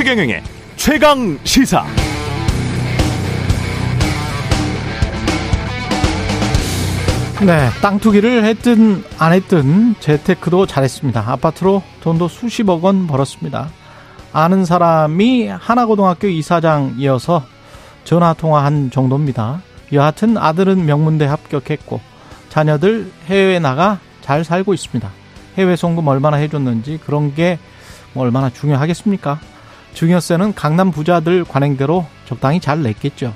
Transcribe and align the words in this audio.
최경영의 0.00 0.42
최강 0.76 1.38
시사. 1.44 1.84
네, 7.44 7.68
땅 7.82 7.98
투기를 7.98 8.44
했든 8.44 9.04
안 9.18 9.34
했든 9.34 9.96
재테크도 10.00 10.64
잘했습니다. 10.64 11.22
아파트로 11.32 11.82
돈도 12.00 12.28
수십억 12.28 12.82
원 12.82 13.06
벌었습니다. 13.06 13.68
아는 14.32 14.64
사람이 14.64 15.48
하나고등학교 15.48 16.28
이사장이어서 16.28 17.44
전화 18.04 18.32
통화한 18.32 18.90
정도입니다. 18.90 19.60
여하튼 19.92 20.38
아들은 20.38 20.86
명문대 20.86 21.26
합격했고 21.26 22.00
자녀들 22.48 23.12
해외에 23.26 23.58
나가 23.58 23.98
잘 24.22 24.44
살고 24.44 24.72
있습니다. 24.72 25.10
해외 25.58 25.76
송금 25.76 26.08
얼마나 26.08 26.38
해줬는지 26.38 27.00
그런 27.04 27.34
게뭐 27.34 27.58
얼마나 28.14 28.48
중요하겠습니까? 28.48 29.40
증여세는 29.94 30.54
강남 30.54 30.90
부자들 30.90 31.44
관행대로 31.44 32.06
적당히 32.26 32.60
잘 32.60 32.82
냈겠죠. 32.82 33.34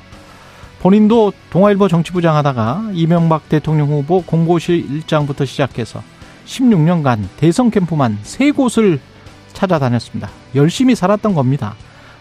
본인도 0.80 1.32
동아일보 1.50 1.88
정치부장 1.88 2.36
하다가 2.36 2.90
이명박 2.92 3.48
대통령 3.48 3.88
후보 3.88 4.22
공보실 4.22 4.90
일장부터 4.90 5.44
시작해서 5.44 6.02
16년간 6.46 7.26
대선 7.38 7.70
캠프만 7.70 8.18
세 8.22 8.50
곳을 8.50 9.00
찾아다녔습니다. 9.54 10.28
열심히 10.54 10.94
살았던 10.94 11.34
겁니다. 11.34 11.74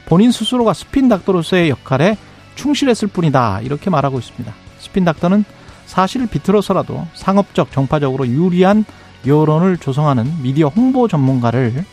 본인 0.06 0.32
스스로가 0.32 0.74
스핀 0.74 1.10
닥터로서의 1.10 1.70
역할에 1.70 2.18
충실했을 2.56 3.08
뿐이다. 3.10 3.62
이렇게 3.62 3.90
말하고 3.90 4.20
있습니다. 4.20 4.54
스핀 4.80 5.06
닥터는 5.06 5.44
사실을 5.86 6.28
비틀어서라도 6.28 7.06
상업적, 7.14 7.72
정파적으로 7.72 8.28
유리한 8.28 8.86
여론을 9.26 9.78
조성하는 9.78 10.42
미디어 10.42 10.68
홍보 10.68 11.08
전문가를 11.08 11.84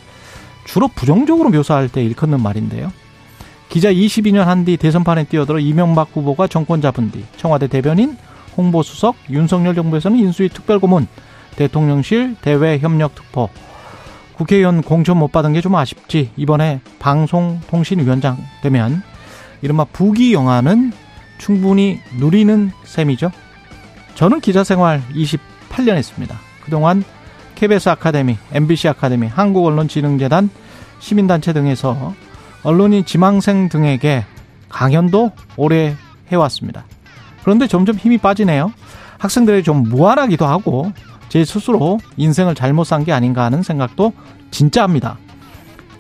주로 0.64 0.88
부정적으로 0.88 1.50
묘사할 1.50 1.88
때 1.88 2.02
일컫는 2.04 2.42
말인데요. 2.42 2.92
기자 3.68 3.92
22년 3.92 4.44
한 4.44 4.64
뒤 4.64 4.76
대선판에 4.76 5.24
뛰어들어 5.24 5.58
이명박 5.58 6.10
후보가 6.12 6.48
정권 6.48 6.80
잡은 6.80 7.10
뒤 7.10 7.24
청와대 7.36 7.66
대변인, 7.68 8.16
홍보수석, 8.56 9.16
윤석열 9.30 9.74
정부에서는 9.74 10.18
인수위 10.18 10.48
특별고문, 10.48 11.06
대통령실 11.56 12.36
대외협력특보, 12.42 13.48
국회의원 14.36 14.82
공천 14.82 15.18
못 15.18 15.30
받은 15.30 15.52
게 15.52 15.60
좀 15.60 15.76
아쉽지. 15.76 16.30
이번에 16.36 16.80
방송통신위원장 16.98 18.38
되면 18.62 19.02
이른바 19.62 19.84
부귀영화는 19.84 20.92
충분히 21.38 22.00
누리는 22.18 22.72
셈이죠. 22.84 23.30
저는 24.14 24.40
기자 24.40 24.64
생활 24.64 25.02
28년 25.14 25.96
했습니다. 25.96 26.38
그동안 26.64 27.04
KBS 27.60 27.90
아카데미, 27.90 28.38
MBC 28.52 28.88
아카데미, 28.88 29.26
한국언론진흥재단, 29.26 30.48
시민단체 30.98 31.52
등에서 31.52 32.14
언론인 32.62 33.04
지망생 33.04 33.68
등에게 33.68 34.24
강연도 34.70 35.32
오래 35.58 35.94
해왔습니다. 36.32 36.84
그런데 37.42 37.66
점점 37.66 37.96
힘이 37.96 38.16
빠지네요. 38.16 38.72
학생들이 39.18 39.62
좀 39.62 39.82
무안하기도 39.82 40.46
하고 40.46 40.90
제 41.28 41.44
스스로 41.44 41.98
인생을 42.16 42.54
잘못 42.54 42.84
산 42.84 43.04
게 43.04 43.12
아닌가 43.12 43.44
하는 43.44 43.62
생각도 43.62 44.14
진짜 44.50 44.82
합니다. 44.82 45.18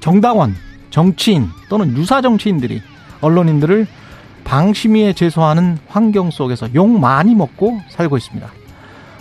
정당원, 0.00 0.54
정치인 0.88 1.48
또는 1.68 1.94
유사 1.94 2.22
정치인들이 2.22 2.80
언론인들을 3.20 3.86
방심위에 4.44 5.12
제소하는 5.12 5.76
환경 5.88 6.30
속에서 6.30 6.72
욕 6.74 6.88
많이 6.88 7.34
먹고 7.34 7.82
살고 7.90 8.16
있습니다. 8.16 8.48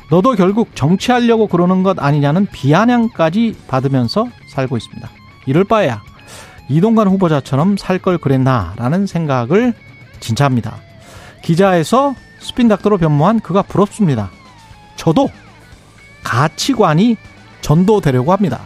너도 0.10 0.34
결국 0.34 0.76
정치하려고 0.76 1.48
그러는 1.48 1.84
것 1.84 2.00
아니냐는 2.00 2.48
비아냥까지 2.48 3.56
받으면서 3.68 4.28
살고 4.48 4.78
있습니다. 4.78 5.08
이럴 5.46 5.64
바에야 5.64 6.02
이동관 6.68 7.08
후보자처럼 7.08 7.78
살 7.78 8.00
걸 8.00 8.18
그랬나라는 8.18 9.06
생각을 9.08 9.74
진짜 10.20 10.46
합니다. 10.46 10.78
기자에서 11.44 12.16
스핀 12.40 12.68
닥터로 12.68 12.98
변모한 12.98 13.40
그가 13.40 13.62
부럽습니다. 13.62 14.30
저도 14.96 15.30
가치관이 16.24 17.18
전도되려고 17.62 18.32
합니다. 18.32 18.62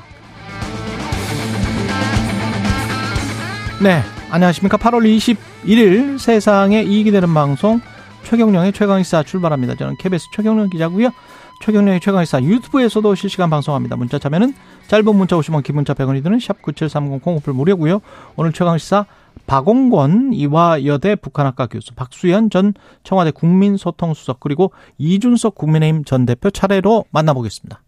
네, 3.82 4.02
안녕하십니까. 4.30 4.78
8월 4.78 5.38
21일 5.66 6.18
세상에 6.20 6.84
이익이 6.84 7.12
되는 7.12 7.34
방송 7.34 7.82
최경령의 8.24 8.72
최강의사 8.74 9.24
출발합니다. 9.24 9.76
저는 9.76 9.98
KBS 9.98 10.28
최경령 10.34 10.70
기자고요. 10.70 11.10
최경령의 11.64 12.02
최강의사 12.02 12.44
유튜브에서도 12.44 13.16
실시간 13.16 13.50
방송합니다. 13.50 13.96
문자 13.96 14.20
참여는 14.20 14.54
짧은 14.90 15.16
문자 15.16 15.38
50원, 15.38 15.64
긴 15.64 15.76
문자 15.76 15.94
100원이 15.94 16.22
드는 16.22 16.38
샵 16.42 16.62
9730 16.62 17.22
콩오플 17.22 17.54
무료고요. 17.54 18.02
오늘 18.36 18.52
최강의사 18.52 19.06
박홍권 19.48 20.34
이화여대 20.34 21.16
북한학과 21.16 21.68
교수, 21.68 21.96
박수현 21.96 22.50
전 22.50 22.74
청와대 23.04 23.32
국민소통수석 23.32 24.42
그리고 24.42 24.74
이준석 24.98 25.56
국민의힘 25.56 26.04
전 26.04 26.26
대표 26.26 26.50
차례로 26.50 27.06
만나보겠습니다. 27.12 27.82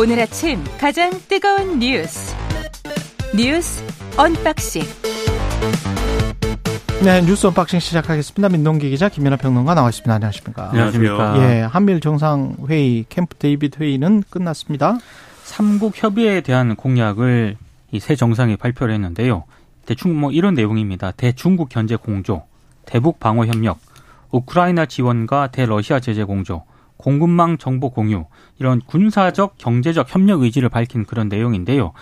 오늘 0.00 0.18
아침 0.18 0.64
가장 0.80 1.12
뜨거운 1.28 1.78
뉴스 1.78 2.41
뉴스 3.36 3.82
unboxing 4.16 4.82
네, 7.04 7.20
뉴스 7.22 7.46
unboxing 7.48 7.80
시작하겠습니다. 7.80 8.48
민동기 8.48 8.88
기자, 8.90 9.08
김민아 9.08 9.36
평론가 9.36 9.74
나와 9.74 9.88
있습니다. 9.88 10.12
안녕하십니까? 10.14 10.68
안녕하십니까? 10.70 11.36
예, 11.38 11.60
한미일 11.62 12.00
정상회의 12.00 13.06
캠프 13.08 13.34
데이빗 13.36 13.80
회의는 13.80 14.22
끝났습니다. 14.30 14.98
삼국 15.42 15.94
협의에 15.96 16.42
대한 16.42 16.76
공약을 16.76 17.56
이 17.94 17.98
새 18.00 18.14
정상이 18.16 18.56
발표를 18.56 18.94
했는데요. 18.94 19.44
대충 19.84 20.18
뭐 20.18 20.30
이런 20.30 20.54
내용입니다. 20.54 21.10
대중국 21.10 21.68
견제 21.68 21.96
공조, 21.96 22.44
대북 22.86 23.18
방어 23.20 23.44
협력, 23.46 23.78
우크라이나 24.30 24.86
지원과 24.86 25.48
대러시아 25.48 26.00
제재 26.00 26.24
공조, 26.24 26.62
공급망 26.96 27.58
정보 27.58 27.90
공유 27.90 28.24
이런 28.58 28.80
군사적 28.80 29.58
경제적 29.58 30.06
협력 30.14 30.42
의지를 30.42 30.68
밝힌 30.68 31.04
그런 31.04 31.28
내용인데요. 31.28 31.92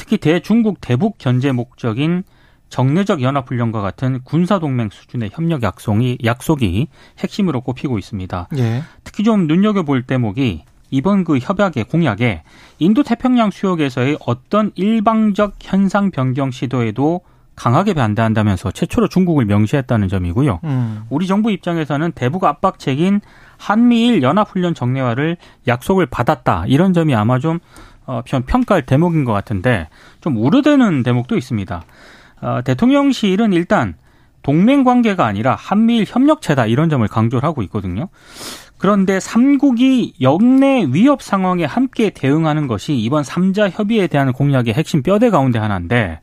특히 0.00 0.16
대중국 0.16 0.80
대북 0.80 1.18
견제 1.18 1.52
목적인 1.52 2.22
정례적 2.70 3.20
연합훈련과 3.20 3.82
같은 3.82 4.20
군사동맹 4.24 4.88
수준의 4.90 5.28
협력 5.30 5.62
약속이, 5.62 6.18
약속이 6.24 6.88
핵심으로 7.18 7.60
꼽히고 7.60 7.98
있습니다. 7.98 8.48
예. 8.56 8.82
특히 9.04 9.24
좀 9.24 9.46
눈여겨볼 9.46 10.04
대목이 10.04 10.64
이번 10.88 11.24
그 11.24 11.36
협약의 11.36 11.84
공약에 11.84 12.44
인도 12.78 13.02
태평양 13.02 13.50
수역에서의 13.50 14.16
어떤 14.24 14.72
일방적 14.74 15.56
현상 15.60 16.10
변경 16.10 16.50
시도에도 16.50 17.20
강하게 17.54 17.92
반대한다면서 17.92 18.70
최초로 18.70 19.08
중국을 19.08 19.44
명시했다는 19.44 20.08
점이고요. 20.08 20.60
음. 20.64 21.02
우리 21.10 21.26
정부 21.26 21.50
입장에서는 21.50 22.12
대북 22.12 22.44
압박책인 22.44 23.20
한미일 23.58 24.22
연합훈련 24.22 24.74
정례화를 24.74 25.36
약속을 25.68 26.06
받았다. 26.06 26.64
이런 26.68 26.94
점이 26.94 27.14
아마 27.14 27.38
좀 27.38 27.58
어, 28.06 28.22
평가할 28.24 28.86
대목인 28.86 29.24
것 29.24 29.32
같은데 29.32 29.88
좀 30.20 30.36
우려되는 30.36 31.02
대목도 31.02 31.36
있습니다. 31.36 31.82
어, 32.42 32.60
대통령실은 32.64 33.52
일단 33.52 33.94
동맹 34.42 34.84
관계가 34.84 35.26
아니라 35.26 35.54
한미일 35.54 36.04
협력체다 36.08 36.66
이런 36.66 36.88
점을 36.88 37.06
강조를 37.06 37.46
하고 37.46 37.62
있거든요. 37.64 38.08
그런데 38.78 39.20
삼국이 39.20 40.14
역내 40.22 40.86
위협 40.90 41.20
상황에 41.20 41.66
함께 41.66 42.08
대응하는 42.08 42.66
것이 42.66 42.96
이번 42.96 43.22
삼자 43.22 43.68
협의에 43.68 44.06
대한 44.06 44.32
공약의 44.32 44.72
핵심 44.72 45.02
뼈대 45.02 45.28
가운데 45.28 45.58
하나인데 45.58 46.20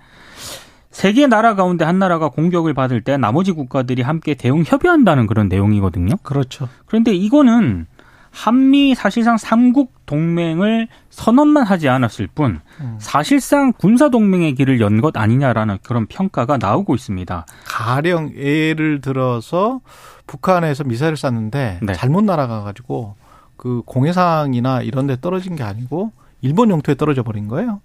세개 0.89 1.27
나라 1.27 1.53
가운데 1.53 1.85
한 1.85 1.99
나라가 1.99 2.29
공격을 2.29 2.73
받을 2.73 3.01
때 3.01 3.17
나머지 3.17 3.51
국가들이 3.51 4.01
함께 4.01 4.33
대응 4.33 4.63
협의한다는 4.65 5.27
그런 5.27 5.47
내용이거든요. 5.47 6.15
그렇죠. 6.23 6.67
그런데 6.87 7.13
이거는 7.13 7.85
한미 8.31 8.95
사실상 8.95 9.37
삼국 9.37 9.93
동맹을 10.07 10.87
선언만 11.11 11.63
하지 11.63 11.87
않았을 11.89 12.27
뿐 12.33 12.61
음. 12.81 12.95
사실상 12.99 13.71
군사 13.77 14.09
동맹의 14.09 14.55
길을 14.55 14.79
연 14.79 14.97
것 15.01 15.15
아니냐라는 15.15 15.77
그런 15.83 16.07
평가가 16.07 16.57
나오고 16.57 16.95
있습니다. 16.95 17.45
가령 17.65 18.33
예를 18.35 18.99
들어서 19.01 19.81
북한에서 20.25 20.83
미사일을 20.85 21.15
쐈는데 21.17 21.79
네. 21.83 21.93
잘못 21.93 22.23
날아가 22.23 22.63
가지고 22.63 23.15
그 23.57 23.83
공해상이나 23.85 24.81
이런 24.81 25.05
데 25.05 25.17
떨어진 25.21 25.55
게 25.55 25.61
아니고 25.63 26.11
일본 26.41 26.71
영토에 26.71 26.95
떨어져 26.95 27.21
버린 27.21 27.47
거예요. 27.47 27.81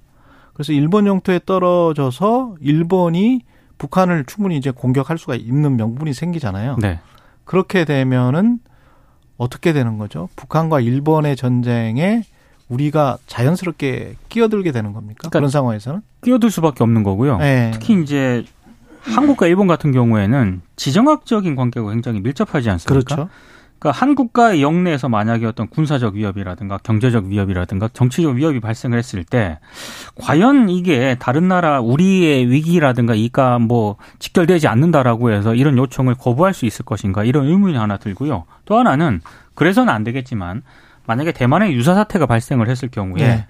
그래서 0.54 0.72
일본 0.72 1.06
영토에 1.06 1.40
떨어져서 1.44 2.56
일본이 2.60 3.42
북한을 3.78 4.24
충분히 4.26 4.56
이제 4.56 4.70
공격할 4.70 5.18
수가 5.18 5.34
있는 5.34 5.76
명분이 5.76 6.14
생기잖아요. 6.14 6.76
네. 6.80 7.00
그렇게 7.44 7.84
되면은 7.84 8.60
어떻게 9.36 9.72
되는 9.72 9.98
거죠? 9.98 10.28
북한과 10.36 10.80
일본의 10.80 11.36
전쟁에 11.36 12.24
우리가 12.68 13.18
자연스럽게 13.26 14.16
끼어들게 14.28 14.72
되는 14.72 14.92
겁니까? 14.92 15.18
그러니까 15.20 15.38
그런 15.38 15.50
상황에서는? 15.50 16.00
끼어들 16.24 16.50
수밖에 16.50 16.82
없는 16.84 17.02
거고요. 17.02 17.38
네. 17.38 17.70
특히 17.74 18.00
이제 18.02 18.44
한국과 19.02 19.46
일본 19.46 19.66
같은 19.66 19.92
경우에는 19.92 20.62
지정학적인 20.76 21.56
관계가 21.56 21.90
굉장히 21.90 22.20
밀접하지 22.20 22.70
않습니까? 22.70 23.14
그렇죠. 23.16 23.28
그러니까 23.82 23.90
한국과의 23.98 24.62
영내에서 24.62 25.08
만약에 25.08 25.44
어떤 25.44 25.66
군사적 25.66 26.14
위협이라든가 26.14 26.78
경제적 26.78 27.24
위협이라든가 27.24 27.88
정치적 27.92 28.36
위협이 28.36 28.60
발생을 28.60 28.96
했을 28.96 29.24
때 29.24 29.58
과연 30.14 30.68
이게 30.68 31.16
다른 31.18 31.48
나라 31.48 31.80
우리의 31.80 32.48
위기라든가 32.48 33.14
이가 33.16 33.58
뭐 33.58 33.96
직결되지 34.20 34.68
않는다라고 34.68 35.32
해서 35.32 35.56
이런 35.56 35.76
요청을 35.76 36.14
거부할 36.14 36.54
수 36.54 36.64
있을 36.64 36.84
것인가 36.84 37.24
이런 37.24 37.46
의문이 37.46 37.76
하나 37.76 37.96
들고요. 37.96 38.44
또 38.66 38.78
하나는 38.78 39.20
그래서는 39.54 39.92
안 39.92 40.04
되겠지만 40.04 40.62
만약에 41.04 41.32
대만에 41.32 41.72
유사 41.72 41.94
사태가 41.94 42.26
발생을 42.26 42.68
했을 42.68 42.88
경우에 42.88 43.26
네. 43.26 43.46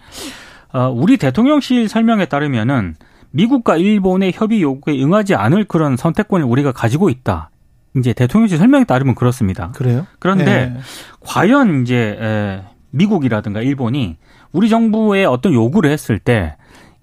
어, 0.72 0.88
우리 0.88 1.18
대통령실 1.18 1.90
설명에 1.90 2.24
따르면은 2.24 2.94
미국과 3.32 3.76
일본의 3.76 4.32
협의 4.34 4.62
요구에 4.62 4.98
응하지 5.02 5.34
않을 5.34 5.64
그런 5.64 5.98
선택권을 5.98 6.46
우리가 6.46 6.72
가지고 6.72 7.10
있다. 7.10 7.50
이제 7.96 8.12
대통령실 8.12 8.58
설명에 8.58 8.84
따르면 8.84 9.14
그렇습니다. 9.14 9.70
그래요? 9.74 10.06
그런데 10.18 10.44
네. 10.44 10.80
과연 11.20 11.82
이제 11.82 12.16
에, 12.20 12.62
미국이라든가 12.90 13.60
일본이 13.60 14.16
우리 14.52 14.68
정부에 14.68 15.24
어떤 15.24 15.52
요구를 15.52 15.90
했을 15.90 16.18
때 16.18 16.56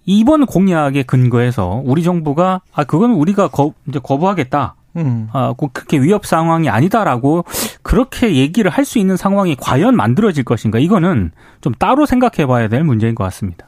이번 0.05 0.45
공약에 0.45 1.03
근거해서 1.03 1.81
우리 1.85 2.03
정부가 2.03 2.61
아 2.73 2.83
그건 2.83 3.11
우리가 3.11 3.49
거, 3.49 3.73
이제 3.87 3.99
거부하겠다. 4.01 4.75
음. 4.95 5.27
아, 5.33 5.53
그렇게 5.55 5.99
위협 6.01 6.25
상황이 6.25 6.67
아니다라고 6.67 7.45
그렇게 7.83 8.35
얘기를 8.35 8.71
할 8.71 8.85
수 8.85 8.97
있는 8.97 9.17
상황이 9.17 9.55
과연 9.55 9.95
만들어질 9.95 10.43
것인가? 10.43 10.79
이거는 10.79 11.31
좀 11.61 11.73
따로 11.75 12.07
생각해 12.07 12.47
봐야 12.47 12.67
될 12.67 12.83
문제인 12.83 13.13
것 13.13 13.23
같습니다. 13.25 13.67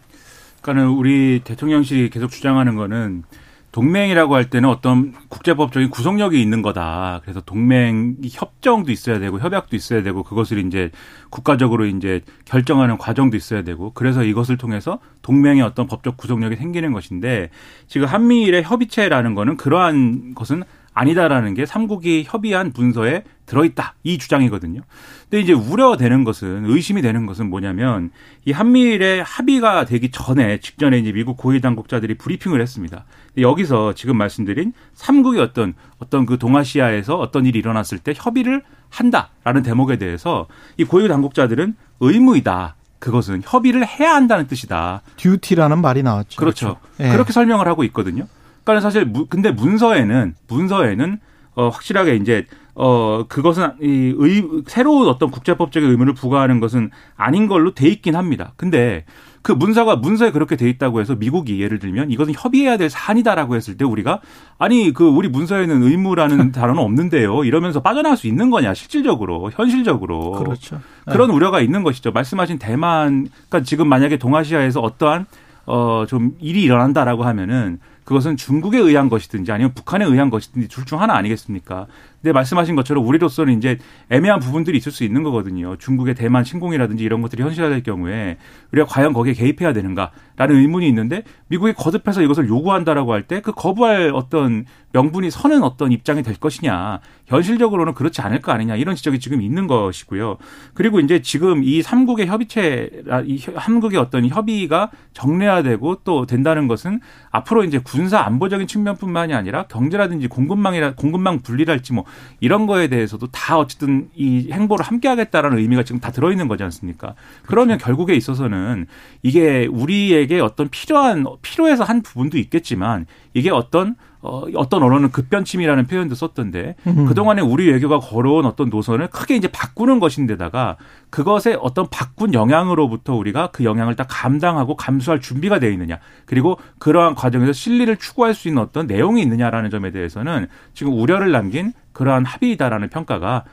그러니까는 0.62 0.92
우리 0.98 1.42
대통령실이 1.44 2.10
계속 2.10 2.32
주장하는 2.32 2.76
거는 2.76 3.24
동맹이라고 3.72 4.36
할 4.36 4.50
때는 4.50 4.68
어떤 4.68 5.14
국제법적인 5.30 5.90
구속력이 5.90 6.42
있는 6.42 6.62
거다. 6.62 7.22
그래서 7.24 7.40
동맹 7.42 8.18
협정도 8.30 8.92
있어야 8.92 9.20
되고 9.20 9.40
협약도 9.40 9.76
있어야 9.76 10.04
되고 10.04 10.24
그것을 10.24 10.66
이제 10.66 10.92
국가적으로 11.30 11.86
이제 11.86 12.22
결정하는 12.44 12.98
과정도 12.98 13.38
있어야 13.38 13.64
되고 13.64 13.92
그래서 13.94 14.24
이것을 14.24 14.58
통해서 14.58 15.00
동맹의 15.22 15.62
어떤 15.62 15.88
법적 15.88 16.18
구속력이 16.18 16.58
생기는 16.58 16.92
것인데 16.92 17.50
지금 17.88 18.08
한미일의 18.08 18.64
협의체라는 18.64 19.36
거는 19.36 19.56
그러한 19.56 20.34
것은 20.36 20.64
아니다라는 20.94 21.54
게 21.54 21.66
삼국이 21.66 22.26
협의한 22.28 22.74
문서에 22.76 23.24
들어있다 23.46 23.96
이 24.04 24.18
주장이거든요. 24.18 24.82
근데 25.30 25.42
이제 25.42 25.54
우려되는 25.54 26.26
것은 26.26 26.66
의심이 26.66 27.02
되는 27.02 27.26
것은 27.26 27.50
뭐냐면 27.50 28.12
이 28.46 28.52
한미일의 28.52 29.24
합의가 29.24 29.86
되기 29.86 30.12
전에 30.12 30.60
직전에 30.60 31.00
이제 31.00 31.14
미국 31.14 31.38
고위 31.38 31.62
당국자들이 31.62 32.16
브리핑을 32.16 32.62
했습니다. 32.62 33.06
여기서 33.38 33.94
지금 33.94 34.18
말씀드린 34.18 34.74
삼국의 34.94 35.42
어떤 35.42 35.74
어떤 36.00 36.26
그 36.26 36.38
동아시아에서 36.38 37.18
어떤 37.18 37.46
일이 37.46 37.60
일어났을 37.60 38.00
때 38.00 38.14
협의를 38.16 38.64
한다라는 38.90 39.64
대목에 39.64 39.98
대해서 39.98 40.48
이 40.78 40.84
고위 40.84 41.08
당국자들은 41.08 41.76
의무이다. 42.02 42.76
그것은 43.00 43.42
협의를 43.44 43.88
해야 43.88 44.14
한다는 44.14 44.48
뜻이다. 44.48 45.02
듀티라는 45.18 45.82
말이 45.82 46.04
나왔죠. 46.04 46.40
그렇죠. 46.40 46.66
그렇죠. 46.68 46.82
네. 46.98 47.12
그렇게 47.12 47.34
설명을 47.34 47.68
하고 47.68 47.84
있거든요. 47.86 48.28
그러니까 48.64 48.82
사실 48.82 49.12
근데 49.30 49.52
문서에는 49.52 50.36
문서에는 50.48 51.20
어 51.56 51.70
확실하게 51.70 52.16
이제 52.18 52.46
어 52.76 53.26
그것은 53.28 53.72
이 53.82 54.14
의, 54.18 54.48
새로운 54.68 55.08
어떤 55.08 55.32
국제법적인 55.32 55.90
의무를 55.90 56.14
부과하는 56.14 56.60
것은 56.60 56.92
아닌 57.16 57.48
걸로 57.48 57.74
돼 57.74 57.88
있긴 57.88 58.16
합니다. 58.16 58.54
근데 58.56 59.06
그 59.42 59.52
문서가 59.52 59.96
문서에 59.96 60.32
그렇게 60.32 60.56
돼 60.56 60.70
있다고 60.70 61.02
해서 61.02 61.16
미국이 61.16 61.62
예를 61.62 61.80
들면 61.80 62.12
이것은 62.12 62.34
협의해야 62.36 62.78
될 62.78 62.90
사안이다라고 62.90 63.56
했을 63.56 63.76
때 63.78 63.86
우리가 63.86 64.20
아니 64.60 64.94
그 64.94 65.08
우리 65.08 65.28
문서에는 65.30 65.82
의무라는 65.84 66.52
단어는 66.54 66.82
없는데요. 66.82 67.44
이러면서 67.44 67.82
빠져나갈 67.82 68.18
수 68.18 68.28
있는 68.28 68.50
거냐 68.50 68.74
실질적으로 68.74 69.50
현실적으로 69.52 70.32
그렇죠. 70.34 70.80
그런 71.06 71.30
네. 71.30 71.34
우려가 71.36 71.60
있는 71.62 71.84
것이죠. 71.84 72.12
말씀하신 72.12 72.60
대만 72.60 73.28
그러니까 73.50 73.62
지금 73.64 73.88
만약에 73.90 74.18
동아시아에서 74.18 74.80
어떠한 74.82 75.26
어 75.66 76.06
좀 76.08 76.32
일이 76.40 76.64
일어난다라고 76.64 77.24
하면은 77.24 77.80
그것은 78.04 78.36
중국에 78.36 78.78
의한 78.80 79.10
것이든지 79.10 79.52
아니면 79.52 79.74
북한에 79.74 80.04
의한 80.06 80.30
것이든지 80.30 80.68
둘 80.68 80.86
중 80.86 81.00
하나 81.02 81.16
아니겠습니까? 81.16 81.86
근데 82.22 82.34
말씀하신 82.34 82.76
것처럼 82.76 83.06
우리로서는 83.06 83.58
이제 83.58 83.78
애매한 84.10 84.40
부분들이 84.40 84.78
있을 84.78 84.92
수 84.92 85.04
있는 85.04 85.24
거거든요. 85.24 85.76
중국의 85.78 86.16
대만 86.16 86.44
침공이라든지 86.44 87.04
이런 87.04 87.22
것들이 87.22 87.42
현실화될 87.42 87.84
경우에 87.84 88.38
우리가 88.72 88.88
과연 88.88 89.14
거기에 89.14 89.34
개입해야 89.34 89.74
되는가라는 89.74 90.56
의문이 90.56 90.88
있는데 90.88 91.24
미국이 91.48 91.74
거듭해서 91.74 92.22
이것을 92.22 92.48
요구한다라고 92.48 93.14
할 93.14 93.22
때 93.28 93.42
그 93.42 93.52
거부할 93.54 94.12
어떤 94.14 94.66
명분이 94.94 95.32
서는 95.32 95.64
어떤 95.64 95.92
입장이 95.92 96.22
될 96.22 96.36
것이냐. 96.36 97.00
현실적으로는 97.28 97.94
그렇지 97.94 98.22
않을 98.22 98.42
거 98.42 98.52
아니냐. 98.52 98.76
이런 98.76 98.96
지적이 98.96 99.20
지금 99.20 99.42
있는 99.42 99.68
것이고요. 99.68 100.38
그리고 100.74 101.00
이제 101.00 101.22
지금 101.22 101.64
이 101.64 101.82
삼국의 101.82 102.28
협의체, 102.28 102.90
이 103.26 103.40
한국의 103.56 104.00
어떤 104.00 104.28
협의가 104.28 104.92
정례화되고 105.14 106.02
또 106.04 106.26
된다는 106.26 106.68
것은 106.68 107.00
앞으로 107.30 107.64
이제 107.64 107.80
군사 107.80 108.20
안보적인 108.20 108.68
측면뿐만이 108.68 109.34
아니라 109.34 109.64
경제라든지 109.68 110.28
공급망이라 110.28 110.96
공급망 110.96 111.40
분리랄지 111.40 111.94
뭐 111.94 112.04
이런 112.40 112.66
거에 112.66 112.88
대해서도 112.88 113.28
다 113.28 113.58
어쨌든 113.58 114.10
이 114.16 114.50
행보를 114.52 114.86
함께 114.86 115.08
하겠다라는 115.08 115.58
의미가 115.58 115.84
지금 115.84 116.00
다 116.00 116.12
들어있는 116.12 116.48
거지 116.48 116.64
않습니까? 116.64 117.16
그러면 117.46 117.78
그렇죠. 117.78 117.86
결국에 117.86 118.16
있어서는 118.16 118.88
이게 119.22 119.68
우리에게 119.68 120.40
어떤 120.40 120.70
필요한, 120.70 121.26
필요해서 121.42 121.84
한 121.84 122.02
부분도 122.02 122.38
있겠지만 122.38 123.06
이게 123.34 123.50
어떤 123.50 123.96
어, 124.24 124.44
어떤 124.56 124.84
언어는 124.84 125.12
급변침이라는 125.12 125.88
표현도 125.88 126.14
썼던데 126.14 126.76
음. 126.86 127.06
그동안에 127.06 127.42
우리 127.42 127.70
외교가 127.72 128.00
걸어온 128.00 128.46
어떤 128.46 128.70
노선을 128.70 129.08
크게 129.08 129.36
이제 129.36 129.48
바꾸는 129.48 130.00
것인데다가 130.00 130.78
그것에 131.10 131.58
어떤 131.60 131.88
바꾼 131.90 132.34
영향으로부터 132.34 133.16
우리가 133.16 133.48
그 133.48 133.64
영향을 133.64 133.96
딱 133.96 134.08
감당하고 134.10 134.76
감수할 134.76 135.22
준비가 135.22 135.58
되어 135.58 135.72
있느냐 135.72 135.98
그리고 136.26 136.60
그러한 136.78 137.16
과정에서 137.16 137.52
실리를 137.52 137.98
추구할 137.98 138.36
수 138.36 138.48
있는 138.48 138.62
어떤 138.62 138.86
내용이 138.86 139.24
있느냐라는 139.24 139.72
점에 139.72 139.92
대해서는 139.92 140.48
지금 140.76 140.94
우려를 140.94 141.32
남긴 141.32 141.74
그러한 142.02 142.26
합의다라는 142.26 142.90
평가가 142.90 143.46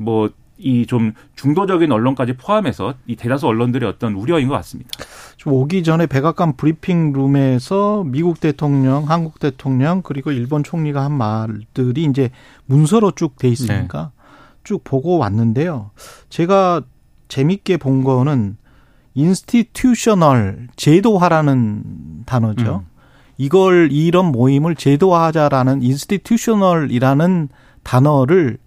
뭐 0.00 0.30
이 0.58 0.86
좀 0.86 1.12
중도적인 1.36 1.92
언론까지 1.92 2.32
포함해서 2.36 2.94
이 3.06 3.14
대다수 3.14 3.46
언론들의 3.46 3.88
어떤 3.88 4.14
우려인 4.14 4.48
것 4.48 4.54
같습니다. 4.54 4.90
좀 5.36 5.52
오기 5.52 5.84
전에 5.84 6.06
백악관 6.06 6.56
브리핑 6.56 7.12
룸에서 7.12 8.02
미국 8.04 8.40
대통령, 8.40 9.08
한국 9.08 9.38
대통령 9.38 10.02
그리고 10.02 10.32
일본 10.32 10.64
총리가 10.64 11.04
한 11.04 11.12
말들이 11.12 12.04
이제 12.04 12.30
문서로 12.66 13.12
쭉 13.12 13.36
돼 13.38 13.48
있으니까 13.48 14.10
네. 14.14 14.22
쭉 14.64 14.82
보고 14.82 15.18
왔는데요. 15.18 15.92
제가 16.28 16.82
재밌게 17.28 17.76
본 17.76 18.02
거는 18.02 18.56
institutional 19.14 20.68
제도화라는 20.74 22.24
단어죠. 22.26 22.84
음. 22.84 22.98
이걸 23.36 23.90
이런 23.92 24.32
모임을 24.32 24.74
제도화하자라는 24.74 25.82
institutional이라는 25.82 27.48
단어를 27.88 28.58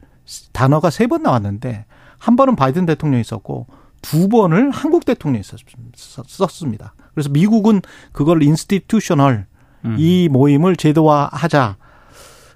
단어가 0.52 0.90
세 0.90 1.06
번 1.06 1.22
나왔는데 1.22 1.86
한 2.18 2.36
번은 2.36 2.56
바이든 2.56 2.88
대통령이 2.88 3.24
썼고 3.24 3.68
두 4.02 4.30
번을 4.30 4.72
한국 4.72 5.06
대통령이 5.06 5.44
썼습니다. 6.26 6.96
그래서 7.14 7.30
미국은 7.30 7.82
그걸 8.14 8.42
institutional 8.42 9.46
음. 9.86 9.96
이 10.00 10.28
모임을 10.32 10.76
제도화하자. 10.76 11.78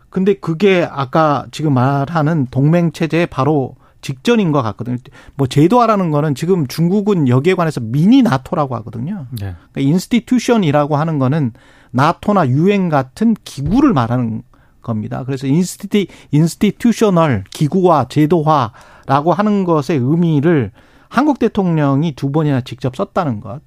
근데 0.10 0.34
그게 0.34 0.88
아까 0.89 1.45
지금 1.51 1.74
말하는 1.74 2.48
동맹 2.50 2.91
체제에 2.91 3.27
바로 3.27 3.75
직전인 4.01 4.51
것 4.51 4.62
같거든요. 4.63 4.98
뭐 5.36 5.45
제도화라는 5.45 6.10
거는 6.10 6.34
지금 6.34 6.65
중국은 6.67 7.27
여기에 7.27 7.53
관해서 7.55 7.79
미니 7.79 8.22
나토라고 8.24 8.75
하거든요. 8.77 9.27
네. 9.31 9.55
그러니까 9.72 9.81
institution이라고 9.82 10.96
하는 10.95 11.19
거는 11.19 11.53
나토나 11.91 12.48
유엔 12.50 12.89
같은 12.89 13.36
기구를 13.43 13.93
말하는 13.93 14.41
겁니다. 14.86 15.24
그래서 15.25 15.48
insti 15.48 16.08
institutional 16.32 17.44
기구화 17.51 18.06
제도화라고 18.08 19.34
하는 19.34 19.65
것의 19.65 20.00
의미를 20.00 20.72
한국 21.10 21.39
대통령이 21.39 22.13
두 22.13 22.32
번이나 22.32 22.62
직접 22.62 22.96
썼다는 22.96 23.42
것. 23.42 23.62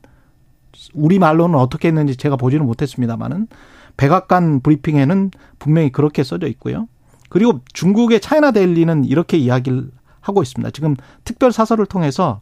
우리 0.94 1.18
말로는 1.18 1.58
어떻게 1.58 1.88
했는지 1.88 2.16
제가 2.16 2.36
보지는 2.36 2.64
못했습니다만은 2.64 3.48
백악관 3.96 4.60
브리핑에는 4.60 5.30
분명히 5.58 5.90
그렇게 5.90 6.22
써져 6.22 6.46
있고요. 6.46 6.86
그리고 7.28 7.60
중국의 7.74 8.20
차이나 8.20 8.52
데일리는 8.52 9.04
이렇게 9.04 9.36
이야기를 9.36 9.90
하고 10.20 10.42
있습니다. 10.42 10.70
지금 10.70 10.94
특별 11.24 11.52
사설을 11.52 11.86
통해서 11.86 12.40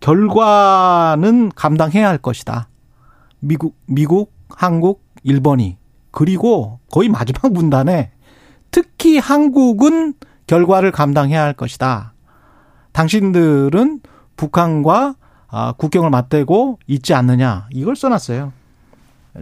결과는 0.00 1.50
감당해야 1.54 2.08
할 2.08 2.18
것이다. 2.18 2.68
미국, 3.40 3.76
미국, 3.86 4.32
한국, 4.48 5.04
일본이. 5.22 5.76
그리고 6.16 6.80
거의 6.90 7.10
마지막 7.10 7.52
문단에 7.52 8.10
특히 8.70 9.18
한국은 9.18 10.14
결과를 10.46 10.90
감당해야 10.90 11.42
할 11.42 11.52
것이다. 11.52 12.14
당신들은 12.92 14.00
북한과 14.38 15.16
아, 15.48 15.74
국경을 15.76 16.08
맞대고 16.08 16.78
있지 16.86 17.12
않느냐. 17.12 17.68
이걸 17.70 17.96
써놨어요. 17.96 18.54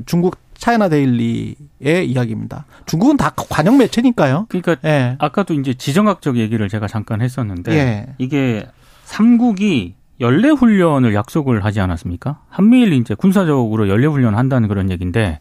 중국 0.05 0.37
차이나 0.55 0.89
데일리의 0.89 2.11
이야기입니다. 2.11 2.65
중국은 2.87 3.19
다 3.19 3.31
관영 3.37 3.79
매체니까요. 3.79 4.47
그러니까 4.49 4.75
예. 4.85 5.15
아까도 5.21 5.55
이제 5.55 5.75
지정학적 5.75 6.39
얘기를 6.39 6.69
제가 6.69 6.89
잠깐 6.89 7.23
했었는데 7.23 7.73
예. 7.73 8.15
이게 8.19 8.67
삼국이 9.05 9.95
연례 10.19 10.51
훈련을 10.51 11.15
약속을 11.15 11.65
하지 11.65 11.79
않았습니까? 11.79 12.41
한미일 12.49 12.95
이제 12.95 13.15
군사적으로 13.15 13.89
연례 13.89 14.09
훈련 14.09 14.35
한다는 14.35 14.69
그런 14.69 14.91
얘기인데 14.91 15.39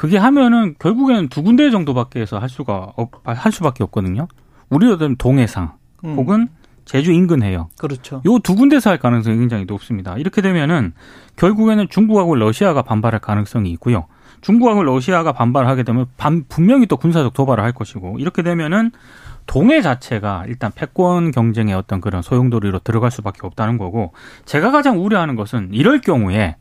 그게 0.00 0.16
하면은 0.16 0.76
결국에는 0.78 1.28
두 1.28 1.42
군데 1.42 1.70
정도밖에 1.70 2.22
해서 2.22 2.38
할 2.38 2.48
수가 2.48 2.94
없, 2.96 3.10
할 3.22 3.52
수밖에 3.52 3.84
없거든요. 3.84 4.28
우리로 4.70 4.96
면 4.96 5.16
동해상 5.16 5.72
음. 6.06 6.14
혹은 6.16 6.48
제주 6.86 7.12
인근 7.12 7.42
해역. 7.42 7.68
그렇죠. 7.76 8.22
요 8.24 8.38
두 8.38 8.54
군데서 8.54 8.88
할 8.88 8.98
가능성이 8.98 9.36
굉장히 9.36 9.66
높습니다. 9.66 10.16
이렇게 10.16 10.40
되면은 10.40 10.94
결국에는 11.36 11.86
중국하고 11.90 12.34
러시아가 12.34 12.80
반발할 12.80 13.20
가능성이 13.20 13.70
있고요. 13.72 14.06
중국하고 14.40 14.84
러시아가 14.84 15.32
반발하게 15.32 15.82
되면 15.82 16.06
반, 16.16 16.44
분명히 16.48 16.86
또 16.86 16.96
군사적 16.96 17.34
도발을 17.34 17.62
할 17.62 17.72
것이고 17.72 18.16
이렇게 18.20 18.42
되면은 18.42 18.92
동해 19.46 19.82
자체가 19.82 20.44
일단 20.48 20.72
패권 20.74 21.30
경쟁의 21.30 21.74
어떤 21.74 22.00
그런 22.00 22.22
소용돌이로 22.22 22.78
들어갈 22.78 23.10
수밖에 23.10 23.40
없다는 23.42 23.76
거고 23.76 24.14
제가 24.46 24.70
가장 24.70 25.04
우려하는 25.04 25.36
것은 25.36 25.68
이럴 25.74 26.00
경우에 26.00 26.56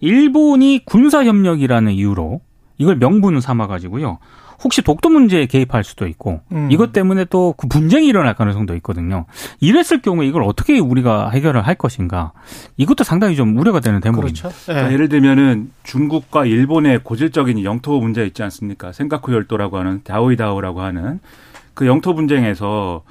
일본이 0.00 0.82
군사 0.84 1.24
협력이라는 1.24 1.92
이유로 1.92 2.40
이걸 2.78 2.96
명분 2.96 3.40
삼아 3.40 3.66
가지고요. 3.66 4.18
혹시 4.64 4.80
독도 4.80 5.10
문제에 5.10 5.44
개입할 5.46 5.84
수도 5.84 6.06
있고 6.06 6.40
음. 6.50 6.68
이것 6.70 6.92
때문에 6.92 7.26
또 7.26 7.54
그 7.56 7.68
분쟁이 7.68 8.06
일어날 8.06 8.34
가능성도 8.34 8.74
있거든요. 8.76 9.26
이랬을 9.60 10.00
경우에 10.02 10.26
이걸 10.26 10.42
어떻게 10.42 10.78
우리가 10.78 11.30
해결을 11.30 11.66
할 11.66 11.74
것인가 11.74 12.32
이것도 12.78 13.04
상당히 13.04 13.36
좀 13.36 13.56
우려가 13.58 13.80
되는 13.80 14.00
대목입니다. 14.00 14.48
그렇죠. 14.48 14.56
네. 14.56 14.64
그러니까 14.72 14.92
예를 14.92 15.08
들면은 15.08 15.70
중국과 15.84 16.46
일본의 16.46 17.00
고질적인 17.02 17.64
영토 17.64 18.00
문제 18.00 18.24
있지 18.26 18.42
않습니까? 18.42 18.92
생카쿠 18.92 19.32
열도라고 19.34 19.76
하는 19.78 20.00
다오이다오라고 20.04 20.80
하는 20.80 21.20
그 21.74 21.86
영토 21.86 22.14
분쟁에서 22.14 23.02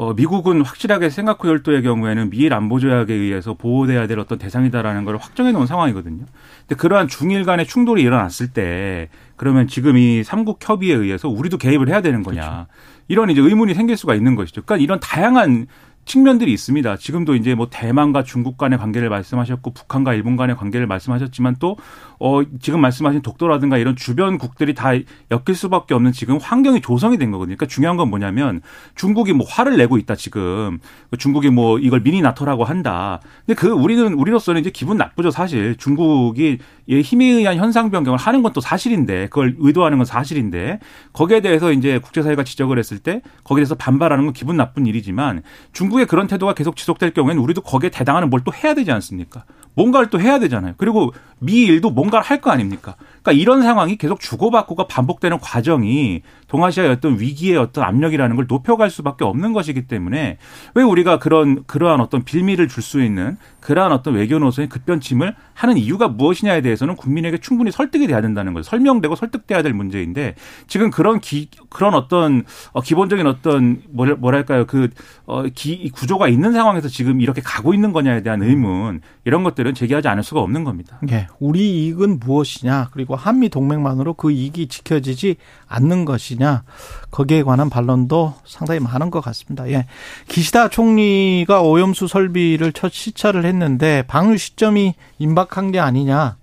어, 0.00 0.14
미국은 0.14 0.62
확실하게 0.62 1.10
생각후 1.10 1.46
열도의 1.46 1.82
경우에는 1.82 2.30
미일 2.30 2.54
안보조약에 2.54 3.12
의해서 3.12 3.52
보호돼야 3.52 4.06
될 4.06 4.18
어떤 4.18 4.38
대상이다라는 4.38 5.04
걸 5.04 5.18
확정해 5.18 5.52
놓은 5.52 5.66
상황이거든요. 5.66 6.24
근데 6.60 6.74
그러한 6.74 7.06
중일 7.06 7.44
간의 7.44 7.66
충돌이 7.66 8.00
일어났을 8.00 8.48
때 8.48 9.10
그러면 9.36 9.68
지금 9.68 9.98
이 9.98 10.24
삼국 10.24 10.58
협의에 10.66 10.94
의해서 10.94 11.28
우리도 11.28 11.58
개입을 11.58 11.90
해야 11.90 12.00
되는 12.00 12.22
거냐. 12.22 12.40
그렇죠. 12.40 12.66
이런 13.08 13.28
이제 13.28 13.42
의문이 13.42 13.74
생길 13.74 13.98
수가 13.98 14.14
있는 14.14 14.36
것이죠. 14.36 14.62
그러니까 14.62 14.82
이런 14.82 15.00
다양한 15.00 15.66
측면들이 16.10 16.52
있습니다. 16.52 16.96
지금도 16.98 17.34
이제 17.34 17.54
뭐 17.54 17.68
대만과 17.70 18.24
중국 18.24 18.58
간의 18.58 18.78
관계를 18.78 19.08
말씀하셨고 19.08 19.72
북한과 19.72 20.14
일본 20.14 20.36
간의 20.36 20.56
관계를 20.56 20.86
말씀하셨지만 20.86 21.56
또 21.58 21.76
어, 22.18 22.42
지금 22.60 22.80
말씀하신 22.82 23.22
독도라든가 23.22 23.78
이런 23.78 23.96
주변국들이 23.96 24.74
다 24.74 24.90
엮일 24.92 25.54
수밖에 25.54 25.94
없는 25.94 26.12
지금 26.12 26.36
환경이 26.36 26.82
조성이 26.82 27.16
된 27.16 27.30
거거든요. 27.30 27.56
그러니까 27.56 27.72
중요한 27.72 27.96
건 27.96 28.10
뭐냐면 28.10 28.60
중국이 28.94 29.32
뭐 29.32 29.46
화를 29.48 29.78
내고 29.78 29.96
있다 29.96 30.16
지금 30.16 30.80
중국이 31.18 31.48
뭐 31.48 31.78
이걸 31.78 32.02
미니 32.02 32.20
나토라고 32.20 32.64
한다. 32.64 33.20
근데 33.46 33.58
그 33.58 33.68
우리는 33.68 34.12
우리로서는 34.12 34.60
이제 34.60 34.70
기분 34.70 34.98
나쁘죠 34.98 35.30
사실 35.30 35.76
중국이 35.76 36.58
힘에 36.88 37.24
의한 37.24 37.56
현상 37.56 37.90
변경을 37.90 38.18
하는 38.18 38.42
건 38.42 38.50
또 38.52 38.60
사실인데 38.60 39.28
그걸 39.28 39.54
의도하는 39.58 39.98
건 39.98 40.04
사실인데 40.04 40.80
거기에 41.12 41.40
대해서 41.40 41.72
이제 41.72 41.98
국제사회가 41.98 42.44
지적을 42.44 42.78
했을 42.78 42.98
때 42.98 43.22
거기에 43.44 43.62
대해서 43.62 43.74
반발하는 43.74 44.24
건 44.24 44.32
기분 44.32 44.56
나쁜 44.56 44.86
일이지만 44.86 45.42
중국 45.72 45.99
의 46.00 46.06
그런 46.06 46.26
태도가 46.26 46.54
계속 46.54 46.76
지속될 46.76 47.12
경우에는 47.12 47.42
우리도 47.42 47.60
거기에 47.62 47.90
대당하는 47.90 48.30
뭘 48.30 48.40
또 48.44 48.52
해야 48.52 48.74
되지 48.74 48.90
않습니까? 48.92 49.44
뭔가를 49.74 50.10
또 50.10 50.20
해야 50.20 50.38
되잖아요. 50.38 50.74
그리고 50.76 51.12
미일도 51.38 51.90
뭔가를 51.90 52.24
할 52.24 52.40
거 52.40 52.50
아닙니까? 52.50 52.96
그러니까 53.22 53.32
이런 53.32 53.62
상황이 53.62 53.96
계속 53.96 54.18
주고받고가 54.20 54.86
반복되는 54.86 55.38
과정이 55.40 56.22
동아시아의 56.48 56.90
어떤 56.90 57.20
위기의 57.20 57.56
어떤 57.58 57.84
압력이라는 57.84 58.34
걸 58.34 58.46
높여갈 58.48 58.90
수밖에 58.90 59.24
없는 59.24 59.52
것이기 59.52 59.82
때문에 59.86 60.38
왜 60.74 60.82
우리가 60.82 61.18
그런 61.18 61.62
그러한 61.66 62.00
어떤 62.00 62.24
빌미를 62.24 62.68
줄 62.68 62.82
수 62.82 63.02
있는 63.02 63.36
그러한 63.60 63.92
어떤 63.92 64.14
외교 64.14 64.38
노선의 64.38 64.70
급변침을 64.70 65.34
하는 65.52 65.76
이유가 65.76 66.08
무엇이냐에 66.08 66.62
대해서는 66.62 66.96
국민에게 66.96 67.36
충분히 67.38 67.70
설득이 67.70 68.06
돼야 68.06 68.22
된다는 68.22 68.54
거죠. 68.54 68.68
설명되고 68.70 69.14
설득돼야 69.16 69.62
될 69.62 69.74
문제인데 69.74 70.34
지금 70.66 70.90
그런 70.90 71.20
기 71.20 71.50
그런 71.68 71.92
어떤 71.94 72.44
어, 72.72 72.80
기본적인 72.80 73.26
어떤 73.26 73.82
뭐랄까요 73.90 74.64
그 74.66 74.88
어, 75.26 75.44
기, 75.54 75.90
구조가 75.90 76.28
있는 76.28 76.52
상황에서 76.52 76.88
지금 76.88 77.20
이렇게 77.20 77.42
가고 77.42 77.74
있는 77.74 77.92
거냐에 77.92 78.22
대한 78.22 78.42
의문 78.42 79.02
이런 79.26 79.44
것들 79.44 79.59
은 79.66 79.74
제기하지 79.74 80.08
않을 80.08 80.22
수가 80.22 80.40
없는 80.40 80.64
겁니다. 80.64 80.98
네, 81.02 81.26
우리 81.38 81.84
이익은 81.84 82.20
무엇이냐 82.20 82.88
그리고 82.92 83.16
한미 83.16 83.48
동맹만으로 83.48 84.14
그 84.14 84.30
이익이 84.30 84.68
지켜지지 84.68 85.36
않는 85.68 86.04
것이냐 86.04 86.62
거기에 87.10 87.42
관한 87.42 87.70
반론도 87.70 88.34
상당히 88.44 88.80
많은 88.80 89.10
것 89.10 89.20
같습니다. 89.20 89.68
예, 89.70 89.86
기시다 90.28 90.68
총리가 90.68 91.62
오염수 91.62 92.08
설비를 92.08 92.72
첫 92.72 92.92
시찰을 92.92 93.44
했는데 93.44 94.04
방류 94.06 94.36
시점이 94.36 94.94
임박한 95.18 95.72
게 95.72 95.80
아니냐 95.80 96.36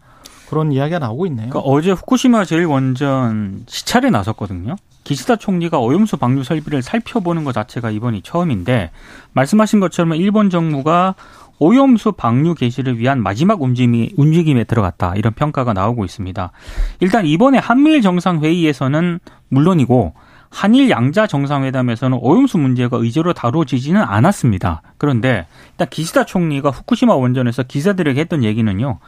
그런 0.49 0.71
이야기가 0.71 0.99
나오고 0.99 1.25
있네요. 1.27 1.49
그러니까 1.49 1.59
어제 1.69 1.91
후쿠시마 1.91 2.43
제1원전 2.43 3.63
시찰에 3.67 4.09
나섰거든요. 4.09 4.75
기시다 5.03 5.37
총리가 5.37 5.79
오염수 5.79 6.17
방류 6.17 6.43
설비를 6.43 6.81
살펴보는 6.81 7.45
것 7.45 7.53
자체가 7.53 7.91
이번이 7.91 8.23
처음인데 8.23 8.91
말씀하신 9.31 9.79
것처럼 9.79 10.15
일본 10.15 10.49
정부가 10.49 11.15
오염수 11.59 12.13
방류 12.13 12.55
개시를 12.55 12.99
위한 12.99 13.21
마지막 13.21 13.61
움직임이, 13.61 14.11
움직임에 14.17 14.63
들어갔다. 14.63 15.13
이런 15.15 15.33
평가가 15.33 15.73
나오고 15.73 16.05
있습니다. 16.05 16.51
일단 16.99 17.25
이번에 17.25 17.57
한미일 17.57 18.01
정상회의에서는 18.01 19.19
물론이고 19.49 20.13
한일 20.49 20.89
양자 20.89 21.27
정상회담에서는 21.27 22.17
오염수 22.21 22.57
문제가 22.57 22.97
의제로 22.97 23.33
다뤄지지는 23.33 24.01
않았습니다. 24.01 24.81
그런데 24.97 25.45
일단 25.71 25.87
기시다 25.89 26.25
총리가 26.25 26.69
후쿠시마 26.69 27.15
원전에서 27.15 27.63
기자들에게 27.63 28.19
했던 28.19 28.43
얘기는요. 28.43 28.99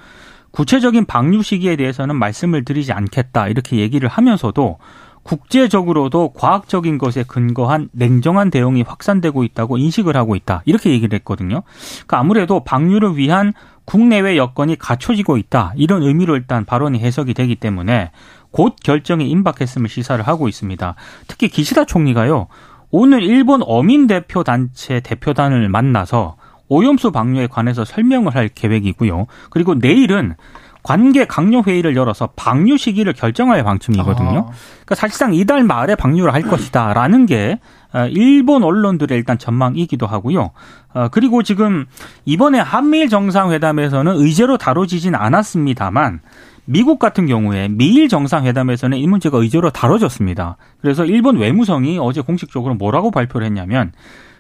구체적인 0.52 1.06
방류 1.06 1.44
시기에 1.44 1.76
대해서는 1.76 2.16
말씀을 2.16 2.66
드리지 2.66 2.92
않겠다. 2.92 3.48
이렇게 3.48 3.78
얘기를 3.78 4.10
하면서도 4.10 4.80
국제적으로도 5.24 6.34
과학적인 6.34 6.98
것에 6.98 7.24
근거한 7.24 7.90
냉정한 7.92 8.50
대응이 8.50 8.82
확산되고 8.82 9.44
있다고 9.44 9.78
인식을 9.78 10.16
하고 10.16 10.36
있다. 10.36 10.62
이렇게 10.66 10.92
얘기를 10.92 11.16
했거든요. 11.20 11.62
그러니까 11.94 12.20
아무래도 12.20 12.64
방류를 12.64 13.18
위한 13.18 13.54
국내외 13.86 14.38
여건이 14.38 14.78
갖춰지고 14.78 15.38
있다. 15.38 15.74
이런 15.76 16.04
의미로 16.04 16.36
일단 16.36 16.66
발언이 16.66 17.00
해석이 17.00 17.34
되기 17.34 17.56
때문에 17.56 18.12
곧 18.52 18.76
결정에 18.84 19.26
임박했음을 19.26 19.90
시사를 19.90 20.26
하고 20.28 20.48
있습니다. 20.48 20.96
특히 21.28 21.48
기시다 21.48 21.86
총리가요. 21.86 22.48
오늘 22.92 23.24
일본 23.24 23.62
어민 23.64 24.08
대표 24.08 24.44
단체 24.44 25.00
대표단을 25.00 25.70
만나서 25.70 26.38
오염수 26.68 27.12
방류에 27.12 27.48
관해서 27.48 27.84
설명을 27.84 28.36
할 28.36 28.48
계획이고요. 28.48 29.26
그리고 29.50 29.74
내일은 29.74 30.36
관계 30.82 31.26
강요 31.26 31.62
회의를 31.62 31.96
열어서 31.96 32.30
방류 32.36 32.78
시기를 32.78 33.14
결정할 33.14 33.64
방침이거든요. 33.64 34.30
아. 34.30 34.52
그러니까 34.52 34.96
사실상 34.96 35.34
이달 35.34 35.64
말에 35.64 35.96
방류를 35.96 36.34
할 36.34 36.44
것이다라는 36.44 37.26
게 37.26 37.60
어, 37.94 38.06
일본 38.06 38.64
언론들의 38.64 39.18
일단 39.18 39.38
전망이기도 39.38 40.06
하고요. 40.06 40.52
어, 40.94 41.08
그리고 41.10 41.44
지금 41.44 41.86
이번에 42.26 42.60
한미일 42.60 43.10
정상회담에서는 43.10 44.14
의제로 44.16 44.58
다뤄지진 44.58 45.16
않았습니다만 45.16 46.22
미국 46.66 47.00
같은 47.00 47.26
경우에 47.26 47.68
미일 47.68 48.08
정상회담에서는 48.10 48.98
이 48.98 49.08
문제가 49.08 49.40
의제로 49.40 49.72
다뤄졌습니다. 49.72 50.58
그래서 50.82 51.04
일본 51.04 51.38
외무성이 51.38 51.98
어제 52.00 52.22
공식적으로 52.22 52.76
뭐라고 52.76 53.10
발표를 53.10 53.48
했냐면 53.48 53.92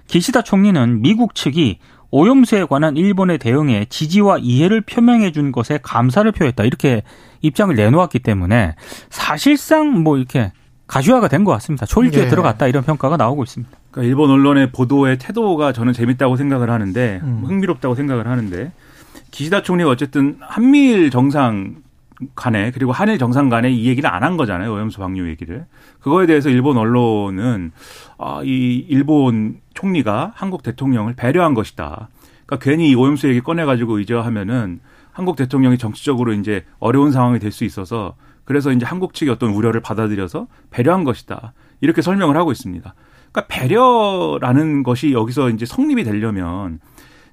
기시다 0.05 0.43
총리는 0.43 1.01
미국 1.01 1.33
측이 1.33 1.79
오염수에 2.11 2.65
관한 2.65 2.97
일본의 2.97 3.37
대응에 3.37 3.85
지지와 3.89 4.39
이해를 4.39 4.81
표명해 4.81 5.31
준 5.31 5.51
것에 5.51 5.79
감사를 5.81 6.31
표했다. 6.31 6.63
이렇게 6.63 7.03
입장을 7.41 7.73
내놓았기 7.75 8.19
때문에 8.19 8.75
사실상 9.09 10.01
뭐 10.03 10.17
이렇게 10.17 10.51
가주화가 10.87 11.27
된 11.27 11.43
것 11.43 11.51
같습니다. 11.53 11.85
초일기에 11.85 12.23
네. 12.23 12.29
들어갔다 12.29 12.67
이런 12.67 12.83
평가가 12.83 13.15
나오고 13.15 13.43
있습니다. 13.43 13.77
그러니까 13.91 14.09
일본 14.09 14.31
언론의 14.31 14.71
보도의 14.71 15.17
태도가 15.19 15.71
저는 15.71 15.93
재밌다고 15.93 16.35
생각을 16.35 16.69
하는데 16.71 17.19
음. 17.23 17.43
흥미롭다고 17.45 17.93
생각을 17.95 18.27
하는데 18.27 18.71
기시다 19.31 19.61
총리가 19.61 19.89
어쨌든 19.91 20.37
한미일 20.41 21.11
정상 21.11 21.75
간에 22.35 22.71
그리고 22.71 22.91
한일 22.91 23.17
정상 23.17 23.49
간에 23.49 23.71
이 23.71 23.85
얘기를 23.87 24.09
안 24.09 24.23
한 24.23 24.35
거잖아요. 24.37 24.73
오염수 24.73 24.99
방류 24.99 25.29
얘기를. 25.29 25.65
그거에 26.01 26.25
대해서 26.25 26.49
일본 26.49 26.77
언론은 26.77 27.71
아, 28.17 28.41
이 28.43 28.85
일본 28.89 29.61
총리가 29.73 30.33
한국 30.35 30.61
대통령을 30.63 31.13
배려한 31.15 31.53
것이다. 31.53 32.09
그러니까 32.45 32.63
괜히 32.69 32.89
이 32.89 32.95
오염수 32.95 33.29
얘기 33.29 33.39
꺼내 33.41 33.63
가지고 33.65 33.99
의제하면은 33.99 34.79
한국 35.11 35.35
대통령이 35.37 35.77
정치적으로 35.77 36.33
이제 36.33 36.65
어려운 36.79 37.11
상황이 37.11 37.39
될 37.39 37.51
수 37.51 37.63
있어서 37.63 38.15
그래서 38.45 38.71
이제 38.71 38.85
한국 38.85 39.13
측의 39.13 39.31
어떤 39.33 39.51
우려를 39.51 39.79
받아들여서 39.81 40.47
배려한 40.71 41.03
것이다. 41.03 41.53
이렇게 41.81 42.01
설명을 42.01 42.35
하고 42.35 42.51
있습니다. 42.51 42.93
그러니까 43.31 43.47
배려라는 43.47 44.83
것이 44.83 45.13
여기서 45.13 45.49
이제 45.51 45.65
성립이 45.65 46.03
되려면 46.03 46.79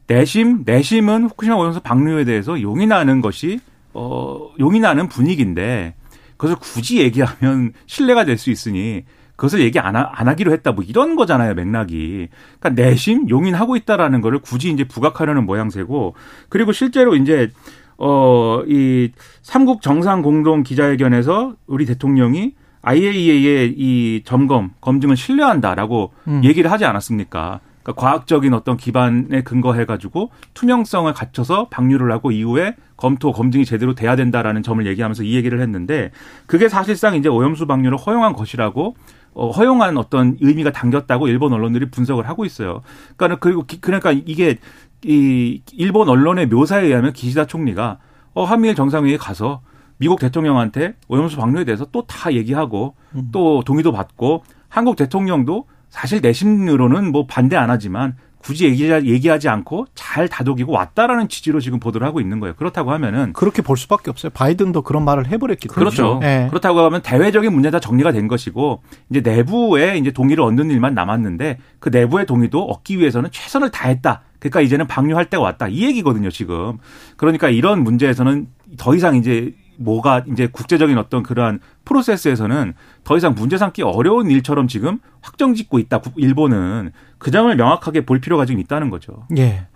내심, 0.07 0.63
내심은 0.67 1.25
후쿠시마 1.25 1.57
오염수 1.57 1.81
방류에 1.81 2.25
대해서 2.25 2.61
용인하는 2.61 3.21
것이 3.23 3.59
어, 3.99 4.51
용인하는 4.59 5.09
분위기인데 5.09 5.95
그것을 6.37 6.57
굳이 6.61 7.01
얘기하면 7.01 7.73
신뢰가 7.87 8.25
될 8.27 8.37
수 8.37 8.51
있으니 8.51 9.05
그것을 9.37 9.61
얘기 9.61 9.79
안, 9.79 9.97
하, 9.97 10.11
안 10.13 10.29
하기로 10.29 10.53
했다 10.53 10.73
뭐 10.73 10.85
이런 10.85 11.17
거잖아요 11.17 11.55
맥락이 11.55 12.29
그러니까 12.61 12.83
내심 12.83 13.29
용인하고 13.31 13.77
있다라는 13.77 14.21
거를 14.21 14.39
굳이 14.39 14.71
이제 14.71 14.85
부각하려는 14.85 15.47
모양새고 15.47 16.15
그리고 16.49 16.73
실제로 16.73 17.17
이제 17.17 17.51
어 17.99 18.63
이 18.69 19.11
삼국 19.43 19.81
정상 19.81 20.21
공동 20.23 20.63
기자회견에서 20.63 21.55
우리 21.67 21.87
대통령이 21.87 22.55
IAEA의 22.83 23.75
이 23.77 24.23
점검 24.25 24.71
검증을 24.81 25.17
신뢰한다라고 25.17 26.13
음. 26.29 26.45
얘기를 26.45 26.71
하지 26.71 26.85
않았습니까? 26.85 27.61
그러니까 27.87 27.93
과학적인 27.95 28.53
어떤 28.53 28.77
기반에 28.77 29.43
근거해 29.43 29.85
가지고 29.85 30.31
투명성을 30.55 31.13
갖춰서 31.13 31.69
방류를 31.69 32.11
하고 32.11 32.33
이후에 32.33 32.75
검토 32.97 33.31
검증이 33.31 33.65
제대로 33.65 33.95
돼야 33.95 34.17
된다라는 34.17 34.65
점을 34.65 34.85
얘기하면서 34.85 35.23
이 35.23 35.35
얘기를 35.37 35.61
했는데 35.61 36.11
그게 36.47 36.69
사실상 36.69 37.15
이제 37.15 37.29
오염수 37.29 37.67
방류를 37.69 37.97
허용한 37.97 38.33
것이라고 38.33 38.97
어, 39.35 39.51
허용한 39.51 39.99
어떤 39.99 40.37
의미가 40.41 40.73
담겼다고 40.73 41.29
일본 41.29 41.53
언론들이 41.53 41.91
분석을 41.91 42.29
하고 42.29 42.45
있어요. 42.45 42.83
그러니까 43.17 43.39
그리고 43.39 43.65
그러니까 43.81 44.11
이게 44.11 44.57
이 45.05 45.63
일본 45.73 46.09
언론의 46.09 46.49
묘사에 46.49 46.87
의하면 46.87 47.13
기시다 47.13 47.47
총리가 47.47 47.99
어 48.35 48.45
한미일 48.45 48.75
정상회의에 48.75 49.17
가서 49.17 49.61
미국 49.99 50.19
대통령한테 50.19 50.97
오염수 51.07 51.37
방류에 51.37 51.65
대해서 51.65 51.85
또 51.93 52.03
다 52.03 52.33
얘기하고 52.33 52.97
음. 53.15 53.29
또 53.31 53.63
동의도 53.65 53.93
받고 53.93 54.43
한국 54.69 54.97
대통령도 54.97 55.67
사실 55.97 56.21
내심으로는 56.21 57.11
뭐 57.11 57.27
반대 57.27 57.57
안 57.57 57.71
하지만 57.71 58.17
굳이 58.37 58.67
얘기하 58.67 59.39
지 59.39 59.49
않고 59.49 59.87
잘 59.95 60.29
다독이고 60.29 60.71
왔다라는 60.71 61.29
취지로 61.29 61.59
지금 61.59 61.81
보도를 61.81 62.07
하고 62.07 62.21
있는 62.21 62.39
거예요. 62.39 62.55
그렇다고 62.55 62.93
하면은 62.93 63.33
그렇게 63.33 63.63
볼 63.63 63.79
수밖에 63.79 64.11
없어요. 64.11 64.31
바이든도 64.35 64.83
그런 64.83 65.07
말을 65.07 65.27
해버렸기 65.27 65.69
때문에 65.69 65.75
그렇죠. 65.75 66.19
네. 66.21 66.47
그렇다고 66.51 66.81
하면 66.81 67.01
대외적인 67.01 67.51
문제 67.51 67.71
다 67.71 67.81
정리가 67.81 68.13
된 68.13 68.29
것이고 68.29 68.83
이제 69.11 69.23
내부에 69.23 69.97
이제 69.97 70.11
동의를 70.13 70.45
얻는 70.45 70.71
일만 70.71 70.95
남았는데 70.95 71.59
그 71.81 71.89
내부의 71.89 72.27
동의도 72.27 72.63
얻기 72.63 72.99
위해서는 72.99 73.31
최선을 73.33 73.71
다했다. 73.71 74.21
그러니까 74.39 74.61
이제는 74.61 74.87
방류할 74.87 75.25
때가 75.31 75.43
왔다. 75.43 75.67
이 75.67 75.83
얘기거든요, 75.87 76.31
지금. 76.31 76.77
그러니까 77.17 77.49
이런 77.49 77.83
문제에서는 77.83 78.49
더 78.77 78.95
이상 78.95 79.17
이제 79.17 79.55
뭐가 79.79 80.25
이제 80.31 80.47
국제적인 80.47 80.99
어떤 80.99 81.23
그러한 81.23 81.61
프로세스에서는 81.85 82.75
더 83.05 83.17
이상 83.17 83.35
문제 83.35 83.59
삼기 83.59 83.83
어려운 83.83 84.31
일처럼 84.31 84.69
지금 84.69 84.99
확정 85.21 85.55
짓고 85.55 85.79
있다. 85.79 86.01
일본은 86.17 86.93
그 87.19 87.31
점을 87.31 87.55
명확하게 87.55 88.05
볼 88.05 88.21
필요가 88.21 88.47
지금 88.47 88.61
있다는 88.61 88.91
거죠. 88.91 89.27
예. 89.37 89.67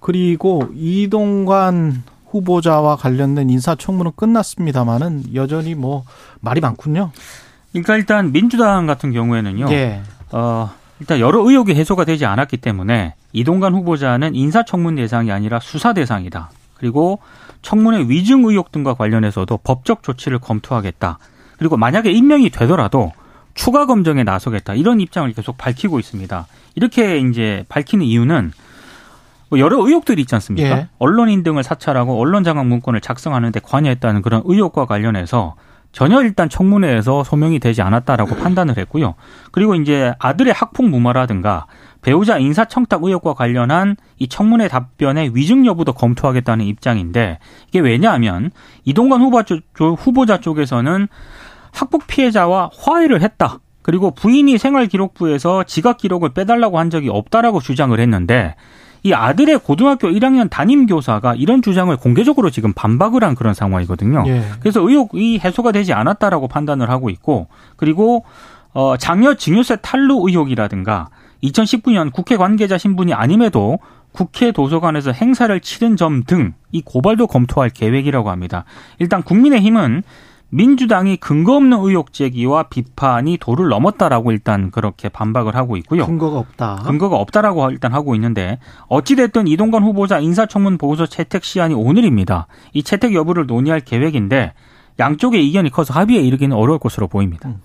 그리고 0.00 0.68
이동관 0.74 2.02
후보자와 2.26 2.96
관련된 2.96 3.50
인사청문은 3.50 4.12
끝났습니다만은 4.16 5.34
여전히 5.34 5.74
뭐 5.74 6.04
말이 6.40 6.60
많군요. 6.60 7.10
그러니까 7.72 7.96
일단 7.96 8.32
민주당 8.32 8.86
같은 8.86 9.12
경우에는요. 9.12 9.66
예. 9.70 10.02
어, 10.32 10.70
일단 11.00 11.20
여러 11.20 11.40
의혹이 11.40 11.74
해소가 11.74 12.04
되지 12.04 12.26
않았기 12.26 12.58
때문에 12.58 13.14
이동관 13.32 13.74
후보자는 13.74 14.34
인사청문 14.34 14.96
대상이 14.96 15.30
아니라 15.30 15.60
수사 15.60 15.92
대상이다. 15.92 16.50
그리고 16.74 17.20
청문회 17.62 18.06
위증 18.08 18.44
의혹 18.44 18.72
등과 18.72 18.94
관련해서도 18.94 19.58
법적 19.58 20.02
조치를 20.02 20.38
검토하겠다. 20.38 21.18
그리고 21.58 21.76
만약에 21.76 22.10
임명이 22.10 22.50
되더라도 22.50 23.12
추가 23.54 23.86
검증에 23.86 24.22
나서겠다. 24.22 24.74
이런 24.74 25.00
입장을 25.00 25.30
계속 25.32 25.58
밝히고 25.58 25.98
있습니다. 25.98 26.46
이렇게 26.76 27.18
이제 27.18 27.64
밝히는 27.68 28.04
이유는 28.06 28.52
뭐 29.48 29.58
여러 29.58 29.84
의혹들이 29.84 30.22
있지 30.22 30.34
않습니까? 30.36 30.68
예. 30.68 30.88
언론인 30.98 31.42
등을 31.42 31.62
사찰하고 31.62 32.20
언론 32.20 32.44
장악 32.44 32.66
문건을 32.66 33.00
작성하는데 33.00 33.58
관여했다는 33.60 34.22
그런 34.22 34.42
의혹과 34.44 34.86
관련해서 34.86 35.56
전혀 35.92 36.22
일단 36.22 36.48
청문회에서 36.48 37.24
소명이 37.24 37.58
되지 37.58 37.82
않았다라고 37.82 38.36
판단을 38.36 38.76
했고요. 38.78 39.14
그리고 39.52 39.74
이제 39.74 40.12
아들의 40.18 40.52
학폭 40.52 40.88
무마라든가 40.88 41.66
배우자 42.02 42.38
인사청탁 42.38 43.02
의혹과 43.02 43.34
관련한 43.34 43.96
이 44.18 44.28
청문회 44.28 44.68
답변의 44.68 45.34
위증 45.34 45.66
여부도 45.66 45.94
검토하겠다는 45.94 46.64
입장인데 46.66 47.38
이게 47.68 47.80
왜냐하면 47.80 48.50
이동관 48.84 49.20
후보자, 49.20 49.56
쪽, 49.74 49.94
후보자 49.98 50.38
쪽에서는 50.38 51.08
학폭 51.72 52.06
피해자와 52.06 52.70
화해를 52.78 53.22
했다. 53.22 53.58
그리고 53.82 54.10
부인이 54.10 54.58
생활기록부에서 54.58 55.64
지각 55.64 55.96
기록을 55.96 56.34
빼달라고 56.34 56.78
한 56.78 56.90
적이 56.90 57.08
없다라고 57.08 57.60
주장을 57.60 57.98
했는데 57.98 58.54
이 59.02 59.12
아들의 59.12 59.58
고등학교 59.60 60.08
1학년 60.08 60.48
담임 60.50 60.86
교사가 60.86 61.34
이런 61.34 61.62
주장을 61.62 61.94
공개적으로 61.96 62.50
지금 62.50 62.72
반박을 62.72 63.22
한 63.24 63.34
그런 63.34 63.54
상황이거든요. 63.54 64.24
예. 64.26 64.42
그래서 64.60 64.80
의혹이 64.80 65.40
해소가 65.44 65.72
되지 65.72 65.92
않았다라고 65.92 66.48
판단을 66.48 66.90
하고 66.90 67.10
있고 67.10 67.48
그리고 67.76 68.24
어 68.72 68.96
장녀 68.96 69.34
증여세 69.34 69.76
탈루 69.76 70.22
의혹이라든가 70.26 71.08
2019년 71.42 72.12
국회 72.12 72.36
관계자 72.36 72.76
신분이 72.78 73.14
아님에도 73.14 73.78
국회 74.12 74.50
도서관에서 74.52 75.12
행사를 75.12 75.58
치른 75.60 75.96
점 75.96 76.24
등 76.26 76.54
이 76.70 76.82
고발도 76.82 77.28
검토할 77.28 77.70
계획이라고 77.70 78.28
합니다. 78.30 78.64
일단 78.98 79.22
국민의힘은 79.22 80.02
민주당이 80.50 81.18
근거 81.18 81.56
없는 81.56 81.78
의혹 81.78 82.12
제기와 82.12 82.64
비판이 82.64 83.36
도를 83.38 83.68
넘었다라고 83.68 84.32
일단 84.32 84.70
그렇게 84.70 85.08
반박을 85.08 85.54
하고 85.54 85.76
있고요. 85.76 86.06
근거가 86.06 86.38
없다. 86.38 86.76
근거가 86.84 87.16
없다라고 87.16 87.70
일단 87.70 87.92
하고 87.92 88.14
있는데 88.14 88.58
어찌됐든 88.88 89.46
이동관 89.46 89.82
후보자 89.82 90.18
인사청문 90.18 90.78
보고서 90.78 91.06
채택 91.06 91.44
시한이 91.44 91.74
오늘입니다. 91.74 92.46
이 92.72 92.82
채택 92.82 93.14
여부를 93.14 93.46
논의할 93.46 93.80
계획인데 93.80 94.54
양쪽의 94.98 95.46
이견이 95.48 95.70
커서 95.70 95.92
합의에 95.94 96.20
이르기는 96.20 96.56
어려울 96.56 96.78
것으로 96.78 97.08
보입니다. 97.08 97.50
음. 97.50 97.60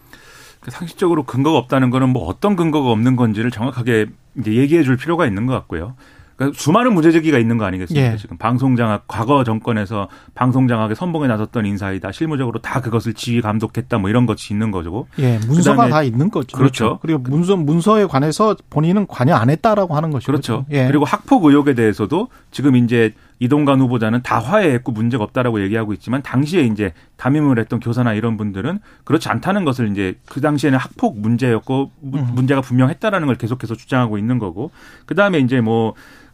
그 0.59 0.71
상식적으로 0.71 1.23
근거가 1.23 1.57
없다는 1.57 1.89
거는 1.89 2.09
뭐 2.09 2.25
어떤 2.25 2.55
근거가 2.55 2.89
없는 2.89 3.15
건지를 3.15 3.51
정확하게 3.51 4.07
이제 4.39 4.53
얘기해 4.53 4.83
줄 4.83 4.97
필요가 4.97 5.25
있는 5.25 5.45
것 5.45 5.53
같고요. 5.53 5.95
그러니까 6.43 6.61
수많은 6.61 6.93
문제 6.93 7.11
제기가 7.11 7.37
있는 7.37 7.57
거 7.57 7.65
아니겠습니까? 7.65 8.13
예. 8.13 8.17
지금 8.17 8.37
방송장악 8.37 9.05
과거 9.07 9.43
정권에서 9.43 10.09
방송장악에 10.35 10.95
선봉에 10.95 11.27
나섰던 11.27 11.65
인사이다. 11.65 12.11
실무적으로 12.11 12.59
다 12.59 12.81
그것을 12.81 13.13
지휘 13.13 13.41
감독했다. 13.41 13.97
뭐 13.97 14.09
이런 14.09 14.25
것이 14.25 14.53
있는 14.53 14.71
거죠. 14.71 15.07
예, 15.19 15.39
문서가 15.47 15.89
다 15.89 16.03
있는 16.03 16.29
거죠. 16.29 16.57
그렇죠. 16.57 16.99
그리고 17.01 17.19
문서 17.19 17.55
문서에 17.55 18.05
관해서 18.05 18.55
본인은 18.69 19.07
관여 19.07 19.35
안 19.35 19.49
했다라고 19.49 19.95
하는 19.95 20.11
것이죠. 20.11 20.31
그렇죠. 20.31 20.65
예. 20.71 20.87
그리고 20.87 21.05
학폭 21.05 21.45
의혹에 21.45 21.73
대해서도 21.73 22.27
지금 22.51 22.75
이제 22.75 23.13
이동관 23.39 23.81
후보자는 23.81 24.21
다 24.23 24.39
화해했고 24.39 24.93
문제가 24.93 25.23
없다라고 25.25 25.61
얘기하고 25.63 25.91
있지만 25.93 26.21
당시에 26.21 26.61
이제 26.61 26.93
담임을 27.17 27.59
했던 27.59 27.81
교사나 27.81 28.13
이런 28.13 28.37
분들은 28.37 28.79
그렇지 29.03 29.27
않다는 29.27 29.65
것을 29.65 29.91
이제 29.91 30.17
그 30.29 30.39
당시에는 30.39 30.79
학폭 30.79 31.19
문제였고 31.19 31.91
음. 32.03 32.27
문제가 32.33 32.61
분명했다라는 32.61 33.27
걸 33.27 33.35
계속해서 33.35 33.75
주장하고 33.75 34.17
있는 34.17 34.39
거고 34.39 34.71
그 35.05 35.15
다음에 35.15 35.39
이제 35.39 35.59
뭐 35.59 35.93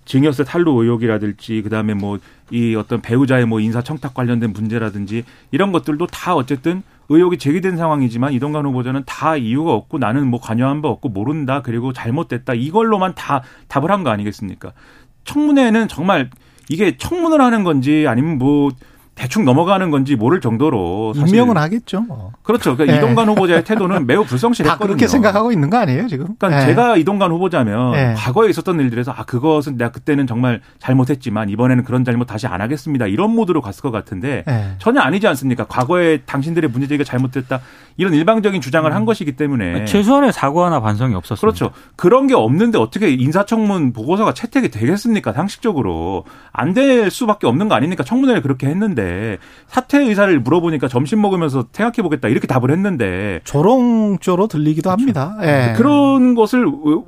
증여세 0.10 0.44
탈루 0.44 0.72
의혹이라든지 0.82 1.62
그다음에 1.62 1.94
뭐 1.94 2.18
이 2.52 2.76
어떤 2.76 3.00
배우자의 3.02 3.46
뭐 3.46 3.60
인사 3.60 3.82
청탁 3.84 4.14
관련된 4.16 4.54
문제라든지 4.54 5.24
이런 5.52 5.72
것들도 5.72 6.08
다 6.08 6.36
어쨌든 6.36 6.82
의혹이 7.10 7.38
제기된 7.38 7.78
상황이지만 7.78 8.34
이동관 8.34 8.66
후보자는 8.66 9.04
다 9.06 9.36
이유가 9.36 9.74
없고 9.74 10.00
나는 10.00 10.28
뭐 10.28 10.40
관여한 10.42 10.82
바 10.82 10.90
없고 10.90 11.10
모른다 11.10 11.62
그리고 11.62 11.94
잘못됐다 11.94 12.56
이걸로만 12.56 13.14
다 13.16 13.44
답을 13.68 13.92
한 13.92 14.04
거 14.04 14.10
아니겠습니까? 14.10 14.72
청문회는 15.26 15.88
정말 15.90 16.30
이게 16.70 16.98
청문을 16.98 17.42
하는 17.42 17.64
건지 17.64 18.06
아니면 18.08 18.38
뭐 18.40 18.72
대충 19.20 19.44
넘어가는 19.44 19.92
건지 19.92 20.16
모를 20.16 20.40
정도로 20.40 21.14
임명은 21.14 21.58
하겠죠. 21.58 22.00
뭐. 22.04 22.32
그렇죠. 22.42 22.78
그러니까 22.78 22.96
네. 22.98 23.04
이동관 23.04 23.28
후보자의 23.28 23.66
태도는 23.66 24.08
매우 24.08 24.24
불성실했거든요. 24.24 24.88
그렇게 24.88 25.08
생각하고 25.08 25.52
있는 25.52 25.70
거 25.70 25.78
아니에요 25.78 26.08
지금? 26.08 26.36
그러니까 26.40 26.62
네. 26.62 26.66
제가 26.68 26.96
이동관 26.96 27.30
후보자면 27.30 27.92
네. 27.92 28.14
과거에 28.16 28.50
있었던 28.50 28.80
일들에서 28.80 29.12
아 29.12 29.26
그것은 29.26 29.76
내가 29.76 29.92
그때는 29.92 30.26
정말 30.26 30.62
잘못했지만 30.80 31.50
이번에는 31.50 31.84
그런 31.84 32.06
잘못 32.06 32.28
다시 32.28 32.48
안 32.48 32.62
하겠습니다. 32.62 33.08
이런 33.08 33.36
모드로 33.36 33.62
갔을 33.62 33.82
것 33.82 33.92
같은데 33.92 34.46
네. 34.48 34.76
전혀 34.78 35.02
아니지 35.02 35.28
않습니까? 35.28 35.66
과거에 35.66 36.20
당신들의 36.26 36.70
문제제기가 36.70 37.04
잘못됐다 37.04 37.60
이런 37.98 38.14
일방적인 38.14 38.62
주장을 38.62 38.90
음. 38.90 38.96
한 38.96 39.04
것이기 39.04 39.34
때문에 39.34 39.84
최소한의 39.84 40.32
사과나 40.32 40.80
반성이 40.80 41.14
없었습니다. 41.16 41.42
그렇죠. 41.42 41.76
그런 41.98 42.28
게 42.28 42.36
없는데 42.36 42.78
어떻게 42.78 43.10
인사청문 43.12 43.92
보고서가 43.92 44.34
채택이 44.34 44.70
되겠습니까? 44.70 45.34
상식적으로 45.34 46.24
안 46.54 46.70
될 46.70 47.10
수밖에 47.10 47.48
없는 47.48 47.68
거 47.68 47.74
아닙니까? 47.74 48.04
청문회를 48.04 48.44
그렇게 48.44 48.68
했는데. 48.68 49.09
사퇴 49.68 50.00
의사를 50.00 50.40
물어보니까 50.40 50.88
점심 50.88 51.22
먹으면서 51.22 51.66
생각해 51.72 52.02
보겠다 52.04 52.28
이렇게 52.28 52.48
답을 52.48 52.72
했는데 52.72 53.40
조롱조로 53.44 54.48
들리기도 54.48 54.90
그렇죠. 54.90 55.02
합니다. 55.02 55.38
예. 55.42 55.74
그런 55.78 56.36
것을 56.36 56.66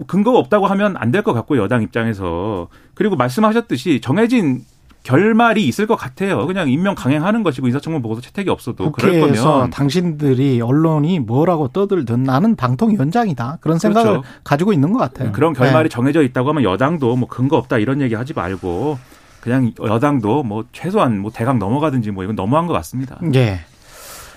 근거가 0.08 0.38
없다고 0.40 0.68
하면 0.68 0.96
안 0.98 1.12
될 1.12 1.22
것 1.24 1.34
같고 1.34 1.58
여당 1.58 1.82
입장에서 1.84 2.68
그리고 2.94 3.16
말씀하셨듯이 3.16 4.00
정해진 4.02 4.62
결말이 5.04 5.68
있을 5.68 5.88
것 5.88 5.96
같아요. 5.96 6.46
그냥 6.46 6.70
임명 6.70 6.94
강행하는 6.96 7.42
것이고 7.44 7.66
인사청문 7.68 8.02
보고서 8.04 8.22
채택이 8.22 8.50
없어도 8.52 8.92
그럴 8.92 9.20
거면 9.20 9.72
당신들이 9.72 10.62
언론이 10.62 11.20
뭐라고 11.22 11.70
떠들든 11.70 12.22
나는 12.24 12.56
방통위원장이다 12.56 13.58
그런 13.62 13.80
생각을 13.80 14.12
그렇죠. 14.12 14.28
가지고 14.44 14.74
있는 14.74 14.94
것 14.94 15.00
같아요. 15.00 15.32
그런 15.32 15.54
결말이 15.54 15.90
네. 15.90 15.94
정해져 15.94 16.22
있다고 16.22 16.50
하면 16.50 16.64
여당도 16.64 17.16
뭐 17.16 17.28
근거 17.28 17.58
없다 17.58 17.80
이런 17.80 18.00
얘기 18.02 18.14
하지 18.16 18.34
말고 18.34 19.00
그냥 19.42 19.74
여당도 19.84 20.44
뭐 20.44 20.66
최소한 20.72 21.20
뭐 21.20 21.32
대강 21.32 21.60
넘어가든지 21.60 22.12
뭐 22.12 22.24
이건 22.24 22.36
너무한 22.36 22.68
것 22.68 22.74
같습니다. 22.74 23.20
예. 23.34 23.62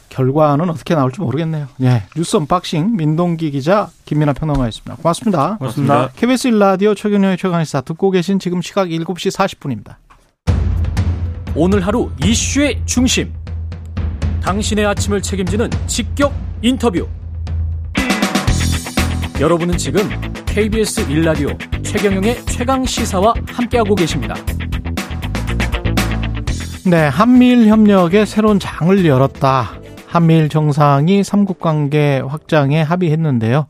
결과는 0.08 0.70
어떻게 0.70 0.94
나올지 0.94 1.20
모르겠네요. 1.20 1.66
예. 1.82 2.04
뉴스 2.16 2.36
unboxing 2.36 2.96
민동기 2.96 3.50
기자 3.50 3.90
김민아 4.06 4.32
평론가였습니다. 4.32 4.96
고맙습니다. 4.96 5.56
고맙습니다. 5.58 6.08
KBS 6.16 6.48
일라디오 6.48 6.94
최경영의 6.94 7.36
최강시사 7.36 7.82
듣고 7.82 8.10
계신 8.10 8.38
지금 8.38 8.62
시각 8.62 8.88
7시 8.88 9.30
40분입니다. 9.30 9.96
오늘 11.54 11.86
하루 11.86 12.10
이슈의 12.24 12.82
중심. 12.86 13.32
당신의 14.42 14.86
아침을 14.86 15.20
책임지는 15.20 15.70
직격 15.86 16.32
인터뷰. 16.62 17.06
여러분은 19.40 19.76
지금 19.76 20.08
KBS 20.46 21.10
일라디오 21.10 21.48
최경영의 21.82 22.46
최강 22.46 22.84
시사와 22.84 23.34
함께하고 23.48 23.94
계십니다. 23.96 24.36
네, 26.86 27.08
한미일 27.08 27.66
협력에 27.68 28.26
새로운 28.26 28.58
장을 28.58 29.06
열었다. 29.06 29.70
한미일 30.06 30.50
정상이 30.50 31.24
삼국 31.24 31.58
관계 31.58 32.20
확장에 32.20 32.82
합의했는데요. 32.82 33.66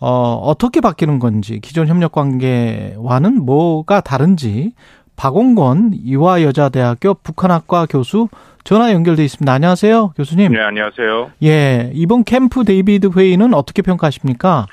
어, 0.00 0.40
어떻게 0.42 0.80
바뀌는 0.80 1.18
건지, 1.18 1.60
기존 1.60 1.86
협력 1.86 2.12
관계와는 2.12 3.44
뭐가 3.44 4.00
다른지, 4.00 4.72
박홍건 5.16 5.92
이화여자대학교 6.02 7.14
북한학과 7.22 7.86
교수 7.86 8.28
전화 8.64 8.90
연결돼 8.92 9.24
있습니다. 9.24 9.52
안녕하세요, 9.52 10.14
교수님. 10.16 10.52
네, 10.52 10.60
안녕하세요. 10.60 11.30
예, 11.44 11.90
이번 11.94 12.24
캠프 12.24 12.64
데이비드 12.64 13.10
회의는 13.16 13.52
어떻게 13.52 13.82
평가하십니까? 13.82 14.66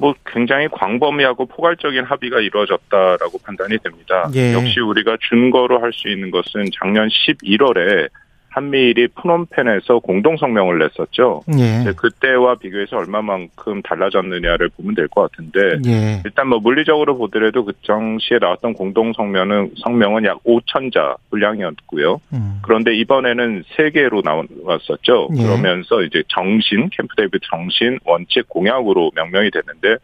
뭐 0.00 0.14
굉장히 0.26 0.68
광범위하고 0.68 1.46
포괄적인 1.46 2.04
합의가 2.04 2.40
이루어졌다라고 2.40 3.38
판단이 3.44 3.78
됩니다. 3.78 4.30
예. 4.34 4.52
역시 4.54 4.80
우리가 4.80 5.16
준거로 5.20 5.80
할 5.80 5.92
수 5.92 6.08
있는 6.08 6.30
것은 6.30 6.64
작년 6.74 7.08
11월에 7.08 8.08
한미일이 8.52 9.08
프놈펜에서 9.08 10.00
공동 10.00 10.36
성명을 10.36 10.78
냈었죠. 10.78 11.42
예, 11.58 11.90
그때와 11.96 12.56
비교해서 12.56 12.98
얼마만큼 12.98 13.82
달라졌느냐를 13.82 14.68
보면 14.76 14.94
될 14.94 15.08
것 15.08 15.30
같은데 15.30 15.78
예, 15.86 16.22
일단 16.24 16.48
뭐 16.48 16.58
물리적으로 16.58 17.16
보더라도 17.16 17.64
그 17.64 17.72
당시에 17.86 18.38
나왔던 18.40 18.74
공동 18.74 19.12
성명은 19.14 19.72
성명은 19.82 20.24
약 20.24 20.42
5천 20.44 20.92
자 20.92 21.16
분량이었고요. 21.30 22.20
음, 22.34 22.60
그런데 22.62 22.94
이번에는 22.94 23.64
세 23.76 23.90
개로 23.90 24.22
나왔었죠. 24.22 25.28
예. 25.38 25.42
그러면서 25.42 26.02
이제 26.02 26.22
정신, 26.28 26.88
캠프 26.90 27.14
데이비드 27.16 27.46
정신 27.50 27.98
원칙 28.04 28.48
공약으로 28.48 29.10
명명이 29.14 29.50
됐는데 29.50 29.96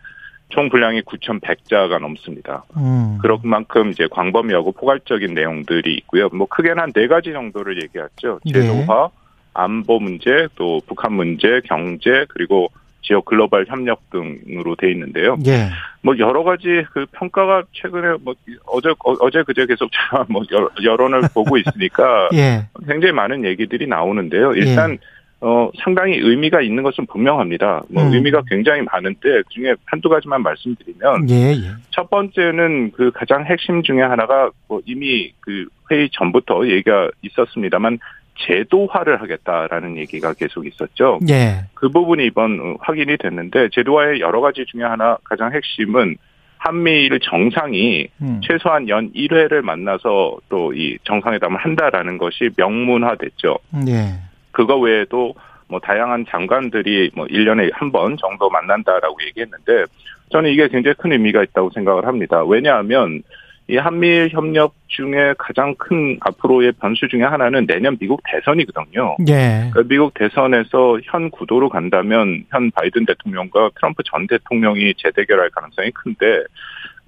총 0.50 0.68
분량이 0.70 1.02
9,100자가 1.02 1.98
넘습니다. 2.00 2.64
음, 2.76 3.18
그런 3.20 3.38
만큼 3.42 3.90
이제 3.90 4.06
광범위하고 4.10 4.72
포괄적인 4.72 5.34
내용들이 5.34 5.94
있고요. 5.98 6.28
뭐 6.32 6.46
크게는 6.48 6.78
한 6.80 6.92
네 6.92 7.06
가지 7.06 7.32
정도를 7.32 7.82
얘기하죠. 7.82 8.40
예. 8.46 8.52
제도화, 8.52 9.10
안보 9.54 10.00
문제, 10.00 10.48
또 10.56 10.80
북한 10.86 11.12
문제, 11.12 11.60
경제, 11.66 12.24
그리고 12.28 12.68
지역 13.02 13.24
글로벌 13.26 13.64
협력 13.68 14.00
등으로 14.10 14.74
돼 14.76 14.90
있는데요. 14.90 15.36
예, 15.46 15.68
뭐 16.02 16.18
여러 16.18 16.42
가지 16.42 16.84
그 16.92 17.06
평가가 17.12 17.62
최근에 17.72 18.16
뭐 18.22 18.34
어제 18.66 18.88
어- 18.90 19.14
어제 19.20 19.42
그제 19.44 19.66
계속 19.66 19.88
뭐 20.28 20.42
여- 20.52 20.68
여론을 20.82 21.22
보고 21.32 21.56
있으니까 21.56 22.28
예, 22.34 22.66
굉장히 22.86 23.12
많은 23.12 23.44
얘기들이 23.44 23.86
나오는데요. 23.86 24.52
일단 24.54 24.98
어 25.40 25.70
상당히 25.84 26.16
의미가 26.16 26.62
있는 26.62 26.82
것은 26.82 27.06
분명합니다. 27.06 27.82
뭐 27.90 28.02
음. 28.02 28.12
의미가 28.12 28.42
굉장히 28.48 28.82
많은데 28.82 29.42
그중에 29.42 29.74
한두 29.84 30.08
가지만 30.08 30.42
말씀드리면 30.42 31.30
예, 31.30 31.52
예, 31.52 31.70
첫 31.90 32.10
번째는 32.10 32.90
그 32.92 33.12
가장 33.12 33.44
핵심 33.44 33.82
중에 33.82 34.02
하나가 34.02 34.50
뭐 34.66 34.80
이미 34.84 35.32
그 35.40 35.66
회의 35.90 36.10
전부터 36.12 36.66
얘기가 36.68 37.10
있었습니다만 37.22 37.98
제도화를 38.46 39.20
하겠다라는 39.20 39.96
얘기가 39.98 40.32
계속 40.32 40.66
있었죠. 40.66 41.20
예, 41.28 41.66
그 41.74 41.88
부분이 41.88 42.26
이번 42.26 42.58
어, 42.60 42.74
확인이 42.80 43.16
됐는데 43.16 43.68
제도화의 43.72 44.20
여러 44.20 44.40
가지 44.40 44.64
중에 44.66 44.82
하나 44.82 45.18
가장 45.24 45.52
핵심은 45.52 46.16
한미일 46.58 47.20
정상이 47.20 48.08
음, 48.20 48.40
최소한 48.42 48.88
연 48.88 49.12
1회를 49.12 49.62
만나서 49.62 50.38
또 50.48 50.72
이 50.74 50.98
정상회담을 51.04 51.56
한다라는 51.58 52.18
것이 52.18 52.50
명문화됐죠. 52.56 53.58
예, 53.88 54.18
그거 54.58 54.76
외에도 54.76 55.36
뭐 55.68 55.78
다양한 55.78 56.26
장관들이 56.28 57.12
뭐 57.14 57.26
1년에 57.26 57.70
한 57.72 57.92
번 57.92 58.16
정도 58.16 58.50
만난다라고 58.50 59.16
얘기했는데 59.28 59.84
저는 60.32 60.50
이게 60.50 60.66
굉장히 60.66 60.96
큰 60.98 61.12
의미가 61.12 61.44
있다고 61.44 61.70
생각을 61.70 62.06
합니다. 62.06 62.42
왜냐하면 62.44 63.22
이 63.68 63.76
한미일 63.76 64.30
협력 64.30 64.74
중에 64.88 65.34
가장 65.38 65.76
큰 65.76 66.18
앞으로의 66.20 66.72
변수 66.80 67.06
중에 67.06 67.22
하나는 67.22 67.66
내년 67.66 67.96
미국 67.98 68.20
대선이거든요. 68.28 69.16
예, 69.28 69.68
그러니까 69.70 69.82
미국 69.88 70.14
대선에서 70.14 70.98
현 71.04 71.30
구도로 71.30 71.68
간다면 71.68 72.44
현 72.50 72.72
바이든 72.72 73.06
대통령과 73.06 73.70
트럼프 73.76 74.02
전 74.10 74.26
대통령이 74.26 74.94
재대결할 74.96 75.50
가능성이 75.50 75.92
큰데 75.92 76.42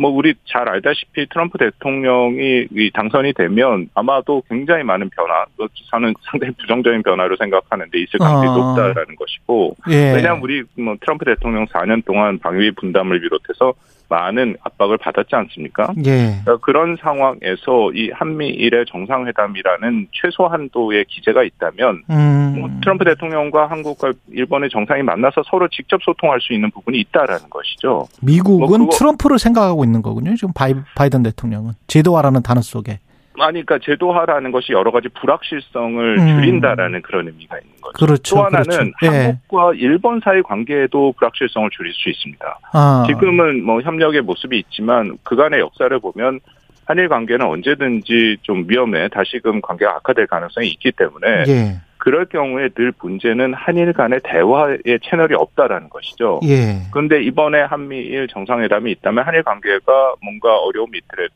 뭐 0.00 0.10
우리 0.10 0.34
잘 0.46 0.66
알다시피 0.66 1.26
트럼프 1.28 1.58
대통령이 1.58 2.68
이 2.70 2.90
당선이 2.94 3.34
되면 3.34 3.88
아마도 3.94 4.42
굉장히 4.48 4.82
많은 4.82 5.10
변화, 5.10 5.44
뭐 5.58 5.68
저는 5.90 6.14
상당히 6.22 6.54
부정적인 6.54 7.02
변화로 7.02 7.36
생각하는데 7.36 7.98
있을 7.98 8.18
가능성이 8.18 8.48
아. 8.48 8.54
높다라는 8.54 9.14
것이고 9.14 9.76
예. 9.90 10.14
왜냐하면 10.14 10.42
우리 10.42 10.62
뭐 10.78 10.96
트럼프 11.00 11.26
대통령 11.26 11.66
4년 11.66 12.02
동안 12.06 12.38
방위 12.38 12.70
분담을 12.70 13.20
비롯해서 13.20 13.74
많은 14.10 14.56
압박을 14.62 14.98
받았지 14.98 15.34
않습니까? 15.34 15.94
예. 16.04 16.40
그러니까 16.42 16.58
그런 16.58 16.96
상황에서 17.00 17.92
이 17.94 18.10
한미일의 18.12 18.84
정상회담이라는 18.86 20.08
최소 20.12 20.46
한도의 20.46 21.06
기제가 21.06 21.44
있다면 21.44 22.02
음. 22.10 22.56
뭐 22.58 22.70
트럼프 22.82 23.04
대통령과 23.04 23.70
한국과 23.70 24.12
일본의 24.32 24.68
정상이 24.70 25.02
만나서 25.02 25.42
서로 25.48 25.68
직접 25.68 26.02
소통할 26.02 26.40
수 26.40 26.52
있는 26.52 26.70
부분이 26.70 26.98
있다라는 26.98 27.48
것이죠. 27.48 28.06
미국은 28.20 28.82
뭐 28.82 28.90
트럼프를 28.90 29.38
생각하고 29.38 29.84
있는 29.84 30.02
거군요. 30.02 30.34
지금 30.34 30.52
바이, 30.52 30.74
바이든 30.96 31.22
대통령은 31.22 31.72
제도화라는 31.86 32.42
단어 32.42 32.60
속에. 32.60 32.98
아니, 33.42 33.64
그러니까 33.64 33.78
제도화라는 33.84 34.52
것이 34.52 34.72
여러 34.72 34.90
가지 34.90 35.08
불확실성을 35.08 36.18
음. 36.18 36.26
줄인다라는 36.28 37.02
그런 37.02 37.26
의미가 37.26 37.58
있는 37.58 37.80
거죠. 37.80 37.92
그렇죠. 38.04 38.36
또 38.36 38.42
하나는 38.44 38.64
그렇죠. 38.64 38.94
예. 39.02 39.08
한국과 39.08 39.72
일본 39.74 40.20
사이 40.20 40.42
관계에도 40.42 41.12
불확실성을 41.18 41.70
줄일 41.70 41.92
수 41.94 42.08
있습니다. 42.08 42.58
아. 42.72 43.04
지금은 43.06 43.64
뭐 43.64 43.80
협력의 43.80 44.22
모습이 44.22 44.58
있지만 44.58 45.18
그간의 45.22 45.60
역사를 45.60 45.98
보면 45.98 46.40
한일 46.86 47.08
관계는 47.08 47.46
언제든지 47.46 48.38
좀 48.42 48.64
위험해 48.66 49.08
다시금 49.08 49.60
관계가 49.60 49.96
악화될 49.96 50.26
가능성이 50.26 50.68
있기 50.68 50.92
때문에 50.92 51.44
예. 51.46 51.80
그럴 51.98 52.24
경우에 52.24 52.70
늘 52.70 52.92
문제는 53.00 53.54
한일 53.54 53.92
간의 53.92 54.20
대화의 54.24 54.98
채널이 55.04 55.34
없다라는 55.34 55.90
것이죠. 55.90 56.40
예. 56.44 56.80
그런데 56.90 57.22
이번에 57.22 57.60
한미일 57.60 58.26
정상회담이 58.28 58.90
있다면 58.92 59.24
한일 59.24 59.42
관계가 59.42 60.14
뭔가 60.22 60.56
어려움이 60.58 60.98
있더라도 60.98 61.32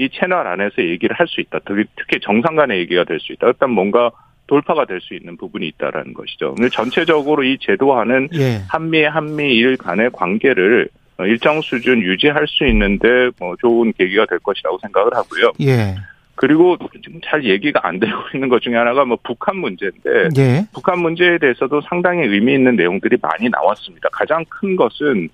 이 0.00 0.08
채널 0.10 0.46
안에서 0.46 0.82
얘기를 0.82 1.14
할 1.18 1.26
수 1.28 1.40
있다. 1.40 1.58
특히, 1.66 1.84
특히 1.96 2.20
정상 2.20 2.56
간의 2.56 2.78
얘기가 2.80 3.04
될 3.04 3.20
수 3.20 3.32
있다. 3.32 3.48
일단 3.48 3.70
뭔가 3.70 4.10
돌파가 4.46 4.84
될 4.84 5.00
수 5.00 5.14
있는 5.14 5.36
부분이 5.36 5.66
있다라는 5.68 6.14
것이죠. 6.14 6.54
전체적으로 6.72 7.44
이 7.44 7.56
제도화는 7.60 8.30
예. 8.34 8.62
한미 8.68 9.04
한미일 9.04 9.76
간의 9.76 10.10
관계를 10.12 10.88
어, 11.18 11.26
일정 11.26 11.60
수준 11.60 12.02
유지할 12.02 12.46
수 12.48 12.66
있는데 12.66 13.30
뭐 13.38 13.54
좋은 13.60 13.92
계기가 13.92 14.26
될 14.26 14.38
것이라고 14.40 14.78
생각을 14.82 15.14
하고요. 15.14 15.52
예. 15.60 15.94
그리고 16.34 16.78
지금 17.04 17.20
잘 17.22 17.44
얘기가 17.44 17.80
안 17.82 18.00
되고 18.00 18.14
있는 18.34 18.48
것 18.48 18.62
중에 18.62 18.74
하나가 18.74 19.04
뭐 19.04 19.18
북한 19.22 19.58
문제인데 19.58 20.28
예. 20.38 20.64
북한 20.72 20.98
문제에 20.98 21.36
대해서도 21.38 21.82
상당히 21.82 22.26
의미 22.26 22.54
있는 22.54 22.74
내용들이 22.74 23.18
많이 23.20 23.50
나왔습니다. 23.50 24.08
가장 24.10 24.44
큰 24.48 24.74
것은 24.74 25.28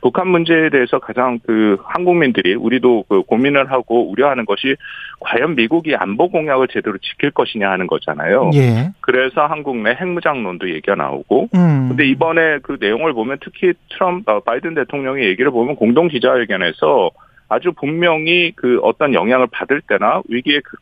북한 0.00 0.28
문제에 0.28 0.70
대해서 0.70 0.98
가장 0.98 1.40
그 1.44 1.76
한국민들이 1.84 2.54
우리도 2.54 3.04
그 3.08 3.22
고민을 3.22 3.70
하고 3.70 4.08
우려하는 4.10 4.44
것이 4.44 4.76
과연 5.20 5.56
미국이 5.56 5.96
안보 5.96 6.28
공약을 6.28 6.68
제대로 6.68 6.96
지킬 6.98 7.30
것이냐 7.32 7.68
하는 7.68 7.86
거잖아요. 7.86 8.50
예. 8.54 8.92
그래서 9.00 9.46
한국 9.46 9.76
내 9.78 9.90
핵무장론도 9.90 10.70
얘기가 10.70 10.94
나오고 10.94 11.48
음. 11.54 11.88
근데 11.88 12.06
이번에 12.06 12.58
그 12.62 12.76
내용을 12.80 13.12
보면 13.12 13.38
특히 13.42 13.72
트럼프 13.90 14.30
어, 14.30 14.40
바이든 14.40 14.74
대통령의 14.74 15.26
얘기를 15.28 15.50
보면 15.50 15.74
공동 15.74 16.08
기자회견에서 16.08 17.10
아주 17.48 17.72
분명히 17.72 18.52
그 18.54 18.78
어떤 18.82 19.14
영향을 19.14 19.48
받을 19.50 19.80
때나 19.80 20.22
위기의 20.28 20.60
그 20.62 20.76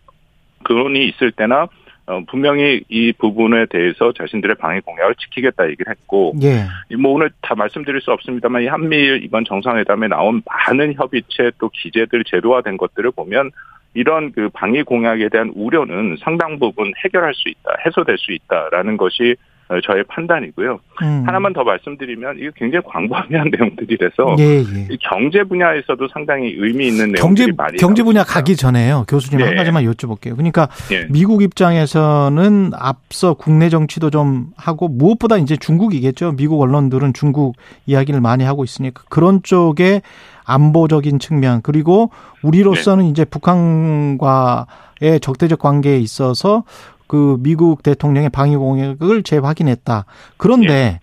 근원이 0.65 1.07
있을 1.09 1.33
때나 1.33 1.69
어, 2.07 2.23
분명히 2.29 2.83
이 2.89 3.13
부분에 3.13 3.67
대해서 3.67 4.13
자신들의 4.13 4.57
방위 4.57 4.81
공약을 4.81 5.17
지키겠다 5.17 5.69
얘기를 5.71 5.91
했고 5.91 6.35
예. 6.43 6.67
뭐 6.97 7.13
오늘 7.13 7.31
다 7.43 7.55
말씀드릴 7.57 8.01
수 8.01 8.13
없습니다만 8.13 8.63
이 8.63 8.67
한미일 8.67 9.25
이번 9.25 9.45
정상회담에 9.45 10.07
나온 10.09 10.43
많은 10.47 10.95
협의체 10.95 11.51
또 11.59 11.69
기재들 11.69 12.23
제도화된 12.25 12.77
것들을 12.77 13.11
보면 13.11 13.51
이런 13.95 14.31
그 14.31 14.49
방위 14.53 14.83
공약에 14.83 15.29
대한 15.31 15.51
우려는 15.57 16.17
상당 16.21 16.59
부분 16.59 16.93
해결할 17.05 17.35
수 17.35 17.49
있다, 17.49 17.77
해소될 17.85 18.19
수 18.19 18.33
있다라는 18.33 18.99
것이 18.99 19.35
어, 19.35 19.37
저의 19.85 20.05
판단이고요. 20.09 20.79
음. 21.03 21.23
하나만 21.27 21.53
더 21.53 21.65
말씀드리면 21.65 22.37
이게 22.39 22.51
굉장히 22.57 22.85
광범위한 22.87 23.51
내용들이라서 23.59 24.37
예, 24.39 24.45
예. 24.59 24.89
이 24.91 24.97
경제 25.01 25.43
분야에서도 25.43 26.09
상당히 26.13 26.55
의미 26.57 26.87
있는 26.89 27.13
경제 27.15 27.45
내용들이 27.45 27.57
많이 27.57 27.77
경제 27.79 28.03
분야. 28.03 28.23
가기 28.23 28.55
전에요. 28.57 29.05
교수님 29.09 29.45
한 29.45 29.51
네. 29.51 29.57
가지만 29.57 29.85
여쭤볼게요. 29.85 30.37
그러니까 30.37 30.69
예. 30.93 31.07
미국 31.11 31.43
입장에서는 31.43 32.71
앞서 32.75 33.35
국내 33.35 33.69
정치도 33.69 34.11
좀 34.11 34.51
하고 34.57 34.89
무엇보다 34.89 35.37
이제 35.39 35.57
중국이겠죠. 35.57 36.33
미국 36.37 36.61
언론들은 36.61 37.13
중국 37.13 37.57
이야기를 37.87 38.21
많이 38.21 38.45
하고 38.45 38.63
있으니까 38.63 39.03
그런 39.09 39.43
쪽에 39.43 40.01
안보적인 40.45 41.19
측면 41.19 41.61
그리고 41.63 42.11
우리로서는 42.43 43.05
네. 43.05 43.11
이제 43.11 43.25
북한과의 43.25 45.21
적대적 45.21 45.59
관계에 45.59 45.99
있어서 45.99 46.63
그 47.07 47.37
미국 47.41 47.83
대통령의 47.83 48.31
방위 48.31 48.57
공약을 48.57 49.23
재확인했다. 49.23 50.05
그런데 50.37 50.73
예. 50.73 51.01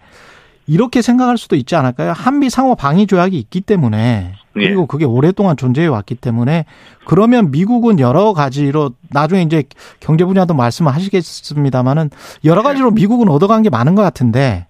이렇게 0.65 1.01
생각할 1.01 1.37
수도 1.37 1.55
있지 1.55 1.75
않을까요? 1.75 2.13
한미 2.15 2.49
상호 2.49 2.75
방위 2.75 3.05
조약이 3.07 3.37
있기 3.37 3.61
때문에 3.61 4.33
예. 4.55 4.59
그리고 4.59 4.85
그게 4.85 5.03
오랫동안 5.05 5.57
존재해 5.57 5.87
왔기 5.87 6.15
때문에 6.15 6.65
그러면 7.05 7.51
미국은 7.51 7.99
여러 7.99 8.33
가지로 8.33 8.91
나중에 9.09 9.41
이제 9.41 9.63
경제 9.99 10.23
분야도 10.25 10.53
말씀을 10.53 10.93
하시겠습니다만은 10.93 12.11
여러 12.45 12.61
네. 12.61 12.69
가지로 12.69 12.91
미국은 12.91 13.29
얻어간 13.29 13.63
게 13.63 13.69
많은 13.69 13.95
것 13.95 14.01
같은데 14.03 14.67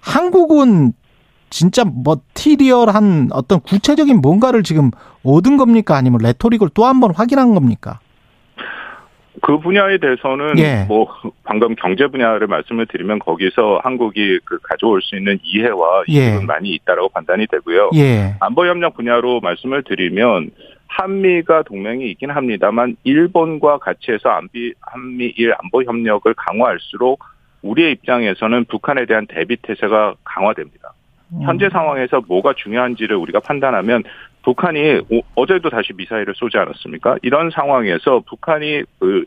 한국은 0.00 0.92
진짜 1.50 1.84
머티리얼한 1.84 3.28
어떤 3.32 3.60
구체적인 3.60 4.20
뭔가를 4.20 4.62
지금 4.62 4.90
얻은 5.22 5.56
겁니까? 5.56 5.96
아니면 5.96 6.18
레토릭을 6.22 6.70
또 6.74 6.84
한 6.84 7.00
번 7.00 7.14
확인한 7.14 7.54
겁니까? 7.54 8.00
그 9.42 9.58
분야에 9.58 9.98
대해서는 9.98 10.58
예. 10.58 10.84
뭐 10.86 11.08
방금 11.42 11.74
경제 11.74 12.06
분야를 12.06 12.46
말씀을 12.46 12.86
드리면 12.86 13.18
거기서 13.18 13.80
한국이 13.82 14.38
그 14.44 14.58
가져올 14.62 15.02
수 15.02 15.16
있는 15.16 15.38
이해와 15.42 16.04
예. 16.08 16.12
이익은 16.12 16.46
많이 16.46 16.70
있다라고 16.70 17.08
판단이 17.08 17.46
되고요. 17.48 17.90
예. 17.96 18.34
안보 18.40 18.66
협력 18.66 18.94
분야로 18.94 19.40
말씀을 19.40 19.82
드리면 19.82 20.50
한미가 20.86 21.62
동맹이 21.62 22.08
있긴 22.12 22.30
합니다만 22.30 22.96
일본과 23.02 23.78
같이 23.78 24.12
해서 24.12 24.30
한미 24.30 24.72
한미일 24.80 25.54
안보 25.62 25.82
협력을 25.82 26.32
강화할수록 26.34 27.24
우리의 27.62 27.92
입장에서는 27.92 28.66
북한에 28.66 29.06
대한 29.06 29.26
대비 29.26 29.56
태세가 29.56 30.14
강화됩니다. 30.22 30.92
현재 31.42 31.68
상황에서 31.68 32.22
뭐가 32.28 32.52
중요한지를 32.56 33.16
우리가 33.16 33.40
판단하면 33.40 34.04
북한이 34.44 35.00
오- 35.10 35.22
어제도 35.34 35.70
다시 35.70 35.92
미사일을 35.94 36.34
쏘지 36.36 36.58
않았습니까? 36.58 37.16
이런 37.22 37.50
상황에서 37.50 38.20
북한이 38.28 38.82
그 38.98 39.24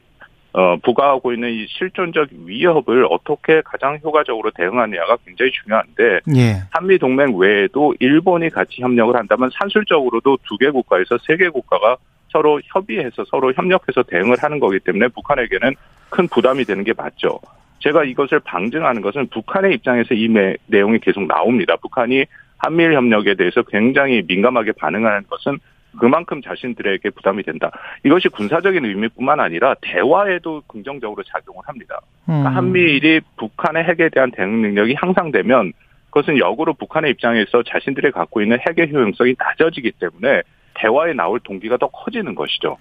어, 0.54 0.76
부과하고 0.78 1.34
있는 1.34 1.52
이 1.52 1.66
실존적 1.68 2.30
위협을 2.46 3.06
어떻게 3.12 3.62
가장 3.62 4.00
효과적으로 4.04 4.50
대응하느냐가 4.52 5.18
굉장히 5.26 5.52
중요한데 5.52 6.20
예. 6.36 6.64
한미 6.72 6.98
동맹 6.98 7.36
외에도 7.38 7.94
일본이 8.00 8.50
같이 8.50 8.82
협력을 8.82 9.16
한다면 9.16 9.52
산술적으로도 9.54 10.38
두 10.48 10.58
개 10.58 10.72
국가에서 10.72 11.18
세 11.28 11.36
개 11.38 11.50
국가가 11.50 11.98
서로 12.30 12.60
협의해서 12.74 13.24
서로 13.30 13.54
협력해서 13.54 14.04
대응을 14.04 14.38
하는 14.40 14.60
거기 14.60 14.80
때문에 14.80 15.10
북한에게는 15.10 15.74
큰 16.10 16.28
부담이 16.28 16.66
되는 16.66 16.84
게 16.84 16.94
맞죠. 16.98 17.40
제가 17.80 18.04
이것을 18.06 18.40
방증하는 18.40 19.02
것은 19.04 19.28
북한의 19.28 19.76
입장에서 19.76 20.16
이 20.16 20.28
매- 20.28 20.56
내용이 20.66 20.98
계속 21.00 21.26
나옵니다. 21.28 21.76
북한이 21.82 22.26
한미일 22.58 22.94
협력에 22.94 23.36
대해서 23.36 23.64
굉장히 23.64 24.24
민감하게 24.28 24.74
반응하는 24.74 25.24
것은 25.30 25.60
그만큼 26.00 26.42
자신들에게 26.42 27.10
부담이 27.12 27.44
된다. 27.44 27.72
이것이 28.04 28.30
군사적인 28.30 28.86
의미뿐만 28.86 29.40
아니라 29.40 29.76
대화에도 29.82 30.62
긍정적으로 30.68 31.24
작용을 31.24 31.62
합니다. 31.66 32.00
그러니까 32.26 32.50
음. 32.50 32.56
한미일이 32.56 33.22
북한의 33.38 33.84
핵에 33.84 34.10
대한 34.10 34.32
대응 34.32 34.62
능력이 34.62 34.96
향상되면 34.96 35.74
그것은 36.10 36.38
역으로 36.38 36.74
북한의 36.74 37.12
입장에서 37.12 37.64
자신들이 37.64 38.12
갖고 38.12 38.42
있는 38.42 38.58
핵의 38.60 38.92
효용성이 38.92 39.36
낮아지기 39.38 39.94
때문에 40.00 40.44
대화에 40.80 41.14
나올 41.14 41.40
동기가 41.40 41.78
더 41.78 41.88
커지는 41.88 42.36
것이죠. 42.36 42.78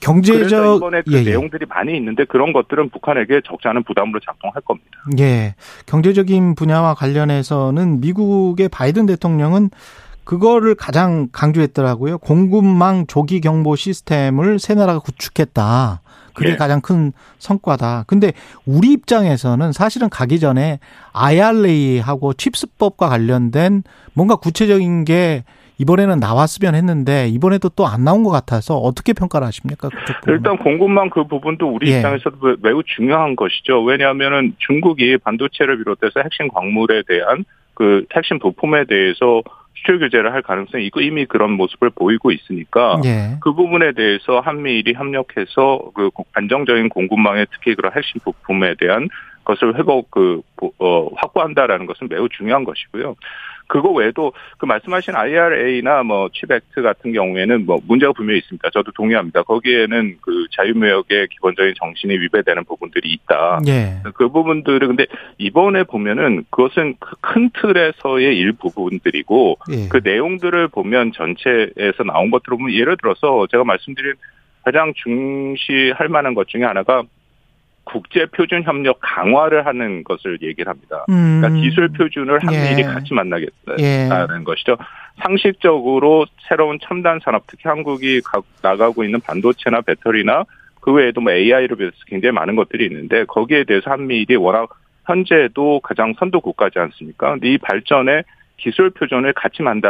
경제적 0.00 0.76
이번에 0.76 1.02
그 1.02 1.12
예, 1.12 1.18
예. 1.18 1.22
내용들이 1.22 1.66
많이 1.66 1.96
있는데 1.96 2.24
그런 2.24 2.52
것들은 2.52 2.90
북한에게 2.90 3.42
적지 3.46 3.68
않은 3.68 3.84
부담으로 3.84 4.20
작동할 4.20 4.60
겁니다. 4.62 4.90
예. 5.18 5.54
경제적인 5.86 6.54
분야와 6.54 6.94
관련해서는 6.94 8.00
미국의 8.00 8.68
바이든 8.68 9.06
대통령은 9.06 9.70
그거를 10.24 10.74
가장 10.74 11.28
강조했더라고요. 11.30 12.18
공급망 12.18 13.06
조기 13.06 13.40
경보 13.40 13.76
시스템을 13.76 14.58
새 14.58 14.74
나라가 14.74 14.98
구축했다. 14.98 16.00
그게 16.34 16.50
예. 16.50 16.56
가장 16.56 16.80
큰 16.80 17.12
성과다. 17.38 18.04
근데 18.06 18.32
우리 18.66 18.92
입장에서는 18.92 19.72
사실은 19.72 20.10
가기 20.10 20.38
전에 20.38 20.80
IRA하고 21.12 22.34
칩스법과 22.34 23.08
관련된 23.08 23.84
뭔가 24.12 24.36
구체적인 24.36 25.04
게 25.04 25.44
이번에는 25.78 26.18
나왔으면 26.18 26.74
했는데 26.74 27.28
이번에도 27.28 27.68
또 27.70 27.86
안 27.86 28.02
나온 28.04 28.24
것 28.24 28.30
같아서 28.30 28.76
어떻게 28.78 29.12
평가를 29.12 29.46
하십니까? 29.46 29.88
일단 30.28 30.56
공급망 30.58 31.08
그 31.10 31.24
부분도 31.26 31.68
우리 31.68 31.90
예. 31.92 31.98
입장에서도 31.98 32.36
매- 32.42 32.54
매우 32.62 32.82
중요한 32.84 33.36
것이죠. 33.36 33.82
왜냐하면은 33.84 34.54
중국이 34.58 35.16
반도체를 35.18 35.78
비롯해서 35.78 36.20
핵심 36.24 36.48
광물에 36.48 37.02
대한 37.06 37.44
그 37.74 38.04
핵심 38.14 38.38
부품에 38.38 38.84
대해서 38.86 39.42
수출 39.76 39.98
규제를 40.00 40.32
할 40.32 40.42
가능성이 40.42 40.86
있고 40.86 41.00
이미 41.00 41.26
그런 41.26 41.52
모습을 41.52 41.90
보이고 41.90 42.32
있으니까 42.32 43.00
예. 43.04 43.36
그 43.40 43.52
부분에 43.52 43.92
대해서 43.92 44.40
한미일이 44.40 44.94
협력해서 44.94 45.90
그 45.94 46.10
안정적인 46.32 46.88
공급망에 46.88 47.44
특히 47.52 47.74
그런 47.74 47.92
핵심 47.92 48.20
부품에 48.22 48.74
대한 48.80 49.08
것을 49.44 49.76
회복 49.78 50.10
그 50.10 50.40
어, 50.80 51.08
확보한다라는 51.14 51.86
것은 51.86 52.08
매우 52.08 52.28
중요한 52.30 52.64
것이고요. 52.64 53.14
그거 53.66 53.90
외에도 53.90 54.32
그 54.58 54.66
말씀하신 54.66 55.14
IRA나 55.14 56.02
뭐 56.02 56.28
칩액트 56.32 56.82
같은 56.82 57.12
경우에는 57.12 57.66
뭐 57.66 57.78
문제가 57.86 58.12
분명히 58.12 58.38
있습니다. 58.38 58.70
저도 58.70 58.92
동의합니다. 58.92 59.42
거기에는 59.42 60.16
그 60.20 60.46
자유무역의 60.52 61.28
기본적인 61.28 61.74
정신이 61.78 62.14
위배되는 62.18 62.64
부분들이 62.64 63.10
있다. 63.12 63.60
예. 63.66 63.96
그 64.14 64.28
부분들을 64.28 64.86
근데 64.86 65.06
이번에 65.38 65.84
보면은 65.84 66.44
그것은 66.50 66.94
그큰 67.00 67.50
틀에서의 67.50 68.36
일부분들이고 68.36 69.58
예. 69.72 69.88
그 69.88 70.00
내용들을 70.02 70.68
보면 70.68 71.12
전체에서 71.12 72.04
나온 72.04 72.30
것들을 72.30 72.58
보면 72.58 72.72
예를 72.72 72.96
들어서 72.96 73.46
제가 73.50 73.64
말씀드린 73.64 74.14
가장 74.64 74.92
중시할 74.96 76.08
만한 76.08 76.34
것 76.34 76.48
중에 76.48 76.64
하나가 76.64 77.02
국제 77.86 78.26
표준 78.26 78.64
협력 78.64 78.98
강화를 79.00 79.64
하는 79.64 80.02
것을 80.02 80.38
얘기를 80.42 80.68
합니다. 80.68 81.04
음. 81.08 81.40
그러니까 81.40 81.60
기술 81.60 81.88
표준을 81.88 82.40
한미일이 82.44 82.80
예. 82.80 82.82
같이 82.82 83.14
만나겠다는 83.14 83.78
예. 83.80 84.08
것이죠. 84.44 84.76
상식적으로 85.22 86.26
새로운 86.48 86.78
첨단 86.82 87.20
산업, 87.22 87.44
특히 87.46 87.68
한국이 87.68 88.20
가- 88.22 88.42
나가고 88.60 89.04
있는 89.04 89.20
반도체나 89.20 89.82
배터리나 89.82 90.44
그 90.80 90.92
외에도 90.92 91.20
뭐 91.20 91.32
AI를 91.32 91.76
비해서 91.76 91.94
굉장히 92.06 92.32
많은 92.32 92.56
것들이 92.56 92.86
있는데 92.86 93.24
거기에 93.24 93.64
대해서 93.64 93.90
한미일이 93.90 94.34
워낙 94.36 94.68
현재도 95.06 95.80
가장 95.80 96.12
선도 96.18 96.40
국가지 96.40 96.80
않습니까? 96.80 97.30
근데 97.30 97.50
이 97.52 97.58
발전에 97.58 98.22
기술 98.56 98.90
표준을 98.90 99.32
같이 99.34 99.62
만 99.62 99.80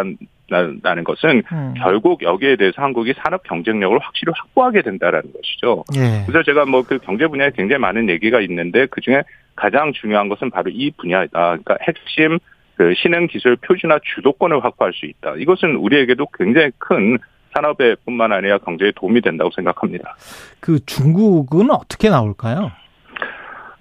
든다는 0.48 1.04
것은 1.04 1.42
음. 1.52 1.74
결국 1.76 2.22
여기에 2.22 2.56
대해서 2.56 2.80
한국이 2.80 3.12
산업 3.18 3.42
경쟁력을 3.42 3.98
확실히 3.98 4.32
확보하게 4.35 4.82
된다라는 4.82 5.32
것이죠. 5.32 5.85
예. 5.96 6.24
그래서 6.26 6.42
제가 6.42 6.64
뭐 6.64 6.87
그 6.87 6.98
경제 6.98 7.26
분야에 7.26 7.50
굉장히 7.54 7.80
많은 7.80 8.09
얘기가 8.09 8.40
있는데 8.42 8.87
그 8.87 9.00
중에 9.00 9.22
가장 9.54 9.92
중요한 9.92 10.28
것은 10.28 10.50
바로 10.50 10.70
이 10.70 10.90
분야이다. 10.92 11.32
그러니까 11.32 11.76
핵심 11.82 12.38
그 12.76 12.94
신흥 12.96 13.26
기술 13.26 13.56
표준화 13.56 13.98
주도권을 14.14 14.62
확보할 14.62 14.92
수 14.92 15.06
있다. 15.06 15.35
이것은 15.38 15.76
우리에게도 15.76 16.26
굉장히 16.38 16.70
큰 16.78 17.18
산업에 17.54 17.96
뿐만 18.04 18.32
아니라 18.32 18.59
경제에 18.59 18.92
도움이 18.94 19.22
된다고 19.22 19.50
생각합니다. 19.50 20.16
그 20.61 20.78
중국은 20.85 21.70
어떻게 21.70 22.11
나올까요? 22.11 22.70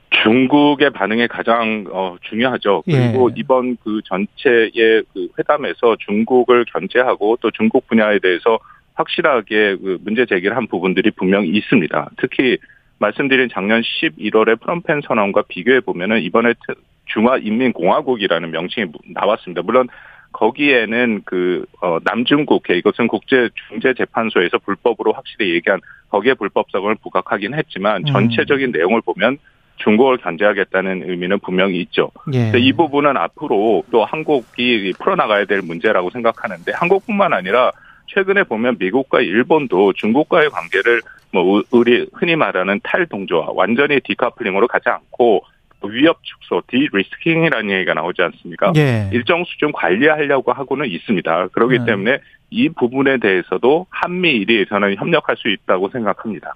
중국의 0.09 0.91
반응이 0.91 1.27
가장 1.27 1.85
어, 1.91 2.15
중요하죠. 2.21 2.83
그리고 2.85 3.29
예. 3.31 3.33
이번 3.37 3.77
그 3.83 4.01
전체의 4.05 5.03
그 5.13 5.27
회담에서 5.37 5.97
중국을 5.99 6.65
견제하고 6.65 7.37
또 7.41 7.51
중국 7.51 7.87
분야에 7.87 8.19
대해서 8.19 8.59
확실하게 8.95 9.77
그 9.77 9.97
문제 10.03 10.25
제기를 10.25 10.55
한 10.55 10.67
부분들이 10.67 11.11
분명히 11.11 11.49
있습니다. 11.49 12.09
특히 12.17 12.57
말씀드린 12.99 13.49
작년 13.51 13.81
11월에 13.81 14.59
프롬펜 14.61 15.01
선언과 15.05 15.43
비교해 15.49 15.81
보면은 15.81 16.21
이번에 16.21 16.53
트- 16.65 16.75
중화인민공화국이라는 17.07 18.51
명칭이 18.51 18.87
나왔습니다. 19.13 19.61
물론 19.61 19.87
거기에는 20.31 21.21
그 21.25 21.65
어, 21.81 21.97
남중국해 22.03 22.77
이것은 22.77 23.07
국제 23.07 23.49
중재 23.67 23.93
재판소에서 23.93 24.57
불법으로 24.59 25.13
확실히 25.13 25.53
얘기한 25.53 25.79
거기에 26.09 26.33
불법성을 26.33 26.93
부각하긴 26.95 27.53
했지만 27.53 28.01
음. 28.01 28.05
전체적인 28.05 28.71
내용을 28.71 29.01
보면 29.01 29.37
중국을 29.77 30.17
견제하겠다는 30.17 31.09
의미는 31.09 31.39
분명히 31.39 31.79
있죠. 31.81 32.11
예. 32.33 32.51
이 32.57 32.73
부분은 32.73 33.17
앞으로 33.17 33.83
또 33.91 34.05
한국이 34.05 34.93
풀어나가야 34.99 35.45
될 35.45 35.61
문제라고 35.61 36.09
생각하는데 36.09 36.71
한국뿐만 36.73 37.33
아니라 37.33 37.71
최근에 38.07 38.43
보면 38.43 38.77
미국과 38.79 39.21
일본도 39.21 39.93
중국과의 39.93 40.49
관계를 40.49 41.01
뭐 41.31 41.61
우리 41.71 42.07
흔히 42.13 42.35
말하는 42.35 42.79
탈동조화 42.83 43.47
완전히 43.53 43.99
디카플링으로 43.99 44.67
가지 44.67 44.89
않고 44.89 45.43
위협 45.83 46.19
축소, 46.23 46.61
디리스킹이라는 46.67 47.69
얘기가 47.71 47.93
나오지 47.93 48.21
않습니까? 48.21 48.73
예. 48.75 49.09
일정 49.13 49.43
수준 49.45 49.71
관리하려고 49.71 50.51
하고는 50.51 50.87
있습니다. 50.87 51.49
그렇기 51.49 51.79
네. 51.79 51.85
때문에 51.85 52.19
이 52.49 52.69
부분에 52.69 53.17
대해서도 53.19 53.87
한미일이 53.89 54.65
저는 54.69 54.95
협력할 54.95 55.35
수 55.37 55.49
있다고 55.49 55.89
생각합니다. 55.89 56.55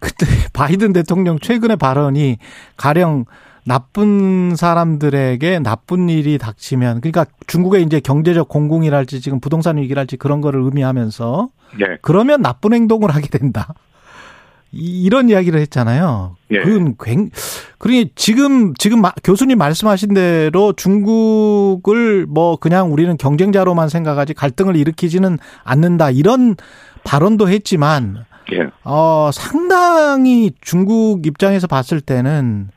그때 0.00 0.26
바이든 0.52 0.92
대통령 0.92 1.38
최근의 1.38 1.76
발언이 1.76 2.38
가령 2.76 3.26
나쁜 3.66 4.54
사람들에게 4.56 5.58
나쁜 5.60 6.08
일이 6.08 6.36
닥치면 6.38 7.00
그러니까 7.00 7.24
중국의 7.46 7.82
이제 7.82 7.98
경제적 7.98 8.48
공공이랄지 8.48 9.20
지금 9.20 9.40
부동산 9.40 9.78
위기랄지 9.78 10.18
그런 10.18 10.40
거를 10.40 10.60
의미하면서 10.60 11.48
네. 11.78 11.96
그러면 12.02 12.42
나쁜 12.42 12.74
행동을 12.74 13.14
하게 13.14 13.28
된다. 13.28 13.74
이- 14.74 15.02
이런 15.04 15.28
이야기를 15.28 15.60
했잖아요. 15.60 16.36
예. 16.50 16.60
그건 16.60 16.96
굉, 17.02 17.30
그러니 17.78 18.10
지금, 18.14 18.74
지금 18.74 19.00
마- 19.00 19.12
교수님 19.22 19.58
말씀하신 19.58 20.14
대로 20.14 20.72
중국을 20.74 22.26
뭐 22.28 22.56
그냥 22.56 22.92
우리는 22.92 23.16
경쟁자로만 23.16 23.88
생각하지 23.88 24.34
갈등을 24.34 24.76
일으키지는 24.76 25.38
않는다. 25.62 26.10
이런 26.10 26.56
발언도 27.04 27.48
했지만, 27.48 28.24
예. 28.52 28.66
어, 28.84 29.30
상당히 29.32 30.52
중국 30.60 31.26
입장에서 31.26 31.66
봤을 31.66 32.00
때는 32.00 32.68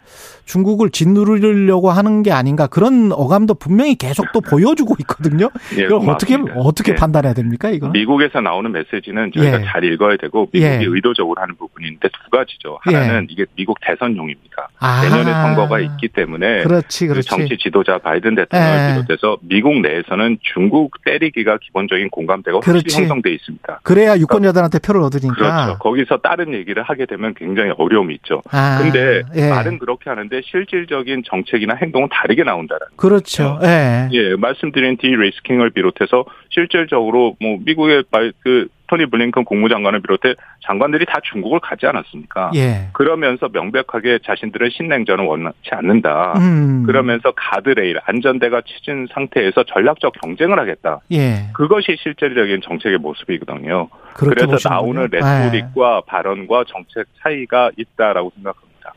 중국을 0.47 0.89
짓누르려고 0.89 1.91
하는 1.91 2.23
게 2.23 2.31
아닌가 2.31 2.67
그런 2.67 3.11
어감도 3.11 3.53
분명히 3.53 3.95
계속 3.95 4.31
또 4.31 4.41
보여주고 4.41 4.95
있거든요. 5.01 5.49
예, 5.77 5.83
이걸 5.83 6.09
어떻게. 6.09 6.37
어떻게 6.55 6.93
예. 6.93 6.95
판단해야 6.95 7.33
됩니까, 7.33 7.69
이거? 7.69 7.89
미국에서 7.89 8.41
나오는 8.41 8.71
메시지는 8.71 9.31
저희가 9.35 9.61
예. 9.61 9.65
잘 9.65 9.83
읽어야 9.83 10.17
되고 10.17 10.47
미국이 10.51 10.63
예. 10.63 10.79
의도적으로 10.81 11.41
하는 11.41 11.55
부분인데 11.55 12.07
두 12.09 12.29
가지죠. 12.31 12.79
하나는 12.81 13.27
이게 13.29 13.45
미국 13.55 13.77
대선용입니다. 13.81 14.69
아. 14.79 15.01
내년에 15.03 15.31
선거가 15.31 15.79
있기 15.79 16.07
때문에 16.09 16.63
그렇지, 16.63 17.07
그 17.07 17.13
그렇지. 17.13 17.29
정치 17.29 17.57
지도자 17.57 17.97
바이든 17.97 18.35
대통령을 18.35 18.77
예. 18.77 18.93
비롯해서 18.93 19.37
미국 19.41 19.81
내에서는 19.81 20.37
중국 20.53 21.03
때리기가 21.03 21.57
기본적인 21.61 22.09
공감대가. 22.09 22.59
확실히 22.63 22.83
형성돼 22.93 23.31
있습니다. 23.33 23.81
그래야 23.83 24.17
유권자들한테 24.17 24.79
표를 24.79 25.01
얻으니까. 25.01 25.35
그렇죠. 25.35 25.77
거기서 25.79 26.17
다른 26.17 26.53
얘기를 26.53 26.81
하게 26.83 27.05
되면 27.05 27.33
굉장히 27.35 27.71
어려움이 27.77 28.15
있죠. 28.15 28.41
아, 28.51 28.79
근데 28.81 29.23
예. 29.35 29.49
말은 29.49 29.79
그렇게 29.79 30.09
하는데 30.09 30.36
실질적인 30.45 31.23
정책이나 31.25 31.75
행동은 31.75 32.09
다르게 32.11 32.43
나온다는 32.43 32.85
그렇죠. 32.95 33.59
예. 33.63 34.09
예, 34.11 34.35
말씀드린 34.35 34.97
디리스킹을 34.97 35.71
비롯해서 35.71 36.25
실질적으로 36.49 37.35
뭐 37.39 37.57
미국의 37.65 38.03
말- 38.11 38.33
그 38.43 38.67
토니 38.87 39.07
블링컨 39.07 39.43
국무장관을 39.43 40.01
비롯해 40.01 40.35
장관들이 40.65 41.05
다 41.05 41.19
중국을 41.29 41.59
가지 41.59 41.85
않았습니까? 41.87 42.51
예. 42.55 42.87
그러면서 42.93 43.49
명백하게 43.51 44.19
자신들은 44.25 44.69
신냉전을 44.71 45.25
원하지 45.25 45.57
않는다. 45.71 46.35
음. 46.37 46.83
그러면서 46.85 47.33
가드레일 47.35 47.99
안전대가 48.05 48.61
치진 48.61 49.05
상태에서 49.13 49.65
전략적 49.65 50.13
경쟁을 50.21 50.57
하겠다. 50.57 51.01
예. 51.11 51.47
그것이 51.53 51.97
실질적인 51.99 52.61
정책의 52.61 52.97
모습이거든요. 52.99 53.89
그래서 54.13 54.47
보시는군요. 54.51 54.69
나오는 54.73 55.09
예. 55.13 55.17
레토릭과 55.17 56.01
발언과 56.07 56.63
정책 56.69 57.07
차이가 57.21 57.69
있다라고 57.77 58.31
생각합니다. 58.35 58.93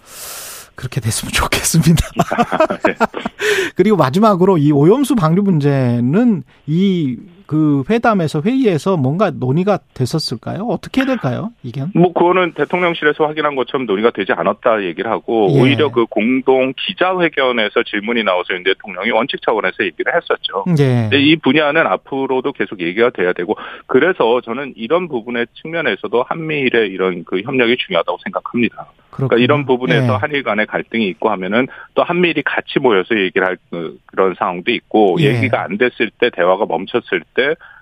그렇게 0.81 0.99
됐으면 1.03 1.31
좋겠습니다. 1.33 2.07
네. 2.17 2.95
그리고 3.77 3.99
마지막으로 3.99 4.57
이 4.57 4.73
오염수 4.73 5.15
방류 5.15 5.43
문제는 5.43 6.43
이 6.67 7.19
그 7.51 7.83
회담에서 7.91 8.43
회의에서 8.43 8.97
뭔가 8.97 9.33
논의가 9.33 9.81
됐었을까요? 9.93 10.67
어떻게 10.69 11.05
될까요? 11.05 11.51
이게? 11.65 11.83
뭐 11.97 12.13
그거는 12.13 12.53
대통령실에서 12.53 13.27
확인한 13.27 13.57
것처럼 13.57 13.87
논의가 13.87 14.13
되지 14.13 14.31
않았다 14.33 14.85
얘기를 14.85 15.11
하고 15.11 15.49
예. 15.51 15.61
오히려 15.61 15.91
그 15.91 16.07
공동 16.07 16.73
기자회견에서 16.77 17.83
질문이 17.91 18.23
나와서 18.23 18.55
윤 18.55 18.63
대통령이 18.63 19.11
원칙 19.11 19.43
차원에서 19.45 19.83
얘기를 19.83 20.13
했었죠. 20.15 20.65
예. 20.79 21.11
이 21.19 21.35
분야는 21.35 21.89
앞으로도 21.89 22.53
계속 22.53 22.81
얘기가 22.81 23.11
돼야 23.11 23.33
되고 23.33 23.57
그래서 23.89 24.41
저는 24.43 24.75
이런 24.77 25.09
부분의 25.09 25.49
측면에서도 25.61 26.23
한미일의 26.29 26.91
이런 26.91 27.25
그 27.25 27.41
협력이 27.41 27.79
중요하다고 27.79 28.19
생각합니다. 28.23 28.87
그러니까 29.11 29.35
그렇군요. 29.35 29.43
이런 29.43 29.67
부분에서 29.67 30.13
예. 30.13 30.17
한일 30.19 30.45
간의 30.45 30.67
갈등이 30.67 31.09
있고 31.09 31.31
하면은 31.31 31.67
또 31.95 32.05
한미일이 32.05 32.43
같이 32.43 32.79
모여서 32.79 33.17
얘기를 33.19 33.45
할 33.45 33.57
그- 33.71 33.99
그런 34.07 34.35
상황도 34.39 34.71
있고 34.71 35.17
예. 35.19 35.35
얘기가 35.35 35.63
안 35.65 35.79
됐을 35.79 36.11
때 36.21 36.31
대화가 36.31 36.65
멈췄을 36.67 37.23
때 37.35 37.40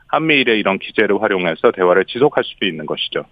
한미일의 0.08 0.58
이런 0.58 0.78
기제를 0.78 1.20
활용해서 1.22 1.70
대화를 1.74 2.06
지속할 2.06 2.42
수도 2.44 2.66
있는 2.66 2.86
것이죠. 2.86 3.24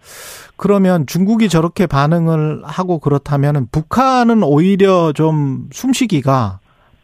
그러면 0.57 1.07
중국이 1.07 1.49
저렇게 1.49 1.87
반응을 1.87 2.63
하고 2.65 2.99
그렇다면은 2.99 3.67
북한은 3.73 4.43
오히려 4.43 5.13
좀 5.13 5.69
숨쉬기가 5.73 6.61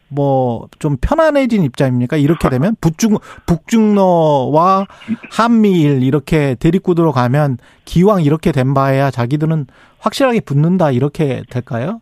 뭐 0.09 0.67
좀 0.79 0.97
편안해진 0.99 1.63
입장입니까? 1.63 2.17
이렇게 2.17 2.49
되면 2.49 2.75
북중 2.81 3.17
북중러와 3.45 4.85
한미일 5.31 6.03
이렇게 6.03 6.55
대립구도로 6.59 7.11
가면 7.13 7.57
기왕 7.85 8.21
이렇게 8.23 8.51
된 8.51 8.73
바에야 8.73 9.11
자기들은 9.11 9.67
확실하게 9.99 10.41
붙는다 10.41 10.91
이렇게 10.91 11.43
될까요? 11.49 12.01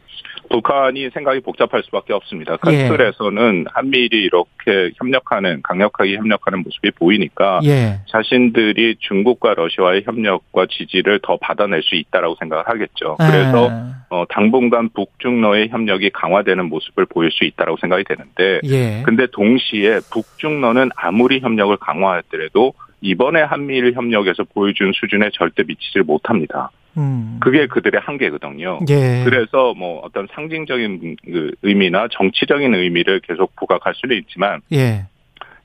북한이 0.52 1.10
생각이 1.14 1.40
복잡할 1.40 1.82
수밖에 1.84 2.14
없습니다. 2.14 2.58
큰 2.58 2.74
예. 2.74 2.88
틀에서는 2.88 3.66
한미일이 3.74 4.24
이렇게 4.24 4.92
협력하는 4.98 5.62
강력하게 5.64 6.18
협력하는 6.18 6.64
모습이 6.64 6.92
보이니까 6.92 7.62
예. 7.64 8.00
자신들이 8.08 8.98
중국과 9.00 9.54
러시아의 9.56 10.04
협력과 10.06 10.68
지지를 10.70 11.20
더 11.24 11.38
받아낼 11.38 11.82
수 11.82 11.96
있다라고 11.96 12.36
생각을 12.40 12.68
하겠죠. 12.68 13.18
그래서 13.18 13.72
어, 14.10 14.26
당분간 14.30 14.90
북중러의 14.90 15.70
협력이 15.70 16.10
강화되는 16.12 16.66
모습을 16.66 17.06
보일 17.06 17.32
수 17.32 17.46
있다라고 17.46 17.78
생각이 17.78 18.04
되는데 18.04 18.60
예. 18.66 19.04
근데 19.04 19.28
동시에 19.32 20.00
북중러는 20.12 20.90
아무리 20.96 21.40
협력을 21.40 21.76
강화하더라도 21.78 22.74
이번에 23.02 23.42
한미일 23.42 23.94
협력에서 23.94 24.44
보여준 24.54 24.92
수준에 24.94 25.30
절대 25.34 25.64
미치질 25.64 26.04
못합니다. 26.04 26.70
음. 26.98 27.38
그게 27.42 27.68
그들의 27.68 28.02
한계거든요. 28.02 28.80
예. 28.90 29.24
그래서 29.24 29.74
뭐 29.76 30.00
어떤 30.04 30.28
상징적인 30.34 31.16
그 31.24 31.52
의미나 31.62 32.08
정치적인 32.12 32.74
의미를 32.74 33.22
계속 33.22 33.56
부각할 33.56 33.94
수는 33.96 34.18
있지만 34.18 34.62
예. 34.74 35.06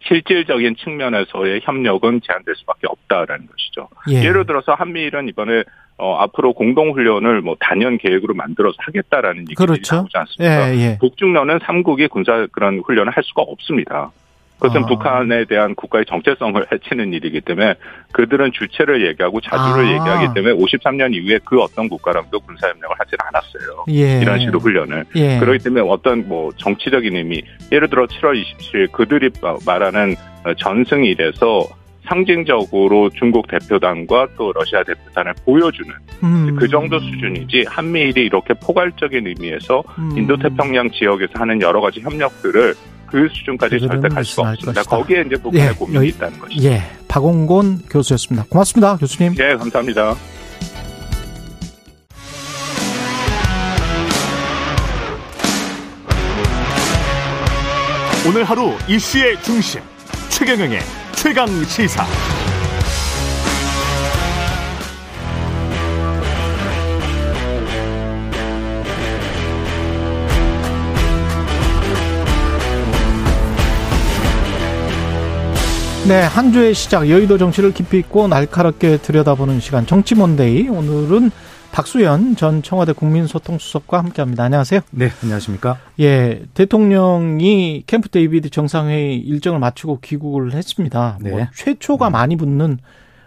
실질적인 0.07 0.77
측면에서의 0.77 1.61
협력은 1.65 2.21
제한될 2.25 2.55
수밖에 2.57 2.87
없다라는 2.87 3.47
것이죠. 3.47 3.89
예. 4.11 4.25
예를 4.25 4.47
들어서 4.47 4.75
한미일은 4.75 5.29
이번에 5.29 5.65
어, 5.99 6.17
앞으로 6.17 6.53
공동 6.53 6.93
훈련을 6.93 7.41
뭐 7.41 7.57
단연 7.59 7.97
계획으로 7.97 8.35
만들어서 8.35 8.77
하겠다라는 8.79 9.43
얘기들이 9.43 9.67
그렇죠. 9.67 9.97
나오지 9.97 10.17
않습니까? 10.17 10.75
예, 10.75 10.79
예. 10.79 10.99
북중러는 11.01 11.61
삼국이 11.63 12.07
군사 12.09 12.47
그런 12.53 12.81
훈련을 12.81 13.13
할 13.13 13.23
수가 13.25 13.43
없습니다. 13.43 14.11
그것은 14.59 14.85
아. 14.85 14.87
북한에 14.87 15.45
대한 15.45 15.75
국가의 15.75 16.05
정체성을 16.07 16.67
해치는 16.73 17.13
일이기 17.13 17.41
때문에 17.43 17.75
그들은 18.13 18.53
주체를 18.53 19.07
얘기하고 19.07 19.41
자주를 19.41 19.85
아. 19.85 19.93
얘기하기 19.93 20.35
때문에 20.35 20.55
53년 20.55 21.15
이후에 21.15 21.39
그 21.45 21.61
어떤 21.61 21.89
국가랑도 21.89 22.41
군사협력을 22.41 22.97
하지 22.99 23.17
않았어요. 23.19 23.85
예. 23.91 24.21
이런 24.21 24.41
식으로 24.41 24.59
훈련을. 24.59 25.05
예. 25.17 25.39
그렇기 25.39 25.63
때문에 25.63 25.83
어떤 25.87 26.27
뭐 26.27 26.51
정치적인 26.57 27.15
의미, 27.17 27.43
예를 27.71 27.89
들어 27.89 28.07
7월 28.07 28.43
27일 28.43 28.93
그들이 28.93 29.31
말하는 29.67 30.15
어, 30.45 30.55
전승일에서 30.55 31.69
상징적으로 32.09 33.11
중국 33.11 33.49
대표단과 33.49 34.29
또 34.37 34.53
러시아 34.53 34.83
대표단을 34.85 35.35
보여주는 35.45 35.93
음. 36.23 36.57
그 36.57 36.69
정도 36.69 36.99
수준이지 37.01 37.65
한미일이 37.69 38.27
이렇게 38.27 38.55
포괄적인 38.55 39.27
의미에서 39.27 39.83
음. 39.99 40.17
인도태평양 40.17 40.91
지역에서 40.93 41.33
하는 41.35 41.61
여러 41.61 41.81
가지 41.81 42.01
협력들을 42.01 42.75
그 43.09 43.29
수준까지 43.33 43.79
절대 43.81 44.09
갈 44.09 44.25
수가 44.25 44.51
없습니다. 44.51 44.83
것이다. 44.83 44.97
거기에 44.97 45.23
이제 45.27 45.37
북한의 45.43 45.69
예, 45.69 45.73
고민이 45.73 45.97
여기- 45.97 46.09
있다는 46.09 46.39
것이죠. 46.39 46.69
예. 46.69 46.83
박홍곤 47.09 47.83
교수였습니다. 47.91 48.47
고맙습니다, 48.49 48.97
교수님. 48.97 49.35
네, 49.35 49.55
감사합니다. 49.57 50.15
오늘 58.29 58.43
하루 58.45 58.73
이슈의 58.89 59.41
중심 59.43 59.81
최경영의 60.31 60.81
최강 61.15 61.47
시사. 61.65 62.05
네, 76.09 76.23
한 76.23 76.53
주의 76.53 76.73
시작 76.73 77.11
여의도 77.11 77.37
정치를 77.37 77.75
깊이 77.75 77.99
있고 77.99 78.29
날카롭게 78.29 78.99
들여다보는 78.99 79.59
시간 79.59 79.87
정치 79.87 80.31
Monday 80.31 80.69
오늘은 80.69 81.33
박수현 81.73 82.37
전 82.37 82.63
청와대 82.63 82.93
국민소통수석과 82.93 83.99
함께합니다. 83.99 84.45
안녕하세요. 84.45 84.83
네, 84.93 85.11
안녕하십니까? 85.21 85.79
예, 85.99 86.45
대통령이 86.55 87.83
캠프 87.89 88.09
데이비드 88.09 88.51
정상회의 88.51 89.19
일정을 89.19 89.59
마치고 89.59 89.99
귀국을 89.99 90.53
했습니다. 90.53 91.19
네. 91.21 91.31
뭐 91.31 91.47
최초가 91.53 92.11
많이 92.11 92.37
붙는 92.37 92.79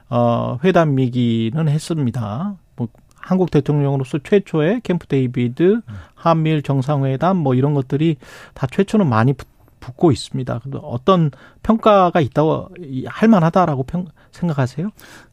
어 0.10 0.58
회담이기는 0.64 1.68
했습니다. 1.68 2.56
뭐 2.78 2.88
한국 3.14 3.52
대통령으로서 3.52 4.20
최초의 4.24 4.82
캠프 4.86 5.06
데이비드, 5.06 5.82
한미일 6.16 6.62
정상회담 6.62 7.36
뭐 7.36 7.56
이런 7.56 7.74
것들이 7.74 8.16
다 8.54 8.68
최초는 8.72 9.06
많이 9.06 9.34
붙, 9.34 9.48
고 9.96 10.12
있습니다. 10.12 10.62
어떤 10.82 11.32
평가가 11.64 12.20
있다고 12.22 12.70
할 13.08 13.30
만하다라고 13.30 13.84
평, 13.84 14.06
생각하세요? 14.32 14.90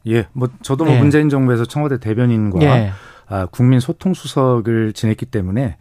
예, 0.07 0.27
뭐 0.33 0.49
저도 0.61 0.85
뭐 0.85 0.93
예. 0.93 0.99
문재인 0.99 1.29
정부에서 1.29 1.65
청와대 1.65 1.99
대변인과 1.99 2.61
예. 2.61 2.91
아, 3.27 3.45
국민 3.47 3.79
소통 3.79 4.13
수석을 4.13 4.93
지냈기 4.93 5.25
때문에 5.25 5.77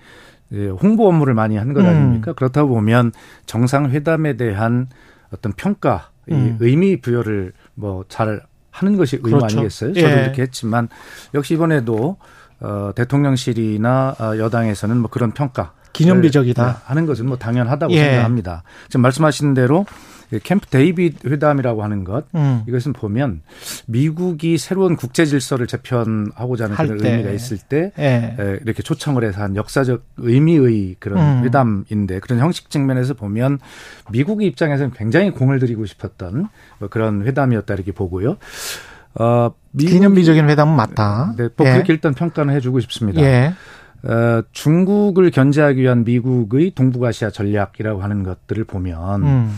예, 0.53 0.69
홍보 0.69 1.09
업무를 1.09 1.35
많이 1.35 1.57
한것 1.57 1.85
음. 1.85 1.89
아닙니까? 1.89 2.33
그렇다 2.33 2.65
보면 2.65 3.13
정상회담에 3.47 4.37
대한 4.37 4.89
어떤 5.33 5.53
평가, 5.53 6.11
음. 6.31 6.57
의미 6.61 7.01
부여를 7.01 7.53
뭐 7.75 8.05
잘 8.09 8.43
하는 8.77 8.97
것이 8.97 9.17
의무 9.17 9.39
그렇죠. 9.39 9.59
아니겠어요? 9.59 9.95
저도 9.95 10.07
예. 10.07 10.23
이렇게 10.25 10.43
했지만 10.43 10.89
역시 11.35 11.55
이번에도 11.55 12.19
어, 12.61 12.91
대통령실이나 12.95 14.17
어, 14.19 14.39
여당에서는 14.39 14.99
뭐 14.99 15.11
그런 15.11 15.33
평가 15.33 15.73
기념비적이다 15.97 16.83
하는 16.85 17.07
것은 17.07 17.27
뭐 17.27 17.37
당연하다고 17.37 17.93
예. 17.93 18.05
생각합니다. 18.05 18.63
지금 18.89 19.03
말씀하신 19.03 19.55
대로 19.55 19.87
캠프 20.43 20.67
데이비드 20.67 21.29
회담이라고 21.29 21.85
하는 21.85 22.03
것 22.03 22.25
음. 22.35 22.63
이것은 22.67 22.93
보면 22.93 23.43
미국이 23.87 24.59
새로운 24.59 24.97
국제 24.97 25.25
질서를 25.25 25.69
재편하고자 25.69 26.65
하는 26.65 26.77
그런 26.77 26.99
때. 26.99 27.13
의미가 27.13 27.31
있을 27.31 27.59
때 27.59 27.93
예. 27.99 28.59
이렇게 28.63 28.83
초청을 28.83 29.23
해서 29.25 29.41
한 29.43 29.55
역사적 29.55 30.03
의미의 30.17 30.97
그런 30.99 31.19
음. 31.19 31.45
회담인데 31.45 32.19
그런 32.21 32.41
형식 32.41 32.71
측면에서 32.71 33.15
보면 33.15 33.61
미국의 34.11 34.49
입장에서는 34.49 34.93
굉장히 34.97 35.31
공을 35.31 35.61
들이고 35.61 35.87
싶었던 35.87 36.49
뭐 36.79 36.89
그런 36.89 37.25
회담이었다 37.25 37.75
이렇게 37.75 37.93
보고요. 37.93 38.37
어, 39.19 39.51
기념비적인 39.79 40.49
회담은 40.51 40.75
맞다. 40.77 41.35
네, 41.39 41.49
뭐 41.57 41.67
예. 41.67 41.73
그렇게 41.73 41.93
일단 41.93 42.15
평가는 42.15 42.53
해주고 42.55 42.81
싶습니다. 42.81 43.23
예. 43.23 43.55
어, 44.07 44.43
중국을 44.53 45.31
견제하기 45.31 45.81
위한 45.81 46.05
미국의 46.05 46.73
동북아시아 46.75 47.31
전략이라고 47.31 48.03
하는 48.03 48.23
것들을 48.23 48.65
보면 48.65 49.23
음. 49.23 49.51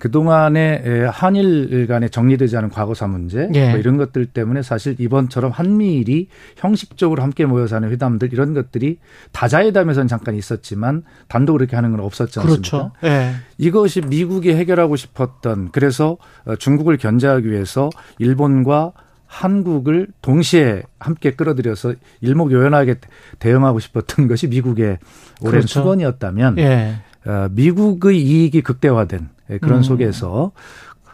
그동안에 0.00 1.04
한일 1.12 1.86
간에 1.86 2.08
정리되지 2.08 2.56
않은 2.56 2.70
과거사 2.70 3.06
문제 3.06 3.50
예. 3.54 3.70
뭐 3.70 3.78
이런 3.78 3.98
것들 3.98 4.26
때문에 4.26 4.62
사실 4.62 4.96
이번처럼 4.98 5.52
한미일이 5.52 6.28
형식적으로 6.56 7.22
함께 7.22 7.44
모여서 7.44 7.76
하는 7.76 7.90
회담들 7.90 8.32
이런 8.32 8.54
것들이 8.54 8.98
다자회담에서는 9.32 10.08
잠깐 10.08 10.34
있었지만 10.34 11.02
단독 11.28 11.56
이렇게 11.56 11.76
하는 11.76 11.90
건 11.90 12.00
없었지 12.00 12.40
않습니까? 12.40 12.70
그렇죠. 12.70 12.92
예. 13.04 13.34
이것이 13.58 14.00
미국이 14.00 14.52
해결하고 14.52 14.96
싶었던 14.96 15.68
그래서 15.70 16.16
어, 16.46 16.56
중국을 16.56 16.96
견제하기 16.96 17.50
위해서 17.50 17.90
일본과 18.18 18.92
한국을 19.30 20.08
동시에 20.22 20.82
함께 20.98 21.30
끌어들여서 21.30 21.94
일목요연하게 22.20 22.96
대응하고 23.38 23.78
싶었던 23.78 24.26
것이 24.26 24.48
미국의 24.48 24.98
오랜 25.40 25.52
그렇죠. 25.52 25.68
수건이었다면 25.68 26.58
예. 26.58 26.96
어, 27.24 27.48
미국의 27.52 28.20
이익이 28.20 28.62
극대화된 28.62 29.28
그런 29.60 29.78
음. 29.78 29.82
속에서 29.82 30.50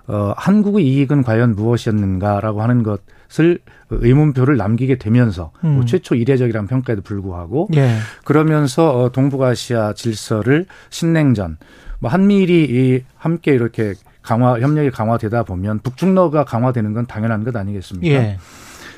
어, 0.07 0.33
한국의 0.35 0.87
이익은 0.87 1.25
과연 1.25 1.55
무엇이었는가라고 1.57 2.63
하는 2.63 2.83
것을 2.83 3.59
의문표를 3.91 4.57
남기게 4.57 4.97
되면서 4.97 5.53
뭐 5.61 5.71
음. 5.71 5.75
뭐 5.77 5.85
최초 5.85 6.15
이례적이라는 6.15 6.69
평가에도 6.69 7.03
불구하고 7.03 7.69
예. 7.75 7.99
그러면서 8.25 8.99
어, 8.99 9.13
동북아시아 9.13 9.93
질서를 9.93 10.65
신냉전 10.89 11.59
뭐 11.99 12.11
한미일이 12.11 13.05
함께 13.17 13.53
이렇게 13.53 13.95
강화 14.27 14.59
협력이 14.59 14.91
강화되다 14.91 15.45
보면 15.45 15.79
북중러가 15.79 16.45
강화되는 16.45 16.93
건 16.93 17.07
당연한 17.07 17.45
것 17.45 17.55
아니겠습니까? 17.55 18.13
예. 18.13 18.39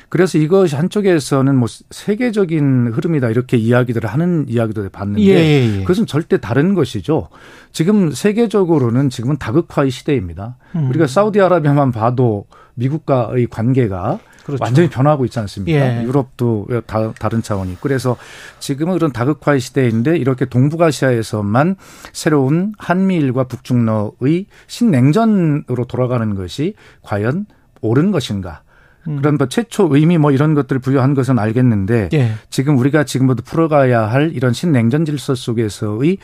그래서 0.09 0.39
이것이 0.39 0.75
한쪽에서는 0.75 1.55
뭐 1.55 1.67
세계적인 1.91 2.93
흐름이다 2.93 3.29
이렇게 3.29 3.57
이야기들을 3.57 4.09
하는 4.09 4.45
이야기도 4.49 4.89
봤는데 4.89 5.21
예, 5.21 5.35
예, 5.35 5.77
예. 5.77 5.81
그것은 5.81 6.07
절대 6.07 6.39
다른 6.39 6.73
것이죠. 6.73 7.29
지금 7.71 8.11
세계적으로는 8.11 9.11
지금은 9.11 9.37
다극화의 9.37 9.91
시대입니다. 9.91 10.57
음. 10.75 10.89
우리가 10.89 11.05
사우디아라비아만 11.05 11.91
봐도 11.91 12.47
미국과의 12.73 13.47
관계가 13.51 14.17
그렇죠. 14.49 14.63
완전히 14.63 14.89
변화하고 14.89 15.25
있지 15.25 15.39
않습니까? 15.39 15.79
예. 15.79 16.03
유럽도 16.03 16.67
다, 16.85 17.13
다른 17.13 17.41
차원이. 17.41 17.77
그래서 17.81 18.17
지금은 18.59 18.95
그런 18.95 19.11
다극화의 19.11 19.59
시대인데 19.59 20.17
이렇게 20.17 20.45
동북아시아에서만 20.45 21.75
새로운 22.13 22.73
한미일과 22.77 23.45
북중러의 23.45 24.45
신냉전으로 24.67 25.85
돌아가는 25.87 26.35
것이 26.35 26.73
과연 27.01 27.45
옳은 27.81 28.11
것인가? 28.11 28.63
음. 29.07 29.17
그런 29.17 29.37
뭐 29.37 29.47
최초 29.47 29.87
의미 29.95 30.17
뭐 30.17 30.31
이런 30.31 30.53
것들을 30.53 30.79
부여한 30.81 31.13
것은 31.13 31.39
알겠는데 31.39 32.09
예. 32.13 32.33
지금 32.49 32.77
우리가 32.77 33.03
지금부터 33.03 33.43
풀어가야 33.43 34.01
할 34.01 34.31
이런 34.33 34.53
신냉전 34.53 35.05
질서 35.05 35.35
속에서의 35.35 36.17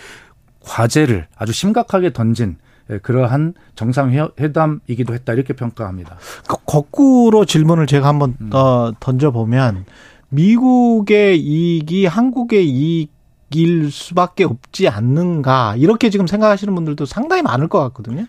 과제를 0.61 1.27
아주 1.37 1.53
심각하게 1.53 2.11
던진 2.13 2.57
예, 2.57 2.65
그러한 3.01 3.53
정상회담이기도 3.75 5.13
했다 5.13 5.33
이렇게 5.33 5.53
평가합니다. 5.53 6.17
그 6.47 6.55
거꾸로 6.65 7.45
질문을 7.45 7.87
제가 7.87 8.07
한번 8.07 8.35
음. 8.39 8.49
어, 8.53 8.91
던져보면 8.99 9.85
미국의 10.29 11.39
이익이 11.39 12.05
한국의 12.05 12.67
이익일 12.69 13.91
수밖에 13.91 14.43
없지 14.43 14.87
않는가 14.87 15.75
이렇게 15.77 16.09
지금 16.09 16.27
생각하시는 16.27 16.73
분들도 16.75 17.05
상당히 17.05 17.41
많을 17.41 17.67
것 17.67 17.79
같거든요. 17.79 18.25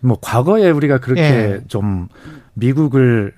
뭐 0.00 0.18
과거에 0.20 0.70
우리가 0.70 0.98
그렇게 0.98 1.22
예. 1.22 1.60
좀 1.68 2.08
미국을 2.54 3.34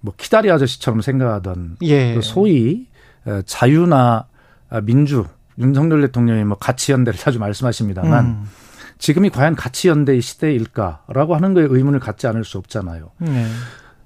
뭐 0.00 0.14
키다리 0.16 0.50
아저씨처럼 0.50 1.00
생각하던 1.00 1.76
예. 1.82 2.14
그 2.14 2.22
소위 2.22 2.86
어, 3.26 3.40
자유나 3.44 4.26
민주 4.82 5.24
윤석열 5.58 6.00
대통령이 6.02 6.44
뭐 6.44 6.56
가치 6.56 6.92
연대를 6.92 7.18
자주 7.18 7.38
말씀하십니다만 7.38 8.24
음. 8.24 8.44
지금이 9.04 9.28
과연 9.28 9.54
가치 9.54 9.88
연대의 9.88 10.22
시대일까라고 10.22 11.34
하는 11.34 11.52
거에 11.52 11.66
의문을 11.68 12.00
갖지 12.00 12.26
않을 12.26 12.42
수 12.42 12.56
없잖아요. 12.56 13.10
네. 13.18 13.44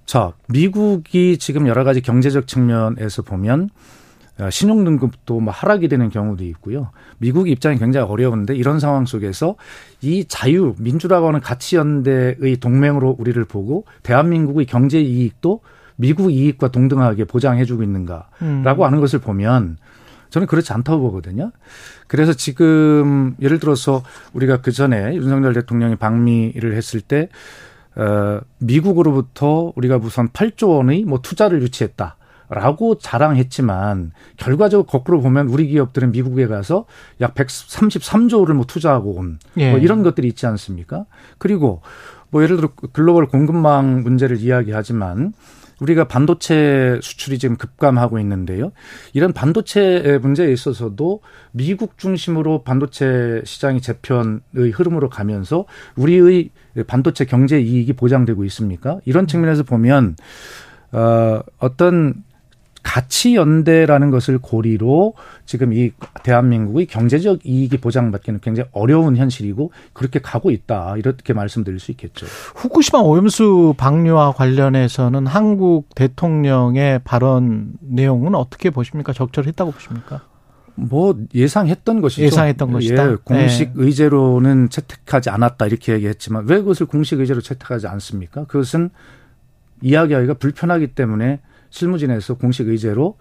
자, 0.07 0.33
미국이 0.49 1.39
지금 1.39 1.69
여러 1.69 1.85
가지 1.85 2.01
경제적 2.01 2.49
측면에서 2.49 3.23
보면 3.23 3.71
어, 4.41 4.51
신용 4.51 4.83
등급도 4.83 5.39
뭐 5.39 5.53
하락이 5.53 5.87
되는 5.87 6.11
경우도 6.11 6.43
있고요. 6.47 6.91
미국 7.19 7.49
입장이 7.49 7.79
굉장히 7.79 8.11
어려운데 8.11 8.57
이런 8.57 8.81
상황 8.81 9.07
속에서 9.07 9.55
이 10.01 10.25
자유 10.25 10.75
민주라고 10.79 11.29
하는 11.29 11.39
가치 11.39 11.77
연대의 11.77 12.57
동맹으로 12.59 13.15
우리를 13.21 13.45
보고 13.45 13.85
대한민국의 14.03 14.67
경제 14.67 15.01
이익도 15.01 15.61
미국 15.95 16.33
이익과 16.33 16.73
동등하게 16.73 17.27
보장해주고 17.27 17.85
있는가라고 17.85 18.33
음. 18.43 18.65
하는 18.65 18.99
것을 18.99 19.21
보면 19.21 19.77
저는 20.31 20.49
그렇지 20.49 20.73
않다고 20.73 21.03
보거든요. 21.03 21.53
그래서 22.09 22.33
지금 22.33 23.37
예를 23.41 23.61
들어서 23.61 24.03
우리가 24.33 24.61
그 24.61 24.73
전에 24.73 25.15
윤석열 25.15 25.55
대통령이 25.55 25.97
방미를 25.97 26.75
했을 26.75 27.01
때 27.01 27.29
어, 27.95 28.41
미국으로부터 28.59 29.73
우리가 29.77 29.97
우선 29.97 30.29
8조 30.29 30.71
원의 30.71 31.05
뭐 31.05 31.21
투자를 31.21 31.63
유치했다. 31.63 32.17
라고 32.51 32.97
자랑했지만 32.97 34.13
결과적으로 34.39 34.87
거꾸로 34.87 35.21
보면 35.21 35.49
우리 35.49 35.67
기업들은 35.67 36.13
미국에 36.13 36.47
가서 36.47 36.87
약 37.21 37.35
133조를 37.35 38.55
뭐 38.55 38.65
투자하고 38.65 39.17
온뭐 39.17 39.37
예. 39.59 39.73
이런 39.73 40.03
것들이 40.03 40.29
있지 40.29 40.47
않습니까? 40.47 41.05
그리고 41.37 41.83
뭐 42.31 42.43
예를 42.43 42.57
들어 42.57 42.71
글로벌 42.95 43.27
공급망 43.27 44.03
문제를 44.03 44.39
이야기하지만 44.39 45.35
우리가 45.81 46.09
반도체 46.09 46.99
수출이 47.03 47.39
지금 47.39 47.57
급감하고 47.57 48.19
있는데요. 48.21 48.73
이런 49.13 49.33
반도체 49.33 50.19
문제에 50.21 50.53
있어서도 50.53 51.21
미국 51.53 51.99
중심으로 51.99 52.63
반도체 52.63 53.43
시장이 53.45 53.81
재편의 53.81 54.71
흐름으로 54.75 55.09
가면서 55.09 55.67
우리의 55.97 56.51
반도체 56.87 57.25
경제 57.25 57.61
이익이 57.61 57.93
보장되고 57.95 58.45
있습니까? 58.47 58.99
이런 59.05 59.27
측면에서 59.27 59.63
보면 59.63 60.17
어 60.93 61.41
어떤 61.59 62.25
가치 62.89 63.35
연대라는 63.35 64.11
것을 64.11 64.39
고리로 64.39 65.13
지금 65.45 65.75
이 65.75 65.93
대한민국의 66.23 66.87
경제적 66.87 67.45
이익이 67.45 67.77
보장받기는 67.77 68.41
굉장히 68.41 68.71
어려운 68.73 69.15
현실이고 69.19 69.73
그렇게 69.93 70.21
가고 70.21 70.51
있다 70.51 70.97
이렇게 70.97 71.35
말씀드릴 71.35 71.81
수 71.81 71.91
있겠죠. 71.91 72.25
후쿠시마 72.55 73.01
오염수 73.01 73.75
방류와 73.77 74.33
관련해서는 74.33 75.27
한국 75.27 75.95
대통령의 75.95 77.01
발언 77.05 77.75
내용은 77.81 78.35
어떻게 78.35 78.71
보십니까? 78.71 79.13
적절했다고 79.13 79.73
보십니까? 79.73 80.23
뭐 80.75 81.15
예상했던 81.35 82.01
것이죠. 82.01 82.23
예상했던 82.23 82.73
것이다. 82.73 83.11
예, 83.11 83.17
공식 83.23 83.75
네. 83.75 83.85
의제로는 83.85 84.71
채택하지 84.71 85.29
않았다 85.29 85.67
이렇게 85.67 85.93
얘기했지만 85.93 86.47
왜 86.47 86.57
그것을 86.57 86.87
공식 86.87 87.21
의제로 87.21 87.43
채택하지 87.43 87.87
않습니까? 87.87 88.45
그것은 88.47 88.89
이야기하기가 89.83 90.35
불편하기 90.35 90.95
때문에 90.95 91.41
실무진에서 91.71 92.35
공식 92.35 92.69
의제로 92.69 93.17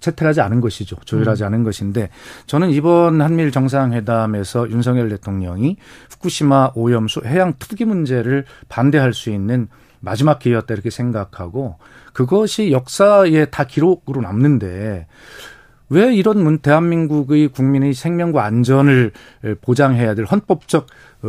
채택하지 0.00 0.42
않은 0.42 0.60
것이죠. 0.60 0.96
조율하지 1.04 1.44
음. 1.44 1.46
않은 1.46 1.62
것인데 1.64 2.10
저는 2.46 2.70
이번 2.70 3.22
한미일 3.22 3.50
정상회담에서 3.50 4.70
윤석열 4.70 5.08
대통령이 5.08 5.78
후쿠시마 6.10 6.72
오염수 6.74 7.22
해양 7.24 7.54
투기 7.58 7.84
문제를 7.84 8.44
반대할 8.68 9.14
수 9.14 9.30
있는 9.30 9.68
마지막 10.00 10.38
기회였다 10.38 10.74
이렇게 10.74 10.90
생각하고 10.90 11.78
그것이 12.12 12.70
역사에 12.70 13.46
다 13.46 13.64
기록으로 13.64 14.20
남는데 14.20 15.06
왜 15.88 16.14
이런 16.14 16.58
대한민국의 16.58 17.48
국민의 17.48 17.94
생명과 17.94 18.44
안전을 18.44 19.12
보장해야 19.62 20.14
될 20.14 20.24
헌법적 20.24 20.86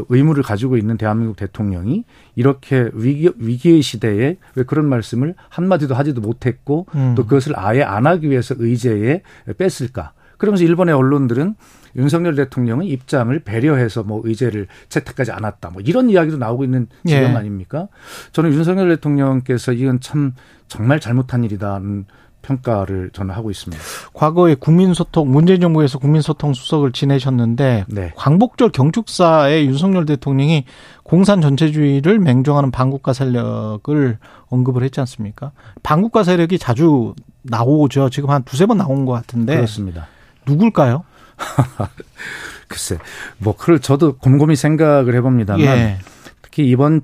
의무를 0.09 0.43
가지고 0.43 0.77
있는 0.77 0.97
대한민국 0.97 1.37
대통령이 1.37 2.05
이렇게 2.35 2.89
위기, 2.93 3.29
위기의 3.37 3.81
시대에 3.81 4.37
왜 4.55 4.63
그런 4.63 4.87
말씀을 4.87 5.35
한마디도 5.49 5.95
하지도 5.95 6.21
못했고 6.21 6.87
음. 6.95 7.13
또 7.15 7.23
그것을 7.23 7.53
아예 7.57 7.83
안 7.83 8.07
하기 8.07 8.29
위해서 8.29 8.55
의제에 8.57 9.21
뺐을까. 9.57 10.13
그러면서 10.37 10.63
일본의 10.65 10.93
언론들은 10.93 11.55
윤석열 11.95 12.35
대통령의 12.35 12.89
입장을 12.89 13.37
배려해서 13.39 14.03
뭐 14.03 14.21
의제를 14.25 14.67
채택하지 14.89 15.31
않았다. 15.31 15.69
뭐 15.69 15.81
이런 15.81 16.09
이야기도 16.09 16.37
나오고 16.37 16.63
있는 16.63 16.87
지금 17.05 17.21
예. 17.21 17.25
아닙니까? 17.27 17.87
저는 18.33 18.51
윤석열 18.51 18.89
대통령께서 18.89 19.71
이건 19.71 20.01
참 20.01 20.33
정말 20.67 20.99
잘못한 20.99 21.43
일이다는 21.43 22.05
평가를 22.45 23.09
저는 23.13 23.33
하고 23.33 23.49
있습니다. 23.49 23.81
과거에 24.13 24.55
국민소통 24.55 25.31
문재인 25.31 25.59
정부에서 25.61 25.97
국민소통 25.99 26.53
수석을 26.53 26.91
지내셨는데 26.91 27.85
네. 27.87 28.13
광복절 28.15 28.69
경축사에 28.69 29.65
윤석열 29.65 30.05
대통령이 30.05 30.65
공산 31.03 31.41
전체주의를 31.41 32.19
맹종하는 32.19 32.71
반국가 32.71 33.13
세력을 33.13 34.17
언급을 34.47 34.83
했지 34.83 34.99
않습니까? 34.99 35.51
반국가 35.83 36.23
세력이 36.23 36.59
자주 36.59 37.15
나오죠. 37.41 38.09
지금 38.09 38.29
한 38.29 38.43
두세 38.43 38.65
번 38.65 38.77
나온 38.77 39.05
것 39.05 39.13
같은데. 39.13 39.55
그렇습니다. 39.55 40.07
누굴까요? 40.47 41.03
글쎄, 42.67 42.97
뭐, 43.37 43.55
그걸 43.55 43.79
저도 43.79 44.17
곰곰이 44.17 44.55
생각을 44.55 45.13
해봅니다만, 45.15 45.61
예. 45.61 45.97
특히 46.41 46.67
이번 46.67 47.01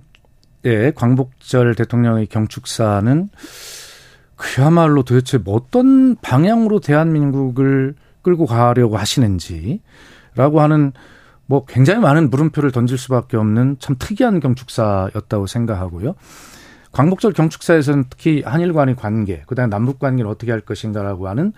에 0.63 0.91
광복절 0.91 1.73
대통령의 1.73 2.27
경축사는 2.27 3.29
그야말로 4.41 5.03
도대체 5.03 5.37
뭐 5.37 5.55
어떤 5.55 6.15
방향으로 6.15 6.79
대한민국을 6.79 7.93
끌고 8.23 8.47
가려고 8.47 8.97
하시는지라고 8.97 10.61
하는 10.61 10.93
뭐 11.45 11.65
굉장히 11.65 11.99
많은 11.99 12.31
물음표를 12.31 12.71
던질 12.71 12.97
수밖에 12.97 13.37
없는 13.37 13.77
참 13.79 13.95
특이한 13.99 14.39
경축사였다고 14.39 15.45
생각하고요. 15.45 16.15
광복절 16.91 17.33
경축사에서는 17.33 18.05
특히 18.09 18.41
한일 18.43 18.73
간의 18.73 18.95
관계, 18.95 19.43
그다음에 19.45 19.69
남북 19.69 19.99
관계를 19.99 20.29
어떻게 20.29 20.51
할 20.51 20.59
것인가라고 20.61 21.27
하는 21.29 21.53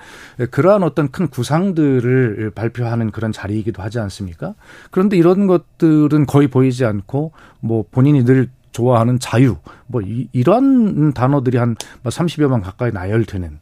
그러한 0.51 0.83
어떤 0.83 1.09
큰 1.09 1.27
구상들을 1.27 2.51
발표하는 2.53 3.11
그런 3.11 3.31
자리이기도 3.31 3.81
하지 3.81 3.99
않습니까? 3.99 4.55
그런데 4.91 5.15
이런 5.15 5.47
것들은 5.47 6.25
거의 6.25 6.49
보이지 6.49 6.85
않고 6.85 7.31
뭐 7.61 7.85
본인이 7.89 8.25
늘 8.25 8.49
좋아하는 8.73 9.19
자유 9.19 9.55
뭐 9.87 10.01
이, 10.01 10.27
이런 10.33 11.13
단어들이 11.13 11.57
한 11.57 11.75
30여만 12.03 12.49
뭐 12.49 12.61
가까이 12.61 12.91
나열되는 12.91 13.59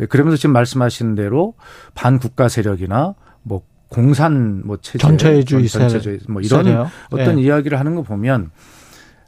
예, 0.00 0.06
그러면서 0.06 0.36
지금 0.36 0.52
말씀하신 0.52 1.14
대로 1.14 1.54
반국가 1.94 2.48
세력이나 2.48 3.14
뭐 3.42 3.62
공산 3.88 4.66
뭐 4.66 4.76
체제 4.76 4.98
전체주의 4.98 5.68
전체주의 5.68 6.20
뭐 6.28 6.42
이런 6.42 6.64
세력. 6.64 6.88
어떤 7.10 7.36
네. 7.36 7.42
이야기를 7.42 7.78
하는 7.78 7.94
거 7.94 8.02
보면 8.02 8.50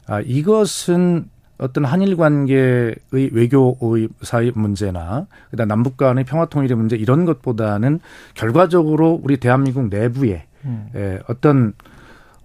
아 0.05 0.21
이것은 0.21 1.25
어떤 1.57 1.85
한일 1.85 2.17
관계의 2.17 2.95
외교의 3.11 4.09
사이 4.23 4.51
문제나 4.53 5.27
그다음 5.51 5.67
남북 5.67 5.95
간의 5.95 6.25
평화 6.25 6.45
통일의 6.45 6.75
문제 6.75 6.95
이런 6.95 7.25
것보다는 7.25 7.99
결과적으로 8.33 9.19
우리 9.23 9.37
대한민국 9.37 9.89
내부에 9.89 10.45
음. 10.65 10.89
에, 10.95 11.19
어떤 11.27 11.73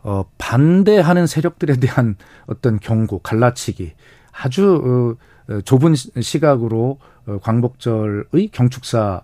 어, 0.07 0.25
반대하는 0.39 1.27
세력들에 1.27 1.77
대한 1.77 2.15
어떤 2.47 2.79
경고, 2.79 3.19
갈라치기 3.19 3.93
아주 4.33 5.17
어, 5.51 5.53
어 5.53 5.61
좁은 5.63 5.95
시각으로 5.97 6.99
어, 7.27 7.39
광복절의 7.43 8.49
경축사 8.53 9.23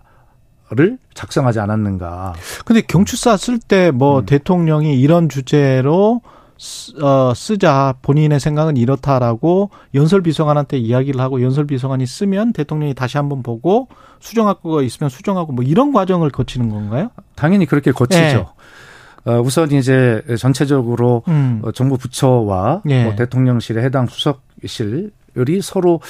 를 0.75 0.97
작성하지 1.13 1.59
않았는가. 1.59 2.33
근데 2.65 2.81
경축사 2.81 3.37
쓸 3.37 3.59
때뭐 3.59 4.21
음. 4.21 4.25
대통령이 4.25 4.99
이런 4.99 5.29
주제로 5.29 6.21
어, 7.01 7.33
쓰자 7.35 7.95
본인의 8.01 8.39
생각은 8.39 8.77
이렇다라고 8.77 9.69
연설비서관한테 9.93 10.77
이야기를 10.77 11.19
하고 11.19 11.43
연설비서관이 11.43 12.07
쓰면 12.07 12.53
대통령이 12.53 12.95
다시 12.95 13.17
한번 13.17 13.43
보고 13.43 13.87
수정할 14.19 14.55
거가 14.55 14.81
있으면 14.81 15.09
수정하고 15.09 15.51
뭐 15.51 15.63
이런 15.63 15.91
과정을 15.91 16.31
거치는 16.31 16.69
건가요? 16.69 17.09
당연히 17.35 17.65
그렇게 17.65 17.91
거치죠. 17.91 18.21
네. 18.21 18.45
어, 19.25 19.39
우선 19.39 19.71
이제 19.71 20.21
전체적으로 20.37 21.23
음. 21.27 21.61
어, 21.63 21.71
정부 21.71 21.97
부처와 21.97 22.81
예. 22.89 23.03
뭐 23.05 23.15
대통령실의 23.15 23.83
해당 23.83 24.07
수석실이 24.07 25.61
서로 25.61 26.01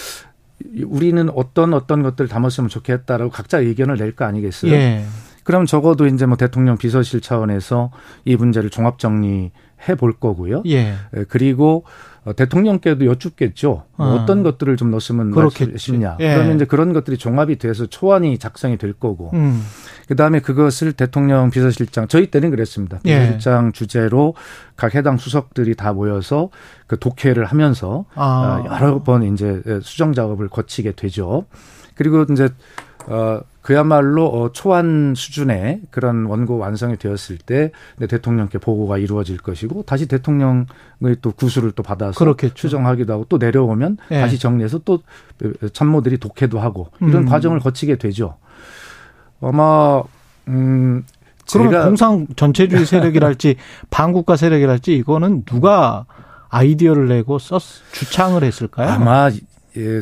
우리는 0.85 1.29
어떤 1.35 1.73
어떤 1.73 2.03
것들 2.03 2.27
담았으면 2.27 2.69
좋겠다라고 2.69 3.31
각자 3.31 3.59
의견을 3.59 3.97
낼 3.97 4.15
거 4.15 4.25
아니겠어요? 4.25 4.71
예. 4.73 5.05
그럼 5.43 5.65
적어도 5.65 6.07
이제 6.07 6.25
뭐 6.25 6.37
대통령 6.37 6.77
비서실 6.77 7.21
차원에서 7.21 7.91
이 8.25 8.35
문제를 8.35 8.69
종합 8.69 8.97
정리해 8.97 9.95
볼 9.97 10.13
거고요. 10.13 10.63
예. 10.67 10.93
예 11.15 11.23
그리고 11.27 11.83
어, 11.83 12.12
대통령께도 12.31 13.05
여쭙겠죠. 13.05 13.83
뭐 13.97 14.07
어. 14.07 14.25
떤 14.25 14.43
것들을 14.43 14.77
좀 14.77 14.91
넣었으면 14.91 15.31
그렇겠냐. 15.31 16.17
예. 16.21 16.35
그러면 16.35 16.55
이제 16.55 16.65
그런 16.65 16.93
것들이 16.93 17.17
종합이 17.17 17.57
돼서 17.57 17.85
초안이 17.85 18.37
작성이 18.37 18.77
될 18.77 18.93
거고. 18.93 19.31
음. 19.33 19.61
그 20.07 20.15
다음에 20.15 20.39
그것을 20.39 20.93
대통령 20.93 21.49
비서실장 21.49 22.07
저희 22.07 22.27
때는 22.27 22.49
그랬습니다. 22.49 22.99
예. 23.05 23.19
비서실장 23.19 23.67
예. 23.67 23.71
주제로 23.73 24.35
각 24.77 24.95
해당 24.95 25.17
수석들이 25.17 25.75
다 25.75 25.91
모여서 25.91 26.49
그 26.87 26.97
독해를 26.97 27.45
하면서 27.45 28.05
아. 28.15 28.63
어, 28.65 28.73
여러 28.73 29.03
번 29.03 29.23
이제 29.23 29.61
수정 29.81 30.13
작업을 30.13 30.47
거치게 30.47 30.93
되죠. 30.93 31.45
그리고 31.95 32.25
이제 32.31 32.49
어 33.07 33.41
그야말로 33.63 34.27
어, 34.27 34.51
초안 34.51 35.13
수준의 35.15 35.83
그런 35.89 36.25
원고 36.25 36.57
완성이 36.57 36.97
되었을 36.97 37.37
때 37.37 37.71
대통령께 37.97 38.57
보고가 38.57 38.97
이루어질 38.97 39.37
것이고 39.37 39.83
다시 39.83 40.05
대통령의 40.05 40.65
또 41.21 41.31
구수를 41.31 41.71
또 41.71 41.81
받아서 41.81 42.19
그렇겠죠. 42.19 42.53
추정하기도 42.53 43.13
하고 43.13 43.25
또 43.29 43.37
내려오면 43.37 43.97
네. 44.09 44.19
다시 44.19 44.37
정리해서 44.37 44.79
또 44.79 44.99
참모들이 45.71 46.17
독해도 46.17 46.59
하고 46.59 46.89
이런 46.99 47.23
음. 47.23 47.25
과정을 47.25 47.59
거치게 47.61 47.95
되죠. 47.95 48.35
아마 49.41 50.03
음 50.49 51.05
그러면 51.49 51.85
공상 51.85 52.27
전체주의 52.35 52.85
세력이랄지 52.85 53.55
반국가 53.89 54.35
세력이랄지 54.35 54.93
이거는 54.95 55.45
누가 55.45 56.05
아이디어를 56.49 57.07
내고 57.07 57.39
썼 57.39 57.61
주창을 57.93 58.43
했을까요? 58.43 58.89
아마 58.89 59.31
예, 59.77 60.01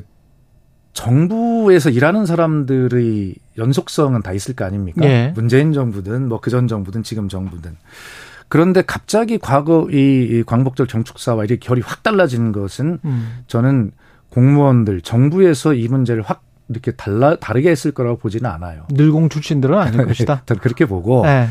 정부에서 0.93 1.89
일하는 1.89 2.25
사람들의 2.25 3.35
연속성은 3.57 4.21
다 4.23 4.33
있을 4.33 4.55
거 4.55 4.65
아닙니까? 4.65 5.05
예. 5.05 5.31
문재인 5.35 5.73
정부든 5.73 6.27
뭐 6.27 6.39
그 6.39 6.49
전 6.49 6.67
정부든 6.67 7.03
지금 7.03 7.29
정부든. 7.29 7.75
그런데 8.49 8.81
갑자기 8.81 9.37
과거 9.37 9.87
이 9.89 10.43
광복절 10.45 10.87
경축사와 10.87 11.45
이렇게 11.45 11.59
결이 11.65 11.81
확 11.85 12.03
달라지는 12.03 12.51
것은 12.51 12.99
음. 13.05 13.39
저는 13.47 13.91
공무원들 14.29 15.01
정부에서 15.01 15.73
이 15.73 15.87
문제를 15.87 16.23
확 16.23 16.43
이렇게 16.67 16.91
달라 16.91 17.35
다르게 17.37 17.69
했을 17.69 17.91
거라고 17.91 18.17
보지는 18.17 18.49
않아요. 18.49 18.85
늘공 18.91 19.29
출신들은 19.29 19.77
아닐 19.77 20.03
것이다. 20.07 20.43
저는 20.45 20.61
그렇게 20.61 20.85
보고 20.85 21.23
네. 21.25 21.47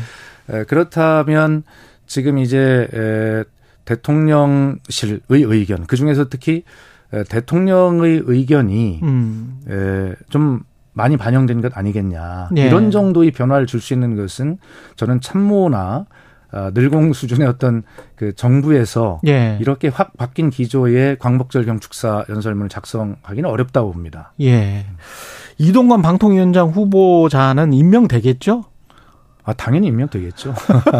에, 0.49 0.63
그렇다면 0.65 1.63
지금 2.05 2.37
이제 2.37 2.87
에, 2.93 3.43
대통령실의 3.85 5.21
의견 5.29 5.85
그 5.87 5.95
중에서 5.95 6.29
특히 6.29 6.63
대통령의 7.29 8.23
의견이 8.25 8.99
음. 9.03 9.59
에, 9.69 10.15
좀 10.29 10.61
많이 10.93 11.17
반영된 11.17 11.61
것 11.61 11.77
아니겠냐. 11.77 12.49
네. 12.51 12.67
이런 12.67 12.91
정도의 12.91 13.31
변화를 13.31 13.65
줄 13.65 13.79
수 13.81 13.93
있는 13.93 14.15
것은 14.15 14.57
저는 14.95 15.21
참모나 15.21 16.05
어, 16.53 16.69
늘공 16.73 17.13
수준의 17.13 17.47
어떤 17.47 17.83
그 18.15 18.35
정부에서 18.35 19.21
예. 19.25 19.57
이렇게 19.61 19.87
확 19.87 20.17
바뀐 20.17 20.49
기조의 20.49 21.17
광복절 21.17 21.65
경축사 21.65 22.25
연설문을 22.27 22.67
작성하기는 22.67 23.49
어렵다고 23.49 23.93
봅니다. 23.93 24.33
예. 24.41 24.85
이동관 25.57 26.01
방통위원장 26.01 26.69
후보자는 26.69 27.71
임명되겠죠? 27.71 28.65
아, 29.43 29.53
당연히 29.53 29.87
임명되겠죠. 29.87 30.53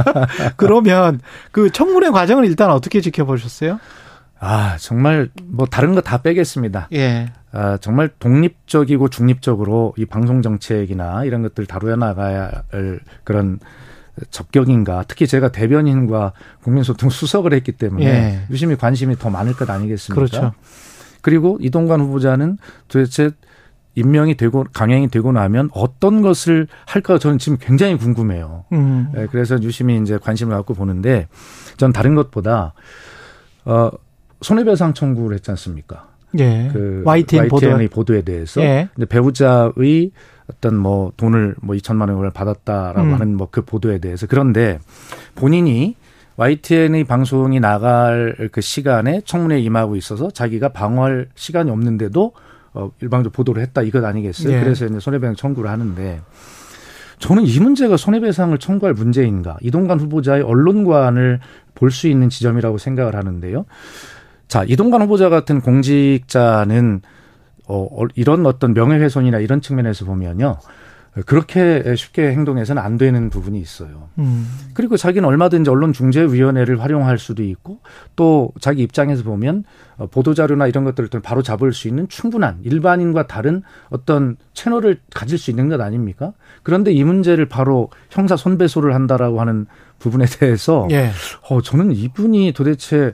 그러면 0.55 1.20
그 1.51 1.70
청문회 1.70 2.09
과정을 2.12 2.45
일단 2.45 2.72
어떻게 2.72 3.01
지켜보셨어요? 3.01 3.80
아, 4.44 4.76
정말 4.80 5.30
뭐 5.46 5.68
다른 5.68 5.94
거 5.94 6.02
다 6.02 6.22
빼겠습니다. 6.22 6.89
예. 6.94 7.32
아, 7.52 7.78
정말 7.78 8.10
독립적이고 8.20 9.10
중립적으로 9.10 9.94
이 9.98 10.06
방송 10.06 10.42
정책이나 10.42 11.26
이런 11.26 11.44
것들 11.44 11.68
다루어 11.68 11.96
나가야 11.96 12.64
할 12.72 13.00
그런 13.24 13.60
적격인가. 14.32 15.06
특히 15.08 15.28
제가 15.28 15.52
대변인과 15.52 16.34
국민소통 16.64 17.10
수석을 17.12 17.54
했기 17.54 17.72
때문에 17.72 18.06
예. 18.06 18.42
유심히 18.50 18.76
관심이 18.76 19.16
더 19.18 19.30
많을 19.30 19.54
것 19.54 19.70
아니겠습니까? 19.70 20.16
그렇죠. 20.16 20.54
그리고 21.22 21.58
이동관 21.62 22.02
후보자는 22.02 22.58
도대체 22.88 23.30
임명이 23.94 24.38
되고 24.38 24.66
강행이 24.74 25.10
되고 25.10 25.32
나면 25.32 25.70
어떤 25.74 26.22
것을 26.22 26.68
할까 26.86 27.20
저는 27.20 27.38
지금 27.38 27.58
굉장히 27.62 27.96
궁금해요. 27.98 28.66
음. 28.72 29.10
네, 29.14 29.28
그래서 29.30 29.62
유심히 29.62 29.98
이제 30.02 30.18
관심을 30.18 30.56
갖고 30.56 30.74
보는데 30.74 31.28
전 31.78 31.94
다른 31.94 32.16
것보다 32.16 32.74
어 33.66 33.92
손해배상 34.42 34.94
청구를 34.94 35.36
했지 35.36 35.52
않습니까? 35.52 36.08
예. 36.39 36.70
그 36.72 37.02
YTN, 37.06 37.50
YTN의 37.52 37.88
보도. 37.89 38.16
에 38.16 38.22
대해서 38.22 38.62
예. 38.62 38.89
근데 38.96 39.06
배우자의 39.06 40.12
어떤 40.50 40.78
뭐 40.78 41.12
돈을 41.18 41.56
뭐 41.62 41.76
2천만 41.76 42.10
원을 42.14 42.32
받았다라고 42.32 43.02
음. 43.02 43.14
하는 43.14 43.36
뭐 43.38 43.48
그 43.52 43.62
보도에 43.64 44.00
대해서 44.00 44.28
그런데 44.28 44.80
본인이 45.36 45.96
YTN의 46.38 47.04
방송이 47.04 47.60
나갈 47.60 48.50
그 48.52 48.62
시간에 48.62 49.22
청문회에 49.26 49.60
임하고 49.60 49.96
있어서 49.98 50.32
자기가 50.32 50.70
방어할 50.70 51.28
시간이 51.36 51.70
없는데도 51.70 52.32
어 52.74 52.89
일방적으로 53.02 53.32
보도를 53.32 53.62
했다 53.62 53.82
이것 53.82 54.04
아니겠어요? 54.04 54.54
예. 54.56 54.60
그래서 54.62 54.86
이제 54.86 55.00
손해배상 55.00 55.36
청구를 55.36 55.70
하는데 55.70 56.22
저는 57.20 57.44
이 57.46 57.60
문제가 57.60 57.98
손해배상을 57.98 58.58
청구할 58.58 58.94
문제인가? 58.96 59.58
이동관 59.62 60.00
후보자의 60.00 60.42
언론관을 60.44 61.39
볼 61.76 61.92
수 61.92 62.08
있는 62.08 62.30
지점이라고 62.30 62.78
생각을 62.78 63.16
하는데요. 63.16 63.66
자, 64.52 64.66
이동관 64.68 65.02
후보자 65.04 65.30
같은 65.30 65.62
공직자는 65.62 67.02
어, 67.70 67.88
이런 68.16 68.45
어떤 68.45 68.74
명예훼손이나 68.74 69.39
이런 69.39 69.62
측면에서 69.62 70.04
보면요. 70.04 70.58
그렇게 71.26 71.95
쉽게 71.95 72.32
행동해서는 72.32 72.82
안 72.82 72.97
되는 72.97 73.30
부분이 73.30 73.58
있어요. 73.62 74.10
음. 74.20 74.45
그리고 74.74 74.97
자기는 74.97 75.26
얼마든지 75.26 75.70
언론중재위원회를 75.70 76.82
활용할 76.82 77.18
수도 77.18 77.43
있고 77.43 77.80
또 78.18 78.52
자기 78.60 78.82
입장에서 78.82 79.24
보면 79.24 79.64
어, 79.95 80.08
보도자료나 80.08 80.68
이런 80.68 80.84
것들을 80.84 81.08
바로 81.22 81.41
잡을 81.41 81.72
수 81.72 81.88
있는 81.88 82.10
충분한 82.10 82.60
일반인과 82.64 83.28
다른 83.28 83.64
어떤 83.89 84.36
채널을 84.54 84.99
가질 85.14 85.38
수 85.38 85.49
있는 85.49 85.70
것 85.70 85.80
아닙니까? 85.80 86.34
그런데 86.62 86.91
이 86.91 87.06
문제를 87.06 87.45
바로 87.45 87.89
형사 88.10 88.36
손배소를 88.36 88.95
한다라고 88.95 89.39
하는 89.39 89.66
부분에 89.99 90.26
대해서 90.26 90.89
예. 90.91 91.12
어, 91.49 91.62
저는 91.62 91.93
이분이 91.93 92.52
도대체 92.52 93.14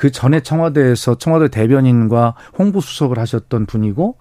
그 0.00 0.10
전에 0.10 0.40
청와대에서 0.40 1.18
청와대 1.18 1.48
대변인과 1.48 2.34
홍보수석을 2.58 3.18
하셨던 3.18 3.66
분이고 3.66 4.16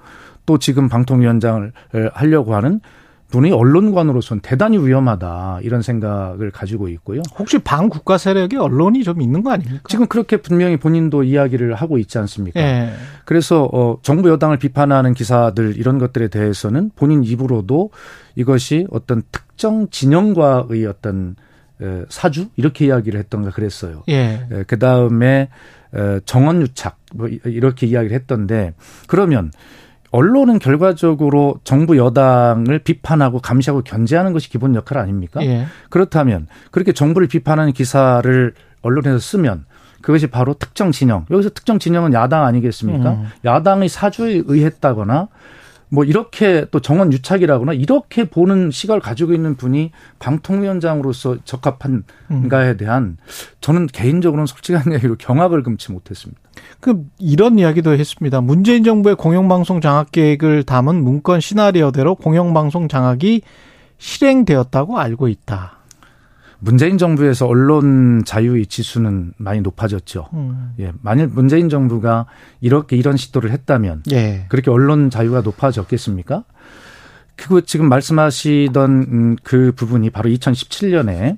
또 0.46 0.58
지금 0.58 0.90
방통위원장을 0.90 1.72
하려고 2.12 2.54
하는 2.54 2.82
분이 3.30 3.54
언론관으로서는 3.54 4.42
대단히 4.42 4.78
위험하다 4.78 5.60
이런 5.62 5.82
생각을 5.82 6.52
가지고 6.52 6.90
있고요. 6.90 7.22
혹시 7.38 7.60
반국가 7.60 8.18
세력의 8.18 8.60
언론이 8.60 9.06
좀 9.06 9.22
있는 9.22 9.42
거 9.42 9.52
아닙니까? 9.52 9.84
지금 9.88 10.08
그렇게 10.08 10.36
분명히 10.36 10.76
본인도 10.76 11.24
이야기를 11.24 11.76
하고 11.76 11.98
있지 11.98 12.18
않습니까? 12.18 12.60
예. 12.60 12.92
그래서 13.24 13.70
어 13.72 14.00
정부 14.02 14.30
여당을 14.30 14.58
비판하는 14.58 15.14
기사들 15.14 15.78
이런 15.78 15.98
것들에 15.98 16.28
대해서는 16.28 16.92
본인 16.98 17.24
입으로도 17.24 17.92
이것이 18.36 18.86
어떤 18.92 19.22
특정 19.32 19.88
진영과의 19.90 20.86
어떤 20.88 21.38
사주 22.10 22.50
이렇게 22.56 22.86
이야기를 22.86 23.20
했던가 23.20 23.52
그랬어요. 23.52 24.04
예. 24.10 24.48
그 24.68 24.78
다음에 24.80 25.50
정원 26.26 26.62
유착 26.62 26.98
뭐 27.14 27.28
이렇게 27.28 27.88
이야기를 27.88 28.16
했던데 28.16 28.74
그러면 29.08 29.52
언론은 30.12 30.58
결과적으로 30.60 31.60
정부 31.64 31.96
여당을 31.98 32.80
비판하고 32.80 33.40
감시하고 33.40 33.84
견제하는 33.84 34.34
것이 34.34 34.50
기본 34.50 34.74
역할 34.76 34.98
아닙니까? 34.98 35.44
예. 35.46 35.68
그렇다면 35.90 36.48
그렇게 36.72 36.94
정부를 36.94 37.28
비판하는 37.28 37.74
기사를 37.74 38.54
언론에서 38.82 39.20
쓰면 39.20 39.66
그것이 40.02 40.28
바로 40.28 40.54
특정 40.54 40.92
진영. 40.92 41.26
여기서 41.30 41.50
특정 41.50 41.78
진영은 41.78 42.14
야당 42.14 42.46
아니겠습니까? 42.46 43.12
음. 43.12 43.26
야당의 43.46 43.90
사주에 43.90 44.42
의했다거나 44.46 45.28
뭐 45.90 46.04
이렇게 46.04 46.66
또 46.72 46.80
정원 46.80 47.12
유착이라거나 47.12 47.74
이렇게 47.74 48.26
보는 48.26 48.72
시각을 48.72 49.02
가지고 49.02 49.34
있는 49.34 49.56
분이 49.56 49.92
방통위원장으로서 50.20 51.38
적합한가에 51.44 52.78
대한 52.78 53.18
저는 53.60 53.88
개인적으로는 53.88 54.46
솔직한 54.46 54.94
얘기로 54.94 55.16
경악을 55.18 55.64
금치 55.64 55.92
못했습니다. 55.92 56.40
그 56.80 57.04
이런 57.18 57.58
이야기도 57.58 57.94
했습니다. 57.94 58.42
문재인 58.42 58.84
정부의 58.84 59.16
공영방송 59.16 59.82
장악 59.82 60.12
계획을 60.12 60.64
담은 60.64 61.04
문건 61.04 61.40
시나리오대로 61.40 62.16
공영방송 62.16 62.88
장악이 62.88 63.42
실행되었다고 63.98 65.00
알고 65.00 65.28
있다. 65.28 65.79
문재인 66.60 66.98
정부에서 66.98 67.48
언론 67.48 68.24
자유의 68.26 68.68
지수는 68.68 69.34
많이 69.38 69.62
높아졌죠. 69.62 70.28
음. 70.34 70.74
예, 70.80 70.92
만일 71.02 71.28
문재인 71.28 71.70
정부가 71.70 72.26
이렇게 72.62 72.98
이런 72.98 73.18
시도를 73.18 73.52
했다면 73.52 74.04
예. 74.12 74.46
그렇게 74.50 74.70
언론 74.70 75.10
자유가 75.10 75.42
높아졌겠습니까? 75.42 76.44
그거 77.36 77.62
지금 77.62 77.88
말씀하시던 77.88 78.92
음, 78.92 79.36
그 79.44 79.72
부분이 79.74 80.10
바로 80.10 80.30
2017년에 80.30 81.38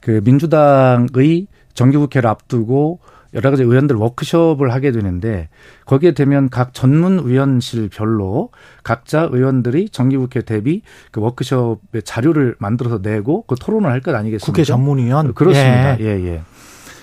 그 0.00 0.20
민주당의 0.24 1.48
정기국회를 1.74 2.28
앞두고 2.30 3.00
여러 3.34 3.50
가지 3.50 3.62
의원들 3.62 3.96
워크숍을 3.96 4.72
하게 4.72 4.92
되는데 4.92 5.48
거기에 5.86 6.12
되면 6.12 6.48
각 6.50 6.74
전문위원실별로 6.74 8.50
각자 8.82 9.28
의원들이 9.30 9.88
정기국회 9.88 10.42
대비 10.42 10.82
그 11.10 11.20
워크숍의 11.20 12.02
자료를 12.04 12.56
만들어서 12.58 12.98
내고 13.02 13.44
그 13.46 13.54
토론을 13.54 13.90
할 13.90 14.02
것 14.02 14.14
아니겠습니까? 14.14 14.44
국회 14.44 14.64
전문위원 14.64 15.32
그렇습니다. 15.34 15.98
예, 16.00 16.04
예. 16.04 16.26
예. 16.26 16.40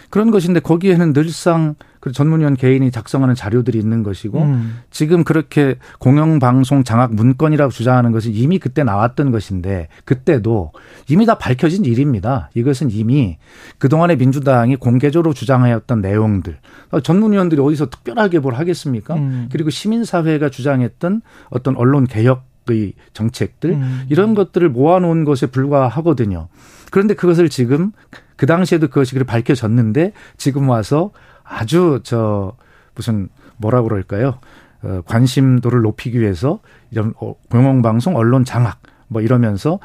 그런 0.09 0.31
것인데 0.31 0.59
거기에는 0.59 1.13
늘상 1.13 1.75
그 1.99 2.11
전문위원 2.11 2.55
개인이 2.55 2.89
작성하는 2.91 3.35
자료들이 3.35 3.77
있는 3.77 4.03
것이고 4.03 4.41
음. 4.41 4.79
지금 4.89 5.23
그렇게 5.23 5.75
공영방송 5.99 6.83
장악 6.83 7.13
문건이라고 7.13 7.71
주장하는 7.71 8.11
것이 8.11 8.31
이미 8.31 8.57
그때 8.57 8.83
나왔던 8.83 9.31
것인데 9.31 9.89
그때도 10.05 10.71
이미 11.09 11.25
다 11.25 11.37
밝혀진 11.37 11.83
일입니다. 11.85 12.49
이것은 12.53 12.89
이미 12.91 13.37
그동안의 13.79 14.17
민주당이 14.17 14.77
공개적으로 14.77 15.33
주장하였던 15.33 16.01
내용들 16.01 16.57
전문위원들이 17.03 17.61
어디서 17.61 17.89
특별하게 17.89 18.39
뭘 18.39 18.55
하겠습니까? 18.55 19.15
음. 19.15 19.49
그리고 19.51 19.69
시민사회가 19.69 20.49
주장했던 20.49 21.21
어떤 21.49 21.75
언론 21.75 22.07
개혁 22.07 22.48
의 22.71 22.93
정책들 23.13 23.71
음. 23.71 24.05
이런 24.09 24.35
것들을 24.35 24.69
모아놓은 24.69 25.23
것에 25.23 25.47
불과하거든요. 25.47 26.47
그런데 26.91 27.13
그것을 27.13 27.49
지금 27.49 27.91
그 28.35 28.45
당시에도 28.45 28.87
그것이 28.87 29.13
그렇게 29.13 29.27
밝혀졌는데 29.27 30.13
지금 30.37 30.69
와서 30.69 31.11
아주 31.43 32.01
저 32.03 32.53
무슨 32.95 33.29
뭐라 33.57 33.81
그럴까요? 33.81 34.39
어, 34.81 35.01
관심도를 35.05 35.81
높이기 35.81 36.19
위해서 36.19 36.59
이런 36.91 37.13
어, 37.19 37.35
공영방송 37.49 38.15
언론 38.15 38.45
장악 38.45 38.79
뭐 39.07 39.21
이러면서 39.21 39.79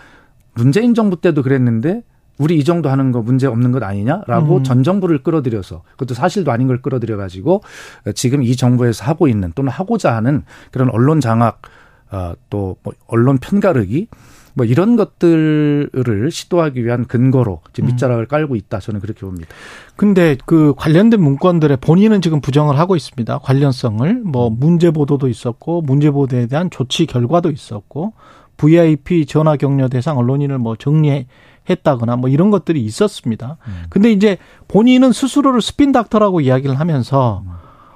문재인 0.54 0.94
정부 0.94 1.20
때도 1.20 1.42
그랬는데 1.42 2.02
우리 2.38 2.58
이 2.58 2.64
정도 2.64 2.88
하는 2.88 3.12
거 3.12 3.22
문제 3.22 3.46
없는 3.46 3.72
것 3.72 3.82
아니냐라고 3.82 4.58
음. 4.58 4.64
전 4.64 4.82
정부를 4.82 5.22
끌어들여서 5.22 5.82
그것도 5.92 6.14
사실도 6.14 6.50
아닌 6.50 6.66
걸 6.66 6.82
끌어들여 6.82 7.16
가지고 7.16 7.62
지금 8.14 8.42
이 8.42 8.56
정부에서 8.56 9.04
하고 9.04 9.28
있는 9.28 9.52
또는 9.54 9.70
하고자 9.70 10.14
하는 10.14 10.42
그런 10.72 10.90
언론 10.90 11.20
장악 11.20 11.62
어, 12.14 12.34
또 12.50 12.76
뭐 12.82 12.92
언론 13.06 13.38
편가르기 13.38 14.08
뭐 14.56 14.64
이런 14.64 14.94
것들을 14.96 16.30
시도하기 16.30 16.84
위한 16.84 17.06
근거로 17.06 17.60
지금 17.72 17.88
음. 17.88 17.92
밑자락을 17.92 18.26
깔고 18.26 18.54
있다 18.54 18.78
저는 18.78 19.00
그렇게 19.00 19.20
봅니다. 19.20 19.48
근데 19.96 20.36
그 20.46 20.74
관련된 20.76 21.20
문건들에 21.20 21.76
본인은 21.76 22.20
지금 22.20 22.40
부정을 22.40 22.78
하고 22.78 22.94
있습니다. 22.94 23.38
관련성을 23.38 24.22
뭐 24.24 24.50
문제 24.50 24.92
보도도 24.92 25.26
있었고 25.26 25.82
문제 25.82 26.10
보도에 26.12 26.46
대한 26.46 26.70
조치 26.70 27.06
결과도 27.06 27.50
있었고 27.50 28.12
VIP 28.56 29.26
전화 29.26 29.56
격려 29.56 29.88
대상 29.88 30.18
언론인을 30.18 30.58
뭐 30.58 30.76
정리했다거나 30.76 32.14
뭐 32.16 32.30
이런 32.30 32.52
것들이 32.52 32.80
있었습니다. 32.84 33.56
음. 33.66 33.82
근데 33.90 34.12
이제 34.12 34.38
본인은 34.68 35.10
스스로를 35.10 35.62
스핀 35.62 35.90
닥터라고 35.90 36.40
이야기를 36.40 36.78
하면서 36.78 37.42
음. 37.44 37.50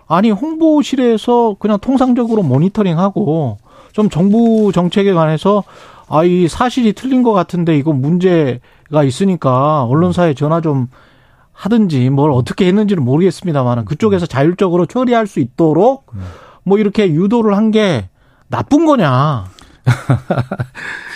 아니 0.09 0.33
홍보실에서 0.33 1.57
그냥 1.61 1.79
통상적으로 1.79 2.43
모니터링하고 2.43 3.59
좀 3.99 4.09
정부 4.09 4.70
정책에 4.72 5.12
관해서 5.12 5.64
아, 6.09 6.22
이 6.22 6.46
사실이 6.46 6.92
틀린 6.92 7.24
것 7.24 7.32
같은데 7.32 7.76
이거 7.76 7.92
문제가 7.92 9.03
있으니까 9.05 9.82
언론사에 9.82 10.34
전화 10.34 10.61
좀 10.61 10.86
하든지 11.53 12.09
뭘 12.11 12.30
어떻게 12.30 12.68
했는지는 12.68 13.05
모르겠습니다만은 13.05 13.86
그쪽에서 13.86 14.26
자율적으로 14.26 14.86
처리할 14.86 15.26
수 15.26 15.40
있도록 15.40 16.12
뭐 16.62 16.78
이렇게 16.78 17.11
유도를 17.12 17.57
한 17.57 17.72
게 17.72 18.09
나쁜 18.46 18.86
거냐. 18.86 19.46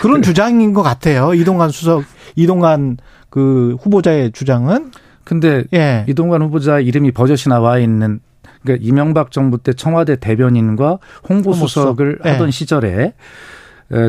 그런 0.01 0.21
주장인 0.21 0.73
것 0.73 0.83
같아요. 0.83 1.33
이동관 1.33 1.69
수석, 1.69 2.03
이동관 2.35 2.97
그 3.29 3.77
후보자의 3.81 4.33
주장은. 4.33 4.91
근데 5.23 5.63
예. 5.73 6.05
이동관 6.09 6.41
후보자 6.41 6.81
이름이 6.81 7.11
버젓이 7.13 7.47
나와 7.47 7.79
있는 7.79 8.19
그러니까 8.63 8.85
이명박 8.85 9.31
정부 9.31 9.57
때 9.57 9.73
청와대 9.73 10.15
대변인과 10.15 10.99
홍보수석을 11.29 12.05
홍보수석. 12.05 12.33
하던 12.33 12.47
예. 12.47 12.51
시절에 12.51 13.13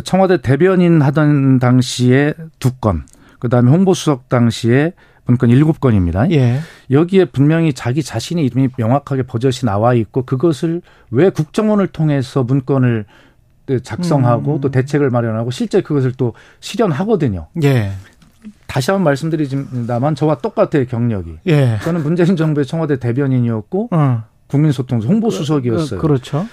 청와대 0.04 0.40
대변인 0.40 1.02
하던 1.02 1.58
당시에 1.58 2.34
두 2.58 2.72
건, 2.72 3.02
그 3.38 3.48
다음에 3.48 3.70
홍보수석 3.70 4.28
당시에 4.28 4.92
문건 5.26 5.50
일곱 5.50 5.80
건입니다. 5.80 6.30
예. 6.30 6.60
여기에 6.90 7.26
분명히 7.26 7.72
자기 7.72 8.02
자신의 8.02 8.44
이름이 8.44 8.68
명확하게 8.76 9.22
버젓이 9.24 9.64
나와 9.66 9.94
있고 9.94 10.24
그것을 10.24 10.82
왜 11.10 11.30
국정원을 11.30 11.86
통해서 11.88 12.42
문건을 12.44 13.06
작성하고 13.82 14.56
음. 14.56 14.60
또 14.60 14.70
대책을 14.70 15.08
마련하고 15.08 15.50
실제 15.50 15.80
그것을 15.80 16.12
또 16.12 16.34
실현하거든요. 16.60 17.46
예. 17.62 17.92
다시 18.66 18.90
한번 18.90 19.04
말씀드리지만 19.04 20.14
저와 20.14 20.38
똑같아요 20.38 20.84
경력이. 20.84 21.38
예. 21.46 21.78
저는 21.82 22.02
문재인 22.02 22.36
정부의 22.36 22.66
청와대 22.66 22.98
대변인이었고 22.98 23.88
어. 23.92 24.24
국민소통 24.48 25.00
홍보수석이었어요. 25.00 26.00
그, 26.00 26.06
그렇죠. 26.06 26.46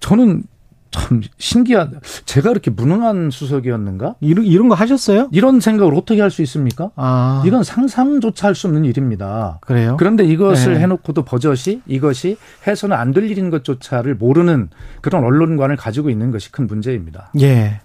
저는 0.00 0.44
참 0.92 1.20
신기한 1.38 2.00
제가 2.24 2.48
그렇게 2.48 2.68
무능한 2.72 3.30
수석이었는가? 3.30 4.16
이런 4.20 4.44
이런 4.44 4.68
거 4.68 4.74
하셨어요? 4.74 5.28
이런 5.30 5.60
생각을 5.60 5.94
어떻게 5.94 6.20
할 6.20 6.30
수 6.32 6.42
있습니까? 6.42 6.90
아. 6.96 7.44
이건 7.46 7.62
상상조차 7.62 8.48
할 8.48 8.54
수 8.56 8.66
없는 8.66 8.84
일입니다. 8.84 9.58
그래요? 9.60 9.96
그런데 10.00 10.24
이것을 10.24 10.74
네. 10.74 10.80
해놓고도 10.80 11.22
버젓이 11.24 11.82
이것이 11.86 12.38
해서는 12.66 12.96
안 12.96 13.12
될 13.12 13.30
일인 13.30 13.50
것조차를 13.50 14.16
모르는 14.16 14.70
그런 15.00 15.22
언론관을 15.22 15.76
가지고 15.76 16.10
있는 16.10 16.32
것이 16.32 16.50
큰 16.50 16.66
문제입니다. 16.66 17.30
예. 17.40 17.80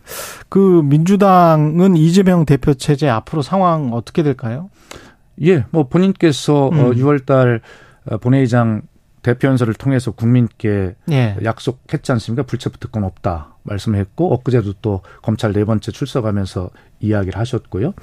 그 0.50 0.82
민주당은 0.84 1.98
이재명 1.98 2.46
대표 2.46 2.74
체제 2.74 3.08
앞으로 3.08 3.44
상황 3.44 3.94
어떻게 3.94 4.24
될까요? 4.24 4.70
예, 5.44 5.66
뭐 5.70 5.88
본인께서 5.88 6.70
음. 6.70 6.92
6월달 6.96 7.60
어, 8.10 8.18
본회의장 8.18 8.82
대표 9.26 9.48
연설을 9.48 9.74
통해서 9.74 10.12
국민께 10.12 10.94
예. 11.10 11.36
약속했지 11.44 12.12
않습니까? 12.12 12.44
불체포 12.44 12.78
특권 12.78 13.04
없다 13.04 13.56
말씀했고 13.64 14.32
엊그제도 14.36 14.74
또 14.84 15.02
검찰 15.24 15.52
네 15.52 15.66
번째 15.66 15.92
출석하면서 15.92 16.70
이야기를 17.00 17.40
하셨고요. 17.40 17.96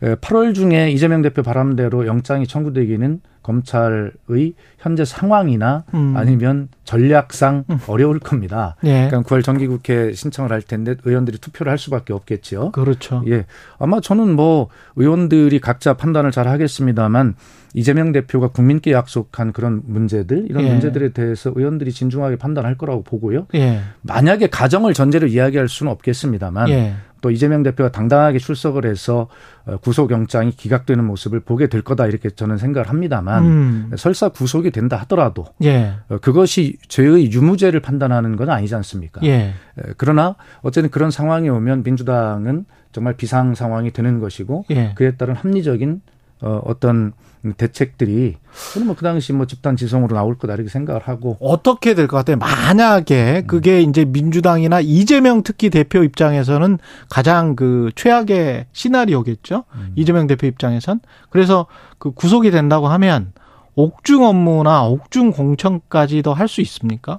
8월 0.00 0.54
중에 0.54 0.90
이재명 0.90 1.22
대표 1.22 1.42
바람대로 1.42 2.06
영장이 2.06 2.46
청구되기는 2.46 3.20
검찰의 3.44 4.54
현재 4.78 5.04
상황이나 5.04 5.84
음. 5.92 6.16
아니면 6.16 6.68
전략상 6.84 7.64
음. 7.68 7.78
어려울 7.86 8.18
겁니다. 8.18 8.74
예. 8.84 9.06
그러니까 9.08 9.22
9월 9.22 9.44
정기국회 9.44 10.14
신청을 10.14 10.50
할 10.50 10.62
텐데 10.62 10.96
의원들이 11.04 11.38
투표를 11.38 11.70
할 11.70 11.78
수밖에 11.78 12.12
없겠죠. 12.14 12.72
그렇죠. 12.72 13.22
예. 13.28 13.44
아마 13.78 14.00
저는 14.00 14.34
뭐 14.34 14.68
의원들이 14.96 15.60
각자 15.60 15.94
판단을 15.94 16.30
잘 16.30 16.48
하겠습니다만 16.48 17.34
이재명 17.74 18.12
대표가 18.12 18.48
국민께 18.48 18.92
약속한 18.92 19.52
그런 19.52 19.82
문제들 19.84 20.46
이런 20.48 20.64
예. 20.64 20.70
문제들에 20.70 21.10
대해서 21.10 21.52
의원들이 21.54 21.92
진중하게 21.92 22.36
판단할 22.36 22.76
거라고 22.78 23.02
보고요. 23.02 23.46
예. 23.54 23.80
만약에 24.02 24.46
가정을 24.46 24.94
전제로 24.94 25.26
이야기할 25.26 25.68
수는 25.68 25.92
없겠습니다만 25.92 26.70
예. 26.70 26.94
또 27.24 27.30
이재명 27.30 27.62
대표가 27.62 27.90
당당하게 27.90 28.38
출석을 28.38 28.84
해서 28.84 29.28
어, 29.64 29.78
구속영장이 29.78 30.50
기각되는 30.50 31.02
모습을 31.02 31.40
보게 31.40 31.68
될 31.68 31.80
거다 31.80 32.06
이렇게 32.06 32.28
저는 32.28 32.58
생각을 32.58 32.90
합니다만 32.90 33.44
음. 33.46 33.90
설사 33.96 34.28
구속이 34.28 34.70
된다 34.70 34.98
하더라도 34.98 35.46
예. 35.62 35.94
어, 36.10 36.18
그것이 36.18 36.76
죄의 36.86 37.32
유무죄를 37.32 37.80
판단하는 37.80 38.36
건 38.36 38.50
아니지 38.50 38.74
않습니까? 38.74 39.22
예. 39.24 39.54
그러나 39.96 40.36
어쨌든 40.60 40.90
그런 40.90 41.10
상황이 41.10 41.48
오면 41.48 41.82
민주당은 41.82 42.66
정말 42.92 43.16
비상 43.16 43.54
상황이 43.54 43.90
되는 43.90 44.20
것이고 44.20 44.66
예. 44.72 44.92
그에 44.94 45.16
따른 45.16 45.34
합리적인 45.34 46.02
어, 46.42 46.60
어떤 46.66 47.14
대책들이 47.52 48.36
저는 48.72 48.86
뭐 48.86 48.96
그 48.96 49.02
당시 49.04 49.32
뭐 49.32 49.46
집단 49.46 49.76
지성으로 49.76 50.14
나올 50.14 50.38
거다 50.38 50.54
이렇게 50.54 50.70
생각을 50.70 51.02
하고 51.02 51.36
어떻게 51.40 51.94
될 51.94 52.08
것 52.08 52.16
같아요? 52.16 52.36
만약에 52.38 53.42
음. 53.44 53.46
그게 53.46 53.82
이제 53.82 54.04
민주당이나 54.04 54.80
이재명 54.80 55.42
특히 55.42 55.68
대표 55.70 56.02
입장에서는 56.02 56.78
가장 57.10 57.54
그 57.56 57.90
최악의 57.96 58.66
시나리오겠죠. 58.72 59.64
음. 59.74 59.92
이재명 59.96 60.26
대표 60.26 60.46
입장에선 60.46 61.00
그래서 61.30 61.66
그 61.98 62.12
구속이 62.12 62.50
된다고 62.50 62.88
하면 62.88 63.32
옥중 63.74 64.22
업무나 64.24 64.84
옥중 64.84 65.32
공천까지도 65.32 66.32
할 66.32 66.48
수 66.48 66.60
있습니까? 66.62 67.18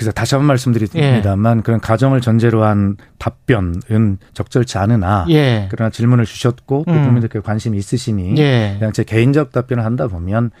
그래서 0.00 0.12
다시 0.12 0.34
한 0.34 0.40
번 0.40 0.46
말씀드립니다만 0.46 1.58
예. 1.58 1.62
그런 1.62 1.78
가정을 1.78 2.22
전제로 2.22 2.64
한 2.64 2.96
답변은 3.18 4.16
적절치 4.32 4.78
않으나 4.78 5.26
예. 5.28 5.68
그러나 5.70 5.90
질문을 5.90 6.24
주셨고 6.24 6.84
또 6.88 6.90
음. 6.90 7.02
국민들께 7.04 7.40
관심이 7.40 7.76
있으시니 7.76 8.34
예. 8.38 8.76
그냥 8.78 8.94
제 8.94 9.04
개인적 9.04 9.52
답변을 9.52 9.84
한다 9.84 10.08
보면 10.08 10.52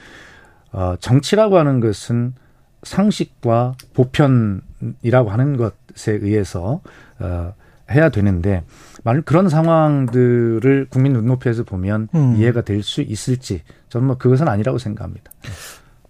어 0.72 0.94
정치라고 1.00 1.56
하는 1.56 1.80
것은 1.80 2.34
상식과 2.82 3.76
보편이라고 3.94 5.30
하는 5.30 5.56
것에 5.56 6.12
의해서 6.12 6.82
어 7.18 7.54
해야 7.90 8.10
되는데 8.10 8.62
만약 9.04 9.24
그런 9.24 9.48
상황들을 9.48 10.88
국민 10.90 11.14
눈높이에서 11.14 11.64
보면 11.64 12.08
음. 12.14 12.36
이해가 12.36 12.60
될 12.60 12.82
수 12.82 13.00
있을지 13.00 13.62
저는 13.88 14.06
뭐 14.06 14.18
그것은 14.18 14.48
아니라고 14.48 14.76
생각합니다. 14.76 15.32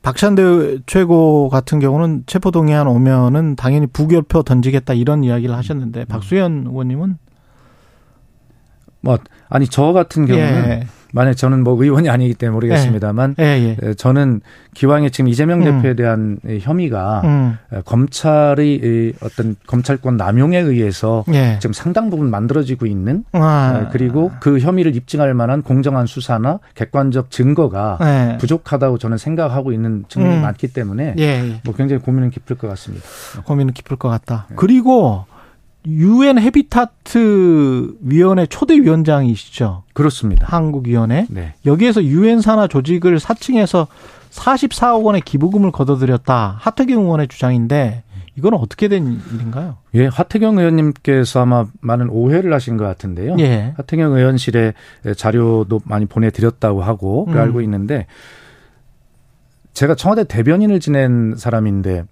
박찬대 0.03 0.79
최고 0.87 1.49
같은 1.51 1.79
경우는 1.79 2.25
체포동의안 2.27 2.87
오면은 2.87 3.57
당연히 3.57 3.87
부결표 3.87 4.43
던지겠다 4.43 4.95
이런 4.95 5.25
이야기를 5.25 5.55
하셨는데 5.55 6.01
음. 6.01 6.07
박수현 6.07 6.67
의원님은 6.69 7.19
뭐 9.03 9.19
아니 9.49 9.67
저 9.67 9.93
같은 9.93 10.27
경우는 10.27 10.69
예. 10.69 10.87
만약 11.13 11.35
저는 11.35 11.65
뭐 11.65 11.81
의원이 11.83 12.09
아니기 12.09 12.35
때문에 12.35 12.55
모르겠습니다만 12.55 13.37
예. 13.39 13.45
예, 13.45 13.77
예. 13.83 13.95
저는 13.95 14.41
기왕에 14.75 15.11
지금 15.11 15.29
이재명 15.29 15.61
음. 15.61 15.65
대표에 15.65 15.95
대한 15.95 16.39
혐의가 16.61 17.23
음. 17.25 17.59
검찰의 17.85 19.15
어떤 19.23 19.57
검찰권 19.67 20.17
남용에 20.17 20.59
의해서 20.59 21.25
예. 21.33 21.59
지금 21.61 21.73
상당 21.73 22.11
부분 22.11 22.31
만들어지고 22.31 22.87
있는 22.87 23.25
아. 23.33 23.89
그리고 23.93 24.31
그 24.41 24.59
혐의를 24.59 24.95
입증할 24.95 25.35
만한 25.35 25.63
공정한 25.63 26.07
수사나 26.07 26.61
객관적 26.75 27.31
증거가 27.31 27.99
예. 28.03 28.37
부족하다고 28.39 28.99
저는 28.99 29.19
생각하고 29.19 29.73
있는 29.73 30.05
측면이 30.09 30.37
음. 30.37 30.43
많기 30.43 30.69
때문에 30.69 31.15
예, 31.19 31.61
뭐 31.65 31.75
굉장히 31.75 32.03
고민은 32.03 32.31
깊을 32.31 32.57
것 32.57 32.69
같습니다. 32.69 33.05
고민은 33.45 33.73
깊을 33.73 33.97
것 33.97 34.09
같다. 34.09 34.47
그리고 34.57 35.25
유엔 35.87 36.39
헤비타트 36.39 37.97
위원회 38.03 38.47
초대 38.47 38.75
위원장이시죠? 38.75 39.85
그렇습니다. 39.93 40.47
한국 40.49 40.87
위원회. 40.87 41.27
네. 41.31 41.55
여기에서 41.65 42.03
유엔 42.05 42.41
산하 42.41 42.67
조직을 42.67 43.19
사칭해서 43.19 43.87
44억 44.31 45.05
원의 45.05 45.23
기부금을 45.23 45.73
거둬들였다. 45.73 46.57
하태경 46.59 47.03
의원의 47.03 47.29
주장인데 47.29 48.03
이건 48.37 48.55
어떻게 48.55 48.89
된 48.89 49.21
일인가요? 49.35 49.77
예, 49.95 50.07
하태경 50.07 50.59
의원님께서 50.59 51.41
아마 51.41 51.67
많은 51.81 52.09
오해를 52.11 52.53
하신 52.53 52.77
것 52.77 52.85
같은데요. 52.85 53.37
예. 53.39 53.75
하태경 53.77 54.13
의원실에 54.17 54.75
자료도 55.17 55.81
많이 55.85 56.07
보내드렸다고 56.07 56.83
하고 56.83 57.27
음. 57.29 57.37
알고 57.37 57.61
있는데 57.63 58.07
제가 59.73 59.95
청와대 59.95 60.25
대변인을 60.25 60.81
지낸 60.81 61.35
사람인데 61.37 62.05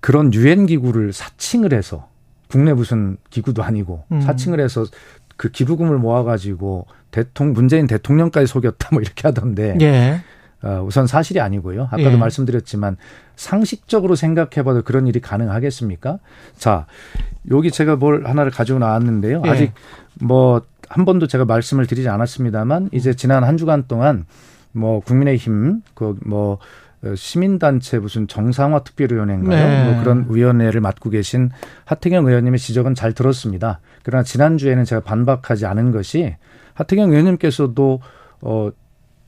그런 0.00 0.32
유엔 0.34 0.66
기구를 0.66 1.12
사칭을 1.12 1.72
해서 1.72 2.08
국내 2.48 2.72
무슨 2.72 3.16
기구도 3.30 3.62
아니고 3.62 4.04
음. 4.12 4.20
사칭을 4.20 4.60
해서 4.60 4.84
그 5.36 5.50
기부금을 5.50 5.98
모아가지고 5.98 6.86
대통령 7.10 7.54
문재인 7.54 7.86
대통령까지 7.86 8.46
속였다 8.46 8.88
뭐 8.92 9.00
이렇게 9.00 9.28
하던데 9.28 9.76
예. 9.80 10.20
어, 10.62 10.82
우선 10.86 11.06
사실이 11.06 11.40
아니고요. 11.40 11.84
아까도 11.84 12.12
예. 12.12 12.16
말씀드렸지만 12.16 12.96
상식적으로 13.36 14.14
생각해봐도 14.14 14.82
그런 14.82 15.06
일이 15.06 15.20
가능하겠습니까? 15.20 16.18
자, 16.56 16.86
여기 17.50 17.70
제가 17.70 17.96
뭘 17.96 18.26
하나를 18.26 18.50
가지고 18.50 18.78
나왔는데요. 18.78 19.42
예. 19.44 19.50
아직 19.50 19.72
뭐 20.20 20.62
한 20.88 21.04
번도 21.04 21.26
제가 21.26 21.44
말씀을 21.44 21.86
드리지 21.86 22.08
않았습니다만 22.08 22.90
이제 22.92 23.14
지난 23.14 23.44
한 23.44 23.56
주간 23.56 23.84
동안 23.88 24.24
뭐 24.72 25.00
국민의힘 25.00 25.82
그뭐 25.94 26.18
어, 26.30 26.58
시민단체 27.14 27.98
무슨 27.98 28.26
정상화 28.26 28.82
특별위원회인가요? 28.84 29.68
네. 29.68 29.84
뭐 29.92 30.02
그런 30.02 30.26
위원회를 30.28 30.80
맡고 30.80 31.10
계신 31.10 31.50
하태경 31.84 32.26
의원님의 32.26 32.58
지적은 32.58 32.94
잘 32.94 33.12
들었습니다. 33.12 33.80
그러나 34.02 34.22
지난주에는 34.22 34.84
제가 34.84 35.02
반박하지 35.02 35.66
않은 35.66 35.92
것이 35.92 36.34
하태경 36.74 37.10
의원님께서도 37.10 38.00
어 38.42 38.70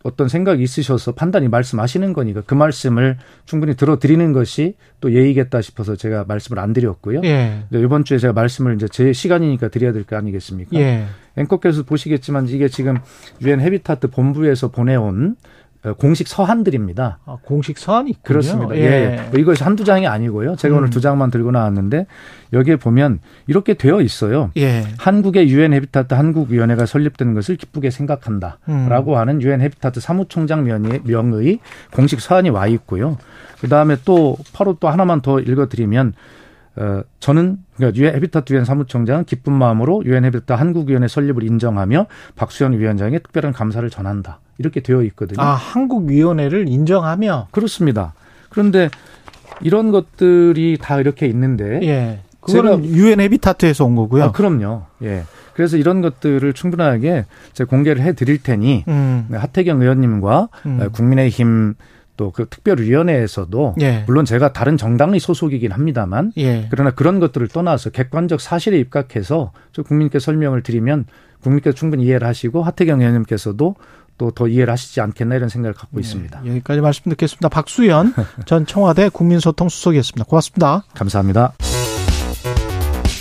어떤 0.04 0.28
생각이 0.28 0.62
있으셔서 0.62 1.12
판단이 1.12 1.48
말씀하시는 1.48 2.12
거니까 2.12 2.40
그 2.46 2.54
말씀을 2.54 3.18
충분히 3.46 3.74
들어드리는 3.74 4.32
것이 4.32 4.76
또 5.00 5.12
예의겠다 5.12 5.60
싶어서 5.60 5.96
제가 5.96 6.24
말씀을 6.26 6.60
안 6.60 6.72
드렸고요. 6.72 7.20
예. 7.24 7.64
이번 7.72 8.04
주에 8.04 8.18
제가 8.18 8.32
말씀을 8.32 8.76
이제 8.76 8.86
제 8.88 9.12
시간이니까 9.12 9.68
드려야 9.68 9.92
될 9.92 10.04
거 10.04 10.16
아니겠습니까? 10.16 10.78
예. 10.78 11.04
앵커께서 11.36 11.82
보시겠지만 11.82 12.48
이게 12.48 12.68
지금 12.68 12.96
유엔 13.42 13.60
헤비타트 13.60 14.08
본부에서 14.10 14.68
보내온 14.70 15.34
어, 15.34 15.57
공식 15.98 16.26
서한들입니다. 16.26 17.18
아, 17.24 17.38
공식 17.42 17.78
서한이 17.78 18.10
있군요. 18.10 18.22
그렇습니다. 18.22 18.76
예. 18.76 18.80
예. 18.82 19.28
뭐 19.30 19.38
이것이 19.38 19.62
한두 19.62 19.84
장이 19.84 20.06
아니고요. 20.06 20.56
제가 20.56 20.74
음. 20.74 20.78
오늘 20.78 20.90
두 20.90 21.00
장만 21.00 21.30
들고 21.30 21.50
나왔는데 21.52 22.06
여기에 22.52 22.76
보면 22.76 23.20
이렇게 23.46 23.74
되어 23.74 24.00
있어요. 24.00 24.50
예. 24.56 24.84
한국의 24.98 25.48
유엔 25.50 25.72
헤비타트 25.72 26.14
한국위원회가 26.14 26.86
설립된 26.86 27.34
것을 27.34 27.56
기쁘게 27.56 27.90
생각한다라고 27.90 29.12
음. 29.12 29.16
하는 29.16 29.40
유엔 29.40 29.60
헤비타트 29.60 30.00
사무총장 30.00 30.64
명의, 30.64 31.00
명의 31.04 31.60
공식 31.92 32.20
서한이 32.20 32.50
와 32.50 32.66
있고요. 32.66 33.16
그 33.60 33.68
다음에 33.68 33.96
또 34.04 34.36
바로 34.52 34.76
또 34.80 34.88
하나만 34.88 35.20
더 35.20 35.40
읽어드리면 35.40 36.14
어, 36.80 37.02
저는 37.18 37.58
그러니까 37.76 38.00
유엔 38.00 38.14
헤비타트 38.14 38.52
유엔 38.52 38.64
사무총장은 38.64 39.24
기쁜 39.24 39.52
마음으로 39.52 40.02
유엔 40.04 40.24
헤비타트 40.24 40.52
한국위원회 40.52 41.08
설립을 41.08 41.42
인정하며 41.42 42.06
박수현 42.36 42.78
위원장에 42.78 43.18
특별한 43.18 43.52
감사를 43.52 43.88
전한다. 43.90 44.40
이렇게 44.58 44.80
되어 44.80 45.02
있거든요. 45.04 45.40
아, 45.40 45.54
한국위원회를 45.54 46.68
인정하며 46.68 47.48
그렇습니다. 47.50 48.14
그런데 48.48 48.90
이런 49.60 49.90
것들이 49.90 50.78
다 50.80 51.00
이렇게 51.00 51.26
있는데 51.26 51.80
예. 51.82 52.20
그거는 52.40 52.84
유엔 52.84 53.20
헤비타트에서 53.20 53.84
온 53.84 53.96
거고요. 53.96 54.24
아, 54.24 54.32
그럼요. 54.32 54.84
예. 55.02 55.24
그래서 55.54 55.76
이런 55.76 56.00
것들을 56.00 56.52
충분하게 56.52 57.24
제가 57.52 57.68
공개를 57.68 58.00
해 58.02 58.12
드릴 58.12 58.40
테니 58.40 58.84
음. 58.86 59.26
하태경 59.32 59.82
의원님과 59.82 60.48
음. 60.66 60.88
국민의힘 60.92 61.74
또 62.18 62.30
그 62.30 62.46
특별위원회에서도 62.50 63.76
예. 63.80 64.04
물론 64.06 64.26
제가 64.26 64.52
다른 64.52 64.76
정당의 64.76 65.18
소속이긴 65.20 65.72
합니다만 65.72 66.32
예. 66.36 66.66
그러나 66.70 66.90
그런 66.90 67.20
것들을 67.20 67.48
떠나서 67.48 67.88
객관적 67.88 68.42
사실에 68.42 68.78
입각해서 68.78 69.52
국민께 69.86 70.18
설명을 70.18 70.62
드리면 70.62 71.06
국민께서 71.40 71.74
충분히 71.74 72.04
이해를 72.04 72.26
하시고 72.26 72.62
하태경 72.62 73.00
의원님께서도 73.00 73.76
또 74.18 74.30
더 74.32 74.48
이해를 74.48 74.72
하시지 74.72 75.00
않겠나 75.00 75.36
이런 75.36 75.48
생각을 75.48 75.74
갖고 75.74 75.96
네, 75.96 76.00
있습니다. 76.00 76.42
여기까지 76.44 76.80
말씀 76.80 77.08
듣겠습니다. 77.10 77.48
박수현 77.48 78.14
전 78.46 78.66
청와대 78.66 79.08
국민소통 79.08 79.68
수석이었습니다. 79.68 80.24
고맙습니다. 80.24 80.84
감사합니다. 80.94 81.54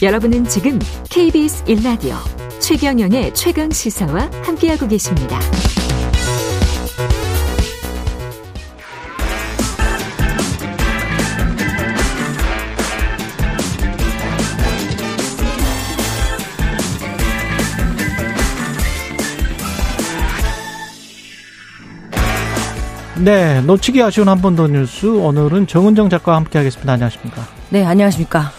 여러분은 0.02 0.46
지금 0.46 0.80
KBS 1.10 1.66
1라디오 1.66 2.16
최경영의 2.60 3.34
최강 3.36 3.70
시사와 3.72 4.30
함께하고 4.44 4.88
계십니다. 4.88 5.40
네, 23.28 23.60
놓치기 23.62 24.02
아쉬운 24.02 24.30
한 24.30 24.42
번 24.42 24.56
더 24.56 24.68
뉴스. 24.68 25.06
오늘은 25.06 25.68
정은정 25.68 26.10
작가와 26.10 26.38
함께 26.38 26.58
하겠습니다. 26.60 26.94
안녕하십니까? 26.94 27.42
네, 27.70 27.84
안녕하십니까? 27.84 28.52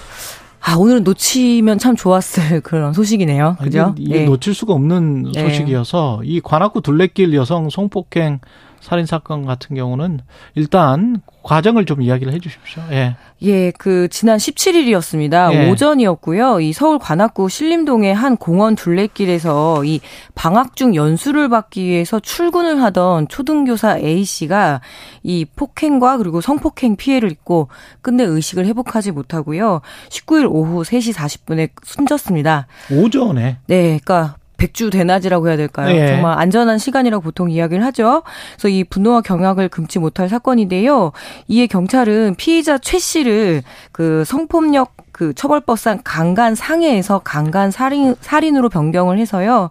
아, 0.60 0.74
오늘은 0.76 1.04
놓치면 1.04 1.78
참 1.78 1.96
좋았을 1.96 2.60
그런 2.62 2.92
소식이네요. 2.92 3.56
그죠? 3.62 3.94
이게 3.96 4.18
네. 4.20 4.24
놓칠 4.26 4.52
수가 4.52 4.74
없는 4.74 5.32
네. 5.32 5.40
소식이어서 5.42 6.20
이 6.24 6.40
관악구 6.42 6.82
둘레길 6.82 7.32
여성 7.32 7.70
성폭행 7.70 8.40
살인 8.80 9.06
사건 9.06 9.44
같은 9.44 9.76
경우는 9.76 10.20
일단 10.54 11.20
과정을 11.42 11.86
좀 11.86 12.02
이야기를 12.02 12.32
해 12.32 12.38
주십시오. 12.40 12.82
예. 12.90 13.16
예, 13.42 13.70
그 13.70 14.08
지난 14.08 14.38
17일이었습니다. 14.38 15.52
예. 15.54 15.70
오전이었고요. 15.70 16.60
이 16.60 16.72
서울 16.72 16.98
관악구 16.98 17.48
신림동의 17.48 18.14
한 18.14 18.36
공원 18.36 18.74
둘레길에서 18.74 19.84
이 19.84 20.00
방학 20.34 20.76
중 20.76 20.94
연수를 20.94 21.48
받기 21.48 21.84
위해서 21.84 22.20
출근을 22.20 22.82
하던 22.82 23.28
초등교사 23.28 23.98
A 23.98 24.24
씨가 24.24 24.80
이 25.22 25.44
폭행과 25.44 26.18
그리고 26.18 26.40
성폭행 26.40 26.96
피해를 26.96 27.30
입고 27.30 27.68
끝내 28.02 28.24
의식을 28.24 28.66
회복하지 28.66 29.12
못하고요. 29.12 29.80
19일 30.10 30.48
오후 30.50 30.82
3시 30.82 31.14
40분에 31.14 31.70
숨졌습니다. 31.84 32.66
오전에? 32.90 33.58
네, 33.66 33.98
그러니까 34.04 34.37
백주 34.58 34.90
대낮이라고 34.90 35.48
해야 35.48 35.56
될까요? 35.56 35.94
예. 35.96 36.08
정말 36.08 36.38
안전한 36.38 36.76
시간이라고 36.76 37.22
보통 37.22 37.50
이야기를 37.50 37.82
하죠. 37.86 38.22
그래서 38.52 38.68
이 38.68 38.84
분노와 38.84 39.22
경악을 39.22 39.70
금치 39.70 39.98
못할 39.98 40.28
사건인데요. 40.28 41.12
이에 41.46 41.66
경찰은 41.66 42.34
피의자 42.36 42.76
최 42.76 42.98
씨를 42.98 43.62
그 43.92 44.24
성폭력 44.26 44.94
그 45.12 45.32
처벌법상 45.32 46.02
강간 46.04 46.54
상해에서 46.54 47.20
강간 47.20 47.70
살인 47.70 48.14
살인으로 48.20 48.68
변경을 48.68 49.18
해서요. 49.18 49.70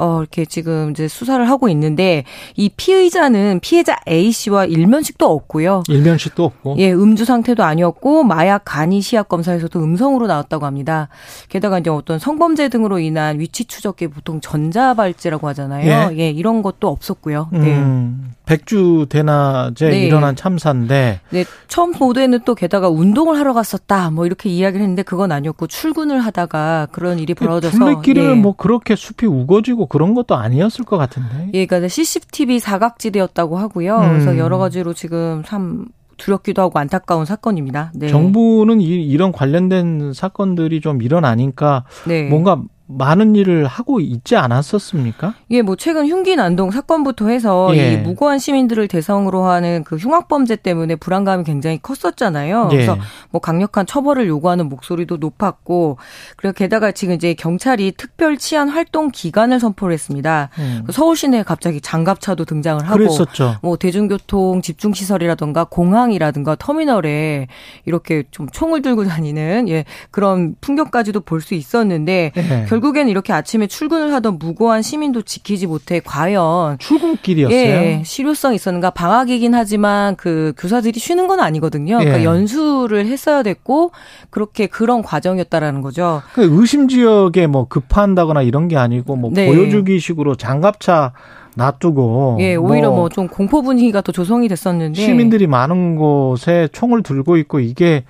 어, 0.00 0.20
이렇게 0.20 0.46
지금 0.46 0.90
이제 0.90 1.08
수사를 1.08 1.46
하고 1.48 1.68
있는데 1.68 2.24
이 2.56 2.70
피의자는 2.70 3.60
피해자 3.60 3.98
A 4.08 4.32
씨와 4.32 4.64
일면식도 4.64 5.30
없고요. 5.30 5.82
일면식도 5.88 6.42
없고. 6.42 6.76
예, 6.78 6.90
음주 6.90 7.26
상태도 7.26 7.62
아니었고 7.62 8.24
마약 8.24 8.62
간이 8.64 9.02
시약 9.02 9.28
검사에서도 9.28 9.78
음성으로 9.78 10.26
나왔다고 10.26 10.64
합니다. 10.64 11.08
게다가 11.50 11.78
이제 11.78 11.90
어떤 11.90 12.18
성범죄 12.18 12.70
등으로 12.70 12.98
인한 12.98 13.40
위치 13.40 13.66
추적기 13.66 14.08
보통 14.08 14.40
전자발찌라고 14.40 15.46
하잖아요. 15.48 16.12
예, 16.12 16.18
예 16.18 16.30
이런 16.30 16.62
것도 16.62 16.88
없었고요. 16.88 17.48
네. 17.52 17.76
음, 17.76 18.32
백주 18.50 19.06
대낮에 19.08 19.90
네. 19.90 20.06
일어난 20.06 20.34
참사인데. 20.34 21.20
네, 21.30 21.44
처음 21.68 21.92
보도에는 21.92 22.40
또 22.44 22.56
게다가 22.56 22.88
운동을 22.88 23.38
하러 23.38 23.54
갔었다. 23.54 24.10
뭐 24.10 24.26
이렇게 24.26 24.48
이야기를 24.48 24.82
했는데 24.82 25.04
그건 25.04 25.30
아니었고 25.30 25.68
출근을 25.68 26.18
하다가 26.18 26.88
그런 26.90 27.20
일이 27.20 27.32
벌어져서. 27.32 27.78
둘레길을 27.78 28.24
예. 28.24 28.34
뭐 28.34 28.56
그렇게 28.56 28.96
숲이 28.96 29.26
우거지고 29.26 29.86
그런 29.86 30.14
것도 30.14 30.34
아니었을 30.34 30.84
것 30.84 30.96
같은데. 30.96 31.50
예, 31.54 31.64
그러니까 31.64 31.86
CCTV 31.86 32.58
사각지대였다고 32.58 33.56
하고요. 33.56 33.98
음. 33.98 34.08
그래서 34.08 34.36
여러 34.36 34.58
가지로 34.58 34.94
지금 34.94 35.44
참 35.46 35.86
두렵기도 36.16 36.60
하고 36.60 36.80
안타까운 36.80 37.26
사건입니다. 37.26 37.92
네. 37.94 38.08
정부는 38.08 38.80
이, 38.80 39.16
런 39.16 39.30
관련된 39.30 40.12
사건들이 40.12 40.80
좀 40.80 41.02
일어나니까 41.02 41.84
네. 42.08 42.28
뭔가 42.28 42.60
많은 42.96 43.36
일을 43.36 43.66
하고 43.66 44.00
있지 44.00 44.36
않았었습니까? 44.36 45.34
예, 45.50 45.62
뭐 45.62 45.76
최근 45.76 46.08
흉기 46.08 46.36
난동 46.36 46.70
사건부터 46.70 47.28
해서 47.28 47.70
예. 47.76 47.92
이 47.92 47.96
무고한 47.98 48.38
시민들을 48.38 48.88
대상으로 48.88 49.44
하는 49.44 49.84
그 49.84 49.96
흉악 49.96 50.28
범죄 50.28 50.56
때문에 50.56 50.96
불안감이 50.96 51.44
굉장히 51.44 51.78
컸었잖아요. 51.82 52.68
예. 52.72 52.76
그래서 52.76 52.96
뭐 53.30 53.40
강력한 53.40 53.84
처벌을 53.86 54.26
요구하는 54.28 54.68
목소리도 54.68 55.18
높았고 55.18 55.98
그리고 56.36 56.54
게다가 56.54 56.92
지금 56.92 57.14
이제 57.14 57.34
경찰이 57.34 57.92
특별 57.96 58.38
치안 58.38 58.68
활동 58.68 59.10
기간을 59.10 59.60
선포를 59.60 59.92
했습니다. 59.92 60.48
음. 60.58 60.82
그 60.86 60.92
서울 60.92 61.16
시내에 61.16 61.42
갑자기 61.42 61.80
장갑차도 61.80 62.44
등장을 62.44 62.82
하고 62.84 62.96
그랬었죠. 62.96 63.56
뭐 63.62 63.76
대중교통 63.76 64.62
집중 64.62 64.94
시설이라든가 64.94 65.64
공항이라든가 65.64 66.56
터미널에 66.56 67.48
이렇게 67.84 68.24
좀 68.30 68.48
총을 68.48 68.82
들고 68.82 69.04
다니는 69.04 69.68
예, 69.68 69.84
그런 70.10 70.54
풍경까지도 70.60 71.20
볼 71.20 71.40
수 71.40 71.54
있었는데 71.54 72.32
예. 72.36 72.66
결국 72.68 72.79
엔 72.96 73.08
이렇게 73.08 73.32
아침에 73.32 73.66
출근을 73.66 74.12
하던 74.14 74.38
무고한 74.38 74.82
시민도 74.82 75.22
지키지 75.22 75.66
못해 75.66 76.00
과연 76.04 76.78
출근길이었어요. 76.78 77.56
예, 77.56 78.02
실효성 78.04 78.54
있었는가 78.54 78.90
방학이긴 78.90 79.54
하지만 79.54 80.16
그 80.16 80.52
교사들이 80.58 80.98
쉬는 80.98 81.26
건 81.28 81.40
아니거든요. 81.40 81.98
그러니까 81.98 82.18
예. 82.18 82.18
그러니까 82.22 82.30
연수를 82.30 83.06
했어야 83.06 83.42
됐고 83.42 83.92
그렇게 84.30 84.66
그런 84.66 85.02
과정이었다라는 85.02 85.80
거죠. 85.82 86.22
그 86.34 86.48
의심 86.50 86.88
지역에 86.88 87.46
뭐 87.46 87.66
급한다거나 87.68 88.42
이런 88.42 88.68
게 88.68 88.76
아니고 88.76 89.16
뭐 89.16 89.30
네. 89.32 89.46
보여주기식으로 89.46 90.34
장갑차 90.34 91.12
놔두고 91.56 92.38
예 92.40 92.54
오히려 92.54 92.90
뭐 92.90 93.08
좀 93.08 93.26
공포 93.28 93.60
분위기가 93.62 94.00
더 94.02 94.12
조성이 94.12 94.46
됐었는데 94.48 95.00
시민들이 95.00 95.46
많은 95.46 95.96
곳에 95.96 96.68
총을 96.72 97.02
들고 97.02 97.36
있고 97.38 97.58
이게 97.60 98.04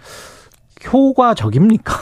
효과적입니까? 0.93 1.95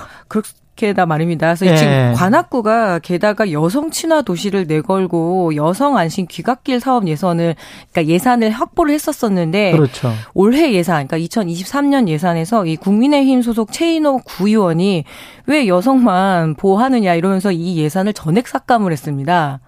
게다 0.78 1.06
말입니다. 1.06 1.48
그래서 1.48 1.66
예. 1.66 1.76
지금 1.76 2.12
관악구가 2.14 3.00
게다가 3.00 3.50
여성 3.50 3.90
친화 3.90 4.22
도시를 4.22 4.66
내걸고 4.68 5.56
여성 5.56 5.98
안심 5.98 6.26
귀갓길 6.26 6.78
사업 6.78 7.08
예산을 7.08 7.56
그러니까 7.90 8.12
예산을 8.12 8.50
확보를 8.50 8.94
했었었는데 8.94 9.72
그렇죠. 9.72 10.12
올해 10.34 10.72
예산 10.72 11.08
그러니까 11.08 11.18
2023년 11.18 12.08
예산에서 12.08 12.64
이 12.64 12.76
국민의힘 12.76 13.42
소속 13.42 13.72
최인호 13.72 14.18
구의원이 14.18 15.04
왜 15.46 15.66
여성만 15.66 16.54
보호하느냐 16.54 17.14
이러면서 17.14 17.50
이 17.50 17.76
예산을 17.78 18.12
전액 18.12 18.46
삭감을 18.46 18.92
했습니다. 18.92 19.60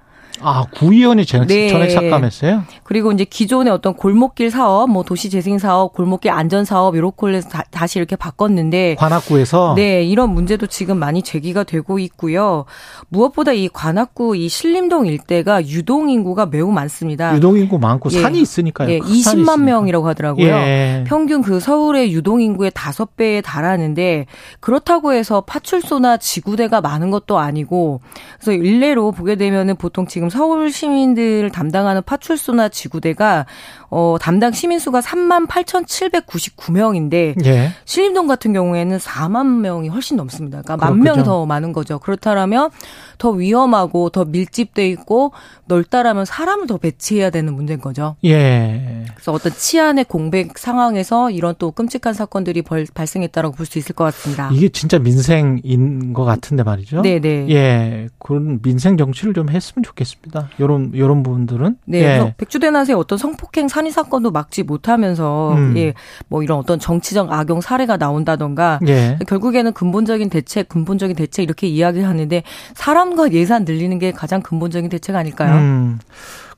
아, 0.42 0.64
구의원이 0.74 1.26
전액, 1.26 1.48
네. 1.48 1.68
전액 1.68 1.90
삭감했어요? 1.90 2.64
그리고 2.82 3.12
이제 3.12 3.24
기존의 3.24 3.72
어떤 3.72 3.94
골목길 3.94 4.50
사업, 4.50 4.90
뭐 4.90 5.02
도시 5.02 5.28
재생 5.28 5.58
사업, 5.58 5.92
골목길 5.92 6.30
안전 6.30 6.64
사업 6.64 6.96
이렇게 6.96 7.28
해서 7.28 7.48
다, 7.48 7.86
시 7.86 7.98
이렇게 7.98 8.16
바꿨는데 8.16 8.94
관악구에서 8.98 9.74
네, 9.76 10.04
이런 10.04 10.32
문제도 10.32 10.66
지금 10.66 10.98
많이 10.98 11.22
제기가 11.22 11.64
되고 11.64 11.98
있고요. 11.98 12.64
무엇보다 13.08 13.52
이 13.52 13.68
관악구 13.68 14.36
이 14.36 14.48
신림동 14.48 15.06
일대가 15.06 15.66
유동 15.66 16.08
인구가 16.08 16.46
매우 16.46 16.70
많습니다. 16.70 17.34
유동 17.34 17.58
인구 17.58 17.78
많고 17.78 18.10
예. 18.12 18.20
산이 18.20 18.40
있으니까요. 18.40 18.90
예, 18.90 18.98
20만 19.00 19.62
명이라고 19.62 20.06
하더라고요. 20.08 20.46
예. 20.46 21.04
평균 21.06 21.42
그 21.42 21.58
서울의 21.60 22.12
유동 22.12 22.40
인구의 22.40 22.70
5배에 22.70 23.42
달하는데 23.42 24.26
그렇다고 24.60 25.12
해서 25.12 25.42
파출소나 25.42 26.18
지구대가 26.18 26.80
많은 26.80 27.10
것도 27.10 27.38
아니고 27.38 28.00
그래서 28.40 28.52
일례로 28.52 29.12
보게 29.12 29.36
되면은 29.36 29.76
보통 29.76 30.06
지금 30.06 30.19
서울 30.28 30.70
시민들을 30.70 31.48
담당하는 31.50 32.02
파출소나 32.02 32.68
지구대가 32.68 33.46
어, 33.88 34.18
담당 34.20 34.52
시민 34.52 34.78
수가 34.78 35.00
3만 35.00 35.48
8,799명인데 35.48 37.44
예. 37.44 37.70
신림동 37.86 38.26
같은 38.26 38.52
경우에는 38.52 38.98
4만 38.98 39.60
명이 39.60 39.88
훨씬 39.88 40.16
넘습니다. 40.16 40.62
그러니까 40.62 40.86
만 40.86 41.00
명이 41.00 41.24
더 41.24 41.46
많은 41.46 41.72
거죠. 41.72 41.98
그렇다면 41.98 42.70
더 43.18 43.30
위험하고 43.30 44.10
더 44.10 44.24
밀집돼 44.26 44.86
있고 44.90 45.32
넓다라면 45.66 46.24
사람을 46.24 46.66
더 46.66 46.76
배치해야 46.76 47.30
되는 47.30 47.54
문제인 47.54 47.80
거죠. 47.80 48.16
예. 48.24 49.04
그래서 49.14 49.32
어떤 49.32 49.52
치안의 49.52 50.04
공백 50.04 50.58
상황에서 50.58 51.30
이런 51.30 51.54
또 51.58 51.70
끔찍한 51.70 52.12
사건들이 52.14 52.62
벌, 52.62 52.86
발생했다라고 52.92 53.54
볼 53.56 53.70
수 53.70 53.78
있을 53.78 53.94
것 53.94 54.02
같습니다. 54.04 54.50
이게 54.52 54.68
진짜 54.68 54.98
민생인 54.98 56.12
것 56.12 56.24
같은데 56.24 56.64
말이죠. 56.64 57.02
네, 57.02 57.20
네. 57.20 57.46
예. 57.50 58.08
그런 58.18 58.60
민생 58.62 58.96
정치를 58.96 59.32
좀 59.32 59.48
했으면 59.48 59.84
좋겠 59.84 60.06
습니다. 60.10 60.48
요런 60.60 60.92
요런 60.94 61.22
부분들은 61.22 61.76
네. 61.86 62.02
예. 62.02 62.34
백주대낮에 62.36 62.92
어떤 62.92 63.18
성폭행 63.18 63.68
산의 63.68 63.92
사건도 63.92 64.30
막지 64.30 64.62
못하면서 64.62 65.54
음. 65.54 65.74
예, 65.76 65.94
뭐 66.28 66.42
이런 66.42 66.58
어떤 66.58 66.78
정치적 66.78 67.32
악용 67.32 67.60
사례가 67.60 67.96
나온다던가 67.96 68.80
예. 68.86 69.18
결국에는 69.26 69.72
근본적인 69.72 70.30
대책, 70.30 70.68
근본적인 70.68 71.16
대책 71.16 71.42
이렇게 71.42 71.66
이야기하는데 71.66 72.42
사람과 72.74 73.32
예산 73.32 73.64
늘리는 73.64 73.98
게 73.98 74.12
가장 74.12 74.42
근본적인 74.42 74.90
대책 74.90 75.16
아닐까요? 75.16 75.54
음. 75.56 75.98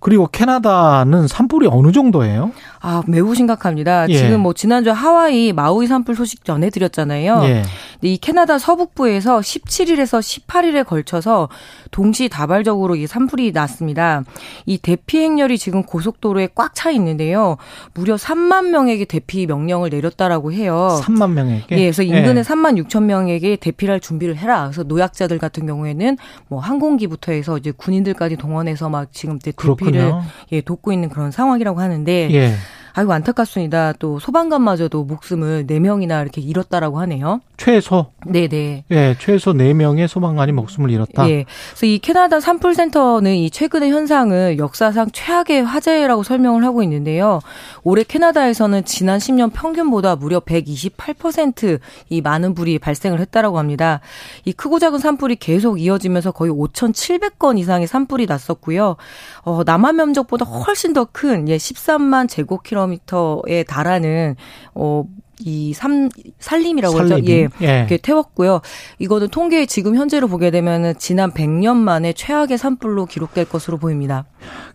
그리고 0.03 0.26
캐나다는 0.26 1.28
산불이 1.28 1.68
어느 1.70 1.92
정도예요? 1.92 2.50
아, 2.80 3.03
매우 3.07 3.36
심각합니다. 3.36 4.09
예. 4.09 4.16
지금 4.16 4.40
뭐 4.40 4.53
지난주 4.53 4.90
하와이 4.90 5.53
마우이 5.53 5.86
산불 5.86 6.16
소식 6.16 6.44
전해드렸잖아요. 6.44 7.40
예. 7.44 7.62
이 8.00 8.18
캐나다 8.18 8.59
서북부에서 8.59 9.38
17일에서 9.38 10.20
18일에 10.20 10.84
걸쳐서 10.84 11.48
동시 11.92 12.28
다발적으로 12.28 12.96
이 12.96 13.07
산불이 13.07 13.53
났습니다. 13.53 14.24
이 14.66 14.76
대피 14.76 15.20
행렬이 15.20 15.57
지금 15.57 15.84
고속도로에 15.84 16.48
꽉 16.57 16.72
차 16.74 16.90
있는데요. 16.90 17.59
무려 17.94 18.16
3만 18.16 18.70
명에게 18.70 19.05
대피 19.05 19.46
명령을 19.46 19.90
내렸다라고 19.90 20.53
해요. 20.53 20.98
3만 21.03 21.32
명에게? 21.32 21.76
예, 21.76 21.82
그래서 21.82 22.03
인근의 22.03 22.38
예. 22.38 22.42
3만 22.42 22.82
6천 22.82 23.05
명에게 23.05 23.57
대피할 23.57 24.00
준비를 24.00 24.36
해라. 24.36 24.64
그래서 24.64 24.82
노약자들 24.82 25.38
같은 25.38 25.66
경우에는 25.66 26.16
뭐 26.48 26.59
항공기부터 26.61 27.32
해서 27.32 27.59
이제 27.59 27.70
군인들까지 27.70 28.36
동원해서 28.36 28.88
막 28.88 29.12
지금 29.12 29.38
대피 29.38 29.68
를 29.93 30.01
그렇군요. 30.01 30.22
예, 30.53 30.61
돕고 30.61 30.93
있는 30.93 31.09
그런 31.09 31.30
상황이라고 31.30 31.80
하는데 31.80 32.28
예. 32.32 32.55
아이고 32.95 33.12
안타깝습니다. 33.12 33.93
또 33.99 34.18
소방관마저도 34.18 35.05
목숨을 35.05 35.66
4명이나 35.66 36.20
이렇게 36.22 36.40
잃었다라고 36.40 37.01
하네요. 37.01 37.40
최소? 37.57 38.07
네네. 38.26 38.84
예, 38.90 39.16
최소 39.18 39.53
4명의 39.53 40.09
소방관이 40.09 40.53
목숨을 40.53 40.90
잃었다. 40.90 41.28
예. 41.30 41.45
그래서 41.70 41.86
이 41.86 41.99
캐나다 41.99 42.40
산불센터는 42.40 43.34
이 43.36 43.51
최근의 43.51 43.90
현상을 43.90 44.59
역사상 44.59 45.11
최악의 45.12 45.62
화재라고 45.64 46.22
설명을 46.22 46.64
하고 46.64 46.82
있는데요. 46.82 47.40
올해 47.84 48.03
캐나다에서는 48.03 48.84
지난 48.84 49.18
10년 49.18 49.53
평균보다 49.53 50.16
무려 50.16 50.40
128%이 50.40 52.20
많은 52.20 52.55
불이 52.55 52.78
발생을 52.78 53.20
했다라고 53.20 53.59
합니다. 53.59 54.01
이 54.45 54.53
크고 54.53 54.78
작은 54.78 54.99
산불이 54.99 55.36
계속 55.36 55.80
이어지면서 55.80 56.32
거의 56.32 56.51
5,700건 56.53 57.59
이상의 57.59 57.86
산불이 57.86 58.26
났었고요. 58.26 58.97
어, 59.45 59.62
남한 59.64 59.97
면적보다 59.97 60.45
훨씬 60.45 60.93
더 60.93 61.07
큰 61.12 61.49
예, 61.49 61.57
13만 61.57 62.28
제곱킬로 62.28 62.82
미터에 62.87 63.64
달하는 63.64 64.37
어, 64.74 65.05
이 65.41 65.72
삼, 65.72 66.09
산림이라고 66.39 66.99
하죠. 67.01 67.20
예. 67.26 67.49
예. 67.62 67.78
이렇게 67.78 67.97
태웠고요. 67.97 68.61
이거는 68.99 69.28
통계 69.28 69.66
지금 69.66 69.97
현재로 69.97 70.28
보게 70.28 70.51
되면은 70.51 70.95
지난 70.99 71.33
100년 71.33 71.76
만에 71.76 72.12
최악의 72.12 72.59
산불로 72.59 73.07
기록될 73.07 73.47
것으로 73.49 73.78
보입니다. 73.78 74.26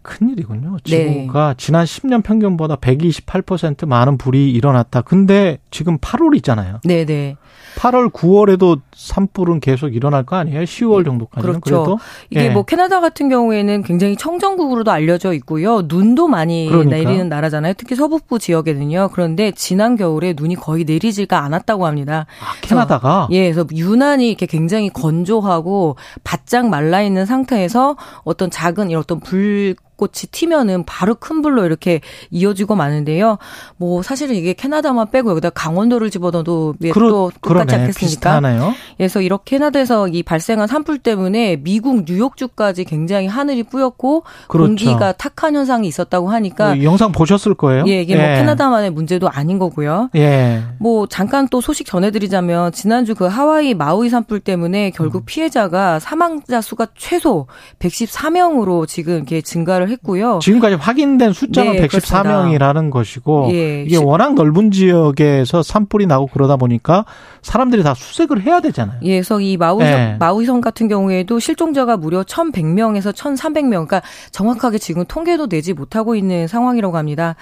큰일이군요. 0.02 0.78
지구가 0.84 1.48
네. 1.50 1.54
지난 1.58 1.86
10년 1.86 2.24
평균보다 2.24 2.78
128% 2.78 3.88
많은 3.88 4.18
불이 4.18 4.52
일어났다. 4.52 5.02
근데 5.02 5.60
지금 5.72 5.98
8월이잖아요. 5.98 6.80
네, 6.84 7.06
네. 7.06 7.36
8월, 7.78 8.12
9월에도 8.12 8.82
산불은 8.94 9.60
계속 9.60 9.96
일어날 9.96 10.24
거 10.24 10.36
아니에요? 10.36 10.62
10월 10.62 11.06
정도까지는 11.06 11.62
그렇죠. 11.62 11.84
그래도 11.84 12.00
이게 12.32 12.46
예. 12.46 12.50
뭐 12.50 12.64
캐나다 12.64 13.00
같은 13.02 13.30
경우에는 13.30 13.84
굉장히 13.84 14.16
청정국으로도 14.18 14.92
알려져 14.92 15.34
있고요. 15.34 15.84
눈도 15.84 16.28
많이 16.28 16.68
그러니까. 16.68 16.98
내리는 16.98 17.30
나라잖아요. 17.30 17.74
특히 17.78 17.96
서북부 17.96 18.40
지역에는요. 18.40 19.10
그런데 19.14 19.52
지난 19.52 19.96
겨울에 19.96 20.34
눈이 20.36 20.56
거의 20.56 20.86
내리지가 20.86 21.44
않았다고 21.44 21.86
합니다. 21.86 22.26
아, 22.42 22.60
캐나다가 22.62 23.28
예, 23.32 23.52
그래서 23.52 23.68
유난히 23.72 24.30
이렇게 24.30 24.48
굉장히 24.48 24.90
건조하고 24.90 25.98
바짝 26.24 26.70
말라 26.70 27.04
있는 27.04 27.28
상태에서 27.28 27.96
어떤 28.24 28.50
작은 28.50 28.90
이런 28.90 29.02
어떤 29.02 29.20
불 29.20 29.57
plus 29.58 29.87
꽃이 29.98 30.30
튀면은 30.32 30.86
바로 30.86 31.16
큰 31.16 31.42
불로 31.42 31.66
이렇게 31.66 32.00
이어지고 32.32 32.76
마는데요. 32.76 33.38
뭐 33.76 34.02
사실은 34.02 34.36
이게 34.36 34.54
캐나다만 34.54 35.12
빼고 35.12 35.32
여기다 35.32 35.50
강원도를 35.50 36.10
집어넣어도 36.10 36.76
그러, 36.94 37.10
또 37.10 37.32
똑같지 37.42 37.42
그러네. 37.42 37.74
않겠습니까? 37.74 38.06
비슷하네요. 38.06 38.74
그래서 38.96 39.22
이렇게 39.22 39.58
캐나다에서 39.58 40.08
이 40.08 40.24
발생한 40.24 40.68
산불 40.68 41.00
때문에 41.00 41.58
미국 41.58 42.04
뉴욕주까지 42.06 42.84
굉장히 42.84 43.28
하늘이 43.28 43.64
뿌였고 43.64 44.24
그렇죠. 44.48 44.68
공기가 44.68 45.12
탁한 45.12 45.56
현상이 45.56 45.88
있었다고 45.88 46.30
하니까 46.30 46.76
뭐 46.76 46.84
영상 46.84 47.12
보셨을 47.12 47.56
거예요. 47.56 47.86
예, 47.88 48.02
이게 48.02 48.16
뭐 48.16 48.24
예. 48.24 48.28
뭐 48.28 48.38
캐나다만의 48.38 48.92
문제도 48.92 49.28
아닌 49.30 49.58
거고요. 49.58 50.10
예. 50.16 50.64
뭐 50.80 51.08
잠깐 51.08 51.48
또 51.50 51.60
소식 51.60 51.88
전해드리자면 51.88 52.72
지난주 52.72 53.16
그 53.16 53.26
하와이 53.26 53.74
마우이 53.74 54.10
산불 54.10 54.42
때문에 54.42 54.92
결국 54.92 55.24
음. 55.24 55.26
피해자가 55.26 56.00
사망자 56.00 56.62
수가 56.62 56.88
최소 56.96 57.48
114명으로 57.80 58.88
지금 58.88 59.16
이렇게 59.16 59.42
증가를 59.42 59.87
조사를 59.88 59.92
했고요. 59.92 60.40
지금까지 60.42 60.76
확인된 60.76 61.34
숫자는 61.34 61.74
네, 61.74 61.88
114명이라는 61.88 62.60
그렇습니다. 62.60 62.90
것이고 62.92 63.50
예, 63.52 63.84
이게 63.84 63.98
워낙 63.98 64.36
넓은 64.36 64.72
지역에서 64.72 65.64
산불이 65.64 66.06
나고 66.06 66.28
그러다 66.28 66.58
보니까 66.58 67.06
사람들이 67.42 67.84
다 67.84 67.94
수색을 67.94 68.42
해야 68.42 68.60
되잖아요. 68.60 69.00
예, 69.04 69.16
그래서 69.16 69.40
이 69.40 69.58
마우이 69.58 69.84
네. 69.84 70.18
마우이성 70.20 70.62
같은 70.62 70.88
경우에도 70.88 71.40
실종자가 71.40 71.98
무려 71.98 72.24
1,100명에서 72.24 73.14
1,300명, 73.14 73.70
그러니까 73.70 74.02
정확하게 74.32 74.78
지금 74.78 75.06
통계도 75.06 75.48
내지 75.48 75.74
못하고 75.74 76.16
있는 76.16 76.48
상황이라고 76.48 76.98
합니다. 76.98 77.36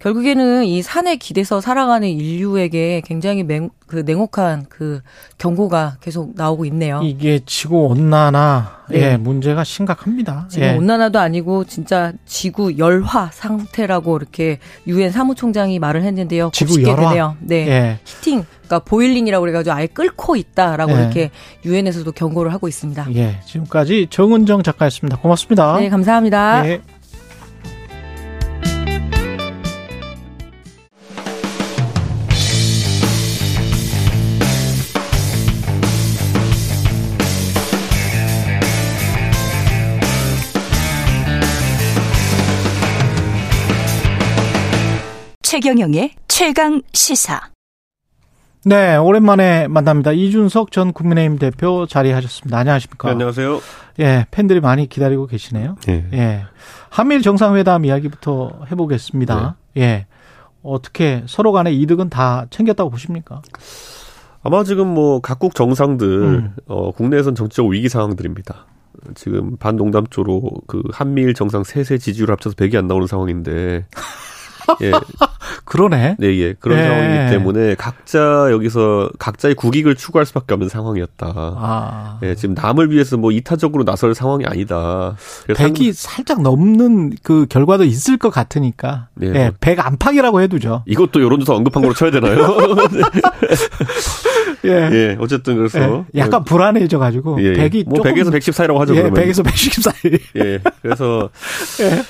결국에는 0.00 0.64
이 0.64 0.82
산에 0.82 1.16
기대서 1.16 1.60
살아가는 1.60 2.08
인류에게 2.08 3.02
굉장히 3.04 3.44
맹, 3.44 3.70
그 3.92 4.02
냉혹한 4.06 4.64
그 4.70 5.02
경고가 5.36 5.98
계속 6.00 6.32
나오고 6.34 6.64
있네요. 6.64 7.02
이게 7.02 7.40
지구 7.44 7.88
온난화 7.88 8.84
네. 8.88 9.12
예, 9.12 9.16
문제가 9.18 9.64
심각합니다. 9.64 10.46
지금 10.48 10.66
예. 10.66 10.72
온난화도 10.78 11.18
아니고 11.18 11.64
진짜 11.64 12.14
지구 12.24 12.78
열화 12.78 13.28
상태라고 13.30 14.16
이렇게 14.16 14.58
유엔 14.86 15.10
사무총장이 15.10 15.78
말을 15.78 16.04
했는데요. 16.04 16.52
지구 16.54 16.82
열화. 16.82 17.10
되네요. 17.10 17.36
네. 17.40 17.68
예. 17.68 17.98
히팅 18.04 18.46
그러니까 18.62 18.78
보일링이라고 18.78 19.42
그래 19.42 19.52
가지고 19.52 19.76
아예 19.76 19.86
끓고 19.86 20.36
있다라고 20.36 20.92
예. 20.92 20.96
이렇게 20.96 21.30
유엔에서도 21.66 22.10
경고를 22.12 22.50
하고 22.54 22.68
있습니다. 22.68 23.08
예, 23.14 23.40
지금까지 23.44 24.06
정은정 24.08 24.62
작가였습니다. 24.62 25.18
고맙습니다. 25.18 25.76
네, 25.76 25.90
감사합니다. 25.90 26.66
예. 26.66 26.80
최경영의 45.52 46.14
최강 46.28 46.80
시사. 46.94 47.50
네, 48.64 48.96
오랜만에 48.96 49.68
만납니다. 49.68 50.10
이준석 50.10 50.72
전 50.72 50.94
국민의힘 50.94 51.36
대표 51.36 51.84
자리하셨습니다. 51.86 52.56
안녕하십니까? 52.56 53.08
네, 53.08 53.12
안녕하세요. 53.12 53.60
예, 54.00 54.24
팬들이 54.30 54.60
많이 54.60 54.88
기다리고 54.88 55.26
계시네요. 55.26 55.76
네. 55.86 56.06
예. 56.14 56.44
한미일 56.88 57.20
정상회담 57.20 57.84
이야기부터 57.84 58.62
해보겠습니다. 58.70 59.56
네. 59.74 59.82
예. 59.82 60.06
어떻게 60.62 61.22
서로 61.26 61.52
간의 61.52 61.78
이득은 61.82 62.08
다 62.08 62.46
챙겼다고 62.48 62.88
보십니까? 62.88 63.42
아마 64.42 64.64
지금 64.64 64.88
뭐 64.88 65.20
각국 65.20 65.54
정상들 65.54 66.08
음. 66.08 66.54
어, 66.66 66.92
국내에선 66.92 67.34
정치적 67.34 67.66
위기 67.66 67.90
상황들입니다. 67.90 68.68
지금 69.14 69.58
반농담조로 69.58 70.50
그 70.66 70.82
한미일 70.94 71.34
정상 71.34 71.62
세세 71.62 71.98
지지율 71.98 72.30
합쳐서 72.30 72.56
100이 72.56 72.76
안 72.76 72.86
나오는 72.86 73.06
상황인데 73.06 73.84
예. 74.82 74.92
그러네. 75.64 76.16
네, 76.18 76.38
예. 76.38 76.54
그런 76.54 76.78
예. 76.78 76.82
상황이기 76.82 77.30
때문에 77.30 77.74
각자 77.76 78.48
여기서 78.50 79.10
각자의 79.18 79.54
국익을 79.54 79.94
추구할 79.94 80.26
수밖에 80.26 80.54
없는 80.54 80.68
상황이었다. 80.68 81.32
아. 81.34 82.18
예, 82.22 82.34
지금 82.34 82.54
남을 82.54 82.90
위해서 82.90 83.16
뭐 83.16 83.32
이타적으로 83.32 83.84
나설 83.84 84.14
상황이 84.14 84.44
아니다. 84.46 85.16
100이 85.48 85.86
한... 85.86 85.92
살짝 85.92 86.42
넘는 86.42 87.12
그 87.22 87.46
결과도 87.46 87.84
있을 87.84 88.16
것 88.16 88.30
같으니까. 88.30 89.08
네. 89.14 89.28
예, 89.28 89.50
100 89.60 89.76
뭐. 89.76 89.84
안팎이라고 89.84 90.40
해두죠. 90.42 90.84
이것도 90.86 91.22
여론조사 91.22 91.54
언급한 91.54 91.82
걸로 91.82 91.94
쳐야 91.94 92.10
되나요? 92.10 92.38
예. 94.64 94.90
예. 94.92 95.16
어쨌든 95.18 95.56
그래서 95.56 96.04
예. 96.14 96.20
약간 96.20 96.44
불안해져 96.44 96.98
가지고 96.98 97.42
예. 97.42 97.54
100이 97.54 97.74
예. 97.74 97.82
뭐 97.84 97.96
조금... 97.96 98.12
100에서 98.12 98.32
110 98.32 98.54
사이라고 98.54 98.80
하죠. 98.80 98.96
예, 98.96 99.02
그러면. 99.02 99.22
100에서 99.22 99.44
110 99.44 99.82
사이. 99.82 99.94
예. 100.36 100.60
그래서 100.82 101.30
예. 101.80 102.02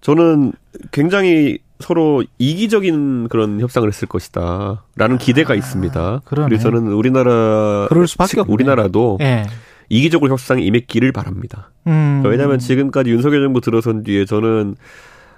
저는 0.00 0.52
굉장히 0.90 1.58
서로 1.80 2.22
이기적인 2.38 3.28
그런 3.28 3.60
협상을 3.60 3.86
했을 3.88 4.06
것이다. 4.08 4.84
라는 4.96 5.18
기대가 5.18 5.54
아, 5.54 5.56
있습니다. 5.56 6.22
그러네. 6.24 6.48
그래서 6.48 6.70
저는 6.70 6.92
우리나라, 6.92 7.86
그럴 7.88 8.06
수밖에 8.06 8.40
없네. 8.40 8.52
우리나라도 8.52 9.16
네. 9.18 9.46
이기적으로 9.88 10.30
협상에 10.32 10.62
임했기를 10.62 11.12
바랍니다. 11.12 11.70
음. 11.86 12.22
왜냐하면 12.24 12.58
지금까지 12.58 13.10
윤석열 13.10 13.42
정부 13.42 13.60
들어선 13.60 14.02
뒤에 14.02 14.24
저는 14.24 14.76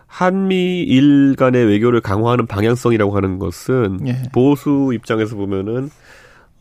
한미일 0.06 1.34
간의 1.36 1.66
외교를 1.66 2.00
강화하는 2.00 2.46
방향성이라고 2.46 3.16
하는 3.16 3.38
것은 3.38 3.98
예. 4.06 4.22
보수 4.32 4.92
입장에서 4.94 5.36
보면은 5.36 5.90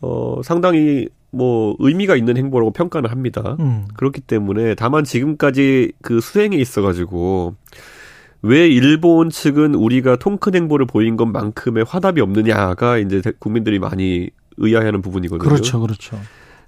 어 0.00 0.40
상당히 0.42 1.08
뭐 1.30 1.76
의미가 1.78 2.16
있는 2.16 2.36
행보라고 2.36 2.72
평가는 2.72 3.08
합니다. 3.08 3.56
음. 3.60 3.86
그렇기 3.94 4.20
때문에 4.22 4.74
다만 4.74 5.04
지금까지 5.04 5.92
그 6.02 6.20
수행에 6.20 6.56
있어 6.56 6.82
가지고 6.82 7.54
왜 8.46 8.68
일본 8.68 9.30
측은 9.30 9.74
우리가 9.74 10.16
통큰 10.16 10.54
행보를 10.54 10.86
보인 10.86 11.16
것만큼의 11.16 11.84
화답이 11.86 12.20
없느냐가 12.20 12.98
이제 12.98 13.20
국민들이 13.38 13.78
많이 13.78 14.30
의아해하는 14.56 15.02
부분이거든요. 15.02 15.48
그렇죠, 15.48 15.80
그렇죠. 15.80 16.18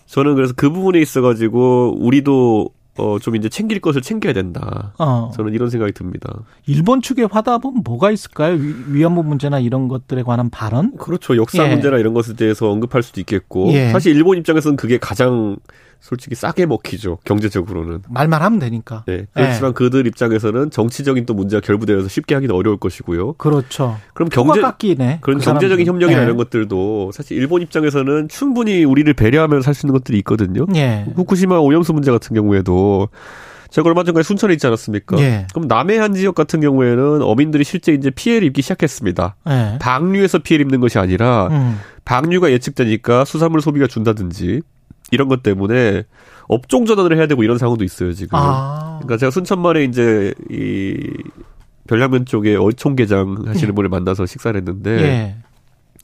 저는 0.07 0.35
그래서 0.35 0.55
그 0.57 0.70
부분에 0.70 1.01
있어가지고 1.01 1.97
우리도 2.01 2.70
어, 2.99 3.18
좀 3.20 3.37
이제 3.37 3.49
챙길 3.49 3.81
것을 3.81 4.03
챙겨야 4.03 4.33
된다. 4.33 4.93
어. 4.99 5.31
저는 5.37 5.55
이런 5.55 5.70
생각이 5.70 5.93
듭니다. 5.93 6.41
일본 6.66 7.01
측의 7.01 7.29
화답은 7.31 7.83
뭐가 7.85 8.11
있을까요? 8.11 8.59
위, 8.89 9.05
안부 9.05 9.22
문제나 9.22 9.61
이런 9.61 9.87
것들에 9.87 10.24
관한 10.24 10.51
발언? 10.51 10.97
그렇죠. 10.97 11.37
역사 11.37 11.64
예. 11.64 11.70
문제나 11.70 11.99
이런 11.99 12.12
것에 12.12 12.35
대해서 12.35 12.68
언급할 12.68 13.05
수도 13.05 13.20
있겠고. 13.20 13.72
예. 13.72 13.91
사실 13.91 14.16
일본 14.16 14.37
입장에서는 14.39 14.76
그게 14.76 14.99
가장 14.99 15.57
솔직히 16.01 16.35
싸게 16.35 16.67
먹히죠. 16.67 17.19
경제적으로는. 17.25 18.03
말만 18.09 18.41
하면 18.43 18.59
되니까. 18.59 19.05
네. 19.07 19.27
그렇지만 19.33 19.73
네. 19.73 19.75
그들 19.75 20.07
입장에서는 20.07 20.71
정치적인 20.71 21.27
또 21.27 21.35
문제가 21.35 21.61
결부되어서 21.61 22.09
쉽게 22.09 22.35
하기는 22.35 22.55
어려울 22.55 22.77
것이고요. 22.79 23.35
그렇죠. 23.35 23.99
그럼 24.15 24.29
경제 24.29 24.61
깎이네. 24.61 25.19
그런 25.21 25.39
그 25.39 25.45
경제적인 25.45 25.87
협력이나 25.87 26.21
네. 26.21 26.25
이런 26.25 26.37
것들도 26.37 27.11
사실 27.13 27.37
일본 27.37 27.63
입장에서는 27.63 28.29
충분히 28.29 28.85
우리를 28.85 29.13
배려하면서 29.15 29.65
살수 29.65 29.87
있는 29.87 29.99
것들이 29.99 30.19
있거든요. 30.19 30.67
네. 30.69 31.05
후쿠시마 31.15 31.59
오염수 31.59 31.93
문제 31.93 32.11
같은 32.11 32.35
경우에도 32.35 33.09
제가 33.71 33.89
얼마 33.89 34.03
전까지 34.03 34.27
순천에 34.27 34.55
있지 34.55 34.67
않았습니까? 34.67 35.19
예. 35.19 35.47
그럼 35.53 35.69
남해안 35.69 36.15
지역 36.15 36.35
같은 36.35 36.61
경우에는 36.61 37.23
어민들이 37.23 37.65
실제 37.65 37.93
이제 37.93 38.11
피해를 38.11 38.47
입기 38.47 38.63
시작했습니다. 38.63 39.37
예. 39.49 39.79
방류에서 39.79 40.39
피해를 40.39 40.65
입는 40.65 40.81
것이 40.81 40.99
아니라 40.99 41.49
음. 41.49 41.79
방류가 42.07 42.51
예측되니까 42.51 43.27
수산물 43.27 43.61
소비가 43.61 43.87
준다든지 43.87 44.63
이런 45.11 45.29
것 45.29 45.43
때문에 45.43 46.05
업종 46.49 46.87
전환을 46.87 47.17
해야 47.17 47.27
되고 47.27 47.43
이런 47.43 47.59
상황도 47.59 47.85
있어요 47.85 48.13
지금. 48.13 48.39
아. 48.39 48.99
그러니까 49.01 49.17
제가 49.19 49.31
순천만에 49.31 49.85
이제 49.85 50.35
이 50.51 50.99
별량면 51.87 52.27
쪽에 52.27 52.57
어촌게장 52.57 53.45
하시는 53.47 53.71
예. 53.71 53.75
분을 53.75 53.89
만나서 53.89 54.27
식사를 54.27 54.59
했는데 54.59 54.91
예. 55.03 55.37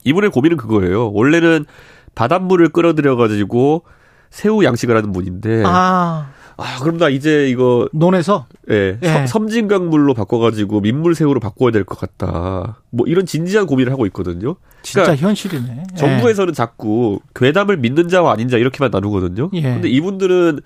이분의 0.03 0.31
고민은 0.31 0.57
그거예요. 0.57 1.11
원래는 1.11 1.65
바닷물을 2.13 2.69
끌어들여 2.69 3.15
가지고 3.15 3.83
새우 4.29 4.63
양식을 4.63 4.95
하는 4.95 5.11
분인데 5.11 5.63
아. 5.65 6.29
아, 6.57 6.79
그럼 6.81 6.97
나 6.97 7.09
이제 7.09 7.49
이거 7.49 7.87
논에서 7.91 8.45
예, 8.69 8.97
예. 9.01 9.27
섬진 9.27 9.67
강물로 9.67 10.13
바꿔 10.13 10.39
가지고 10.39 10.79
민물새우로 10.81 11.39
바꿔야 11.39 11.71
될 11.71 11.83
것 11.83 11.99
같다. 11.99 12.77
뭐 12.91 13.05
이런 13.07 13.25
진지한 13.25 13.65
고민을 13.67 13.91
하고 13.91 14.05
있거든요. 14.07 14.55
진짜 14.81 15.03
그러니까 15.03 15.27
현실이네. 15.27 15.83
예. 15.91 15.95
정부에서는 15.95 16.53
자꾸 16.53 17.19
괴담을 17.35 17.77
믿는 17.77 18.07
자와 18.07 18.31
아닌 18.33 18.47
자 18.49 18.57
이렇게만 18.57 18.91
나누거든요. 18.91 19.49
예. 19.53 19.61
근데 19.61 19.89
이분들은 19.89 20.59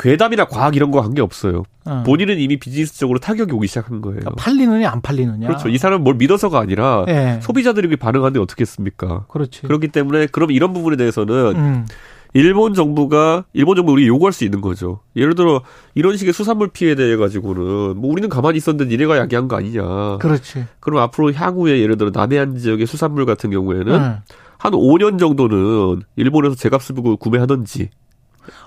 괴담이나 0.00 0.44
과학 0.44 0.76
이런 0.76 0.90
거 0.92 1.00
관계 1.02 1.20
없어요. 1.22 1.64
어. 1.84 2.04
본인은 2.06 2.38
이미 2.38 2.56
비즈니스적으로 2.56 3.18
타격이 3.18 3.52
오기 3.52 3.66
시작한 3.66 4.00
거예요. 4.00 4.20
그러니까 4.20 4.42
팔리느냐 4.42 4.88
안 4.90 5.00
팔리느냐. 5.02 5.46
그렇죠. 5.48 5.68
이 5.68 5.76
사람은 5.76 6.04
뭘 6.04 6.14
믿어서가 6.16 6.60
아니라 6.60 7.04
예. 7.08 7.40
소비자들이 7.42 7.96
반응하는데 7.96 8.38
어떻겠습니까? 8.40 9.24
그렇지. 9.28 9.62
그렇기 9.62 9.88
때문에 9.88 10.26
그럼 10.26 10.52
이런 10.52 10.72
부분에 10.72 10.96
대해서는 10.96 11.34
음. 11.56 11.86
일본 12.34 12.74
정부가 12.74 13.44
일본 13.52 13.76
정부 13.76 13.92
우리 13.92 14.06
요구할 14.06 14.32
수 14.32 14.44
있는 14.44 14.60
거죠. 14.60 15.00
예를 15.16 15.34
들어 15.34 15.62
이런 15.94 16.16
식의 16.16 16.32
수산물 16.32 16.68
피해에 16.68 16.94
대해 16.94 17.16
가지고는 17.16 17.96
뭐 17.96 18.10
우리는 18.10 18.28
가만히 18.28 18.58
있었는데 18.58 18.90
니네가 18.90 19.16
야기한 19.18 19.48
거 19.48 19.56
아니냐. 19.56 20.18
그렇지. 20.18 20.66
그럼 20.80 21.00
앞으로 21.00 21.32
향후에 21.32 21.80
예를 21.80 21.96
들어 21.96 22.10
남해안 22.12 22.58
지역의 22.58 22.86
수산물 22.86 23.26
같은 23.26 23.50
경우에는 23.50 23.92
네. 23.92 24.16
한 24.58 24.72
5년 24.72 25.18
정도는 25.18 26.02
일본에서 26.16 26.54
제값을 26.54 26.94
보고 26.94 27.16
구매하던지. 27.16 27.90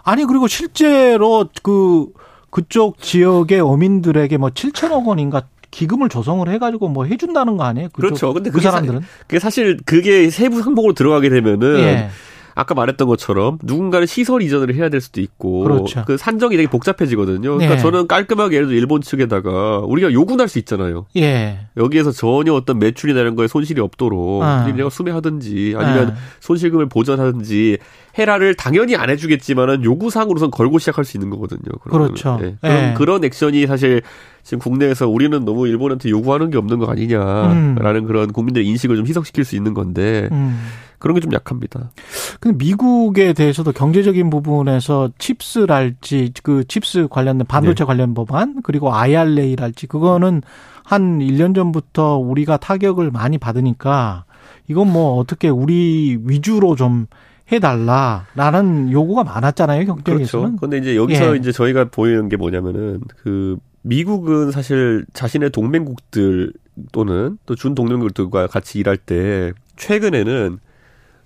아니 0.03 0.26
그리고 0.26 0.47
실제로 0.47 1.47
그 1.64 2.07
그쪽 2.49 2.99
지역의 2.99 3.59
어민들에게 3.62 4.38
뭐 4.38 4.49
7천억 4.49 5.07
원인가 5.07 5.43
기금을 5.72 6.09
조성을 6.09 6.47
해가지고 6.49 6.89
뭐 6.89 7.05
해준다는 7.05 7.57
거 7.57 7.64
아니에요? 7.64 7.89
그렇죠. 7.93 8.34
근데 8.34 8.49
그 8.49 8.59
사람들은 8.59 8.99
사, 8.99 9.07
그게 9.26 9.39
사실 9.39 9.78
그게 9.86 10.30
세부 10.30 10.59
항목으로 10.59 10.93
들어가게 10.93 11.30
되면은 11.30 11.80
예. 11.80 12.09
아까 12.55 12.73
말했던 12.73 13.07
것처럼 13.07 13.57
누군가는 13.63 14.05
시설 14.05 14.41
이전을 14.41 14.73
해야 14.75 14.89
될 14.89 15.01
수도 15.01 15.21
있고 15.21 15.63
그렇죠. 15.63 16.03
그 16.05 16.17
산정이 16.17 16.57
되게 16.57 16.69
복잡해지거든요. 16.69 17.57
그러니까 17.57 17.75
네. 17.75 17.81
저는 17.81 18.07
깔끔하게 18.07 18.55
예를 18.55 18.67
들어 18.67 18.77
일본 18.77 19.01
측에다가 19.01 19.79
우리가 19.79 20.11
요구할 20.11 20.47
수 20.47 20.59
있잖아요. 20.59 21.05
예. 21.17 21.59
여기에서 21.77 22.11
전혀 22.11 22.53
어떤 22.53 22.79
매출이나 22.79 23.19
이런 23.19 23.35
거에 23.35 23.47
손실이 23.47 23.81
없도록 23.81 24.43
아. 24.43 24.65
니네가 24.67 24.89
수매하든지 24.89 25.75
아니면 25.77 26.09
아. 26.09 26.15
손실금을 26.39 26.87
보전하든지 26.87 27.77
헤라를 28.17 28.55
당연히 28.55 28.95
안 28.95 29.09
해주겠지만은 29.09 29.83
요구사항으로선 29.83 30.51
걸고 30.51 30.79
시작할 30.79 31.05
수 31.05 31.17
있는 31.17 31.29
거거든요. 31.29 31.61
그러면. 31.83 32.07
그렇죠. 32.07 32.37
네. 32.41 32.55
그런, 32.61 32.75
네. 32.75 32.93
그런 32.97 33.23
액션이 33.23 33.67
사실 33.67 34.01
지금 34.43 34.59
국내에서 34.59 35.07
우리는 35.07 35.45
너무 35.45 35.67
일본한테 35.67 36.09
요구하는 36.09 36.49
게 36.49 36.57
없는 36.57 36.79
거 36.79 36.87
아니냐라는 36.87 37.95
음. 37.95 38.07
그런 38.07 38.33
국민들의 38.33 38.67
인식을 38.67 38.97
좀 38.97 39.05
희석시킬 39.05 39.45
수 39.45 39.55
있는 39.55 39.73
건데 39.73 40.29
음. 40.31 40.59
그런 41.01 41.15
게 41.15 41.19
좀 41.21 41.33
약합니다. 41.33 41.91
근데 42.39 42.57
미국에 42.63 43.33
대해서도 43.33 43.73
경제적인 43.73 44.29
부분에서 44.29 45.09
칩스랄지 45.17 46.31
그 46.43 46.63
칩스 46.67 47.07
관련된 47.09 47.45
반도체 47.47 47.83
네. 47.83 47.85
관련 47.85 48.13
법안 48.13 48.61
그리고 48.63 48.93
IRA랄지 48.93 49.87
그거는 49.87 50.41
한 50.83 51.19
1년 51.19 51.53
전부터 51.53 52.17
우리가 52.17 52.57
타격을 52.57 53.11
많이 53.11 53.37
받으니까 53.37 54.25
이건 54.67 54.91
뭐 54.91 55.17
어떻게 55.17 55.49
우리 55.49 56.17
위주로 56.23 56.75
좀 56.75 57.07
해달라라는 57.51 58.91
요구가 58.91 59.23
많았잖아요 59.23 59.85
경제에서는. 59.85 60.45
그렇죠. 60.45 60.55
근데 60.59 60.77
이제 60.77 60.95
여기서 60.95 61.33
예. 61.33 61.37
이제 61.37 61.51
저희가 61.51 61.85
보이는 61.85 62.29
게 62.29 62.37
뭐냐면은 62.37 63.01
그 63.21 63.57
미국은 63.83 64.51
사실 64.51 65.05
자신의 65.13 65.49
동맹국들 65.51 66.53
또는 66.91 67.37
또 67.45 67.55
준 67.55 67.75
동맹국들과 67.75 68.47
같이 68.47 68.79
일할 68.79 68.97
때 68.97 69.51
최근에는 69.75 70.59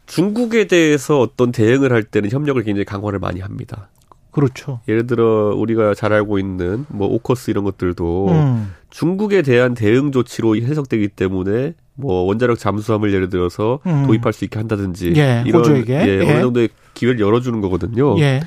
중국에 0.05 0.65
대해서 0.67 1.19
어떤 1.19 1.51
대응을 1.51 1.91
할 1.91 2.03
때는 2.03 2.31
협력을 2.31 2.61
굉장히 2.63 2.85
강화를 2.85 3.19
많이 3.19 3.41
합니다. 3.41 3.89
그렇죠. 4.31 4.81
예를 4.89 5.07
들어 5.07 5.55
우리가 5.55 5.93
잘 5.93 6.11
알고 6.11 6.39
있는 6.39 6.85
뭐 6.89 7.07
오커스 7.07 7.51
이런 7.51 7.63
것들도 7.63 8.27
음. 8.29 8.73
중국에 8.89 9.41
대한 9.41 9.73
대응 9.73 10.11
조치로 10.11 10.57
해석되기 10.57 11.07
때문에 11.09 11.73
뭐 11.93 12.23
원자력 12.23 12.59
잠수함을 12.59 13.13
예를 13.13 13.29
들어서 13.29 13.79
음. 13.85 14.05
도입할 14.05 14.33
수 14.33 14.43
있게 14.43 14.59
한다든지 14.59 15.13
예, 15.15 15.43
이런 15.45 15.61
호주에게. 15.61 15.93
예, 15.93 16.19
예. 16.19 16.31
어느 16.31 16.41
정도의 16.41 16.69
기회를 16.93 17.21
열어주는 17.21 17.61
거거든요. 17.61 18.19
예. 18.19 18.41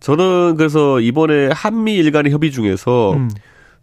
저는 0.00 0.56
그래서 0.56 1.00
이번에 1.00 1.48
한미 1.52 1.94
일 1.94 2.10
간의 2.10 2.32
협의 2.32 2.50
중에서 2.50 3.12
음. 3.14 3.30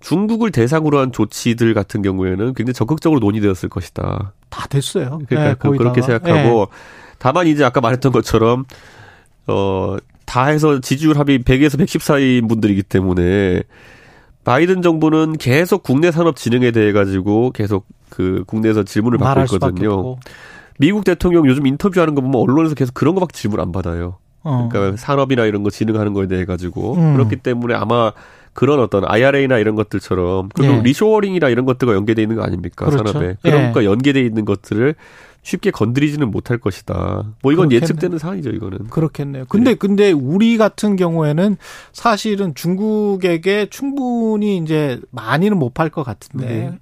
중국을 0.01 0.51
대상으로 0.51 0.99
한 0.99 1.11
조치들 1.11 1.73
같은 1.73 2.01
경우에는 2.01 2.53
굉장히 2.53 2.73
적극적으로 2.73 3.19
논의되었을 3.19 3.69
것이다. 3.69 4.33
다 4.49 4.67
됐어요. 4.67 5.19
그러니까 5.27 5.69
네, 5.69 5.77
그렇게 5.77 6.01
생각하고 6.01 6.67
네. 6.69 6.77
다만 7.17 7.47
이제 7.47 7.63
아까 7.63 7.81
말했던 7.81 8.11
것처럼 8.11 8.65
어 9.47 9.97
다 10.31 10.45
해서 10.45 10.79
지지율 10.79 11.17
합의 11.17 11.39
100에서 11.39 11.77
110 11.77 12.01
사이인 12.01 12.47
분들이기 12.47 12.83
때문에 12.83 13.63
바이든 14.45 14.81
정부는 14.81 15.33
계속 15.33 15.83
국내 15.83 16.09
산업 16.09 16.37
진흥에 16.37 16.71
대해 16.71 16.93
가지고 16.93 17.51
계속 17.51 17.85
그 18.09 18.45
국내에서 18.47 18.83
질문을 18.83 19.17
받고 19.17 19.55
있거든요. 19.55 20.15
미국 20.79 21.03
대통령 21.03 21.45
요즘 21.47 21.67
인터뷰하는 21.67 22.15
거 22.15 22.21
보면 22.21 22.39
언론에서 22.39 22.75
계속 22.75 22.93
그런 22.93 23.13
거밖에 23.13 23.33
질문 23.33 23.59
안 23.59 23.73
받아요. 23.73 24.19
어. 24.43 24.69
그러니까 24.71 24.95
산업이나 24.95 25.43
이런 25.43 25.63
거 25.63 25.69
진흥하는 25.69 26.13
거에 26.13 26.27
대해 26.27 26.45
가지고 26.45 26.95
음. 26.95 27.13
그렇기 27.13 27.35
때문에 27.35 27.73
아마 27.73 28.13
그런 28.53 28.79
어떤 28.79 29.05
IRA나 29.05 29.57
이런 29.59 29.75
것들처럼 29.75 30.49
그리고 30.53 30.75
예. 30.75 30.81
reshoring이나 30.81 31.49
이런 31.49 31.65
것들과 31.65 31.93
연계돼 31.95 32.21
있는 32.21 32.35
거 32.35 32.43
아닙니까 32.43 32.85
그렇죠. 32.85 33.07
산업에 33.07 33.37
그런 33.41 33.61
예. 33.61 33.65
것과 33.67 33.85
연계돼 33.85 34.21
있는 34.21 34.45
것들을 34.45 34.95
쉽게 35.43 35.71
건드리지는 35.71 36.29
못할 36.29 36.59
것이다. 36.59 37.23
뭐 37.41 37.51
이건 37.51 37.69
그렇겠네. 37.69 37.75
예측되는 37.75 38.17
상황이죠, 38.19 38.51
이거는. 38.51 38.89
그렇겠네요. 38.89 39.45
근데 39.49 39.71
네. 39.71 39.75
근데 39.75 40.11
우리 40.11 40.57
같은 40.57 40.95
경우에는 40.95 41.57
사실은 41.93 42.53
중국에게 42.53 43.67
충분히 43.71 44.57
이제 44.57 44.99
많이는 45.09 45.57
못 45.57 45.73
팔 45.73 45.89
것 45.89 46.03
같은데 46.03 46.45
네. 46.45 46.79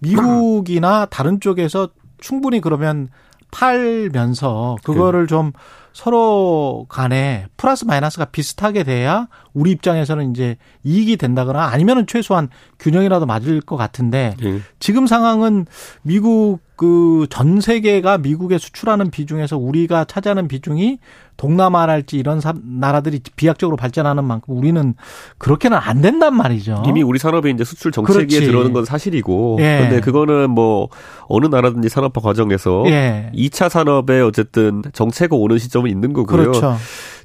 미국이나 0.00 1.06
다른 1.06 1.40
쪽에서 1.40 1.88
충분히 2.18 2.60
그러면 2.60 3.08
팔면서 3.50 4.76
그거를 4.82 5.22
네. 5.22 5.26
좀 5.28 5.52
서로 5.92 6.86
간에 6.88 7.46
플러스 7.56 7.84
마이너스가 7.84 8.26
비슷하게 8.26 8.82
돼야 8.82 9.28
우리 9.54 9.70
입장에서는 9.72 10.30
이제 10.30 10.56
이익이 10.84 11.16
된다거나 11.16 11.64
아니면은 11.64 12.06
최소한 12.06 12.48
균형이라도 12.78 13.26
맞을 13.26 13.60
것 13.60 13.76
같은데 13.76 14.34
네. 14.40 14.60
지금 14.78 15.06
상황은 15.06 15.66
미국 16.02 16.60
그 16.76 17.26
전 17.30 17.60
세계가 17.60 18.18
미국에 18.18 18.58
수출하는 18.58 19.10
비중에서 19.10 19.56
우리가 19.56 20.04
차지하는 20.04 20.48
비중이 20.48 20.98
동남아랄지 21.36 22.16
이런 22.16 22.40
나라들이 22.62 23.20
비약적으로 23.36 23.76
발전하는 23.76 24.24
만큼 24.24 24.56
우리는 24.56 24.94
그렇게는 25.38 25.78
안 25.78 26.02
된단 26.02 26.36
말이죠. 26.36 26.82
이미 26.86 27.02
우리 27.02 27.18
산업이 27.18 27.50
이제 27.50 27.64
수출 27.64 27.92
정책에 27.92 28.26
들어오는 28.26 28.72
건 28.72 28.84
사실이고. 28.84 29.58
예. 29.60 29.78
근데 29.80 30.00
그거는 30.00 30.50
뭐 30.50 30.88
어느 31.28 31.46
나라든지 31.46 31.88
산업화 31.88 32.20
과정에서 32.20 32.84
예. 32.86 33.30
2차 33.34 33.68
산업에 33.68 34.20
어쨌든 34.20 34.82
정체가 34.92 35.36
오는 35.36 35.58
시점은 35.58 35.90
있는 35.90 36.12
거고요. 36.12 36.50
그렇죠. 36.50 36.76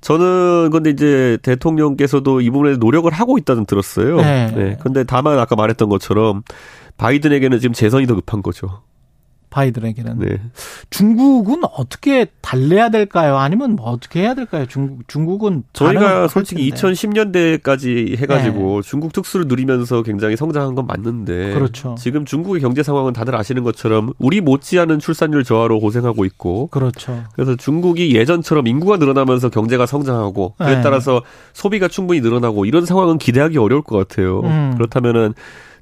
저는 0.08 0.70
근데 0.72 0.90
이제 0.90 1.38
대통령께서도 1.42 2.40
이 2.40 2.50
부분에 2.50 2.78
노력을 2.78 3.12
하고 3.12 3.38
있다는 3.38 3.66
들었어요. 3.66 4.16
네. 4.16 4.48
네. 4.56 4.78
근데 4.82 5.04
다만 5.04 5.38
아까 5.38 5.58
말했던 5.58 5.90
것처럼 5.90 6.44
바이든에게는 6.96 7.60
지금 7.60 7.74
재선이 7.74 8.08
더 8.08 8.16
급한 8.16 8.42
거죠. 8.42 8.84
바이든에게는. 9.49 10.19
네. 10.19 10.41
중국은 10.90 11.61
어떻게 11.74 12.28
달래야 12.41 12.90
될까요? 12.90 13.38
아니면 13.38 13.76
뭐 13.76 13.90
어떻게 13.90 14.22
해야 14.22 14.34
될까요? 14.34 14.65
중국 14.68 15.07
중국은 15.07 15.64
저희가 15.74 16.28
솔직히 16.28 16.69
2010년대까지 16.72 18.18
해가지고 18.18 18.82
네. 18.82 18.90
중국 18.90 19.14
특수를 19.14 19.48
누리면서 19.48 20.03
굉장히 20.03 20.36
성장한 20.36 20.76
건 20.76 20.86
맞는데 20.88 21.53
그렇죠. 21.53 21.95
지금 21.98 22.26
중국의 22.26 22.61
경제 22.61 22.84
상황은 22.84 23.14
다들 23.14 23.36
아시는 23.36 23.64
것처럼 23.64 24.14
우리 24.19 24.41
못지않은 24.41 24.99
출산율 24.99 25.44
저하로 25.44 25.80
고생하고 25.80 26.26
있고 26.26 26.68
그렇죠. 26.68 27.24
그래서 27.34 27.56
중국이 27.56 28.15
예전처럼 28.15 28.68
인구가 28.68 28.98
늘어나면서 28.98 29.49
경제가 29.49 29.86
성장하고 29.86 30.56
그에 30.57 30.78
네. 30.78 30.82
따라서 30.82 31.22
소비가 31.53 31.88
충분히 31.88 32.22
늘어나고 32.22 32.65
이런 32.65 32.86
상황은 32.86 33.18
기대하기 33.18 33.57
어려울 33.57 33.82
것 33.82 33.98
같아요. 33.98 34.41
음. 34.41 34.74
그렇다면은 34.76 35.34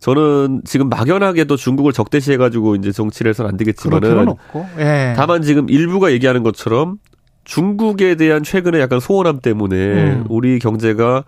저는 0.06 0.61
지금 0.65 0.88
막연하게도 0.90 1.57
중국을 1.57 1.91
적대시해 1.91 2.38
가지고 2.38 2.76
이제 2.76 2.91
정치를 2.91 3.32
해서는 3.32 3.49
안 3.49 3.57
되겠지만은 3.57 4.36
예. 4.77 5.15
다만 5.18 5.41
지금 5.41 5.68
일부가 5.68 6.11
얘기하는 6.11 6.44
것처럼 6.44 6.99
중국에 7.44 8.14
대한 8.14 8.44
최근에 8.44 8.80
약간 8.80 8.99
소원함 8.99 9.40
때문에 9.40 9.76
음. 9.76 10.26
우리 10.30 10.60
경제가 10.60 11.23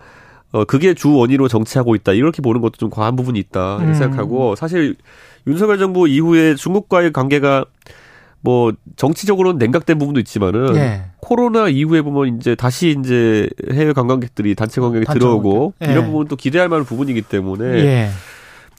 어 0.52 0.64
그게 0.64 0.94
주 0.94 1.12
원인으로 1.12 1.48
정치하고 1.48 1.96
있다 1.96 2.12
이렇게 2.12 2.40
보는 2.40 2.60
것도 2.60 2.74
좀 2.76 2.88
과한 2.88 3.16
부분이 3.16 3.40
있다 3.40 3.78
음. 3.78 3.94
생각하고 3.94 4.54
사실 4.54 4.94
윤석열 5.48 5.78
정부 5.78 6.06
이후에 6.06 6.54
중국과의 6.54 7.12
관계가 7.12 7.64
뭐 8.42 8.72
정치적으로는 8.94 9.58
냉각된 9.58 9.98
부분도 9.98 10.20
있지만은 10.20 10.76
예. 10.76 11.02
코로나 11.16 11.68
이후에 11.68 12.02
보면 12.02 12.36
이제 12.36 12.54
다시 12.54 12.96
이제 12.96 13.50
해외 13.72 13.92
관광객들이 13.92 14.54
단체 14.54 14.80
관광객이 14.80 15.12
들어오고 15.12 15.74
예. 15.84 15.90
이런 15.90 16.06
부분도 16.06 16.36
기대할 16.36 16.68
만한 16.68 16.86
부분이기 16.86 17.22
때문에 17.22 17.64
예. 17.64 18.10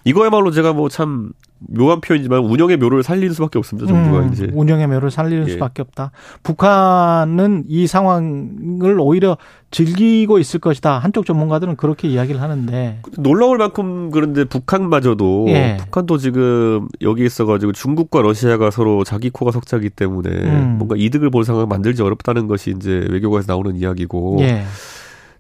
이거야말로 0.06 0.52
제가 0.52 0.74
뭐 0.74 0.90
참 0.90 1.32
묘한 1.60 2.00
표현이지만 2.00 2.40
운영의 2.40 2.78
묘를 2.78 3.04
살리는 3.04 3.34
수밖에 3.34 3.60
없습니다. 3.60 3.88
정부가 3.88 4.20
음, 4.20 4.30
이제 4.32 4.50
운영의 4.54 4.88
묘를 4.88 5.12
살리는 5.12 5.48
예. 5.48 5.52
수밖에 5.52 5.82
없다. 5.82 6.12
북한은 6.42 7.66
이 7.68 7.86
상황을 7.86 8.98
오히려 9.00 9.38
즐기고 9.72 10.40
있을 10.40 10.60
것이다. 10.62 11.00
한쪽 11.00 11.26
전문가들은 11.26 11.76
그렇게 11.76 12.08
이야기를 12.08 12.42
하는데 12.42 13.02
놀라울 13.18 13.58
만큼 13.58 14.10
그런데 14.10 14.46
북한마저도 14.46 15.46
예. 15.50 15.78
북한도 15.82 16.18
지금 16.18 16.88
여기 17.02 17.26
있어가지고 17.26 17.74
중국과 17.74 18.22
러시아가 18.22 18.72
서로 18.72 19.04
자기 19.04 19.30
코가 19.30 19.52
석자기 19.52 19.90
때문에 19.90 20.30
음. 20.30 20.76
뭔가 20.78 20.96
이득을 20.98 21.30
볼 21.30 21.44
상황을 21.44 21.68
만들지 21.68 22.02
어렵다는 22.02 22.48
것이 22.48 22.74
이제 22.76 23.06
외교관에서 23.10 23.52
나오는 23.52 23.76
이야기고. 23.76 24.38
예. 24.42 24.64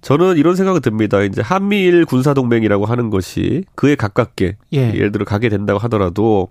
저는 0.02 0.38
이런 0.38 0.56
생각이 0.56 0.80
듭니다. 0.80 1.22
이제 1.22 1.42
한미일 1.42 2.06
군사동맹이라고 2.06 2.86
하는 2.86 3.10
것이 3.10 3.64
그에 3.76 3.96
가깝게 3.96 4.58
예. 4.74 4.92
를 4.92 5.12
들어 5.12 5.26
가게 5.26 5.50
된다고 5.50 5.80
하더라도 5.80 6.50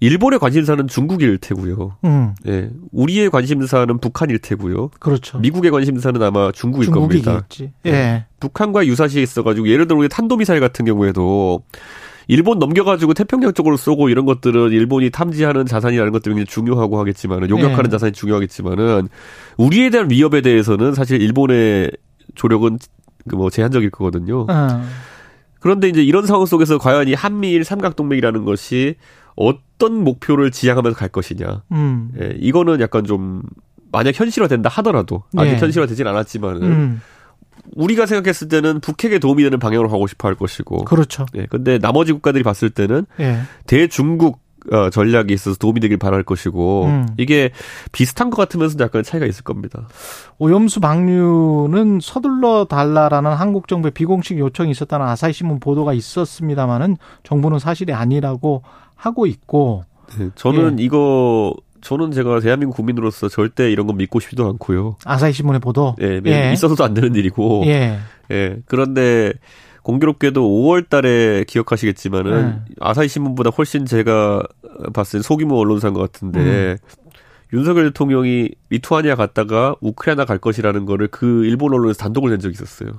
일본의 0.00 0.38
관심사는 0.38 0.86
중국일 0.88 1.38
테고요. 1.38 1.96
음. 2.04 2.34
예. 2.46 2.68
우리의 2.92 3.30
관심사는 3.30 3.98
북한일 3.98 4.38
테고요. 4.40 4.90
그렇죠. 4.98 5.38
미국의 5.38 5.70
관심사는 5.70 6.20
아마 6.22 6.52
중국일 6.52 6.86
중국이겠지. 6.86 7.24
겁니다. 7.24 7.46
예. 7.86 7.90
예. 7.90 8.26
북한과 8.40 8.86
유사시에 8.86 9.22
있어가지고 9.22 9.68
예를 9.68 9.86
들어 9.86 9.98
우리 9.98 10.08
탄도미사일 10.08 10.60
같은 10.60 10.84
경우에도 10.84 11.62
일본 12.26 12.58
넘겨가지고 12.58 13.14
태평양 13.14 13.52
쪽으로 13.52 13.76
쏘고 13.76 14.08
이런 14.08 14.24
것들은 14.24 14.72
일본이 14.72 15.10
탐지하는 15.10 15.66
자산이라는 15.66 16.10
것들이 16.12 16.34
굉장히 16.34 16.46
중요하고 16.46 16.98
하겠지만은 16.98 17.50
용역하는 17.50 17.86
예. 17.86 17.90
자산이 17.90 18.12
중요하겠지만은 18.12 19.08
우리에 19.58 19.90
대한 19.90 20.10
위협에 20.10 20.40
대해서는 20.40 20.94
사실 20.94 21.20
일본의 21.22 21.90
조력은 22.34 22.78
그뭐 23.28 23.50
제한적일 23.50 23.90
거거든요. 23.90 24.46
어. 24.48 24.82
그런데 25.60 25.88
이제 25.88 26.02
이런 26.02 26.26
상황 26.26 26.44
속에서 26.44 26.78
과연 26.78 27.08
이 27.08 27.14
한미일 27.14 27.64
삼각동맹이라는 27.64 28.44
것이 28.44 28.96
어떤 29.34 30.04
목표를 30.04 30.50
지향하면서 30.50 30.96
갈 30.96 31.08
것이냐. 31.08 31.62
음. 31.72 32.10
예, 32.20 32.34
이거는 32.38 32.80
약간 32.80 33.04
좀 33.04 33.42
만약 33.90 34.18
현실화된다 34.18 34.68
하더라도 34.68 35.22
아직 35.36 35.52
예. 35.52 35.56
현실화되진 35.56 36.06
않았지만은 36.06 36.62
음. 36.62 37.00
우리가 37.76 38.04
생각했을 38.06 38.48
때는 38.48 38.80
북핵에 38.80 39.18
도움이 39.18 39.42
되는 39.42 39.58
방향으로 39.58 39.88
가고 39.88 40.06
싶어 40.06 40.28
할 40.28 40.34
것이고. 40.34 40.84
그렇죠. 40.84 41.24
예. 41.34 41.46
근데 41.46 41.78
나머지 41.78 42.12
국가들이 42.12 42.44
봤을 42.44 42.68
때는 42.68 43.06
예. 43.20 43.40
대중국 43.66 44.43
어, 44.72 44.90
전략이 44.90 45.32
있어서 45.34 45.56
도움이 45.56 45.80
되길 45.80 45.98
바랄 45.98 46.22
것이고 46.22 46.84
음. 46.86 47.08
이게 47.18 47.50
비슷한 47.92 48.30
것 48.30 48.36
같으면서도 48.36 48.82
약간 48.84 49.02
차이가 49.02 49.26
있을 49.26 49.44
겁니다. 49.44 49.88
오염수 50.38 50.80
방류는 50.80 52.00
서둘러 52.00 52.64
달라라는 52.64 53.32
한국 53.32 53.68
정부의 53.68 53.92
비공식 53.92 54.38
요청이 54.38 54.70
있었다는 54.70 55.06
아사히 55.06 55.32
신문 55.32 55.60
보도가 55.60 55.92
있었습니다만은 55.92 56.96
정부는 57.22 57.58
사실이 57.58 57.92
아니라고 57.92 58.62
하고 58.96 59.26
있고 59.26 59.84
네, 60.18 60.30
저는 60.34 60.78
예. 60.78 60.84
이거 60.84 61.54
저는 61.80 62.12
제가 62.12 62.40
대한민국 62.40 62.76
국민으로서 62.76 63.28
절대 63.28 63.70
이런 63.70 63.86
건 63.86 63.98
믿고 63.98 64.18
싶지도 64.18 64.48
않고요. 64.48 64.96
아사히 65.04 65.34
신문의 65.34 65.60
보도. 65.60 65.94
예, 66.00 66.20
예. 66.24 66.52
있어서도 66.52 66.82
안 66.82 66.94
되는 66.94 67.14
일이고. 67.14 67.64
예. 67.66 67.98
예. 68.30 68.56
그런데 68.64 69.34
공교롭게도 69.84 70.42
5월 70.42 70.88
달에 70.88 71.44
기억하시겠지만은 71.46 72.46
네. 72.48 72.74
아사히 72.80 73.06
신문보다 73.06 73.50
훨씬 73.50 73.84
제가 73.84 74.42
봤을 74.92 75.20
때 75.20 75.22
소규모 75.22 75.56
언론사인 75.56 75.94
것 75.94 76.00
같은데 76.00 76.40
음. 76.40 76.76
윤석열 77.52 77.84
대통령이 77.84 78.50
리투아니아 78.70 79.14
갔다가 79.14 79.76
우크라이나 79.80 80.24
갈 80.24 80.38
것이라는 80.38 80.86
거를 80.86 81.06
그 81.08 81.44
일본 81.44 81.72
언론에서 81.72 81.98
단독을 81.98 82.30
낸 82.30 82.40
적이 82.40 82.54
있었어요. 82.54 82.98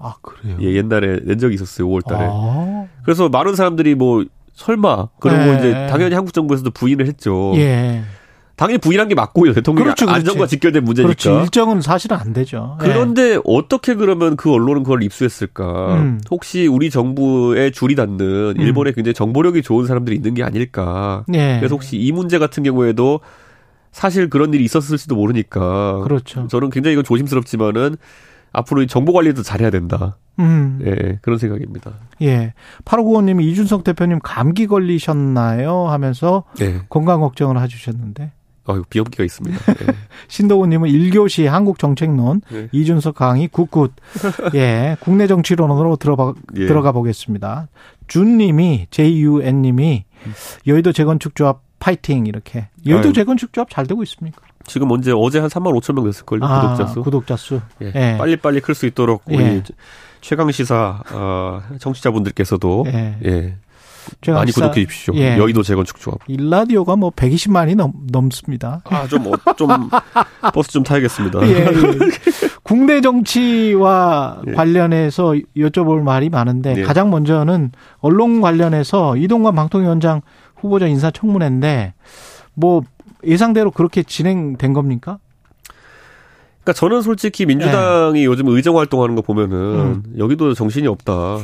아, 0.00 0.14
그래요? 0.22 0.56
예, 0.60 0.74
옛날에 0.74 1.20
낸 1.22 1.38
적이 1.38 1.54
있었어요, 1.54 1.86
5월 1.86 2.04
달에. 2.04 2.26
아. 2.28 2.86
그래서 3.04 3.28
많은 3.28 3.54
사람들이 3.54 3.94
뭐 3.94 4.24
설마 4.54 5.08
그리고 5.20 5.38
네. 5.38 5.58
이제 5.58 5.86
당연히 5.88 6.14
한국 6.14 6.32
정부에서도 6.32 6.70
부인을 6.70 7.06
했죠. 7.06 7.52
예. 7.56 8.02
당연히 8.56 8.78
부인한 8.78 9.08
게 9.08 9.14
맞고요. 9.14 9.52
대통령 9.52 9.84
그렇죠, 9.84 10.06
그렇지. 10.06 10.20
안전과 10.20 10.46
직결된 10.46 10.84
문제니까. 10.84 11.14
그렇지. 11.14 11.42
일정은 11.42 11.80
사실은 11.80 12.16
안 12.16 12.32
되죠. 12.32 12.76
그런데 12.78 13.34
네. 13.34 13.40
어떻게 13.44 13.94
그러면 13.94 14.36
그 14.36 14.52
언론은 14.52 14.84
그걸 14.84 15.02
입수했을까? 15.02 15.96
음. 15.96 16.20
혹시 16.30 16.66
우리 16.66 16.90
정부에 16.90 17.70
줄이 17.70 17.96
닿는 17.96 18.54
음. 18.56 18.60
일본에 18.60 18.92
굉장히 18.92 19.14
정보력이 19.14 19.62
좋은 19.62 19.86
사람들이 19.86 20.14
있는 20.14 20.34
게 20.34 20.44
아닐까? 20.44 21.24
네. 21.26 21.58
그래서 21.58 21.74
혹시 21.74 21.96
이 21.96 22.12
문제 22.12 22.38
같은 22.38 22.62
경우에도 22.62 23.20
사실 23.90 24.30
그런 24.30 24.54
일이 24.54 24.64
있었을지도 24.64 25.16
모르니까. 25.16 26.00
그렇죠. 26.02 26.46
저는 26.48 26.70
굉장히 26.70 26.92
이건 26.92 27.04
조심스럽지만은 27.04 27.96
앞으로 28.52 28.86
정보 28.86 29.12
관리도 29.12 29.42
잘해야 29.42 29.70
된다. 29.70 30.16
음. 30.38 30.80
예, 30.84 31.18
그런 31.22 31.38
생각입니다. 31.38 31.92
예. 32.22 32.54
8595님이 32.84 33.42
이준석 33.44 33.84
대표님 33.84 34.20
감기 34.22 34.66
걸리셨나요? 34.66 35.88
하면서 35.88 36.44
예. 36.60 36.82
건강 36.88 37.20
걱정을 37.20 37.60
해주셨는데. 37.60 38.32
아유, 38.66 38.82
비염기가 38.88 39.24
있습니다. 39.24 39.58
네. 39.74 39.86
신도훈님은 40.28 40.88
1교시 40.88 41.44
한국정책론, 41.46 42.42
네. 42.50 42.68
이준석 42.72 43.14
강의 43.14 43.48
good 43.48 43.68
good. 43.68 43.92
예, 44.54 44.96
국내 45.00 45.26
정치론으로 45.26 45.96
들어가, 45.96 46.32
예. 46.56 46.66
들어가 46.66 46.92
보겠습니다. 46.92 47.68
준님이, 48.06 48.86
JUN님이, 48.90 50.04
여의도 50.66 50.92
재건축 50.92 51.34
조합 51.34 51.60
파이팅, 51.78 52.26
이렇게. 52.26 52.68
여의도 52.86 53.08
아유. 53.08 53.12
재건축 53.12 53.52
조합 53.52 53.68
잘 53.70 53.86
되고 53.86 54.02
있습니까? 54.04 54.40
지금 54.66 54.90
언제, 54.90 55.12
어제 55.14 55.38
한 55.40 55.48
3만 55.50 55.78
5천 55.78 55.94
명 55.94 56.04
됐을걸요, 56.04 56.42
아, 56.44 56.60
구독자 56.62 56.86
수. 56.86 57.02
구독자 57.02 57.36
수. 57.36 57.60
예. 57.82 57.92
예. 57.94 58.16
빨리 58.18 58.36
빨리 58.36 58.60
클 58.60 58.74
수 58.74 58.86
있도록, 58.86 59.22
우리 59.26 59.38
예. 59.44 59.62
최강 60.22 60.50
시사, 60.50 61.02
어, 61.12 61.62
청취자분들께서도, 61.80 62.86
예. 62.88 63.56
예. 64.28 64.32
많이 64.32 64.52
구독해 64.52 64.86
주십시오. 64.86 65.14
예. 65.16 65.38
여의도 65.38 65.62
재건축 65.62 66.00
조합. 66.00 66.18
일라디오가 66.26 66.96
뭐 66.96 67.10
120만이 67.10 67.76
넘, 67.76 67.92
넘습니다. 68.10 68.82
아, 68.84 69.06
좀, 69.06 69.26
어, 69.26 69.32
좀, 69.56 69.68
버스 70.54 70.70
좀 70.70 70.82
타야겠습니다. 70.82 71.46
예, 71.46 71.66
예. 71.66 71.70
국내 72.62 73.00
정치와 73.00 74.42
예. 74.48 74.52
관련해서 74.52 75.34
여쭤볼 75.56 76.02
말이 76.02 76.30
많은데 76.30 76.74
예. 76.78 76.82
가장 76.82 77.10
먼저는 77.10 77.72
언론 77.98 78.40
관련해서 78.40 79.16
이동관 79.16 79.54
방통위원장 79.54 80.22
후보자 80.56 80.86
인사청문회인데 80.86 81.94
뭐 82.54 82.82
예상대로 83.26 83.70
그렇게 83.70 84.02
진행된 84.02 84.72
겁니까? 84.72 85.18
그러니까 86.64 86.72
저는 86.72 87.02
솔직히 87.02 87.44
민주당이 87.44 88.20
네. 88.20 88.24
요즘 88.24 88.48
의정 88.48 88.78
활동하는 88.78 89.14
거 89.14 89.22
보면은 89.22 89.56
음. 89.56 90.02
여기도 90.16 90.54
정신이 90.54 90.86
없다. 90.88 91.38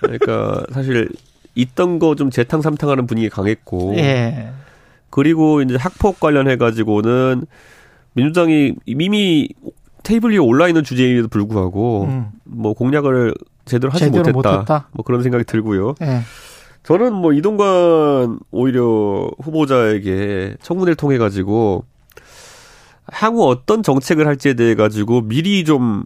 그러니까 0.00 0.64
사실 0.72 1.08
있던 1.54 1.98
거 1.98 2.14
좀 2.14 2.30
재탕 2.30 2.62
삼탕하는 2.62 3.06
분위기 3.06 3.28
강했고. 3.28 3.94
예. 3.96 4.50
그리고 5.10 5.60
이제 5.62 5.76
학폭 5.76 6.20
관련해 6.20 6.56
가지고는 6.56 7.44
민주당이 8.14 8.74
이미 8.86 9.48
테이블 10.02 10.30
위에 10.32 10.38
올라 10.38 10.68
있는 10.68 10.82
주제임에도 10.84 11.28
불구하고 11.28 12.04
음. 12.04 12.26
뭐 12.44 12.72
공약을 12.72 13.34
제대로 13.64 13.92
하지 13.92 14.04
제대로 14.06 14.24
못했다. 14.32 14.52
못했다. 14.52 14.88
뭐 14.92 15.04
그런 15.04 15.22
생각이 15.22 15.44
들고요. 15.44 15.94
예. 16.02 16.20
저는 16.82 17.12
뭐 17.12 17.32
이동관 17.32 18.38
오히려 18.50 19.30
후보자에게 19.40 20.56
청문회를 20.62 20.96
통해 20.96 21.16
가지고 21.18 21.84
향후 23.12 23.46
어떤 23.48 23.82
정책을 23.82 24.26
할지에 24.26 24.54
대해 24.54 24.74
가지고 24.74 25.20
미리 25.22 25.64
좀 25.64 26.04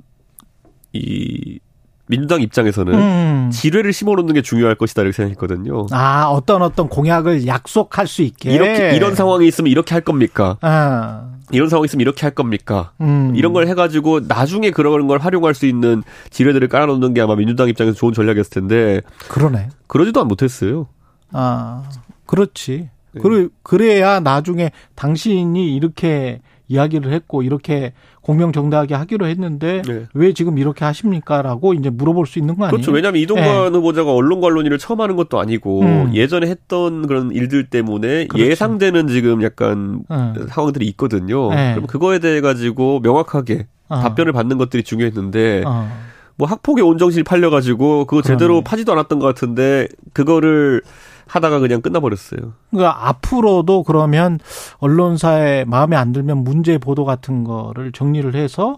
이 0.92 1.58
민주당 2.08 2.40
입장에서는 2.40 2.94
음. 2.94 3.50
지뢰를 3.52 3.92
심어놓는 3.92 4.34
게 4.34 4.42
중요할 4.42 4.74
것이다 4.76 5.02
이렇게 5.02 5.16
생각했거든요. 5.16 5.86
아 5.90 6.26
어떤 6.26 6.62
어떤 6.62 6.88
공약을 6.88 7.46
약속할 7.46 8.06
수 8.06 8.22
있게 8.22 8.52
이렇게 8.52 8.94
이런 8.94 9.14
상황이 9.14 9.46
있으면 9.46 9.70
이렇게 9.70 9.94
할 9.94 10.02
겁니까? 10.02 10.56
아. 10.60 11.32
이런 11.52 11.68
상황이 11.68 11.84
있으면 11.84 12.00
이렇게 12.00 12.22
할 12.22 12.32
겁니까? 12.32 12.92
음. 13.00 13.32
이런 13.36 13.52
걸 13.52 13.68
해가지고 13.68 14.20
나중에 14.26 14.70
그런 14.70 15.06
걸 15.06 15.18
활용할 15.18 15.54
수 15.54 15.66
있는 15.66 16.02
지뢰들을 16.30 16.68
깔아놓는 16.68 17.14
게 17.14 17.20
아마 17.20 17.36
민주당 17.36 17.68
입장에서 17.68 17.96
좋은 17.96 18.12
전략이었을 18.12 18.50
텐데 18.50 19.00
그러네. 19.28 19.68
그러지도 19.86 20.24
못했어요. 20.24 20.88
아 21.32 21.84
그렇지. 22.26 22.90
네. 23.12 23.20
그래 23.20 23.48
그래야 23.62 24.20
나중에 24.20 24.70
당신이 24.94 25.74
이렇게 25.74 26.40
이야기를 26.68 27.12
했고 27.12 27.42
이렇게 27.42 27.92
공명정대하게 28.22 28.94
하기로 28.94 29.26
했는데 29.26 29.82
네. 29.86 30.06
왜 30.14 30.32
지금 30.32 30.58
이렇게 30.58 30.84
하십니까라고 30.84 31.74
이제 31.74 31.90
물어볼 31.90 32.26
수 32.26 32.38
있는 32.38 32.56
거 32.56 32.64
아니에요? 32.64 32.72
그렇죠. 32.72 32.92
왜냐하면 32.92 33.20
이동관 33.22 33.72
네. 33.72 33.78
후보자가 33.78 34.12
언론 34.12 34.40
관론일을 34.40 34.78
처음 34.78 35.00
하는 35.00 35.16
것도 35.16 35.38
아니고 35.38 35.82
음. 35.82 36.10
예전에 36.14 36.48
했던 36.48 37.06
그런 37.06 37.30
일들 37.30 37.66
때문에 37.66 38.26
그렇죠. 38.26 38.50
예상되는 38.50 39.08
지금 39.08 39.42
약간 39.42 40.02
음. 40.10 40.46
상황들이 40.48 40.86
있거든요. 40.88 41.50
네. 41.50 41.74
그럼 41.74 41.86
그거에 41.86 42.18
대해 42.18 42.40
가지고 42.40 43.00
명확하게 43.00 43.66
어. 43.88 44.00
답변을 44.00 44.32
받는 44.32 44.58
것들이 44.58 44.82
중요했는데 44.82 45.62
어. 45.64 45.88
뭐 46.36 46.46
학폭의 46.48 46.84
온정실 46.84 47.24
팔려가지고 47.24 48.06
그거 48.06 48.22
제대로 48.22 48.54
그러네. 48.54 48.64
파지도 48.64 48.92
않았던 48.92 49.18
것 49.18 49.26
같은데 49.26 49.88
그거를 50.12 50.82
하다가 51.26 51.58
그냥 51.58 51.80
끝나버렸어요. 51.80 52.52
그러니까 52.70 53.08
앞으로도 53.08 53.82
그러면 53.82 54.38
언론사에 54.78 55.64
마음에 55.64 55.96
안 55.96 56.12
들면 56.12 56.38
문제 56.38 56.78
보도 56.78 57.04
같은 57.04 57.44
거를 57.44 57.92
정리를 57.92 58.34
해서 58.34 58.76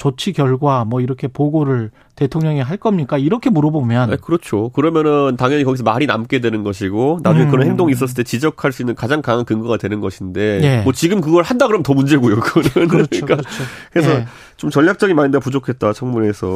조치 0.00 0.32
결과 0.32 0.86
뭐 0.86 1.02
이렇게 1.02 1.28
보고를 1.28 1.90
대통령이 2.16 2.62
할 2.62 2.78
겁니까? 2.78 3.18
이렇게 3.18 3.50
물어보면 3.50 4.08
네, 4.08 4.16
그렇죠. 4.16 4.70
그러면은 4.70 5.36
당연히 5.36 5.62
거기서 5.62 5.84
말이 5.84 6.06
남게 6.06 6.40
되는 6.40 6.62
것이고 6.62 7.20
나중에 7.22 7.44
음. 7.44 7.50
그런 7.50 7.66
행동이 7.66 7.92
있었을 7.92 8.14
때 8.14 8.22
지적할 8.22 8.72
수 8.72 8.80
있는 8.80 8.94
가장 8.94 9.20
강한 9.20 9.44
근거가 9.44 9.76
되는 9.76 10.00
것인데 10.00 10.60
예. 10.62 10.82
뭐 10.84 10.94
지금 10.94 11.20
그걸 11.20 11.42
한다 11.42 11.66
그러면 11.66 11.82
더 11.82 11.92
문제고요. 11.92 12.40
그거는 12.40 12.88
그렇죠, 12.88 13.10
그러니까 13.26 13.36
그렇죠. 13.36 13.64
그래서 13.92 14.10
예. 14.12 14.26
좀 14.56 14.70
전략적인 14.70 15.14
마인드가 15.14 15.42
부족했다 15.42 15.92
청문회에서 15.92 16.46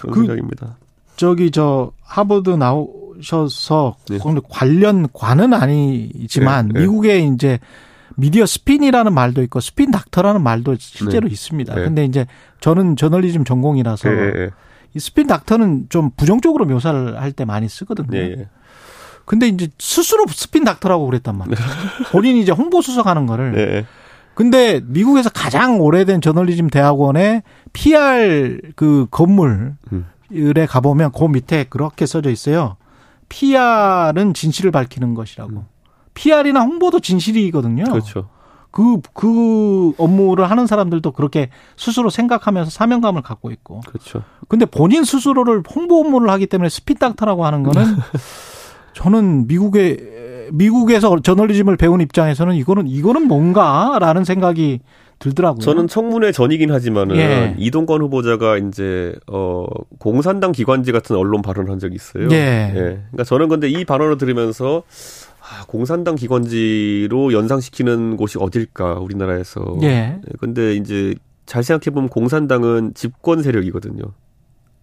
그런 0.00 0.14
그, 0.14 0.20
생각입니다. 0.20 0.78
저기 1.16 1.50
저 1.50 1.92
하버드 2.02 2.48
나오 2.50 3.03
셔서 3.22 3.96
네. 4.08 4.18
관련 4.48 5.08
관은 5.12 5.52
아니지만 5.52 6.68
네, 6.68 6.74
네. 6.74 6.80
미국에 6.80 7.18
이제 7.20 7.58
미디어 8.16 8.46
스핀이라는 8.46 9.12
말도 9.12 9.42
있고 9.42 9.60
스핀 9.60 9.90
닥터라는 9.90 10.42
말도 10.42 10.76
실제로 10.78 11.28
네. 11.28 11.32
있습니다. 11.32 11.74
네. 11.74 11.82
근데 11.82 12.04
이제 12.04 12.26
저는 12.60 12.96
저널리즘 12.96 13.44
전공이라서 13.44 14.08
네. 14.08 14.50
이 14.94 15.00
스핀 15.00 15.26
닥터는 15.26 15.86
좀 15.88 16.10
부정적으로 16.16 16.64
묘사를 16.66 17.20
할 17.20 17.32
때 17.32 17.44
많이 17.44 17.68
쓰거든요. 17.68 18.08
네. 18.10 18.48
근데 19.24 19.48
이제 19.48 19.68
스스로 19.78 20.24
스핀 20.28 20.64
닥터라고 20.64 21.06
그랬단 21.06 21.36
말이에요. 21.36 21.56
본인이 22.12 22.40
이제 22.40 22.52
홍보 22.52 22.82
수석하는 22.82 23.26
거를. 23.26 23.86
근데 24.34 24.80
미국에서 24.84 25.30
가장 25.30 25.80
오래된 25.80 26.20
저널리즘 26.20 26.68
대학원의 26.68 27.42
PR 27.72 28.60
그 28.76 29.06
건물 29.10 29.74
음. 29.92 30.06
에 30.32 30.66
가보면 30.66 31.12
그 31.12 31.24
밑에 31.26 31.64
그렇게 31.64 32.06
써져 32.06 32.30
있어요. 32.30 32.76
PR은 33.28 34.34
진실을 34.34 34.70
밝히는 34.70 35.14
것이라고. 35.14 35.52
음. 35.52 35.66
PR이나 36.14 36.60
홍보도 36.60 37.00
진실이거든요. 37.00 37.84
그렇죠. 37.84 38.28
그, 38.70 39.00
그 39.12 39.92
업무를 39.98 40.50
하는 40.50 40.66
사람들도 40.66 41.12
그렇게 41.12 41.50
스스로 41.76 42.10
생각하면서 42.10 42.70
사명감을 42.70 43.22
갖고 43.22 43.52
있고. 43.52 43.80
그렇죠. 43.86 44.24
근데 44.48 44.64
본인 44.66 45.04
스스로를 45.04 45.62
홍보 45.74 46.00
업무를 46.00 46.28
하기 46.30 46.46
때문에 46.46 46.68
spin 46.68 46.90
doctor라고 46.90 47.46
하는 47.46 47.62
거는 47.62 47.84
저는 48.94 49.46
미국의, 49.46 50.48
미국에서 50.52 51.20
저널리즘을 51.20 51.76
배운 51.76 52.00
입장에서는 52.00 52.54
이거는, 52.56 52.88
이거는 52.88 53.28
뭔가라는 53.28 54.24
생각이 54.24 54.80
들더라고요. 55.18 55.60
저는 55.60 55.88
청문회 55.88 56.32
전이긴 56.32 56.70
하지만은 56.72 57.16
예. 57.16 57.54
이동건 57.58 58.02
후보자가 58.02 58.58
이제 58.58 59.14
어 59.26 59.66
공산당 59.98 60.52
기관지 60.52 60.92
같은 60.92 61.16
언론 61.16 61.42
발언을 61.42 61.70
한 61.70 61.78
적이 61.78 61.94
있어요. 61.96 62.28
예. 62.32 62.72
예. 62.74 62.78
그러니까 62.78 63.24
저는 63.24 63.48
근데 63.48 63.68
이 63.68 63.84
발언을 63.84 64.18
들으면서 64.18 64.82
아, 65.40 65.64
공산당 65.66 66.14
기관지로 66.14 67.32
연상시키는 67.32 68.16
곳이 68.16 68.38
어딜까 68.38 68.94
우리나라에서. 68.94 69.78
예. 69.82 69.88
예. 69.88 70.20
근데 70.38 70.74
이제 70.74 71.14
잘 71.46 71.62
생각해 71.62 71.92
보면 71.94 72.08
공산당은 72.08 72.94
집권 72.94 73.42
세력이거든요. 73.42 74.02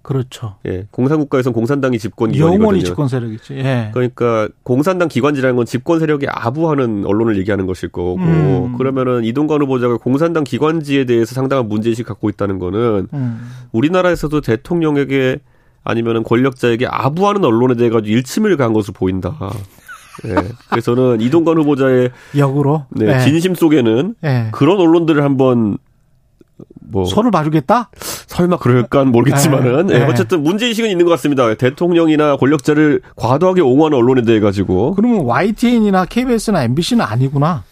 그렇죠. 0.02 0.56
예. 0.66 0.88
공산국가에서는 0.92 1.54
공산당이 1.54 2.00
집권 2.00 2.32
기관이거든요. 2.32 2.64
영원히 2.64 2.84
집권 2.84 3.08
세력이지. 3.08 3.56
예. 3.56 3.92
그러니까 3.94 4.50
공산당 4.64 5.08
기관지라는 5.08 5.56
건 5.56 5.66
집권 5.66 6.00
세력에 6.00 6.28
아부하는 6.30 7.06
언론을 7.06 7.38
얘기하는 7.38 7.68
것일 7.68 7.90
거고 7.90 8.16
음. 8.16 8.78
그러면은 8.78 9.24
이동관 9.24 9.62
후보자가 9.62 9.98
공산당 9.98 10.44
기관지에 10.44 11.06
대해서 11.06 11.36
상당한 11.36 11.68
문제의식 11.68 12.06
갖고 12.06 12.30
있다는 12.30 12.60
거는 12.60 13.08
음. 13.14 13.52
우리나라에서도 13.72 14.42
대통령에게 14.42 15.40
아니면은 15.84 16.24
권력자에게 16.24 16.88
아부하는 16.88 17.44
언론에 17.44 17.76
대해 17.76 17.90
가지고 17.90 18.16
일침을 18.16 18.58
간 18.58 18.74
것으로 18.74 18.94
보인다. 18.94 19.36
예. 20.26 20.36
그래서 20.70 20.96
저는 20.96 21.22
이동관 21.22 21.58
후보자의 21.58 22.12
역으로 22.38 22.86
네, 22.90 23.16
예. 23.16 23.20
진심 23.20 23.56
속에는 23.56 24.16
예. 24.24 24.50
그런 24.52 24.80
언론들을 24.80 25.24
한번 25.24 25.78
뭐 26.92 27.06
손을 27.06 27.32
봐주겠다? 27.32 27.90
설마 28.28 28.58
그럴까 28.58 29.06
모르겠지만은 29.06 29.88
네. 29.88 30.00
네. 30.00 30.06
어쨌든 30.06 30.44
문제 30.44 30.68
의식은 30.68 30.90
있는 30.90 31.06
것 31.06 31.12
같습니다. 31.12 31.54
대통령이나 31.56 32.36
권력자를 32.38 33.02
과도하게 33.16 33.62
옹호하는 33.62 33.98
언론에 33.98 34.22
대해 34.24 34.40
가지고. 34.40 34.94
그러면 34.96 35.22
YTN이나 35.26 36.06
KBS나 36.06 36.64
MBC는 36.64 37.04
아니구나. 37.04 37.64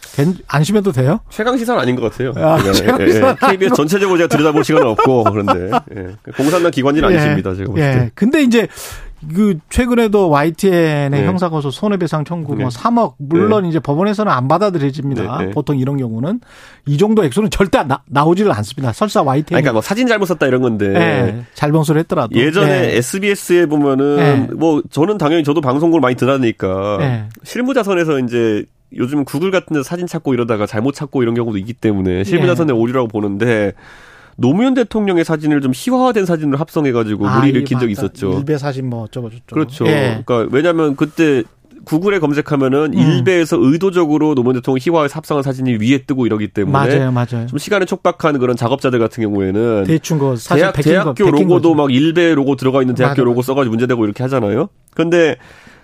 안심해도 0.48 0.92
돼요? 0.92 1.20
최강 1.30 1.58
시사는 1.58 1.80
아닌 1.80 1.96
것 1.96 2.12
같아요. 2.12 2.34
아, 2.36 2.60
예, 2.64 2.68
예. 2.68 3.36
KBS 3.52 3.74
전체적으로 3.76 4.18
제가 4.18 4.28
들여다볼 4.28 4.64
시간은 4.64 4.88
없고 4.88 5.24
그런데 5.26 5.72
예. 5.96 6.32
공산당 6.36 6.72
기관지는 6.72 7.12
예. 7.12 7.18
아니십니다. 7.18 7.54
제가 7.56 7.66
볼 7.72 7.76
때. 7.76 7.82
예. 7.82 8.12
근데 8.16 8.42
이제 8.42 8.68
그 9.34 9.58
최근에도 9.70 10.30
YTN의 10.30 11.10
네. 11.10 11.26
형사고소 11.26 11.72
손해배상 11.72 12.26
청구 12.26 12.56
뭐 12.56 12.58
네. 12.58 12.64
뭐 12.64 12.70
3억 12.70 13.14
물론 13.18 13.64
네. 13.64 13.70
이제 13.70 13.80
법원에서는 13.80 14.32
안 14.32 14.48
받아들여집니다. 14.48 15.38
네, 15.40 15.46
네. 15.46 15.52
보통 15.52 15.78
이런 15.78 15.98
경우는 15.98 16.40
이 16.86 16.98
정도 16.98 17.24
액수는 17.24 17.50
절대 17.50 17.84
나, 17.84 18.02
나오지를 18.08 18.52
않습니다. 18.52 18.94
설사 18.94 19.22
YTN 19.22 19.46
그러니까 19.48 19.74
뭐 19.74 19.82
사진 19.82 20.08
잘못 20.08 20.26
썼다 20.26 20.48
이런 20.48 20.62
건데 20.62 20.90
네. 20.90 21.46
잘봉소를 21.54 22.00
했더라도 22.02 22.36
예전에 22.36 22.96
SBS에 22.98 23.66
보면은 23.66 24.52
뭐 24.58 24.82
저는 24.90 25.18
당연히 25.18 25.44
저도 25.44 25.62
방송국을 25.62 26.02
많이 26.02 26.16
들으니까 26.16 27.28
실무자선에서 27.44 28.20
이제 28.20 28.66
요즘 28.98 29.24
구글 29.24 29.52
같은 29.52 29.74
데서 29.74 29.84
사진 29.84 30.08
찾고 30.08 30.34
이러다가 30.34 30.66
잘못 30.66 30.96
찾고 30.96 31.22
이런 31.22 31.36
경우도 31.36 31.58
있기 31.58 31.74
때문에 31.74 32.24
실무자선의 32.24 32.76
오류라고 32.76 33.08
보는데 33.08 33.74
노무현 34.38 34.74
대통령의 34.74 35.26
사진을 35.26 35.62
좀 35.62 35.72
희화화된 35.76 36.26
사진을 36.26 36.60
합성해가지고 36.60 37.28
아, 37.28 37.40
무리를 37.40 37.64
킨 37.64 37.80
적이 37.80 37.92
있었죠. 37.94 38.38
일베 38.40 38.58
사진 38.58 38.90
뭐 38.90 39.04
어쩌고 39.04 39.30
저쩌고. 39.30 39.54
그렇죠. 39.54 39.88
예. 39.88 40.22
그러니까 40.26 40.50
왜냐하면 40.56 40.96
그때 40.96 41.44
구글에 41.86 42.20
검색하면은 42.20 42.94
음. 42.94 42.98
일베에서 42.98 43.58
의도적으로 43.60 44.36
노무현 44.36 44.56
대통령 44.56 44.80
희화해서 44.82 45.16
합성한 45.16 45.44
사진이 45.44 45.78
위에 45.82 46.04
뜨고 46.06 46.26
이러기 46.26 46.50
때문에 46.50 46.72
맞아요, 46.72 47.12
맞아요. 47.12 47.48
좀 47.48 47.58
시간에 47.58 47.86
촉박한 47.86 48.40
그런 48.40 48.56
작업자들 48.56 49.00
같은 49.00 49.24
경우에는 49.24 49.86
대충 49.86 50.20
그 50.20 50.36
사진 50.36 50.72
대학, 50.74 50.74
대학교 50.74 51.26
거, 51.26 51.32
로고도 51.32 51.48
거죠. 51.48 51.76
막 51.76 51.92
일베 51.92 52.36
로고 52.36 52.56
들어가 52.56 52.82
있는 52.82 52.96
대학교 52.96 53.22
맞아, 53.22 53.24
로고 53.24 53.42
써가지고 53.42 53.72
문제되고 53.72 54.06
이렇게 54.06 54.24
하잖아요. 54.24 54.70
근데 54.94 55.38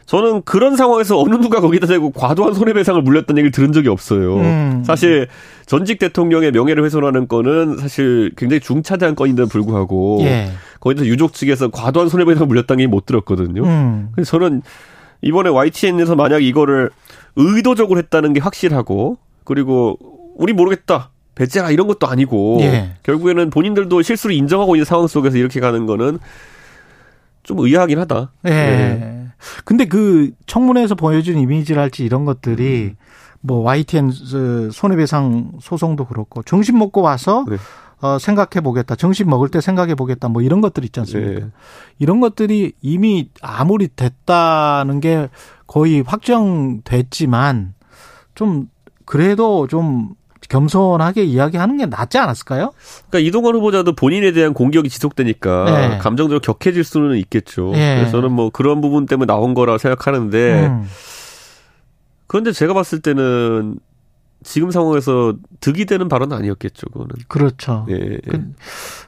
저는 0.05 0.43
그런 0.43 0.75
상황에서 0.75 1.19
어느 1.21 1.35
누가 1.35 1.61
거기다 1.61 1.87
대고 1.87 2.11
과도한 2.11 2.53
손해배상을 2.53 3.01
물렸다는 3.01 3.39
얘기를 3.39 3.51
들은 3.51 3.73
적이 3.73 3.89
없어요. 3.89 4.37
음. 4.37 4.83
사실 4.85 5.27
전직 5.65 5.99
대통령의 5.99 6.51
명예를 6.51 6.83
훼손하는 6.83 7.27
건은 7.27 7.77
사실 7.77 8.31
굉장히 8.37 8.59
중차대한 8.59 9.15
건인데도 9.15 9.47
불구하고 9.49 10.19
예. 10.21 10.51
거기서 10.79 11.05
유족 11.05 11.33
측에서 11.33 11.69
과도한 11.69 12.09
손해배상을 12.09 12.47
물렸다는 12.47 12.81
얘기 12.81 12.89
못 12.89 13.05
들었거든요. 13.05 13.63
음. 13.63 14.09
그래서 14.13 14.31
저는 14.31 14.61
이번에 15.21 15.49
YTN에서 15.49 16.15
만약 16.15 16.43
이거를 16.43 16.91
의도적으로 17.35 17.97
했다는 17.99 18.33
게 18.33 18.39
확실하고 18.39 19.17
그리고 19.43 19.97
우리 20.35 20.53
모르겠다. 20.53 21.09
배째라 21.33 21.69
이런 21.71 21.87
것도 21.87 22.07
아니고 22.07 22.59
예. 22.61 22.91
결국에는 23.03 23.49
본인들도 23.49 24.01
실수를 24.01 24.35
인정하고 24.35 24.75
있는 24.75 24.85
상황 24.85 25.07
속에서 25.07 25.37
이렇게 25.37 25.59
가는 25.59 25.85
거는 25.85 26.19
좀 27.43 27.59
의아하긴 27.59 27.99
하다. 27.99 28.31
예. 28.45 28.49
네. 28.49 29.14
근데 29.63 29.85
그 29.85 30.31
청문회에서 30.45 30.95
보여준 30.95 31.37
이미지랄지 31.37 32.03
이런 32.03 32.25
것들이 32.25 32.93
음. 32.93 32.95
뭐 33.41 33.59
YTN 33.59 34.11
손해배상 34.71 35.53
소송도 35.61 36.05
그렇고 36.05 36.41
정신 36.43 36.77
먹고 36.77 37.01
와서 37.01 37.45
네. 37.47 37.57
어, 38.01 38.19
생각해 38.19 38.61
보겠다. 38.61 38.95
정신 38.95 39.29
먹을 39.29 39.49
때 39.49 39.61
생각해 39.61 39.95
보겠다. 39.95 40.27
뭐 40.27 40.41
이런 40.41 40.61
것들 40.61 40.83
있지 40.83 40.99
않습니까? 40.99 41.39
네. 41.45 41.51
이런 41.99 42.19
것들이 42.19 42.73
이미 42.81 43.29
아무리 43.41 43.87
됐다는 43.87 44.99
게 44.99 45.29
거의 45.67 46.01
확정됐지만 46.01 47.73
좀 48.33 48.69
그래도 49.05 49.67
좀 49.67 50.15
겸손하게 50.49 51.23
이야기하는 51.23 51.77
게 51.77 51.85
낫지 51.85 52.17
않았을까요? 52.17 52.71
그러니까 53.09 53.27
이동관 53.27 53.55
후보자도 53.55 53.95
본인에 53.95 54.31
대한 54.31 54.53
공격이 54.53 54.89
지속되니까 54.89 55.65
네. 55.65 55.97
감정적으로 55.97 56.39
격해질 56.39 56.83
수는 56.83 57.17
있겠죠. 57.17 57.71
네. 57.71 57.95
그래서 57.97 58.11
저는 58.11 58.31
뭐 58.31 58.49
그런 58.49 58.81
부분 58.81 59.05
때문에 59.05 59.27
나온 59.27 59.53
거라 59.53 59.77
생각하는데 59.77 60.67
음. 60.67 60.87
그런데 62.27 62.51
제가 62.51 62.73
봤을 62.73 62.99
때는 63.01 63.79
지금 64.43 64.69
상황에서 64.69 65.33
득이 65.59 65.85
되는 65.85 66.07
발언은 66.07 66.37
아니었겠죠, 66.37 66.87
그거는. 66.89 67.09
그렇죠. 67.27 67.85
예. 67.89 68.19
그 68.27 68.53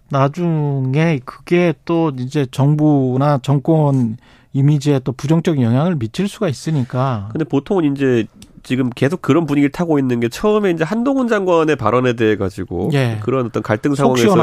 나중에 0.09 1.19
그게 1.26 1.73
또 1.85 2.11
이제 2.18 2.47
정부나 2.49 3.39
정권 3.43 4.18
이미지에 4.53 4.99
또 5.03 5.11
부정적인 5.11 5.61
영향을 5.61 5.95
미칠 5.95 6.27
수가 6.27 6.49
있으니까. 6.49 7.30
근데 7.31 7.45
보통은 7.45 7.95
이제 7.95 8.26
지금 8.63 8.89
계속 8.89 9.21
그런 9.21 9.45
분위기를 9.45 9.71
타고 9.71 9.99
있는 9.99 10.19
게 10.19 10.29
처음에 10.29 10.71
이제 10.71 10.84
한동훈 10.84 11.27
장관의 11.27 11.75
발언에 11.75 12.13
대해 12.13 12.35
가지고 12.35 12.89
예. 12.93 13.19
그런 13.23 13.45
어떤 13.45 13.63
갈등 13.63 13.95
상황에서 13.95 14.35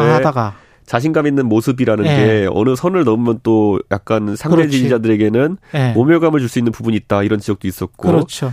자신감 0.87 1.27
있는 1.27 1.47
모습이라는 1.47 2.05
예. 2.07 2.09
게 2.09 2.49
어느 2.51 2.77
선을 2.77 3.05
넘으면 3.05 3.41
또 3.43 3.81
약간 3.91 4.37
상대 4.37 4.57
그렇지. 4.57 4.77
지지자들에게는 4.79 5.57
예. 5.75 5.93
모멸감을 5.93 6.41
줄 6.41 6.49
수 6.49 6.59
있는 6.59 6.73
부분이 6.73 6.97
있다 6.97 7.23
이런 7.23 7.41
지적도 7.41 7.67
있었고 7.67 8.07
그렇죠. 8.09 8.53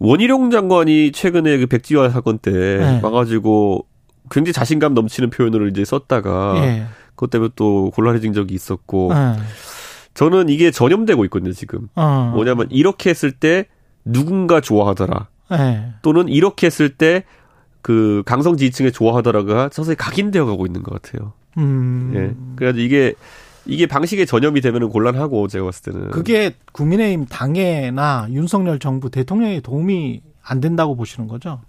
원희룡 0.00 0.50
장관이 0.50 1.12
최근에 1.12 1.58
그 1.58 1.66
백지화 1.66 2.08
사건 2.10 2.38
때 2.38 2.50
예. 2.52 3.00
와가지고 3.02 3.86
굉장히 4.30 4.52
자신감 4.52 4.94
넘치는 4.94 5.30
표현을 5.30 5.70
이제 5.70 5.84
썼다가 5.84 6.54
예. 6.64 6.84
그것 7.10 7.30
때문에 7.30 7.50
또 7.56 7.90
곤란해진 7.94 8.32
적이 8.32 8.54
있었고 8.54 9.10
예. 9.14 9.36
저는 10.14 10.48
이게 10.48 10.70
전염되고 10.70 11.24
있거든요 11.26 11.52
지금 11.52 11.88
어. 11.94 12.32
뭐냐면 12.34 12.66
이렇게 12.70 13.10
했을 13.10 13.30
때 13.30 13.66
누군가 14.04 14.60
좋아하더라 14.60 15.28
예. 15.52 15.92
또는 16.02 16.28
이렇게 16.28 16.66
했을 16.66 16.90
때 16.90 17.24
그 17.82 18.22
강성 18.26 18.56
지지층에 18.56 18.90
좋아하더라가 18.90 19.70
서서히 19.72 19.96
각인되어 19.96 20.44
가고 20.46 20.66
있는 20.66 20.82
것 20.82 21.00
같아요. 21.00 21.32
음. 21.58 22.12
예. 22.14 22.34
그래가지고 22.56 22.84
이게 22.84 23.14
이게 23.66 23.86
방식의 23.86 24.26
전염이 24.26 24.60
되면 24.60 24.88
곤란하고 24.88 25.48
제가 25.48 25.64
봤을 25.64 25.92
때는 25.92 26.10
그게 26.10 26.54
국민의힘 26.72 27.26
당에나 27.26 28.28
윤석열 28.30 28.78
정부 28.78 29.10
대통령의 29.10 29.60
도움이 29.60 30.22
안 30.42 30.60
된다고 30.60 30.96
보시는 30.96 31.28
거죠? 31.28 31.60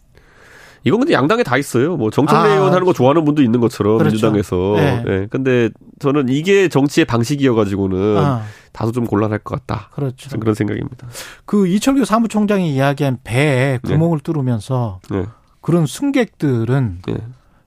이건 0.83 0.99
근데 1.01 1.13
양당에 1.13 1.43
다 1.43 1.57
있어요. 1.57 1.95
뭐 1.95 2.09
정청래 2.09 2.49
아, 2.49 2.53
의원 2.55 2.73
하는 2.73 2.85
거 2.85 2.93
좋아하는 2.93 3.23
분도 3.23 3.43
있는 3.43 3.59
것처럼 3.59 3.99
그렇죠. 3.99 4.31
민주당에서. 4.31 4.73
네. 4.77 5.03
네. 5.05 5.27
근데 5.29 5.69
저는 5.99 6.29
이게 6.29 6.69
정치의 6.69 7.05
방식이어 7.05 7.53
가지고는 7.53 8.17
아. 8.17 8.43
다소 8.71 8.91
좀 8.91 9.05
곤란할 9.05 9.39
것 9.39 9.65
같다. 9.65 9.89
그렇죠. 9.93 10.37
그런 10.39 10.55
생각입니다. 10.55 11.07
그 11.45 11.67
이철규 11.67 12.05
사무총장이 12.05 12.73
이야기한 12.73 13.19
배에 13.23 13.79
네. 13.83 13.93
구멍을 13.93 14.19
네. 14.19 14.23
뚫으면서 14.23 14.99
네. 15.09 15.25
그런 15.61 15.85
승객들은 15.85 17.01
네. 17.05 17.17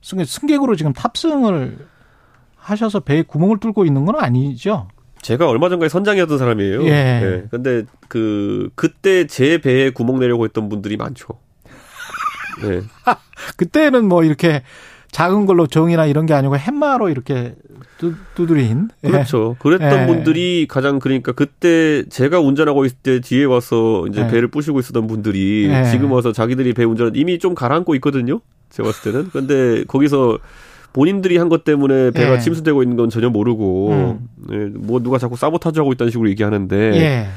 승객 0.01 0.27
승객으로 0.27 0.75
지금 0.75 0.93
탑승을 0.93 1.87
하셔서 2.55 2.99
배에 3.01 3.21
구멍을 3.21 3.59
뚫고 3.59 3.85
있는 3.85 4.05
건 4.05 4.15
아니죠? 4.15 4.87
제가 5.21 5.47
얼마 5.47 5.69
전까지 5.69 5.91
선장이었던 5.91 6.37
사람이에요. 6.37 6.83
예. 6.85 6.89
네. 6.89 7.43
근데 7.49 7.83
그 8.07 8.69
그때 8.75 9.25
제 9.25 9.57
배에 9.57 9.89
구멍 9.89 10.19
내려고 10.19 10.45
했던 10.45 10.69
분들이 10.69 10.97
많죠. 10.97 11.39
네. 12.61 12.81
그때는 13.57 14.07
뭐 14.07 14.23
이렇게 14.23 14.63
작은 15.15 15.45
걸로 15.45 15.65
정이나 15.65 16.07
이런 16.07 16.25
게 16.25 16.33
아니고 16.33 16.57
햄마로 16.57 17.07
이렇게 17.07 17.55
두드린. 18.35 18.89
예. 19.05 19.09
그렇죠. 19.09 19.55
그랬던 19.59 20.01
예. 20.01 20.05
분들이 20.07 20.65
가장 20.69 20.99
그러니까 20.99 21.31
그때 21.31 22.03
제가 22.09 22.41
운전하고 22.41 22.83
있을 22.83 22.97
때 23.01 23.21
뒤에 23.21 23.45
와서 23.45 24.05
이제 24.09 24.23
예. 24.23 24.27
배를 24.27 24.49
부시고 24.49 24.77
있었던 24.81 25.07
분들이 25.07 25.69
예. 25.69 25.85
지금 25.89 26.11
와서 26.11 26.33
자기들이 26.33 26.73
배 26.73 26.83
운전 26.83 27.13
이미 27.15 27.39
좀 27.39 27.55
가라앉고 27.55 27.95
있거든요. 27.95 28.41
제가 28.71 28.89
봤을 28.89 29.13
때는. 29.13 29.29
근데 29.29 29.85
거기서 29.85 30.37
본인들이 30.91 31.37
한 31.37 31.47
것 31.47 31.63
때문에 31.63 32.11
배가 32.11 32.33
예. 32.35 32.39
침수되고 32.39 32.83
있는 32.83 32.97
건 32.97 33.09
전혀 33.09 33.29
모르고 33.29 33.91
음. 33.91 34.27
예, 34.51 34.57
뭐 34.77 34.99
누가 35.01 35.17
자꾸 35.17 35.37
사보타주 35.37 35.79
하고 35.79 35.93
있다는 35.93 36.11
식으로 36.11 36.29
얘기하는데 36.31 36.75
예. 36.93 37.27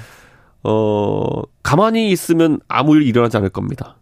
어 0.64 1.42
가만히 1.62 2.10
있으면 2.10 2.58
아무 2.66 2.96
일 2.96 3.02
일어나지 3.02 3.36
않을 3.36 3.50
겁니다. 3.50 3.94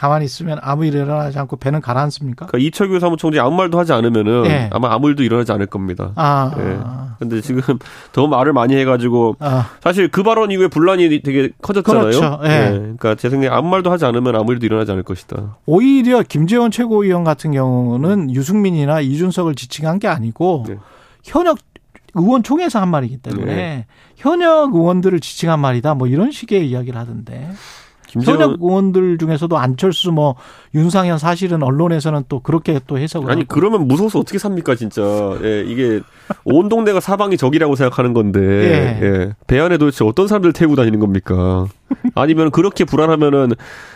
가만히 0.00 0.24
있으면 0.24 0.58
아무 0.62 0.86
일 0.86 0.94
일어나지 0.94 1.38
않고 1.38 1.56
배는 1.56 1.82
가라앉습니까? 1.82 2.46
그러니까 2.46 2.66
이철규 2.66 3.00
사무총장이 3.00 3.46
아무 3.46 3.54
말도 3.54 3.78
하지 3.78 3.92
않으면은 3.92 4.46
예. 4.46 4.70
아마 4.72 4.94
아무 4.94 5.10
일도 5.10 5.22
일어나지 5.22 5.52
않을 5.52 5.66
겁니다. 5.66 6.12
아. 6.16 6.54
예. 6.56 6.78
근데 7.18 7.42
지금 7.42 7.60
더 8.12 8.26
말을 8.26 8.54
많이 8.54 8.74
해가지고 8.76 9.36
아. 9.40 9.68
사실 9.82 10.08
그 10.08 10.22
발언 10.22 10.50
이후에 10.52 10.68
분란이 10.68 11.20
되게 11.20 11.50
커졌잖아요. 11.60 12.02
그렇죠. 12.04 12.40
예. 12.44 12.48
예. 12.48 12.70
그러니까 12.78 13.14
제 13.14 13.28
생각에 13.28 13.54
아무 13.54 13.68
말도 13.68 13.92
하지 13.92 14.06
않으면 14.06 14.36
아무 14.36 14.52
일도 14.52 14.64
일어나지 14.64 14.90
않을 14.90 15.02
것이다. 15.02 15.58
오히려 15.66 16.22
김재원 16.22 16.70
최고위원 16.70 17.22
같은 17.22 17.52
경우는 17.52 18.34
유승민이나 18.34 19.02
이준석을 19.02 19.54
지칭한 19.54 19.98
게 19.98 20.08
아니고 20.08 20.64
네. 20.66 20.76
현역 21.24 21.58
의원총회에서 22.14 22.80
한 22.80 22.88
말이기 22.88 23.18
때문에 23.18 23.54
네. 23.54 23.86
현역 24.16 24.74
의원들을 24.74 25.20
지칭한 25.20 25.60
말이다. 25.60 25.92
뭐 25.92 26.06
이런 26.06 26.30
식의 26.30 26.70
이야기를 26.70 26.98
하던데. 26.98 27.50
김재원 28.10 28.40
현역 28.40 28.62
의원들 28.62 29.18
중에서도 29.18 29.56
안철수 29.56 30.10
뭐 30.10 30.34
윤상현 30.74 31.18
사실은 31.18 31.62
언론에서는 31.62 32.24
또 32.28 32.40
그렇게 32.40 32.80
또 32.86 32.98
해석을 32.98 33.30
아니 33.30 33.42
하고. 33.42 33.54
그러면 33.54 33.86
무서워서 33.86 34.18
어떻게 34.18 34.38
삽니까 34.38 34.74
진짜 34.74 35.02
예, 35.44 35.62
이게 35.66 36.00
온 36.44 36.68
동네가 36.68 36.98
사방이 36.98 37.36
적이라고 37.36 37.76
생각하는 37.76 38.12
건데 38.12 38.40
예. 38.40 39.06
예. 39.06 39.32
배 39.46 39.60
안에 39.60 39.78
도대체 39.78 40.04
어떤 40.04 40.26
사람들 40.26 40.52
태우고 40.52 40.74
다니는 40.74 40.98
겁니까 40.98 41.66
아니면 42.14 42.50
그렇게 42.50 42.84
불안하면은 42.84 43.52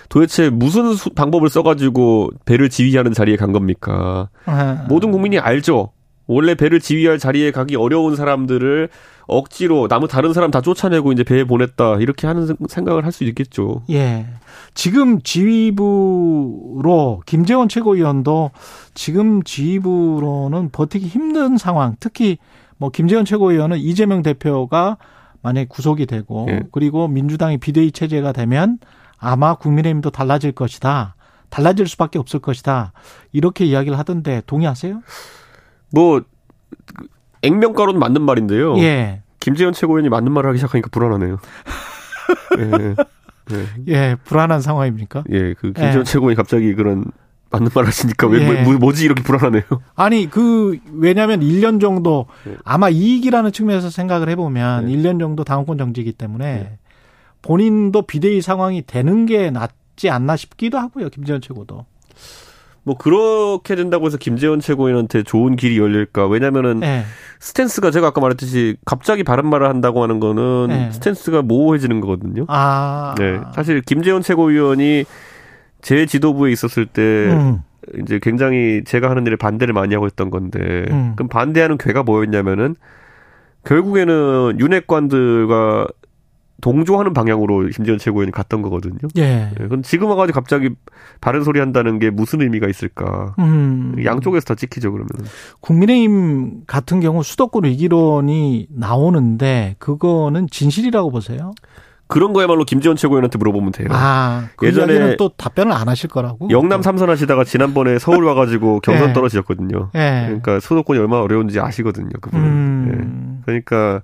도대체 0.08 0.48
무슨 0.48 0.94
수, 0.94 1.10
방법을 1.10 1.48
써가지고 1.48 2.30
배를 2.44 2.70
지휘하는 2.70 3.12
자리에 3.12 3.36
간 3.36 3.52
겁니까 3.52 4.28
아. 4.46 4.84
모든 4.88 5.10
국민이 5.10 5.38
알죠 5.38 5.90
원래 6.26 6.54
배를 6.54 6.80
지휘할 6.80 7.18
자리에 7.18 7.50
가기 7.50 7.76
어려운 7.76 8.16
사람들을 8.16 8.88
억지로 9.26 9.88
나무 9.88 10.06
다른 10.06 10.32
사람 10.32 10.50
다 10.50 10.60
쫓아내고 10.60 11.12
이제 11.12 11.24
배에 11.24 11.44
보냈다 11.44 11.96
이렇게 11.96 12.26
하는 12.26 12.46
생각을 12.68 13.04
할 13.04 13.12
수 13.12 13.24
있겠죠. 13.24 13.82
예. 13.90 14.26
지금 14.74 15.20
지휘부로 15.22 17.22
김재원 17.26 17.68
최고위원도 17.68 18.50
지금 18.94 19.42
지휘부로는 19.42 20.70
버티기 20.72 21.06
힘든 21.06 21.56
상황. 21.56 21.96
특히 22.00 22.38
뭐 22.76 22.90
김재원 22.90 23.24
최고위원은 23.24 23.78
이재명 23.78 24.22
대표가 24.22 24.98
만약에 25.42 25.66
구속이 25.68 26.06
되고 26.06 26.46
예. 26.50 26.62
그리고 26.72 27.06
민주당이 27.06 27.58
비대위 27.58 27.92
체제가 27.92 28.32
되면 28.32 28.78
아마 29.18 29.54
국민의힘도 29.54 30.10
달라질 30.10 30.52
것이다. 30.52 31.14
달라질 31.50 31.86
수밖에 31.86 32.18
없을 32.18 32.40
것이다. 32.40 32.92
이렇게 33.32 33.64
이야기를 33.64 33.96
하던데 33.96 34.42
동의하세요? 34.46 35.00
뭐 35.94 36.22
액면가로는 37.42 38.00
맞는 38.00 38.22
말인데요. 38.22 38.76
예. 38.78 39.22
김재현 39.38 39.72
최고위원이 39.72 40.08
맞는 40.08 40.32
말을 40.32 40.48
하기 40.50 40.58
시작하니까 40.58 40.88
불안하네요. 40.90 41.38
예. 42.58 42.94
예. 43.52 43.84
예, 43.88 44.16
불안한 44.24 44.60
상황입니까? 44.60 45.24
예, 45.30 45.54
그 45.54 45.72
김재현 45.72 46.00
예. 46.00 46.04
최고위원이 46.04 46.34
갑자기 46.34 46.74
그런 46.74 47.04
맞는 47.50 47.68
말 47.74 47.86
하시니까 47.86 48.26
왜, 48.26 48.40
예. 48.40 48.62
뭐, 48.62 48.74
뭐지 48.74 49.04
이렇게 49.04 49.22
불안하네요. 49.22 49.62
아니, 49.94 50.28
그, 50.28 50.78
왜냐면 50.92 51.40
1년 51.40 51.80
정도 51.80 52.26
예. 52.48 52.56
아마 52.64 52.88
이익이라는 52.88 53.52
측면에서 53.52 53.90
생각을 53.90 54.28
해보면 54.30 54.90
예. 54.90 54.96
1년 54.96 55.20
정도 55.20 55.44
당원권 55.44 55.78
정지이기 55.78 56.12
때문에 56.12 56.46
예. 56.46 56.78
본인도 57.42 58.02
비대위 58.02 58.40
상황이 58.40 58.82
되는 58.84 59.26
게 59.26 59.50
낫지 59.50 60.10
않나 60.10 60.36
싶기도 60.36 60.78
하고요. 60.78 61.10
김재현 61.10 61.40
최고도. 61.40 61.84
뭐 62.84 62.96
그렇게 62.96 63.76
된다고 63.76 64.06
해서 64.06 64.18
김재원 64.18 64.60
최고위원한테 64.60 65.22
좋은 65.22 65.56
길이 65.56 65.78
열릴까? 65.78 66.26
왜냐면은 66.26 66.80
네. 66.80 67.04
스탠스가 67.40 67.90
제가 67.90 68.08
아까 68.08 68.20
말했듯이 68.20 68.76
갑자기 68.84 69.24
바른 69.24 69.48
말을 69.48 69.68
한다고 69.68 70.02
하는 70.02 70.20
거는 70.20 70.66
네. 70.68 70.92
스탠스가 70.92 71.42
모호해지는 71.42 72.00
거거든요. 72.00 72.44
아. 72.48 73.14
네. 73.18 73.40
사실 73.54 73.80
김재원 73.80 74.22
최고위원이 74.22 75.04
제 75.80 76.06
지도부에 76.06 76.52
있었을 76.52 76.86
때 76.86 77.02
음. 77.02 77.62
이제 78.00 78.18
굉장히 78.22 78.82
제가 78.84 79.10
하는 79.10 79.26
일에 79.26 79.36
반대를 79.36 79.72
많이 79.74 79.94
하고 79.94 80.06
있던 80.06 80.30
건데 80.30 80.86
음. 80.90 81.12
그럼 81.16 81.28
반대하는 81.28 81.78
괴가 81.78 82.02
뭐였냐면은 82.02 82.76
결국에는 83.64 84.58
윤핵관들과 84.60 85.86
동조하는 86.60 87.12
방향으로 87.12 87.66
김재현 87.68 87.98
최고위원이 87.98 88.32
갔던 88.32 88.62
거거든요. 88.62 88.96
예. 89.18 89.50
예. 89.58 89.64
그럼 89.64 89.82
지금 89.82 90.08
와가지고 90.08 90.34
갑자기 90.34 90.70
바른 91.20 91.42
소리 91.42 91.60
한다는 91.60 91.98
게 91.98 92.10
무슨 92.10 92.40
의미가 92.40 92.68
있을까? 92.68 93.34
음. 93.38 93.96
양쪽에서 94.04 94.44
다 94.44 94.54
찍히죠, 94.54 94.92
그러면. 94.92 95.08
국민의힘 95.60 96.62
같은 96.66 97.00
경우 97.00 97.22
수도권 97.22 97.64
위기론이 97.64 98.68
나오는데 98.70 99.76
그거는 99.78 100.46
진실이라고 100.50 101.10
보세요? 101.10 101.52
그런 102.06 102.32
거야말로 102.32 102.64
김재원 102.64 102.96
최고위원한테 102.96 103.38
물어보면 103.38 103.72
돼요. 103.72 103.88
아, 103.90 104.48
그 104.56 104.66
예전에 104.66 105.16
또 105.16 105.30
답변을 105.30 105.72
안 105.72 105.88
하실 105.88 106.08
거라고. 106.10 106.48
영남 106.50 106.82
삼선 106.82 107.08
하시다가 107.08 107.44
지난번에 107.44 107.98
서울 107.98 108.24
와가지고 108.24 108.80
경선 108.84 109.08
예. 109.10 109.12
떨어지셨거든요. 109.12 109.90
예. 109.94 110.24
그러니까 110.26 110.60
수도권이 110.60 110.98
얼마나 110.98 111.22
어려운지 111.22 111.58
아시거든요, 111.60 112.10
그분은. 112.20 112.46
음. 112.46 112.88
예. 113.40 113.42
그러니까 113.46 114.02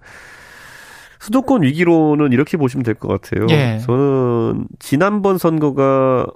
수도권 1.20 1.62
위기로는 1.62 2.32
이렇게 2.32 2.56
보시면 2.56 2.82
될 2.82 2.94
것 2.94 3.08
같아요. 3.08 3.46
예. 3.50 3.78
저는 3.78 4.66
지난번 4.78 5.38
선거가 5.38 6.26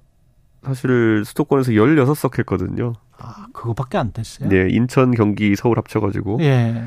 사실 0.65 1.23
수도권에서 1.25 1.73
16석 1.73 2.39
했거든요. 2.41 2.93
아, 3.19 3.47
그거밖에 3.53 3.99
안 3.99 4.13
됐어요? 4.13 4.49
네, 4.49 4.69
인천, 4.71 5.11
경기, 5.13 5.57
서울 5.57 5.79
합쳐가지고. 5.79 6.39
예. 6.41 6.83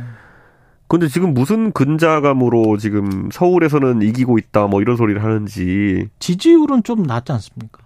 근데 0.87 1.07
지금 1.07 1.33
무슨 1.33 1.71
근자감으로 1.73 2.77
지금 2.77 3.29
서울에서는 3.31 4.01
이기고 4.03 4.37
있다 4.37 4.67
뭐 4.67 4.81
이런 4.81 4.95
소리를 4.95 5.21
하는지. 5.23 6.07
지지율은 6.19 6.83
좀 6.83 7.03
낮지 7.03 7.31
않습니까? 7.33 7.79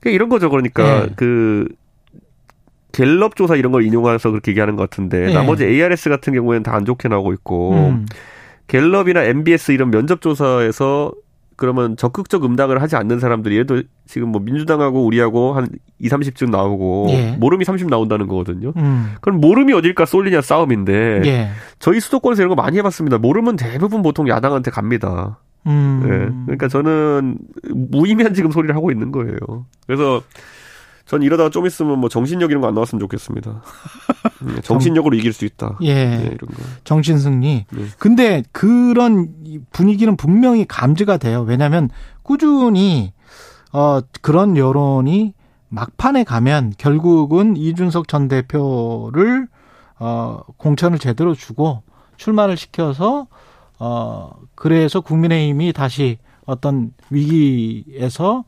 그러니까 0.00 0.14
이런 0.14 0.28
거죠. 0.28 0.48
그러니까 0.50 1.04
예. 1.04 1.08
그 1.16 1.66
갤럽 2.92 3.34
조사 3.36 3.56
이런 3.56 3.72
걸 3.72 3.84
인용해서 3.84 4.30
그렇게 4.30 4.52
얘기하는 4.52 4.76
것 4.76 4.88
같은데 4.88 5.30
예. 5.30 5.34
나머지 5.34 5.64
ARS 5.64 6.08
같은 6.10 6.32
경우에는 6.32 6.62
다 6.62 6.72
안 6.74 6.84
좋게 6.84 7.08
나오고 7.08 7.32
있고 7.34 7.72
음. 7.74 8.06
갤럽이나 8.68 9.24
MBS 9.24 9.72
이런 9.72 9.90
면접 9.90 10.20
조사에서 10.20 11.12
그러면 11.56 11.96
적극적 11.96 12.44
응답을 12.44 12.80
하지 12.80 12.94
않는 12.94 13.18
사람들이 13.18 13.58
얘도 13.58 13.82
지금 14.06 14.28
뭐 14.28 14.40
민주당하고 14.40 15.04
우리하고 15.04 15.54
한 15.54 15.66
2, 15.98 16.08
30쯤 16.08 16.50
나오고 16.50 17.06
예. 17.10 17.32
모름이 17.32 17.64
30 17.64 17.88
나온다는 17.88 18.28
거거든요. 18.28 18.72
음. 18.76 19.14
그럼 19.20 19.40
모름이 19.40 19.72
어딜까 19.72 20.06
쏠리냐 20.06 20.40
싸움인데 20.40 21.22
예. 21.24 21.48
저희 21.80 21.98
수도권에서 21.98 22.42
이런 22.42 22.50
거 22.50 22.54
많이 22.54 22.78
해봤습니다. 22.78 23.18
모름은 23.18 23.56
대부분 23.56 24.02
보통 24.02 24.28
야당한테 24.28 24.70
갑니다. 24.70 25.40
음. 25.66 26.02
예. 26.04 26.44
그러니까 26.46 26.68
저는 26.68 27.38
무의미한 27.74 28.34
지금 28.34 28.52
소리를 28.52 28.72
하고 28.76 28.92
있는 28.92 29.10
거예요. 29.10 29.38
그래서 29.88 30.22
전 31.08 31.22
이러다가 31.22 31.48
좀 31.50 31.66
있으면 31.66 31.98
뭐 31.98 32.08
정신력 32.10 32.50
이런 32.50 32.60
거 32.60 32.68
안 32.68 32.74
나왔으면 32.74 33.00
좋겠습니다. 33.00 33.62
네, 34.42 34.60
정신력으로 34.62 35.16
이길 35.16 35.32
수 35.32 35.46
있다. 35.46 35.78
예. 35.80 35.94
네, 35.94 36.22
이런 36.24 36.36
거. 36.38 36.62
정신 36.84 37.18
승리. 37.18 37.64
네. 37.70 37.84
근데 37.98 38.42
그런 38.52 39.28
분위기는 39.72 40.14
분명히 40.16 40.66
감지가 40.66 41.16
돼요. 41.16 41.40
왜냐하면 41.48 41.88
꾸준히 42.22 43.14
어 43.72 44.00
그런 44.20 44.56
여론이 44.58 45.32
막판에 45.70 46.24
가면 46.24 46.74
결국은 46.76 47.56
이준석 47.56 48.06
전 48.06 48.28
대표를 48.28 49.48
어 49.98 50.40
공천을 50.58 50.98
제대로 50.98 51.34
주고 51.34 51.82
출마를 52.18 52.56
시켜서 52.58 53.28
어 53.78 54.30
그래서 54.54 55.00
국민의힘이 55.00 55.72
다시 55.72 56.18
어떤 56.44 56.92
위기에서 57.10 58.44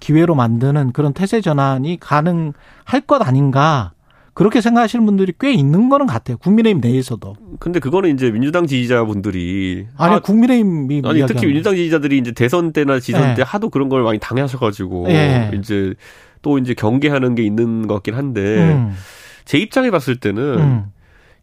기회로 0.00 0.34
만드는 0.34 0.92
그런 0.92 1.12
태세 1.12 1.40
전환이 1.40 1.98
가능할 2.00 3.02
것 3.06 3.26
아닌가. 3.26 3.92
그렇게 4.32 4.60
생각하시는 4.60 5.04
분들이 5.04 5.32
꽤 5.38 5.52
있는 5.52 5.88
거는 5.88 6.06
같아요. 6.06 6.38
국민의힘 6.38 6.80
내에서도. 6.80 7.34
근데 7.58 7.78
그거는 7.78 8.14
이제 8.14 8.30
민주당 8.30 8.66
지지자분들이 8.66 9.86
아니 9.96 10.14
아, 10.14 10.18
국민의힘이 10.20 11.02
아니 11.04 11.26
특히 11.26 11.46
민주당 11.46 11.74
지지자들이 11.74 12.16
이제 12.18 12.32
대선 12.32 12.72
때나 12.72 13.00
지선 13.00 13.20
네. 13.20 13.34
때 13.34 13.42
하도 13.44 13.68
그런 13.68 13.88
걸 13.88 14.02
많이 14.02 14.18
당하셔가지고 14.18 15.08
네. 15.08 15.50
이제 15.54 15.94
또 16.42 16.58
이제 16.58 16.74
경계하는 16.74 17.34
게 17.34 17.42
있는 17.42 17.86
것 17.86 17.94
같긴 17.94 18.14
한데 18.14 18.40
음. 18.72 18.94
제 19.44 19.58
입장에 19.58 19.90
봤을 19.90 20.16
때는 20.16 20.42
음. 20.58 20.84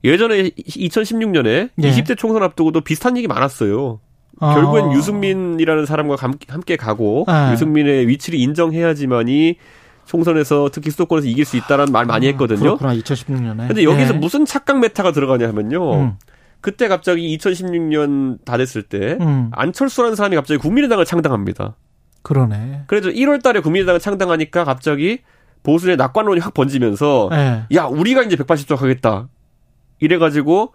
예전에 0.04 0.50
2016년에 0.50 1.70
네. 1.76 1.92
20대 1.92 2.18
총선 2.18 2.42
앞두고도 2.44 2.82
비슷한 2.82 3.18
얘기 3.18 3.28
많았어요. 3.28 4.00
어. 4.40 4.54
결국엔 4.54 4.92
유승민이라는 4.94 5.86
사람과 5.86 6.16
함께 6.48 6.76
가고 6.76 7.26
네. 7.28 7.54
유승민의 7.54 8.08
위치를 8.08 8.40
인정해야지만이 8.40 9.58
총선에서 10.06 10.70
특히 10.72 10.90
수도권에서 10.92 11.28
이길 11.28 11.44
수 11.46 11.58
있다라는 11.58 11.92
말 11.92 12.06
많이 12.06 12.28
아, 12.28 12.30
했거든요. 12.30 12.78
그렇구나 12.78 12.94
2016년에. 12.96 13.68
근데 13.68 13.84
여기서 13.84 14.14
네. 14.14 14.20
무슨 14.20 14.46
착각 14.46 14.80
meta가 14.80 15.12
들어가냐 15.12 15.48
하면요. 15.50 15.94
음. 15.94 16.14
그때 16.62 16.88
갑자기 16.88 17.38
2016년 17.38 18.40
다 18.46 18.58
됐을 18.58 18.84
때 18.84 19.18
음. 19.20 19.52
안철수라는 19.54 20.16
사람이 20.16 20.36
갑자기 20.36 20.60
국민의당을 20.60 21.06
창당합니다. 21.06 21.76
그러네. 22.24 22.84
그래서 22.88 23.10
1월 23.10 23.44
달에 23.44 23.60
국민의당을 23.60 24.00
창당하니까 24.00 24.64
갑자기 24.64 25.20
보수의 25.64 25.98
낙관론이 25.98 26.40
확 26.40 26.54
번지면서 26.54 27.30
네. 27.32 27.64
야, 27.76 27.86
우리가 27.86 28.24
이제 28.24 28.36
180석 28.36 28.80
하겠다. 28.80 29.28
이래 30.00 30.18
가지고 30.18 30.74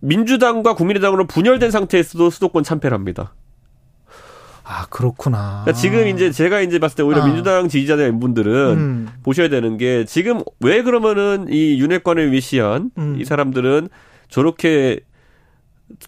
민주당과 0.00 0.74
국민의당으로 0.74 1.26
분열된 1.26 1.70
상태에서도 1.70 2.30
수도권 2.30 2.62
참패를 2.64 2.94
합니다. 2.94 3.34
아 4.68 4.86
그렇구나. 4.90 5.62
그러니까 5.64 5.72
지금 5.72 6.08
이제 6.08 6.32
제가 6.32 6.60
이제 6.60 6.80
봤을 6.80 6.96
때 6.96 7.02
오히려 7.04 7.22
아. 7.22 7.26
민주당 7.26 7.68
지지자들 7.68 8.18
분들은 8.18 8.52
음. 8.76 9.08
보셔야 9.22 9.48
되는 9.48 9.76
게 9.76 10.04
지금 10.04 10.40
왜 10.60 10.82
그러면은 10.82 11.46
이 11.48 11.80
윤핵관을 11.80 12.32
위시한 12.32 12.90
음. 12.98 13.16
이 13.18 13.24
사람들은 13.24 13.88
저렇게 14.28 15.00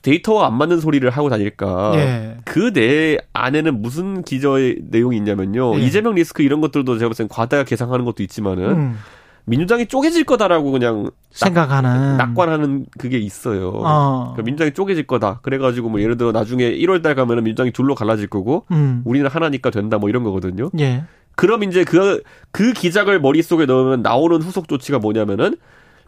데이터와 0.02 0.48
안 0.48 0.54
맞는 0.58 0.80
소리를 0.80 1.08
하고 1.08 1.28
다닐까. 1.28 1.92
예. 1.94 2.36
그내 2.44 3.18
안에는 3.32 3.80
무슨 3.80 4.22
기저의 4.22 4.78
내용이 4.90 5.16
있냐면요. 5.16 5.78
예. 5.78 5.82
이재명 5.82 6.14
리스크 6.16 6.42
이런 6.42 6.60
것들도 6.60 6.98
제가 6.98 7.10
봤을 7.10 7.26
때 7.26 7.28
과다 7.32 7.62
계상하는 7.62 8.04
것도 8.04 8.24
있지만은 8.24 8.64
음. 8.70 8.98
민주당이 9.48 9.86
쪼개질 9.86 10.24
거다라고 10.24 10.70
그냥 10.70 11.10
생각하는 11.30 12.16
낙, 12.16 12.34
관하는 12.34 12.86
그게 12.98 13.18
있어요. 13.18 13.70
어. 13.74 14.32
그러니까 14.32 14.42
민주당이 14.42 14.72
쪼개질 14.72 15.06
거다. 15.06 15.40
그래가지고 15.42 15.88
뭐 15.88 16.00
예를 16.00 16.16
들어 16.16 16.32
나중에 16.32 16.70
1월달 16.70 17.14
가면은 17.14 17.44
민주당이 17.44 17.72
둘로 17.72 17.94
갈라질 17.94 18.26
거고 18.28 18.66
음. 18.70 19.02
우리는 19.04 19.28
하나니까 19.28 19.70
된다 19.70 19.98
뭐 19.98 20.08
이런 20.08 20.22
거거든요. 20.22 20.70
예. 20.78 21.04
그럼 21.34 21.62
이제 21.62 21.84
그, 21.84 22.22
그 22.50 22.72
기작을 22.72 23.20
머릿속에 23.20 23.64
넣으면 23.64 24.02
나오는 24.02 24.42
후속 24.42 24.68
조치가 24.68 24.98
뭐냐면은 24.98 25.56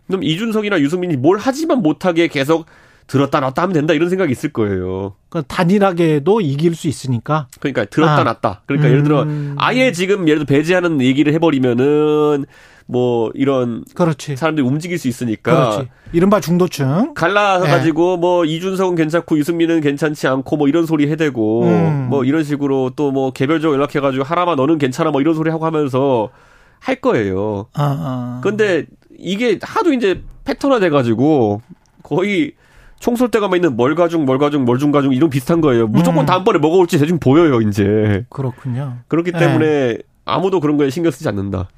그럼 0.08 0.24
이준석이나 0.24 0.80
유승민이 0.80 1.16
뭘 1.16 1.38
하지만 1.40 1.82
못하게 1.82 2.26
계속 2.26 2.66
들었다 3.10 3.40
놨다 3.40 3.62
하면 3.62 3.74
된다 3.74 3.92
이런 3.92 4.08
생각이 4.08 4.30
있을 4.30 4.52
거예요. 4.52 5.14
그러니까 5.28 5.54
단일하게도 5.54 6.40
이길 6.40 6.76
수 6.76 6.86
있으니까. 6.86 7.48
그러니까 7.58 7.84
들었다 7.84 8.20
아. 8.20 8.24
놨다. 8.24 8.62
그러니까 8.66 8.88
음. 8.88 8.92
예를 8.92 9.02
들어 9.02 9.22
음. 9.24 9.56
아예 9.58 9.90
지금 9.90 10.28
예를 10.28 10.44
들어 10.44 10.56
배제하는 10.56 11.00
얘기를 11.00 11.32
해버리면은 11.32 12.46
뭐 12.90 13.30
이런 13.34 13.84
그렇지. 13.94 14.36
사람들이 14.36 14.66
움직일 14.66 14.98
수 14.98 15.06
있으니까 15.08 15.52
그렇지. 15.52 15.88
이른바 16.12 16.40
중도층 16.40 17.14
갈라서 17.14 17.66
네. 17.66 17.70
가지고 17.70 18.16
뭐 18.16 18.44
이준석은 18.44 18.96
괜찮고 18.96 19.38
유승민은 19.38 19.80
괜찮지 19.80 20.26
않고 20.26 20.56
뭐 20.56 20.68
이런 20.68 20.86
소리 20.86 21.08
해대고 21.10 21.62
음. 21.64 22.06
뭐 22.08 22.24
이런 22.24 22.42
식으로 22.44 22.90
또 22.96 23.10
뭐 23.10 23.32
개별적으로 23.32 23.76
연락해 23.76 23.98
가지고 24.00 24.22
하나만 24.24 24.56
너는 24.56 24.78
괜찮아 24.78 25.10
뭐 25.10 25.20
이런 25.20 25.34
소리 25.34 25.50
하고 25.50 25.66
하면서 25.66 26.30
할 26.78 26.96
거예요. 26.96 27.66
아, 27.74 27.82
아. 27.82 28.40
근데 28.42 28.86
이게 29.18 29.58
하도 29.60 29.92
이제 29.92 30.22
패턴화 30.44 30.78
돼 30.78 30.88
가지고 30.90 31.60
거의 32.02 32.52
총쏠 33.00 33.30
때가 33.30 33.48
있는 33.54 33.76
멀가중, 33.76 34.24
멀가중, 34.26 34.64
멀중가중 34.64 35.12
이런 35.12 35.28
비슷한 35.30 35.60
거예요. 35.60 35.86
무조건 35.86 36.24
음. 36.24 36.26
다음번에 36.26 36.58
뭐가 36.58 36.76
올지 36.76 36.98
대충 36.98 37.18
보여요, 37.18 37.60
이제. 37.62 38.24
그렇군요. 38.28 38.98
그렇기 39.08 39.32
때문에 39.32 39.66
네. 39.66 39.98
아무도 40.24 40.60
그런 40.60 40.76
거에 40.76 40.90
신경 40.90 41.10
쓰지 41.10 41.26
않는다. 41.28 41.68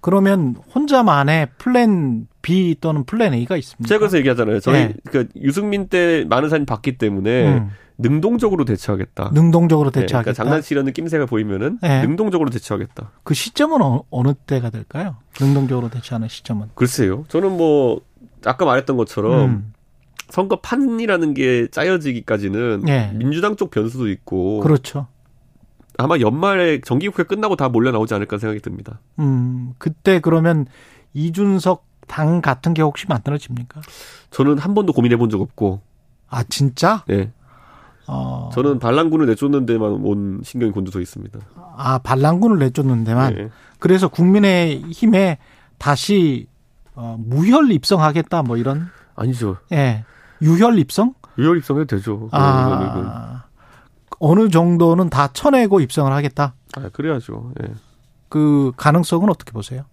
그러면 0.00 0.56
혼자만의 0.74 1.48
plan 1.58 2.26
B 2.42 2.76
또는 2.80 3.04
plan 3.04 3.34
A가 3.34 3.56
있습니다. 3.56 3.86
제가 3.86 3.98
그래서 3.98 4.18
얘기하잖아요. 4.18 4.60
저희 4.60 4.88
네. 4.88 4.94
그 5.04 5.28
유승민 5.36 5.88
때 5.88 6.24
많은 6.28 6.48
사람이 6.48 6.66
봤기 6.66 6.96
때문에 6.98 7.58
음. 7.58 7.70
능동적으로 7.98 8.64
대처하겠다. 8.64 9.30
능동적으로 9.34 9.90
대처하겠다. 9.90 10.18
네, 10.18 10.22
그러니까 10.22 10.32
장난치려는 10.32 10.92
낌새가 10.94 11.26
보이면은 11.26 11.78
네. 11.82 12.00
능동적으로 12.00 12.48
대처하겠다. 12.50 13.12
그 13.24 13.34
시점은 13.34 13.82
어, 13.82 14.22
느 14.22 14.34
때가 14.34 14.70
될까요? 14.70 15.16
능동적으로 15.38 15.90
대처하는 15.90 16.28
시점은? 16.28 16.68
글쎄요. 16.74 17.24
저는 17.28 17.56
뭐 17.56 18.00
아까 18.46 18.64
말했던 18.64 18.96
것처럼 18.96 19.44
음. 19.44 19.72
선거 20.30 20.60
판이라는 20.60 21.34
게 21.34 21.68
짜여지기까지는 21.70 22.82
네. 22.84 23.12
민주당 23.14 23.56
쪽 23.56 23.70
변수도 23.70 24.08
있고 24.08 24.60
그렇죠. 24.60 25.08
아마 26.00 26.18
연말에 26.18 26.80
정기국회 26.80 27.24
끝나고 27.24 27.56
다 27.56 27.68
몰려 27.68 27.90
나오지 27.92 28.14
않을까 28.14 28.38
생각이 28.38 28.60
듭니다. 28.60 29.00
음, 29.18 29.72
그때 29.78 30.20
그러면 30.20 30.66
이준석 31.14 31.84
당 32.06 32.40
같은 32.40 32.74
게 32.74 32.82
혹시 32.82 33.06
만들어집니까? 33.08 33.80
저는 34.30 34.58
한 34.58 34.74
번도 34.74 34.92
고민해 34.92 35.16
본 35.16 35.30
적 35.30 35.40
없고. 35.40 35.80
아, 36.28 36.42
진짜? 36.44 37.04
네. 37.06 37.30
어. 38.06 38.50
저는 38.52 38.78
반란군을 38.80 39.26
내쫓는 39.26 39.66
데만 39.66 39.90
온 40.04 40.40
신경이 40.44 40.72
곤두서 40.72 41.00
있습니다. 41.00 41.38
아, 41.76 41.98
반란군을 41.98 42.58
내쫓는 42.58 43.04
데만? 43.04 43.34
네. 43.34 43.48
그래서 43.78 44.08
국민의 44.08 44.82
힘에 44.90 45.38
다시 45.78 46.46
어, 46.94 47.16
무혈 47.18 47.70
입성하겠다 47.70 48.42
뭐 48.42 48.56
이런? 48.56 48.88
아니죠. 49.14 49.56
예. 49.72 49.76
네. 49.76 50.04
유혈 50.42 50.78
입성? 50.78 51.14
유혈 51.38 51.58
입성해도 51.58 51.96
되죠. 51.96 52.28
아. 52.32 53.39
어느 54.20 54.48
정도는 54.48 55.10
다 55.10 55.32
쳐내고 55.32 55.80
입성을 55.80 56.12
하겠다. 56.12 56.54
아, 56.76 56.88
그래야죠. 56.90 57.52
예. 57.62 57.72
그 58.28 58.70
가능성은 58.76 59.28
어떻게 59.28 59.50
보세요? 59.50 59.84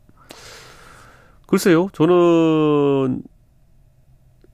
글쎄요. 1.47 1.87
저는 1.93 3.23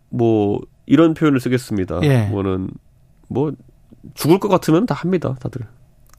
뭐 0.10 0.62
이런 0.86 1.16
표현을 1.16 1.40
쓰겠습니다. 1.40 2.00
예. 2.04 2.28
뭐는 2.28 2.70
뭐 3.28 3.52
죽을 4.14 4.40
것 4.40 4.48
같으면 4.48 4.86
다 4.86 4.94
합니다, 4.94 5.36
다들. 5.42 5.66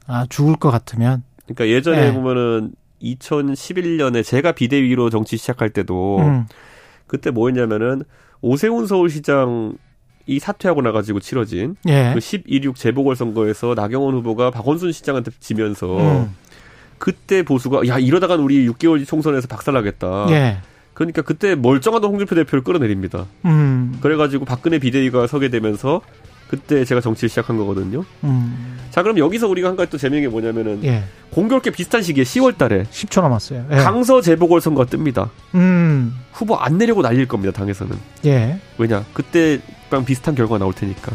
아, 0.05 0.25
죽을 0.27 0.57
것 0.57 0.69
같으면. 0.69 1.23
그러니까 1.45 1.67
예전에 1.69 2.07
예. 2.07 2.13
보면은 2.13 2.73
2011년에 3.01 4.23
제가 4.23 4.51
비대위로 4.51 5.09
정치 5.09 5.37
시작할 5.37 5.69
때도 5.69 6.17
음. 6.19 6.45
그때 7.07 7.31
뭐였냐면은 7.31 8.03
오세훈 8.41 8.85
서울시장 8.85 9.77
이 10.27 10.39
사퇴하고 10.39 10.81
나가지고 10.81 11.19
치러진 11.19 11.75
예. 11.87 12.13
그12.6 12.15 12.75
재보궐선거에서 12.75 13.73
나경원 13.75 14.15
후보가 14.15 14.51
박원순 14.51 14.91
시장한테 14.91 15.31
지면서 15.39 15.97
음. 15.97 16.35
그때 16.97 17.43
보수가 17.43 17.87
야 17.87 17.99
이러다간 17.99 18.39
우리 18.39 18.67
6개월 18.67 19.05
총선에서 19.05 19.47
박살나겠다. 19.47 20.27
예. 20.29 20.57
그러니까 20.93 21.21
그때 21.21 21.55
멀쩡하던 21.55 22.09
홍준표 22.09 22.35
대표를 22.35 22.63
끌어내립니다. 22.63 23.25
음. 23.43 23.97
그래가지고 24.01 24.45
박근혜 24.45 24.79
비대위가 24.79 25.27
서게 25.27 25.49
되면서 25.49 26.01
그때 26.47 26.85
제가 26.85 27.01
정치를 27.01 27.27
시작한 27.29 27.57
거거든요. 27.57 28.05
음. 28.23 28.77
자, 28.91 29.03
그럼 29.03 29.17
여기서 29.17 29.47
우리가 29.47 29.67
한 29.67 29.75
가지 29.75 29.91
또 29.91 29.97
재미있는 29.97 30.29
게 30.29 30.31
뭐냐면은 30.31 30.83
예. 30.83 31.03
공교롭게 31.31 31.71
비슷한 31.71 32.01
시기에 32.01 32.23
10월 32.23 32.57
달에 32.57 32.83
10초 32.83 33.21
남았어요. 33.21 33.65
예. 33.71 33.75
강서 33.77 34.21
재보궐 34.21 34.61
선거가 34.61 34.89
뜹니다. 34.89 35.29
음. 35.55 36.15
후보 36.31 36.55
안 36.55 36.77
내려고 36.77 37.01
날릴 37.01 37.27
겁니다, 37.27 37.51
당에서는. 37.51 37.97
예. 38.25 38.59
왜냐? 38.77 39.03
그때 39.13 39.59
랑 39.89 40.05
비슷한 40.05 40.35
결과가 40.35 40.59
나올 40.59 40.73
테니까. 40.73 41.11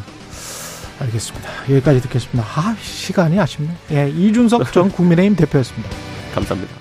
알겠습니다. 1.01 1.49
여기까지 1.71 2.01
듣겠습니다. 2.03 2.43
아, 2.43 2.77
시간이 2.81 3.39
아쉽네. 3.41 3.71
예, 3.93 4.09
이준석 4.11 4.73
전 4.73 4.91
국민의힘 4.91 5.35
대표였습니다. 5.37 5.89
감사합니다. 6.35 6.81